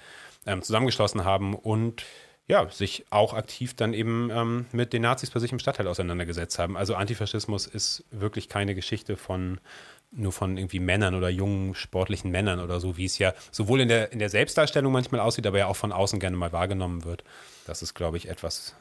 ähm, 0.47 0.63
zusammengeschlossen 0.63 1.25
haben 1.25 1.55
und 1.55 2.05
ja, 2.49 2.69
sich 2.69 3.07
auch 3.11 3.35
aktiv 3.35 3.75
dann 3.75 3.95
eben 3.95 4.31
ähm, 4.31 4.67
mit 4.73 4.93
den 4.93 5.03
Nazis 5.03 5.31
bei 5.31 5.41
sich 5.41 5.53
im 5.53 5.59
Stadtteil 5.59 5.87
auseinandergesetzt 5.87 6.59
haben. 6.59 6.77
Also 6.77 6.95
Antifaschismus 6.95 7.67
ist 7.67 8.05
wirklich 8.11 8.49
keine 8.49 8.75
Geschichte 8.75 9.17
von 9.17 9.61
nur 10.15 10.33
von 10.33 10.59
irgendwie 10.59 10.79
Männern 10.79 11.15
oder 11.15 11.31
jungen 11.31 11.75
sportlichen 11.75 12.31
Männern 12.31 12.61
oder 12.61 12.81
so, 12.81 12.99
wie 12.99 13.07
es 13.07 13.19
ja 13.19 13.33
sowohl 13.51 13.81
in 13.81 13.89
der, 13.89 14.13
in 14.13 14.19
der 14.19 14.29
Selbstdarstellung 14.29 14.93
manchmal 14.93 15.21
aussieht, 15.21 15.47
aber 15.47 15.59
ja 15.59 15.67
auch 15.67 15.77
von 15.77 15.91
außen 15.91 16.21
gerne 16.21 16.37
mal 16.37 16.53
wahrgenommen 16.53 17.05
wird. 17.05 17.25
Das 17.67 17.81
ist, 17.81 17.95
glaube 17.95 18.19
ich, 18.19 18.29
etwas, 18.29 18.77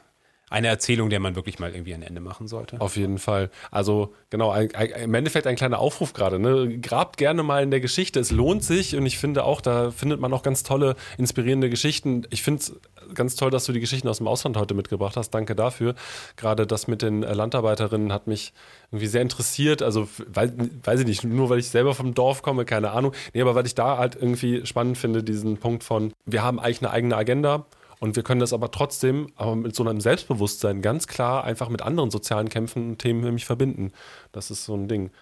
eine 0.52 0.68
Erzählung, 0.68 1.08
der 1.08 1.18
man 1.18 1.34
wirklich 1.34 1.58
mal 1.58 1.72
irgendwie 1.72 1.94
ein 1.94 2.02
Ende 2.02 2.20
machen 2.20 2.46
sollte. 2.46 2.80
Auf 2.80 2.96
jeden 2.96 3.18
Fall. 3.18 3.50
Also 3.70 4.14
genau, 4.28 4.50
ein, 4.50 4.74
ein, 4.74 4.90
im 4.90 5.14
Endeffekt 5.14 5.46
ein 5.46 5.56
kleiner 5.56 5.78
Aufruf 5.78 6.12
gerade. 6.12 6.38
Ne? 6.38 6.78
Grabt 6.78 7.16
gerne 7.16 7.42
mal 7.42 7.62
in 7.62 7.70
der 7.70 7.80
Geschichte. 7.80 8.20
Es 8.20 8.30
lohnt 8.30 8.62
sich 8.62 8.94
und 8.94 9.06
ich 9.06 9.18
finde 9.18 9.44
auch, 9.44 9.62
da 9.62 9.90
findet 9.90 10.20
man 10.20 10.32
auch 10.32 10.42
ganz 10.42 10.62
tolle, 10.62 10.94
inspirierende 11.16 11.70
Geschichten. 11.70 12.26
Ich 12.30 12.42
finde 12.42 12.60
es 12.60 12.74
ganz 13.14 13.34
toll, 13.34 13.50
dass 13.50 13.64
du 13.64 13.72
die 13.72 13.80
Geschichten 13.80 14.08
aus 14.08 14.18
dem 14.18 14.28
Ausland 14.28 14.58
heute 14.58 14.74
mitgebracht 14.74 15.16
hast. 15.16 15.30
Danke 15.30 15.54
dafür. 15.54 15.94
Gerade 16.36 16.66
das 16.66 16.86
mit 16.86 17.00
den 17.00 17.22
äh, 17.22 17.32
Landarbeiterinnen 17.32 18.12
hat 18.12 18.26
mich 18.26 18.52
irgendwie 18.90 19.06
sehr 19.06 19.22
interessiert. 19.22 19.82
Also, 19.82 20.06
weil, 20.26 20.52
weiß 20.84 21.00
ich 21.00 21.06
nicht, 21.06 21.24
nur 21.24 21.48
weil 21.48 21.60
ich 21.60 21.68
selber 21.70 21.94
vom 21.94 22.12
Dorf 22.12 22.42
komme, 22.42 22.66
keine 22.66 22.90
Ahnung. 22.90 23.12
Nee, 23.32 23.40
aber 23.40 23.54
weil 23.54 23.64
ich 23.64 23.74
da 23.74 23.96
halt 23.96 24.16
irgendwie 24.16 24.66
spannend 24.66 24.98
finde, 24.98 25.22
diesen 25.22 25.56
Punkt 25.56 25.82
von, 25.82 26.12
wir 26.26 26.42
haben 26.42 26.60
eigentlich 26.60 26.82
eine 26.82 26.90
eigene 26.90 27.16
Agenda 27.16 27.64
und 28.02 28.16
wir 28.16 28.24
können 28.24 28.40
das 28.40 28.52
aber 28.52 28.72
trotzdem, 28.72 29.28
aber 29.36 29.54
mit 29.54 29.76
so 29.76 29.84
einem 29.84 30.00
Selbstbewusstsein 30.00 30.82
ganz 30.82 31.06
klar 31.06 31.44
einfach 31.44 31.68
mit 31.68 31.82
anderen 31.82 32.10
sozialen 32.10 32.48
Kämpfen 32.48 32.90
und 32.90 32.98
Themen 32.98 33.20
nämlich 33.20 33.44
verbinden. 33.44 33.92
Das 34.32 34.50
ist 34.50 34.64
so 34.64 34.74
ein 34.74 34.88
Ding. 34.88 35.12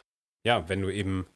Ja, 0.46 0.66
wenn 0.70 0.80
du 0.80 0.88
eben 0.88 1.26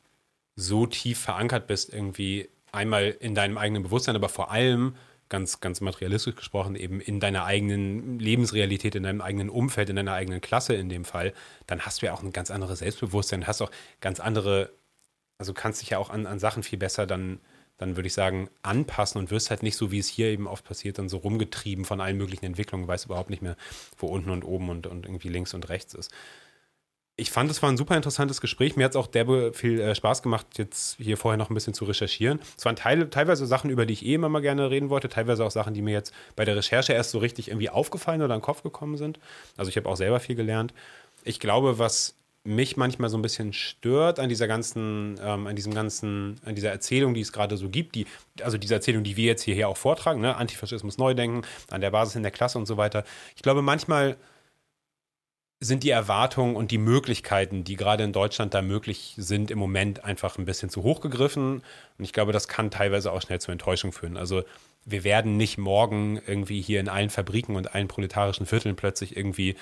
so 0.56 0.86
tief 0.86 1.18
verankert 1.20 1.66
bist, 1.66 1.92
irgendwie 1.92 2.48
einmal 2.72 3.14
in 3.20 3.34
deinem 3.34 3.58
eigenen 3.58 3.82
Bewusstsein, 3.82 4.16
aber 4.16 4.30
vor 4.30 4.52
allem 4.52 4.96
ganz, 5.28 5.60
ganz 5.60 5.82
materialistisch 5.82 6.34
gesprochen, 6.34 6.76
eben 6.76 6.98
in 6.98 7.20
deiner 7.20 7.44
eigenen 7.44 8.18
Lebensrealität, 8.18 8.94
in 8.94 9.02
deinem 9.02 9.20
eigenen 9.20 9.50
Umfeld, 9.50 9.90
in 9.90 9.96
deiner 9.96 10.14
eigenen 10.14 10.40
Klasse 10.40 10.72
in 10.72 10.88
dem 10.88 11.04
Fall, 11.04 11.34
dann 11.66 11.82
hast 11.82 12.00
du 12.00 12.06
ja 12.06 12.14
auch 12.14 12.22
ein 12.22 12.32
ganz 12.32 12.50
anderes 12.50 12.78
Selbstbewusstsein, 12.78 13.46
hast 13.46 13.60
auch 13.60 13.70
ganz 14.00 14.18
andere, 14.18 14.72
also 15.36 15.52
kannst 15.52 15.82
dich 15.82 15.90
ja 15.90 15.98
auch 15.98 16.08
an, 16.08 16.24
an 16.24 16.38
Sachen 16.38 16.62
viel 16.62 16.78
besser 16.78 17.06
dann 17.06 17.38
dann 17.76 17.96
würde 17.96 18.06
ich 18.06 18.14
sagen, 18.14 18.48
anpassen 18.62 19.18
und 19.18 19.30
wirst 19.30 19.50
halt 19.50 19.62
nicht 19.62 19.76
so, 19.76 19.90
wie 19.90 19.98
es 19.98 20.08
hier 20.08 20.28
eben 20.28 20.46
oft 20.46 20.64
passiert, 20.64 20.98
dann 20.98 21.08
so 21.08 21.18
rumgetrieben 21.18 21.84
von 21.84 22.00
allen 22.00 22.16
möglichen 22.16 22.44
Entwicklungen, 22.44 22.86
weißt 22.86 23.06
überhaupt 23.06 23.30
nicht 23.30 23.42
mehr, 23.42 23.56
wo 23.98 24.06
unten 24.06 24.30
und 24.30 24.44
oben 24.44 24.68
und, 24.70 24.86
und 24.86 25.06
irgendwie 25.06 25.28
links 25.28 25.54
und 25.54 25.68
rechts 25.68 25.94
ist. 25.94 26.12
Ich 27.16 27.30
fand, 27.30 27.48
es 27.48 27.62
war 27.62 27.70
ein 27.70 27.76
super 27.76 27.96
interessantes 27.96 28.40
Gespräch. 28.40 28.74
Mir 28.74 28.84
hat 28.84 28.92
es 28.92 28.96
auch 28.96 29.06
derbe 29.06 29.52
viel 29.52 29.80
äh, 29.80 29.94
Spaß 29.94 30.22
gemacht, 30.22 30.46
jetzt 30.56 30.96
hier 30.96 31.16
vorher 31.16 31.36
noch 31.36 31.48
ein 31.48 31.54
bisschen 31.54 31.74
zu 31.74 31.84
recherchieren. 31.84 32.40
Es 32.56 32.64
waren 32.64 32.74
teil, 32.74 33.08
teilweise 33.08 33.46
Sachen, 33.46 33.70
über 33.70 33.86
die 33.86 33.92
ich 33.92 34.04
eh 34.04 34.14
immer 34.14 34.28
mal 34.28 34.42
gerne 34.42 34.68
reden 34.68 34.90
wollte, 34.90 35.08
teilweise 35.08 35.44
auch 35.44 35.52
Sachen, 35.52 35.74
die 35.74 35.82
mir 35.82 35.92
jetzt 35.92 36.12
bei 36.34 36.44
der 36.44 36.56
Recherche 36.56 36.92
erst 36.92 37.12
so 37.12 37.18
richtig 37.18 37.48
irgendwie 37.48 37.70
aufgefallen 37.70 38.20
oder 38.20 38.34
in 38.34 38.40
den 38.40 38.44
Kopf 38.44 38.64
gekommen 38.64 38.96
sind. 38.96 39.20
Also 39.56 39.68
ich 39.68 39.76
habe 39.76 39.88
auch 39.88 39.96
selber 39.96 40.18
viel 40.18 40.34
gelernt. 40.34 40.74
Ich 41.22 41.38
glaube, 41.38 41.78
was 41.78 42.16
mich 42.44 42.76
manchmal 42.76 43.08
so 43.08 43.16
ein 43.16 43.22
bisschen 43.22 43.54
stört 43.54 44.20
an 44.20 44.28
dieser 44.28 44.46
ganzen, 44.46 45.18
ähm, 45.22 45.46
an 45.46 45.56
diesem 45.56 45.72
ganzen, 45.72 46.40
an 46.44 46.54
dieser 46.54 46.70
Erzählung, 46.70 47.14
die 47.14 47.22
es 47.22 47.32
gerade 47.32 47.56
so 47.56 47.70
gibt, 47.70 47.94
die, 47.94 48.06
also 48.42 48.58
diese 48.58 48.74
Erzählung, 48.74 49.02
die 49.02 49.16
wir 49.16 49.24
jetzt 49.24 49.42
hierher 49.42 49.68
auch 49.68 49.78
vortragen, 49.78 50.20
ne? 50.20 50.36
Antifaschismus 50.36 50.98
Neudenken, 50.98 51.42
an 51.70 51.80
der 51.80 51.90
Basis 51.90 52.16
in 52.16 52.22
der 52.22 52.32
Klasse 52.32 52.58
und 52.58 52.66
so 52.66 52.76
weiter. 52.76 53.04
Ich 53.34 53.42
glaube, 53.42 53.62
manchmal 53.62 54.16
sind 55.60 55.82
die 55.82 55.90
Erwartungen 55.90 56.56
und 56.56 56.70
die 56.70 56.78
Möglichkeiten, 56.78 57.64
die 57.64 57.76
gerade 57.76 58.04
in 58.04 58.12
Deutschland 58.12 58.52
da 58.52 58.60
möglich 58.60 59.14
sind, 59.16 59.50
im 59.50 59.58
Moment 59.58 60.04
einfach 60.04 60.36
ein 60.36 60.44
bisschen 60.44 60.68
zu 60.68 60.82
hoch 60.82 61.00
gegriffen. 61.00 61.62
Und 61.98 62.04
ich 62.04 62.12
glaube, 62.12 62.32
das 62.32 62.48
kann 62.48 62.70
teilweise 62.70 63.10
auch 63.10 63.22
schnell 63.22 63.40
zu 63.40 63.50
Enttäuschung 63.50 63.92
führen. 63.92 64.18
Also 64.18 64.42
wir 64.84 65.04
werden 65.04 65.38
nicht 65.38 65.56
morgen 65.56 66.20
irgendwie 66.26 66.60
hier 66.60 66.80
in 66.80 66.90
allen 66.90 67.08
Fabriken 67.08 67.56
und 67.56 67.74
allen 67.74 67.88
proletarischen 67.88 68.44
Vierteln 68.44 68.76
plötzlich 68.76 69.16
irgendwie 69.16 69.56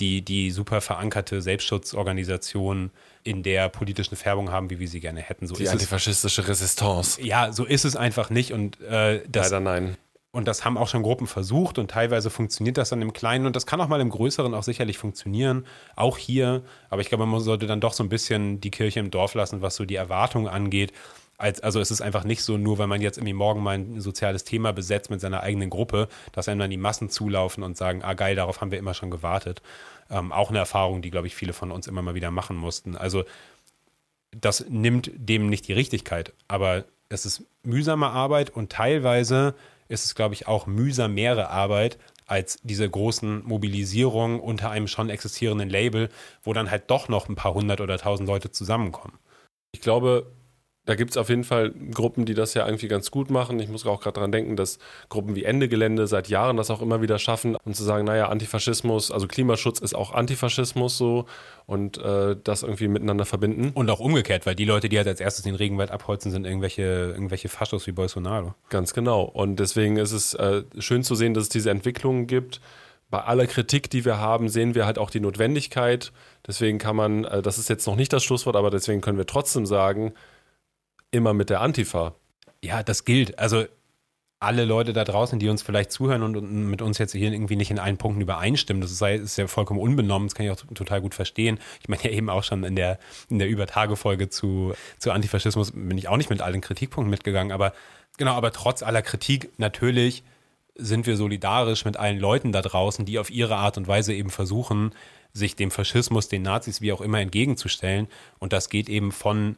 die, 0.00 0.22
die 0.22 0.50
super 0.50 0.80
verankerte 0.80 1.40
Selbstschutzorganisation 1.40 2.90
in 3.22 3.42
der 3.42 3.68
politischen 3.68 4.16
Färbung 4.16 4.50
haben, 4.50 4.70
wie 4.70 4.78
wir 4.78 4.88
sie 4.88 5.00
gerne 5.00 5.20
hätten. 5.20 5.46
So 5.46 5.54
die 5.54 5.68
antifaschistische 5.68 6.48
Resistance. 6.48 7.22
Ja, 7.22 7.52
so 7.52 7.64
ist 7.64 7.84
es 7.84 7.96
einfach 7.96 8.30
nicht. 8.30 8.52
Und 8.52 8.80
äh, 8.80 9.22
das, 9.28 9.50
Leider 9.50 9.60
nein. 9.60 9.96
Und 10.34 10.48
das 10.48 10.64
haben 10.64 10.76
auch 10.76 10.88
schon 10.88 11.04
Gruppen 11.04 11.28
versucht 11.28 11.78
und 11.78 11.92
teilweise 11.92 12.28
funktioniert 12.28 12.76
das 12.76 12.88
dann 12.88 13.00
im 13.02 13.12
Kleinen 13.12 13.46
und 13.46 13.54
das 13.54 13.66
kann 13.66 13.80
auch 13.80 13.86
mal 13.86 14.00
im 14.00 14.10
Größeren 14.10 14.52
auch 14.52 14.64
sicherlich 14.64 14.98
funktionieren, 14.98 15.64
auch 15.94 16.18
hier. 16.18 16.64
Aber 16.90 17.00
ich 17.02 17.08
glaube, 17.08 17.24
man 17.24 17.38
sollte 17.38 17.68
dann 17.68 17.80
doch 17.80 17.92
so 17.92 18.02
ein 18.02 18.08
bisschen 18.08 18.60
die 18.60 18.72
Kirche 18.72 18.98
im 18.98 19.12
Dorf 19.12 19.34
lassen, 19.34 19.62
was 19.62 19.76
so 19.76 19.84
die 19.84 19.94
Erwartungen 19.94 20.48
angeht. 20.48 20.92
Als, 21.36 21.60
also 21.60 21.80
es 21.80 21.90
ist 21.90 22.00
einfach 22.00 22.24
nicht 22.24 22.42
so, 22.42 22.56
nur 22.56 22.78
weil 22.78 22.86
man 22.86 23.00
jetzt 23.00 23.18
irgendwie 23.18 23.32
morgen 23.32 23.62
mal 23.62 23.76
ein 23.76 24.00
soziales 24.00 24.44
Thema 24.44 24.72
besetzt 24.72 25.10
mit 25.10 25.20
seiner 25.20 25.42
eigenen 25.42 25.68
Gruppe, 25.70 26.08
dass 26.32 26.48
einem 26.48 26.60
dann 26.60 26.70
die 26.70 26.76
Massen 26.76 27.10
zulaufen 27.10 27.64
und 27.64 27.76
sagen, 27.76 28.02
ah 28.02 28.14
geil, 28.14 28.36
darauf 28.36 28.60
haben 28.60 28.70
wir 28.70 28.78
immer 28.78 28.94
schon 28.94 29.10
gewartet. 29.10 29.60
Ähm, 30.10 30.32
auch 30.32 30.50
eine 30.50 30.58
Erfahrung, 30.58 31.02
die, 31.02 31.10
glaube 31.10 31.26
ich, 31.26 31.34
viele 31.34 31.52
von 31.52 31.72
uns 31.72 31.86
immer 31.86 32.02
mal 32.02 32.14
wieder 32.14 32.30
machen 32.30 32.56
mussten. 32.56 32.96
Also 32.96 33.24
das 34.30 34.66
nimmt 34.68 35.10
dem 35.14 35.48
nicht 35.48 35.66
die 35.68 35.72
Richtigkeit, 35.72 36.32
aber 36.48 36.84
es 37.08 37.26
ist 37.26 37.44
mühsame 37.62 38.08
Arbeit 38.08 38.50
und 38.50 38.70
teilweise 38.70 39.54
ist 39.88 40.04
es, 40.04 40.14
glaube 40.14 40.34
ich, 40.34 40.48
auch 40.48 40.66
mühsamere 40.66 41.50
Arbeit 41.50 41.98
als 42.26 42.58
diese 42.62 42.88
großen 42.88 43.44
Mobilisierungen 43.44 44.40
unter 44.40 44.70
einem 44.70 44.88
schon 44.88 45.10
existierenden 45.10 45.68
Label, 45.68 46.08
wo 46.42 46.52
dann 46.52 46.70
halt 46.70 46.90
doch 46.90 47.08
noch 47.08 47.28
ein 47.28 47.36
paar 47.36 47.54
hundert 47.54 47.80
oder 47.80 47.98
tausend 47.98 48.28
Leute 48.28 48.50
zusammenkommen. 48.50 49.18
Ich 49.72 49.80
glaube, 49.80 50.32
da 50.86 50.94
gibt 50.94 51.12
es 51.12 51.16
auf 51.16 51.30
jeden 51.30 51.44
Fall 51.44 51.70
Gruppen, 51.70 52.26
die 52.26 52.34
das 52.34 52.52
ja 52.54 52.66
irgendwie 52.66 52.88
ganz 52.88 53.10
gut 53.10 53.30
machen. 53.30 53.58
Ich 53.58 53.68
muss 53.68 53.86
auch 53.86 54.00
gerade 54.02 54.14
daran 54.14 54.32
denken, 54.32 54.54
dass 54.54 54.78
Gruppen 55.08 55.34
wie 55.34 55.44
Ende 55.44 55.68
Gelände 55.68 56.06
seit 56.06 56.28
Jahren 56.28 56.56
das 56.58 56.70
auch 56.70 56.82
immer 56.82 57.00
wieder 57.00 57.18
schaffen, 57.18 57.56
um 57.64 57.72
zu 57.72 57.84
sagen, 57.84 58.04
naja, 58.04 58.28
Antifaschismus, 58.28 59.10
also 59.10 59.26
Klimaschutz 59.26 59.78
ist 59.78 59.94
auch 59.94 60.12
Antifaschismus 60.12 60.98
so 60.98 61.24
und 61.66 61.96
äh, 61.98 62.36
das 62.42 62.62
irgendwie 62.62 62.88
miteinander 62.88 63.24
verbinden. 63.24 63.70
Und 63.74 63.88
auch 63.88 64.00
umgekehrt, 64.00 64.44
weil 64.44 64.54
die 64.54 64.66
Leute, 64.66 64.90
die 64.90 64.98
halt 64.98 65.08
als 65.08 65.20
erstes 65.20 65.44
den 65.44 65.54
Regenwald 65.54 65.90
abholzen, 65.90 66.30
sind 66.30 66.44
irgendwelche, 66.44 66.82
irgendwelche 66.82 67.48
Faschos 67.48 67.86
wie 67.86 67.92
Bolsonaro. 67.92 68.54
Ganz 68.68 68.92
genau. 68.92 69.22
Und 69.22 69.56
deswegen 69.56 69.96
ist 69.96 70.12
es 70.12 70.34
äh, 70.34 70.64
schön 70.78 71.02
zu 71.02 71.14
sehen, 71.14 71.32
dass 71.32 71.44
es 71.44 71.48
diese 71.48 71.70
Entwicklungen 71.70 72.26
gibt. 72.26 72.60
Bei 73.10 73.22
aller 73.22 73.46
Kritik, 73.46 73.88
die 73.90 74.04
wir 74.04 74.18
haben, 74.18 74.48
sehen 74.48 74.74
wir 74.74 74.84
halt 74.84 74.98
auch 74.98 75.08
die 75.08 75.20
Notwendigkeit. 75.20 76.12
Deswegen 76.46 76.78
kann 76.78 76.96
man, 76.96 77.24
äh, 77.24 77.40
das 77.40 77.56
ist 77.56 77.70
jetzt 77.70 77.86
noch 77.86 77.96
nicht 77.96 78.12
das 78.12 78.22
Schlusswort, 78.22 78.56
aber 78.56 78.70
deswegen 78.70 79.00
können 79.00 79.16
wir 79.16 79.26
trotzdem 79.26 79.64
sagen, 79.64 80.12
immer 81.14 81.32
mit 81.32 81.50
der 81.50 81.60
Antifa. 81.60 82.14
Ja, 82.62 82.82
das 82.82 83.04
gilt. 83.04 83.38
Also 83.38 83.64
alle 84.40 84.64
Leute 84.64 84.92
da 84.92 85.04
draußen, 85.04 85.38
die 85.38 85.48
uns 85.48 85.62
vielleicht 85.62 85.90
zuhören 85.90 86.22
und, 86.22 86.68
mit 86.68 86.82
uns 86.82 86.98
jetzt 86.98 87.12
hier 87.12 87.32
irgendwie 87.32 87.56
nicht 87.56 87.70
in 87.70 87.78
allen 87.78 87.96
Punkten 87.96 88.20
übereinstimmen, 88.20 88.80
das 88.82 88.90
ist, 88.90 89.00
ist, 89.00 89.38
ja 89.38 89.46
vollkommen 89.46 89.80
unbenommen, 89.80 90.28
das 90.28 90.34
kann 90.34 90.44
ich 90.44 90.52
auch 90.52 90.60
total 90.74 91.00
gut 91.00 91.14
verstehen. 91.14 91.58
Ich 91.80 91.88
meine 91.88 92.04
ja 92.04 92.10
eben 92.10 92.28
auch 92.28 92.42
schon 92.42 92.62
in 92.64 92.76
der, 92.76 92.98
in 93.30 93.38
der 93.38 93.48
Übertagefolge 93.48 94.28
zu, 94.28 94.74
zu 94.98 95.12
Antifaschismus 95.12 95.72
bin 95.72 95.96
ich 95.96 96.08
auch 96.08 96.18
nicht 96.18 96.30
mit 96.30 96.42
allen 96.42 96.60
Kritikpunkten 96.60 97.10
mitgegangen, 97.10 97.52
aber 97.52 97.72
genau, 98.18 98.32
aber 98.32 98.52
trotz 98.52 98.82
aller 98.82 99.02
Kritik 99.02 99.50
natürlich 99.58 100.24
sind 100.76 101.06
wir 101.06 101.16
solidarisch 101.16 101.84
mit 101.84 101.96
allen 101.96 102.18
Leuten 102.18 102.52
da 102.52 102.60
draußen, 102.60 103.06
die 103.06 103.18
auf 103.18 103.30
ihre 103.30 103.56
Art 103.56 103.78
und 103.78 103.86
Weise 103.86 104.12
eben 104.12 104.30
versuchen, 104.30 104.92
sich 105.32 105.56
dem 105.56 105.70
Faschismus, 105.70 106.28
den 106.28 106.42
Nazis, 106.42 106.80
wie 106.80 106.92
auch 106.92 107.00
immer 107.00 107.20
entgegenzustellen. 107.20 108.08
Und 108.40 108.52
das 108.52 108.68
geht 108.68 108.88
eben 108.88 109.12
von 109.12 109.56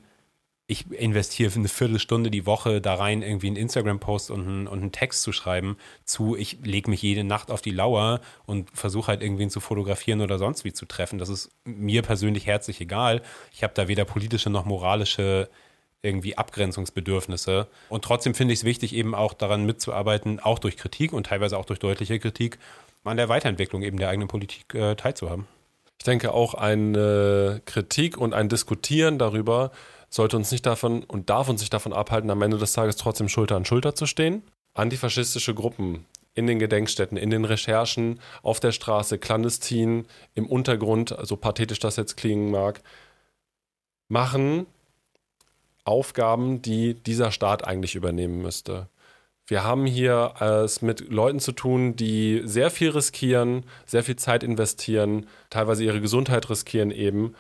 ich 0.68 0.90
investiere 0.90 1.52
eine 1.54 1.68
Viertelstunde 1.68 2.30
die 2.30 2.44
Woche 2.44 2.80
da 2.80 2.94
rein, 2.94 3.22
irgendwie 3.22 3.46
einen 3.46 3.56
Instagram-Post 3.56 4.32
und, 4.32 4.40
einen, 4.40 4.66
und 4.66 4.80
einen 4.80 4.92
Text 4.92 5.22
zu 5.22 5.32
schreiben, 5.32 5.76
zu 6.04 6.34
ich 6.34 6.58
lege 6.64 6.90
mich 6.90 7.02
jede 7.02 7.22
Nacht 7.22 7.52
auf 7.52 7.62
die 7.62 7.70
Lauer 7.70 8.20
und 8.46 8.68
versuche 8.72 9.08
halt 9.08 9.22
irgendwen 9.22 9.48
zu 9.48 9.60
fotografieren 9.60 10.20
oder 10.20 10.38
sonst 10.38 10.64
wie 10.64 10.72
zu 10.72 10.84
treffen. 10.84 11.18
Das 11.18 11.28
ist 11.28 11.50
mir 11.64 12.02
persönlich 12.02 12.46
herzlich 12.46 12.80
egal. 12.80 13.22
Ich 13.52 13.62
habe 13.62 13.74
da 13.74 13.86
weder 13.86 14.04
politische 14.04 14.50
noch 14.50 14.64
moralische 14.64 15.48
irgendwie 16.02 16.36
Abgrenzungsbedürfnisse. 16.36 17.68
Und 17.88 18.04
trotzdem 18.04 18.34
finde 18.34 18.52
ich 18.52 18.60
es 18.60 18.64
wichtig, 18.64 18.94
eben 18.94 19.14
auch 19.14 19.34
daran 19.34 19.66
mitzuarbeiten, 19.66 20.40
auch 20.40 20.58
durch 20.58 20.76
Kritik 20.76 21.12
und 21.12 21.26
teilweise 21.26 21.58
auch 21.58 21.64
durch 21.64 21.78
deutliche 21.78 22.18
Kritik, 22.18 22.58
an 23.04 23.16
der 23.16 23.28
Weiterentwicklung 23.28 23.82
eben 23.82 23.98
der 23.98 24.08
eigenen 24.08 24.26
Politik 24.26 24.74
äh, 24.74 24.96
teilzuhaben. 24.96 25.46
Ich 25.98 26.04
denke 26.04 26.34
auch 26.34 26.54
eine 26.54 27.62
Kritik 27.64 28.18
und 28.18 28.34
ein 28.34 28.48
Diskutieren 28.48 29.18
darüber, 29.18 29.70
sollte 30.08 30.36
uns 30.36 30.50
nicht 30.52 30.66
davon 30.66 31.04
und 31.04 31.30
darf 31.30 31.48
uns 31.48 31.60
nicht 31.60 31.72
davon 31.72 31.92
abhalten, 31.92 32.30
am 32.30 32.42
Ende 32.42 32.58
des 32.58 32.72
Tages 32.72 32.96
trotzdem 32.96 33.28
Schulter 33.28 33.56
an 33.56 33.64
Schulter 33.64 33.94
zu 33.94 34.06
stehen. 34.06 34.42
Antifaschistische 34.74 35.54
Gruppen 35.54 36.06
in 36.34 36.46
den 36.46 36.58
Gedenkstätten, 36.58 37.16
in 37.16 37.30
den 37.30 37.44
Recherchen, 37.44 38.20
auf 38.42 38.60
der 38.60 38.72
Straße, 38.72 39.18
clandestin, 39.18 40.06
im 40.34 40.46
Untergrund, 40.46 41.16
so 41.22 41.36
pathetisch 41.36 41.78
das 41.78 41.96
jetzt 41.96 42.16
klingen 42.16 42.50
mag, 42.50 42.82
machen 44.08 44.66
Aufgaben, 45.84 46.60
die 46.62 46.94
dieser 46.94 47.32
Staat 47.32 47.66
eigentlich 47.66 47.94
übernehmen 47.94 48.42
müsste. 48.42 48.88
Wir 49.46 49.62
haben 49.62 49.86
hier 49.86 50.34
es 50.40 50.82
mit 50.82 51.08
Leuten 51.08 51.38
zu 51.38 51.52
tun, 51.52 51.94
die 51.94 52.42
sehr 52.44 52.70
viel 52.70 52.90
riskieren, 52.90 53.64
sehr 53.86 54.02
viel 54.02 54.16
Zeit 54.16 54.42
investieren, 54.42 55.26
teilweise 55.50 55.84
ihre 55.84 56.00
Gesundheit 56.00 56.50
riskieren 56.50 56.90
eben, 56.90 57.36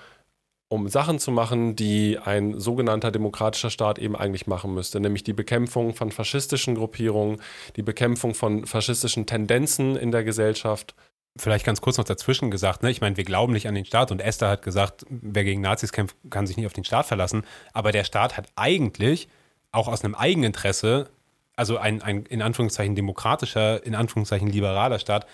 um 0.68 0.88
Sachen 0.88 1.18
zu 1.18 1.30
machen, 1.30 1.76
die 1.76 2.18
ein 2.18 2.58
sogenannter 2.58 3.12
demokratischer 3.12 3.70
Staat 3.70 3.98
eben 3.98 4.16
eigentlich 4.16 4.46
machen 4.46 4.74
müsste, 4.74 4.98
nämlich 4.98 5.22
die 5.22 5.32
Bekämpfung 5.32 5.94
von 5.94 6.10
faschistischen 6.10 6.74
Gruppierungen, 6.74 7.40
die 7.76 7.82
Bekämpfung 7.82 8.34
von 8.34 8.66
faschistischen 8.66 9.26
Tendenzen 9.26 9.96
in 9.96 10.10
der 10.10 10.24
Gesellschaft. 10.24 10.94
Vielleicht 11.38 11.66
ganz 11.66 11.80
kurz 11.80 11.98
noch 11.98 12.04
dazwischen 12.04 12.50
gesagt, 12.50 12.82
ne? 12.82 12.90
ich 12.90 13.00
meine, 13.00 13.16
wir 13.16 13.24
glauben 13.24 13.52
nicht 13.52 13.68
an 13.68 13.74
den 13.74 13.84
Staat 13.84 14.10
und 14.10 14.20
Esther 14.20 14.48
hat 14.48 14.62
gesagt, 14.62 15.04
wer 15.08 15.44
gegen 15.44 15.60
Nazis 15.60 15.92
kämpft, 15.92 16.16
kann 16.30 16.46
sich 16.46 16.56
nicht 16.56 16.66
auf 16.66 16.72
den 16.72 16.84
Staat 16.84 17.06
verlassen, 17.06 17.44
aber 17.72 17.92
der 17.92 18.04
Staat 18.04 18.36
hat 18.36 18.48
eigentlich 18.56 19.28
auch 19.70 19.86
aus 19.86 20.02
einem 20.02 20.14
Eigeninteresse, 20.14 21.10
also 21.54 21.76
ein, 21.76 22.02
ein 22.02 22.24
in 22.24 22.42
Anführungszeichen 22.42 22.96
demokratischer, 22.96 23.84
in 23.84 23.94
Anführungszeichen 23.94 24.48
liberaler 24.48 24.98
Staat, 24.98 25.26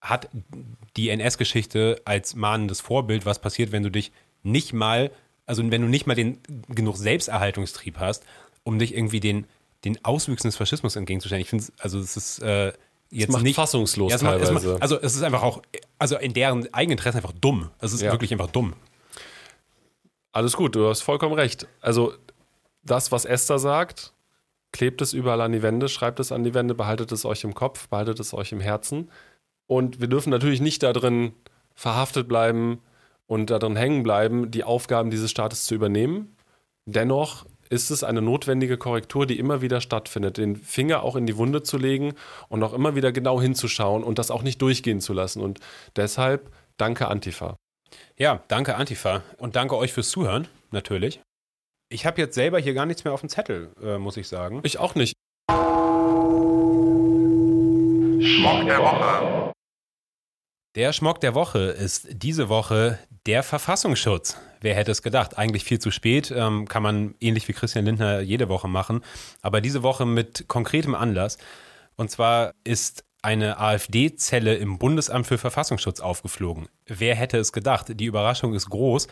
hat 0.00 0.30
die 0.96 1.10
NS-Geschichte 1.10 2.00
als 2.04 2.34
mahnendes 2.34 2.80
Vorbild, 2.80 3.26
was 3.26 3.40
passiert, 3.40 3.72
wenn 3.72 3.82
du 3.82 3.90
dich 3.90 4.12
nicht 4.42 4.72
mal, 4.72 5.10
also 5.46 5.62
wenn 5.70 5.82
du 5.82 5.88
nicht 5.88 6.06
mal 6.06 6.14
den 6.14 6.38
genug 6.68 6.96
Selbsterhaltungstrieb 6.96 7.98
hast, 7.98 8.24
um 8.64 8.78
dich 8.78 8.94
irgendwie 8.94 9.20
den, 9.20 9.46
den 9.84 10.04
Auswüchsen 10.04 10.48
des 10.48 10.56
Faschismus 10.56 10.96
entgegenzustellen. 10.96 11.42
Ich 11.42 11.48
finde, 11.48 11.64
also 11.78 11.98
es 11.98 12.16
ist 12.16 12.40
äh, 12.40 12.72
jetzt 13.10 13.40
nicht 13.42 13.56
fassungslos 13.56 14.10
ja, 14.10 14.16
es 14.16 14.22
teilweise. 14.22 14.52
Macht, 14.52 14.64
es 14.64 14.70
macht, 14.72 14.82
also 14.82 15.00
es 15.00 15.14
ist 15.16 15.22
einfach 15.22 15.42
auch, 15.42 15.62
also 15.98 16.16
in 16.18 16.32
deren 16.34 16.72
Eigeninteresse 16.72 17.18
einfach 17.18 17.32
dumm. 17.32 17.70
Es 17.80 17.92
ist 17.92 18.02
Ja. 18.02 18.12
wirklich 18.12 18.32
einfach 18.32 18.50
dumm. 18.50 18.74
Alles 20.32 20.54
gut, 20.56 20.76
du 20.76 20.88
hast 20.88 21.02
vollkommen 21.02 21.34
recht. 21.34 21.66
Also 21.80 22.14
das, 22.82 23.10
was 23.10 23.24
Esther 23.24 23.58
sagt, 23.58 24.12
klebt 24.72 25.02
es 25.02 25.12
überall 25.12 25.40
an 25.40 25.52
die 25.52 25.62
Wände, 25.62 25.88
schreibt 25.88 26.20
es 26.20 26.30
an 26.30 26.44
die 26.44 26.54
Wände, 26.54 26.74
behaltet 26.74 27.10
es 27.12 27.24
euch 27.24 27.42
im 27.42 27.54
Kopf, 27.54 27.88
behaltet 27.88 28.20
es 28.20 28.32
euch 28.32 28.52
im 28.52 28.60
Herzen. 28.60 29.10
Und 29.66 30.00
wir 30.00 30.06
dürfen 30.08 30.30
natürlich 30.30 30.60
nicht 30.60 30.82
da 30.82 30.92
drin 30.92 31.32
verhaftet 31.74 32.28
bleiben 32.28 32.80
und 33.30 33.48
da 33.48 33.60
drin 33.60 33.76
hängen 33.76 34.02
bleiben, 34.02 34.50
die 34.50 34.64
Aufgaben 34.64 35.12
dieses 35.12 35.30
Staates 35.30 35.64
zu 35.64 35.76
übernehmen. 35.76 36.36
Dennoch 36.84 37.46
ist 37.68 37.90
es 37.90 38.02
eine 38.02 38.20
notwendige 38.20 38.76
Korrektur, 38.76 39.24
die 39.24 39.38
immer 39.38 39.62
wieder 39.62 39.80
stattfindet, 39.80 40.36
den 40.36 40.56
Finger 40.56 41.04
auch 41.04 41.14
in 41.14 41.26
die 41.26 41.36
Wunde 41.36 41.62
zu 41.62 41.78
legen 41.78 42.14
und 42.48 42.64
auch 42.64 42.72
immer 42.72 42.96
wieder 42.96 43.12
genau 43.12 43.40
hinzuschauen 43.40 44.02
und 44.02 44.18
das 44.18 44.32
auch 44.32 44.42
nicht 44.42 44.60
durchgehen 44.60 45.00
zu 45.00 45.12
lassen. 45.12 45.40
Und 45.42 45.60
deshalb 45.94 46.50
danke 46.76 47.06
Antifa. 47.06 47.54
Ja, 48.16 48.42
danke 48.48 48.74
Antifa 48.74 49.22
und 49.38 49.54
danke 49.54 49.76
euch 49.76 49.92
fürs 49.92 50.10
Zuhören, 50.10 50.48
natürlich. 50.72 51.20
Ich 51.88 52.06
habe 52.06 52.20
jetzt 52.20 52.34
selber 52.34 52.58
hier 52.58 52.74
gar 52.74 52.86
nichts 52.86 53.04
mehr 53.04 53.12
auf 53.12 53.20
dem 53.20 53.28
Zettel, 53.28 53.70
äh, 53.80 53.98
muss 53.98 54.16
ich 54.16 54.26
sagen. 54.26 54.58
Ich 54.64 54.80
auch 54.80 54.96
nicht. 54.96 55.14
Schmock 58.20 58.66
der 58.66 58.80
Woche. 58.80 59.39
Der 60.76 60.92
Schmock 60.92 61.20
der 61.20 61.34
Woche 61.34 61.58
ist 61.58 62.06
diese 62.12 62.48
Woche 62.48 62.96
der 63.26 63.42
Verfassungsschutz. 63.42 64.36
Wer 64.60 64.76
hätte 64.76 64.92
es 64.92 65.02
gedacht? 65.02 65.36
Eigentlich 65.36 65.64
viel 65.64 65.80
zu 65.80 65.90
spät, 65.90 66.32
ähm, 66.34 66.68
kann 66.68 66.84
man 66.84 67.16
ähnlich 67.18 67.48
wie 67.48 67.54
Christian 67.54 67.86
Lindner 67.86 68.20
jede 68.20 68.48
Woche 68.48 68.68
machen, 68.68 69.02
aber 69.42 69.60
diese 69.60 69.82
Woche 69.82 70.06
mit 70.06 70.44
konkretem 70.46 70.94
Anlass. 70.94 71.38
Und 71.96 72.12
zwar 72.12 72.54
ist 72.62 73.02
eine 73.20 73.58
AfD-Zelle 73.58 74.54
im 74.54 74.78
Bundesamt 74.78 75.26
für 75.26 75.38
Verfassungsschutz 75.38 75.98
aufgeflogen. 75.98 76.68
Wer 76.86 77.16
hätte 77.16 77.38
es 77.38 77.52
gedacht? 77.52 77.86
Die 77.88 78.04
Überraschung 78.04 78.54
ist 78.54 78.70
groß. 78.70 79.08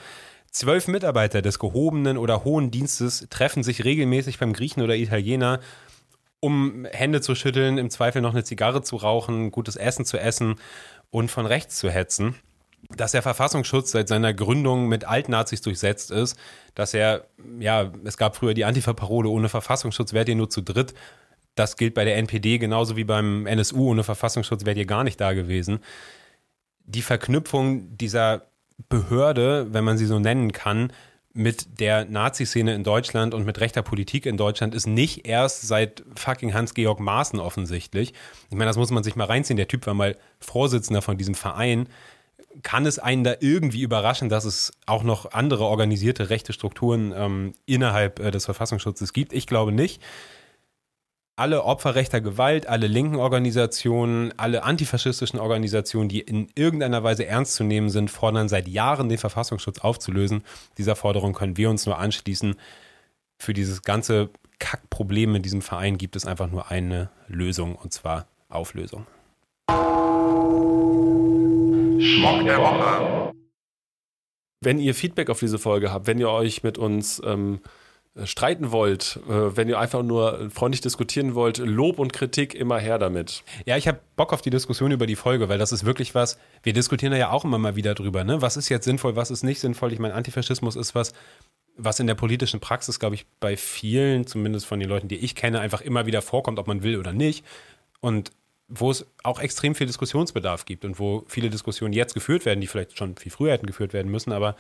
Zwölf 0.53 0.87
Mitarbeiter 0.87 1.43
des 1.43 1.59
gehobenen 1.59 2.19
oder 2.19 2.45
hohen 2.45 2.71
Dienstes 2.71 3.27
treffen 3.31 3.65
sich 3.65 3.85
regelmäßig 3.85 4.39
beim 4.39 4.53
Griechen 4.53 4.85
oder 4.85 4.95
Italiener, 4.95 5.59
um 6.41 6.87
Hände 6.93 7.21
zu 7.21 7.35
schütteln, 7.35 7.79
im 7.79 7.91
Zweifel 7.91 8.23
noch 8.23 8.31
eine 8.31 8.45
Zigarre 8.45 8.83
zu 8.83 8.95
rauchen, 8.95 9.51
gutes 9.51 9.75
Essen 9.75 10.05
zu 10.05 10.19
essen 10.19 10.55
und 11.11 11.31
von 11.31 11.47
rechts 11.47 11.77
zu 11.77 11.91
hetzen. 11.91 12.35
Dass 12.91 13.13
der 13.13 13.23
Verfassungsschutz 13.23 13.91
seit 13.91 14.09
seiner 14.09 14.33
Gründung 14.33 14.89
mit 14.89 15.05
Altnazis 15.05 15.61
durchsetzt 15.63 16.11
ist, 16.11 16.39
dass 16.75 16.95
er, 16.95 17.27
ja, 17.59 17.93
es 18.05 18.17
gab 18.17 18.37
früher 18.37 18.55
die 18.55 18.65
Antifa-Parole, 18.65 19.29
ohne 19.29 19.49
Verfassungsschutz 19.49 20.13
wärt 20.13 20.29
ihr 20.29 20.37
nur 20.37 20.49
zu 20.49 20.63
dritt. 20.63 20.95
Das 21.57 21.77
gilt 21.77 21.95
bei 21.95 22.05
der 22.05 22.17
NPD 22.17 22.59
genauso 22.59 22.97
wie 22.97 23.05
beim 23.05 23.47
NSU, 23.47 23.91
ohne 23.91 24.05
Verfassungsschutz 24.05 24.65
wärt 24.65 24.79
ihr 24.79 24.87
gar 24.87 25.03
nicht 25.05 25.21
da 25.21 25.33
gewesen. 25.33 25.81
die 26.85 27.03
Verknüpfung 27.03 27.97
dieser 27.97 28.47
Behörde, 28.89 29.73
wenn 29.73 29.85
man 29.85 29.99
sie 29.99 30.07
so 30.07 30.19
nennen 30.19 30.53
kann, 30.53 30.93
mit 31.39 31.79
der 31.79 32.05
Nazi-Szene 32.05 32.75
in 32.75 32.83
Deutschland 32.83 33.33
und 33.33 33.47
mit 33.47 33.61
rechter 33.61 33.83
Politik 33.83 34.27
in 34.27 34.37
Deutschland 34.37 34.75
ist 34.75 34.89
nicht 34.89 35.27
erst 35.27 35.63
seit 35.69 36.03
fucking 36.17 36.53
Hans-Georg 36.53 36.99
Maaßen 36.99 37.39
offensichtlich. 37.39 38.13
Ich 38.51 38.57
meine, 38.57 38.69
das 38.69 38.77
muss 38.77 38.91
man 38.91 39.05
sich 39.05 39.15
mal 39.15 39.27
reinziehen. 39.27 39.57
Der 39.57 39.69
Typ 39.69 39.87
war 39.87 39.95
mal 39.95 40.17
Vorsitzender 40.41 41.01
von 41.01 41.17
diesem 41.17 41.37
Verein. 41.37 41.89
Kann 42.65 42.87
es 42.87 42.99
einen 42.99 43.23
da 43.23 43.35
irgendwie 43.39 43.83
überraschen, 43.83 44.29
dass 44.29 44.45
es 44.45 44.73
auch 44.87 45.05
noch 45.05 45.31
andere 45.31 45.65
organisierte 45.65 46.29
rechte 46.29 46.53
Strukturen 46.53 47.15
ähm, 47.17 47.53
innerhalb 47.67 48.19
äh, 48.19 48.33
des 48.33 48.45
Verfassungsschutzes 48.45 49.13
gibt? 49.13 49.33
Ich 49.33 49.47
glaube 49.47 49.71
nicht 49.71 50.03
alle 51.39 51.65
Opfer 51.65 51.95
rechter 51.95 52.21
Gewalt, 52.21 52.67
alle 52.67 52.89
linken 52.89 53.17
Organisationen, 53.17 54.33
alle 54.37 54.65
antifaschistischen 54.65 55.39
Organisationen, 55.39 56.09
die 56.09 56.21
in 56.21 56.49
irgendeiner 56.57 57.05
Weise 57.05 57.27
ernst 57.27 57.55
zu 57.55 57.63
nehmen 57.63 57.91
sind, 57.91 58.11
fordern 58.11 58.49
seit 58.49 58.67
Jahren 58.67 59.09
den 59.09 59.19
Verfassungsschutz 59.19 59.79
aufzulösen. 59.79 60.43
Dieser 60.79 60.97
Forderung 60.97 61.35
können 61.35 61.57
wir 61.57 61.71
uns 61.71 61.87
nur 61.87 61.99
anschließen. 61.99 62.57
Für 63.39 63.55
dieses 63.55 63.83
ganze 63.83 64.31
Kackproblem 64.59 65.37
in 65.37 65.43
diesem 65.43 65.63
Verein 65.63 65.97
gibt 65.97 66.17
es 66.17 66.27
einfach 66.27 66.51
nur 66.51 66.73
eine 66.73 67.11
Lösung 67.29 67.77
und 67.77 67.93
zwar 67.93 68.27
Auflösung. 68.49 69.07
Schmock 72.01 72.45
der 72.45 72.59
Woche. 72.59 73.33
Wenn 74.61 74.81
ihr 74.81 74.93
Feedback 74.93 75.31
auf 75.31 75.39
diese 75.39 75.61
Folge 75.61 75.93
habt, 75.93 76.09
wenn 76.09 76.19
ihr 76.19 76.31
euch 76.31 76.65
mit 76.65 76.79
uns 76.79 77.23
ähm, 77.25 77.61
äh, 77.65 77.69
streiten 78.25 78.73
wollt, 78.73 79.21
äh, 79.29 79.57
wenn 79.57 79.69
ihr 79.69 79.79
einfach 79.79 80.03
nur 80.03 80.51
freundlich 80.51 80.81
diskutieren 80.81 81.35
wollt, 81.35 81.59
Lob 81.59 81.99
und 81.99 82.13
Kritik 82.13 82.55
immer 82.55 82.79
her 82.79 82.99
damit. 82.99 83.45
Ja, 83.65 83.77
ich 83.77 83.87
habe 83.87 84.01
Bock 84.17 84.33
auf 84.33 84.43
die 84.43 84.51
Diskussion 84.51 84.91
über 84.91 85.07
die 85.07 85.17
Folge, 85.17 85.49
weil 85.49 85.59
das 85.59 85.73
ist 85.73 85.85
wirklich 85.85 86.15
was, 86.15 86.39
wir 86.63 86.73
diskutieren 86.73 87.13
da 87.13 87.19
ja 87.19 87.31
auch 87.31 87.45
immer 87.45 87.59
mal 87.59 87.77
wieder 87.77 87.95
drüber, 87.95 88.25
ne? 88.25 88.43
Was 88.43 88.57
ist 88.57 88.69
jetzt 88.69 88.85
sinnvoll, 88.85 89.17
was 89.17 89.31
ist 89.31 89.43
nicht 89.43 89.61
sinnvoll? 89.61 89.93
Ich 89.93 89.99
meine, 89.99 90.15
Antifaschismus 90.15 90.77
ist 90.77 90.95
was, 90.95 91.13
was 91.77 92.01
in 92.01 92.09
der 92.09 92.15
politischen 92.15 92.61
Praxis, 92.61 92.99
glaube 92.99 93.15
ich, 93.15 93.27
bei 93.41 93.57
vielen, 93.57 94.27
zumindest 94.27 94.67
von 94.67 94.81
den 94.81 94.89
Leuten, 94.89 95.09
die 95.09 95.17
ich 95.17 95.35
kenne, 95.35 95.61
einfach 95.61 95.81
immer 95.81 96.07
wieder 96.07 96.23
vorkommt, 96.23 96.59
ob 96.59 96.67
man 96.67 96.83
will 96.83 96.99
oder 96.99 97.13
nicht. 97.13 97.45
Und 98.01 98.33
wo 98.69 98.91
es 98.91 99.07
auch 99.23 99.41
extrem 99.41 99.75
viel 99.75 99.87
Diskussionsbedarf 99.87 100.67
gibt 100.67 100.85
und 100.85 100.99
wo 100.99 101.25
viele 101.27 101.49
Diskussionen 101.49 101.95
jetzt 101.95 102.15
geführt 102.15 102.45
werden, 102.45 102.61
die 102.61 102.67
vielleicht 102.67 102.99
schon 102.99 103.17
viel 103.17 103.33
früher 103.33 103.53
hätten 103.53 103.67
geführt 103.67 103.95
werden 103.95 104.11
müssen, 104.11 104.33
aber 104.33 104.57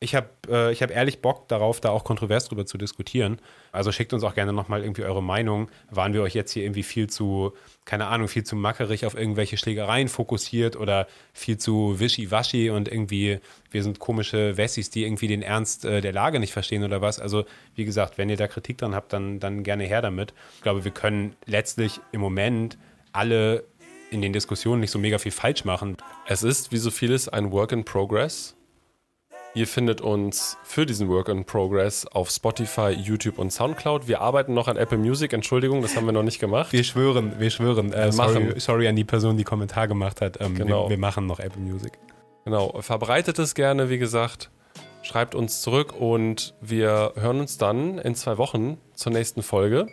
ich 0.00 0.14
habe 0.14 0.28
äh, 0.48 0.74
hab 0.74 0.90
ehrlich 0.90 1.22
Bock 1.22 1.48
darauf, 1.48 1.80
da 1.80 1.90
auch 1.90 2.04
kontrovers 2.04 2.46
drüber 2.46 2.66
zu 2.66 2.76
diskutieren. 2.76 3.38
Also 3.72 3.90
schickt 3.90 4.12
uns 4.12 4.22
auch 4.22 4.34
gerne 4.34 4.52
nochmal 4.52 4.82
irgendwie 4.82 5.04
eure 5.04 5.22
Meinung. 5.22 5.70
Waren 5.90 6.12
wir 6.12 6.22
euch 6.22 6.34
jetzt 6.34 6.52
hier 6.52 6.62
irgendwie 6.62 6.82
viel 6.82 7.08
zu, 7.08 7.52
keine 7.84 8.06
Ahnung, 8.06 8.28
viel 8.28 8.44
zu 8.44 8.54
mackerig 8.54 9.06
auf 9.06 9.16
irgendwelche 9.16 9.56
Schlägereien 9.56 10.08
fokussiert 10.08 10.76
oder 10.76 11.06
viel 11.32 11.58
zu 11.58 11.98
wischiwaschi 11.98 12.70
und 12.70 12.88
irgendwie, 12.88 13.38
wir 13.70 13.82
sind 13.82 13.98
komische 13.98 14.56
Wessis, 14.56 14.90
die 14.90 15.04
irgendwie 15.04 15.28
den 15.28 15.42
Ernst 15.42 15.84
äh, 15.84 16.00
der 16.00 16.12
Lage 16.12 16.38
nicht 16.38 16.52
verstehen 16.52 16.84
oder 16.84 17.00
was. 17.00 17.18
Also, 17.18 17.44
wie 17.74 17.84
gesagt, 17.84 18.18
wenn 18.18 18.28
ihr 18.28 18.36
da 18.36 18.46
Kritik 18.46 18.78
dran 18.78 18.94
habt, 18.94 19.12
dann, 19.12 19.40
dann 19.40 19.62
gerne 19.62 19.84
her 19.84 20.02
damit. 20.02 20.34
Ich 20.56 20.62
glaube, 20.62 20.84
wir 20.84 20.92
können 20.92 21.34
letztlich 21.46 22.00
im 22.12 22.20
Moment 22.20 22.76
alle 23.12 23.64
in 24.10 24.20
den 24.22 24.32
Diskussionen 24.32 24.80
nicht 24.80 24.90
so 24.90 24.98
mega 24.98 25.18
viel 25.18 25.32
falsch 25.32 25.64
machen. 25.64 25.96
Es 26.26 26.42
ist, 26.42 26.72
wie 26.72 26.76
so 26.76 26.90
vieles, 26.90 27.28
ein 27.28 27.50
Work 27.52 27.72
in 27.72 27.84
Progress. 27.84 28.54
Ihr 29.56 29.68
findet 29.68 30.00
uns 30.00 30.58
für 30.64 30.84
diesen 30.84 31.08
Work 31.08 31.28
in 31.28 31.44
Progress 31.44 32.06
auf 32.08 32.28
Spotify, 32.28 32.90
YouTube 32.90 33.38
und 33.38 33.52
Soundcloud. 33.52 34.08
Wir 34.08 34.20
arbeiten 34.20 34.52
noch 34.52 34.66
an 34.66 34.76
Apple 34.76 34.98
Music. 34.98 35.32
Entschuldigung, 35.32 35.80
das 35.80 35.94
haben 35.94 36.06
wir 36.06 36.12
noch 36.12 36.24
nicht 36.24 36.40
gemacht. 36.40 36.72
Wir 36.72 36.82
schwören, 36.82 37.38
wir 37.38 37.50
schwören. 37.50 37.92
Äh, 37.92 38.10
sorry, 38.10 38.58
sorry, 38.58 38.88
an 38.88 38.96
die 38.96 39.04
Person, 39.04 39.36
die 39.36 39.44
Kommentar 39.44 39.86
gemacht 39.86 40.20
hat. 40.20 40.40
Ähm, 40.40 40.56
genau. 40.56 40.86
wir, 40.86 40.90
wir 40.90 40.98
machen 40.98 41.26
noch 41.26 41.38
Apple 41.38 41.62
Music. 41.62 41.92
Genau. 42.44 42.82
Verbreitet 42.82 43.38
es 43.38 43.54
gerne, 43.54 43.90
wie 43.90 43.98
gesagt. 43.98 44.50
Schreibt 45.02 45.36
uns 45.36 45.62
zurück 45.62 45.94
und 45.96 46.54
wir 46.60 47.12
hören 47.14 47.38
uns 47.38 47.56
dann 47.56 47.98
in 47.98 48.16
zwei 48.16 48.38
Wochen 48.38 48.78
zur 48.94 49.12
nächsten 49.12 49.44
Folge. 49.44 49.86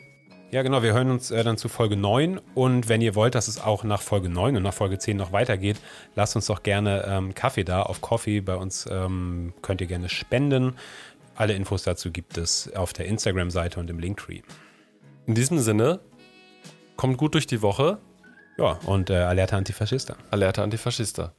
Ja, 0.51 0.63
genau. 0.63 0.83
Wir 0.83 0.93
hören 0.93 1.11
uns 1.11 1.31
äh, 1.31 1.45
dann 1.45 1.57
zu 1.57 1.69
Folge 1.69 1.95
9. 1.95 2.37
Und 2.55 2.89
wenn 2.89 2.99
ihr 2.99 3.15
wollt, 3.15 3.35
dass 3.35 3.47
es 3.47 3.57
auch 3.57 3.85
nach 3.85 4.01
Folge 4.01 4.27
9 4.27 4.57
und 4.57 4.63
nach 4.63 4.73
Folge 4.73 4.99
10 4.99 5.15
noch 5.15 5.31
weitergeht, 5.31 5.77
lasst 6.15 6.35
uns 6.35 6.47
doch 6.47 6.61
gerne 6.61 7.05
ähm, 7.07 7.33
Kaffee 7.33 7.63
da 7.63 7.83
auf 7.83 8.01
Coffee. 8.01 8.41
Bei 8.41 8.55
uns 8.55 8.85
ähm, 8.91 9.53
könnt 9.61 9.79
ihr 9.79 9.87
gerne 9.87 10.09
spenden. 10.09 10.75
Alle 11.35 11.53
Infos 11.53 11.83
dazu 11.83 12.11
gibt 12.11 12.37
es 12.37 12.69
auf 12.75 12.91
der 12.91 13.05
Instagram-Seite 13.05 13.79
und 13.79 13.89
im 13.89 13.99
Linktree. 13.99 14.41
In 15.25 15.35
diesem 15.35 15.57
Sinne, 15.59 16.01
kommt 16.97 17.17
gut 17.17 17.33
durch 17.33 17.47
die 17.47 17.61
Woche. 17.61 17.99
Ja, 18.57 18.77
und 18.85 19.09
äh, 19.09 19.15
Alerte 19.15 19.55
Antifaschista. 19.55 20.17
Alerte 20.31 20.63
Antifaschista. 20.63 21.33